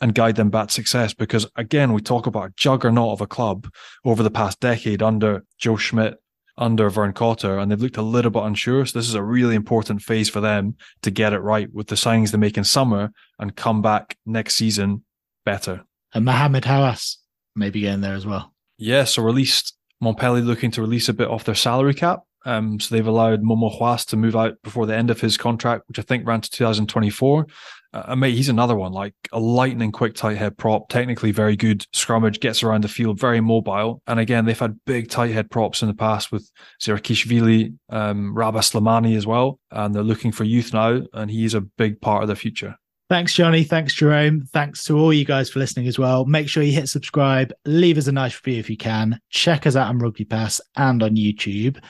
and 0.00 0.14
guide 0.14 0.36
them 0.36 0.50
back 0.50 0.68
to 0.68 0.74
success. 0.74 1.14
Because 1.14 1.46
again, 1.56 1.92
we 1.92 2.00
talk 2.00 2.26
about 2.26 2.48
a 2.48 2.52
juggernaut 2.56 3.12
of 3.12 3.20
a 3.20 3.26
club 3.26 3.68
over 4.04 4.22
the 4.22 4.30
past 4.30 4.60
decade 4.60 5.02
under 5.02 5.44
Joe 5.58 5.76
Schmidt, 5.76 6.16
under 6.56 6.88
Vern 6.88 7.12
Cotter, 7.12 7.58
and 7.58 7.70
they've 7.70 7.80
looked 7.80 7.96
a 7.96 8.02
little 8.02 8.30
bit 8.30 8.44
unsure. 8.44 8.86
So 8.86 8.98
this 8.98 9.08
is 9.08 9.14
a 9.14 9.22
really 9.22 9.54
important 9.54 10.02
phase 10.02 10.28
for 10.28 10.40
them 10.40 10.76
to 11.02 11.10
get 11.10 11.32
it 11.32 11.40
right 11.40 11.72
with 11.72 11.88
the 11.88 11.96
signings 11.96 12.30
they 12.30 12.38
make 12.38 12.56
in 12.56 12.64
summer 12.64 13.12
and 13.38 13.56
come 13.56 13.82
back 13.82 14.16
next 14.24 14.54
season 14.54 15.04
better. 15.44 15.84
And 16.12 16.24
Mohamed 16.24 16.64
Haouas 16.64 17.16
maybe 17.56 17.80
getting 17.80 18.00
there 18.00 18.14
as 18.14 18.26
well. 18.26 18.52
Yeah, 18.78 19.04
so 19.04 19.22
released 19.22 19.76
Montpellier 20.00 20.42
looking 20.42 20.70
to 20.72 20.80
release 20.80 21.08
a 21.08 21.14
bit 21.14 21.28
off 21.28 21.44
their 21.44 21.54
salary 21.54 21.94
cap. 21.94 22.20
Um, 22.46 22.78
so 22.78 22.94
they've 22.94 23.06
allowed 23.06 23.42
Momo 23.42 23.78
Haouas 23.78 24.06
to 24.08 24.16
move 24.16 24.36
out 24.36 24.60
before 24.62 24.86
the 24.86 24.96
end 24.96 25.10
of 25.10 25.20
his 25.20 25.36
contract, 25.36 25.84
which 25.88 25.98
I 25.98 26.02
think 26.02 26.26
ran 26.26 26.42
to 26.42 26.50
2024. 26.50 27.46
Uh, 27.94 28.16
mate, 28.16 28.34
he's 28.34 28.48
another 28.48 28.74
one, 28.74 28.92
like 28.92 29.14
a 29.32 29.38
lightning 29.38 29.92
quick 29.92 30.16
tight 30.16 30.36
head 30.36 30.58
prop, 30.58 30.88
technically 30.88 31.30
very 31.30 31.54
good 31.54 31.86
scrummage, 31.94 32.40
gets 32.40 32.64
around 32.64 32.82
the 32.82 32.88
field, 32.88 33.20
very 33.20 33.40
mobile. 33.40 34.02
And 34.08 34.18
again, 34.18 34.44
they've 34.44 34.58
had 34.58 34.84
big 34.84 35.08
tight 35.08 35.30
head 35.30 35.48
props 35.48 35.80
in 35.80 35.86
the 35.86 35.94
past 35.94 36.32
with 36.32 36.50
Zirakashvili, 36.82 37.72
um, 37.90 38.34
Rabah 38.34 38.60
Slimani 38.60 39.16
as 39.16 39.28
well. 39.28 39.60
And 39.70 39.94
they're 39.94 40.02
looking 40.02 40.32
for 40.32 40.42
youth 40.42 40.74
now, 40.74 41.02
and 41.12 41.30
he's 41.30 41.54
a 41.54 41.60
big 41.60 42.00
part 42.00 42.22
of 42.22 42.28
the 42.28 42.34
future. 42.34 42.74
Thanks, 43.08 43.32
Johnny. 43.32 43.62
Thanks, 43.62 43.94
Jerome. 43.94 44.42
Thanks 44.52 44.82
to 44.84 44.98
all 44.98 45.12
you 45.12 45.24
guys 45.24 45.48
for 45.48 45.60
listening 45.60 45.86
as 45.86 45.96
well. 45.98 46.24
Make 46.24 46.48
sure 46.48 46.64
you 46.64 46.72
hit 46.72 46.88
subscribe, 46.88 47.52
leave 47.64 47.96
us 47.96 48.08
a 48.08 48.12
nice 48.12 48.34
review 48.44 48.58
if 48.58 48.68
you 48.68 48.76
can. 48.76 49.20
Check 49.30 49.68
us 49.68 49.76
out 49.76 49.88
on 49.88 50.00
Rugby 50.00 50.24
Pass 50.24 50.60
and 50.74 51.00
on 51.00 51.14
YouTube. 51.14 51.80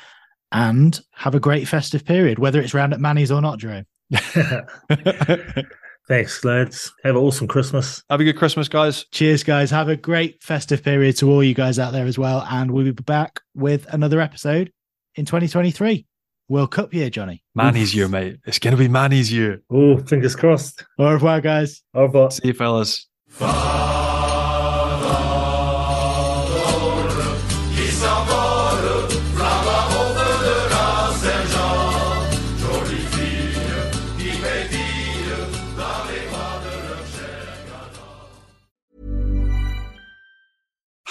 And 0.52 1.01
have 1.12 1.35
a 1.35 1.40
great 1.40 1.66
festive 1.66 2.05
period, 2.05 2.39
whether 2.39 2.60
it's 2.60 2.74
round 2.74 2.93
at 2.93 3.01
Manny's 3.01 3.32
or 3.32 3.40
not, 3.40 3.59
Jerome. 3.59 3.86
Thanks, 6.06 6.44
lads. 6.44 6.93
Have 7.02 7.16
an 7.16 7.22
awesome 7.22 7.48
Christmas. 7.48 8.02
Have 8.10 8.20
a 8.20 8.24
good 8.24 8.36
Christmas, 8.36 8.68
guys. 8.68 9.06
Cheers, 9.10 9.43
guys. 9.43 9.70
Have 9.70 9.89
a 9.89 9.97
great 9.97 10.43
festive 10.43 10.82
period 10.82 11.16
to 11.18 11.31
all 11.31 11.43
you 11.43 11.55
guys 11.55 11.78
out 11.78 11.93
there 11.93 12.06
as 12.06 12.18
well. 12.18 12.47
And 12.51 12.70
we'll 12.70 12.85
be 12.85 12.93
back 12.93 13.40
with 13.55 13.86
another 13.93 14.20
episode 14.20 14.70
in 15.14 15.24
2023. 15.24 16.06
World 16.48 16.72
Cup 16.72 16.93
year, 16.93 17.09
Johnny. 17.09 17.43
Manny's 17.55 17.94
year, 17.94 18.09
mate. 18.09 18.39
It's 18.44 18.59
going 18.59 18.76
to 18.76 18.78
be 18.78 18.89
Manny's 18.89 19.32
year. 19.32 19.62
Oh, 19.70 19.97
fingers 19.98 20.36
crossed. 20.36 20.85
Au 20.98 21.10
revoir, 21.10 21.40
guys. 21.40 21.82
Au 21.94 22.02
revoir. 22.02 22.31
See 22.31 22.48
you, 22.48 22.55
fellas. 22.55 23.09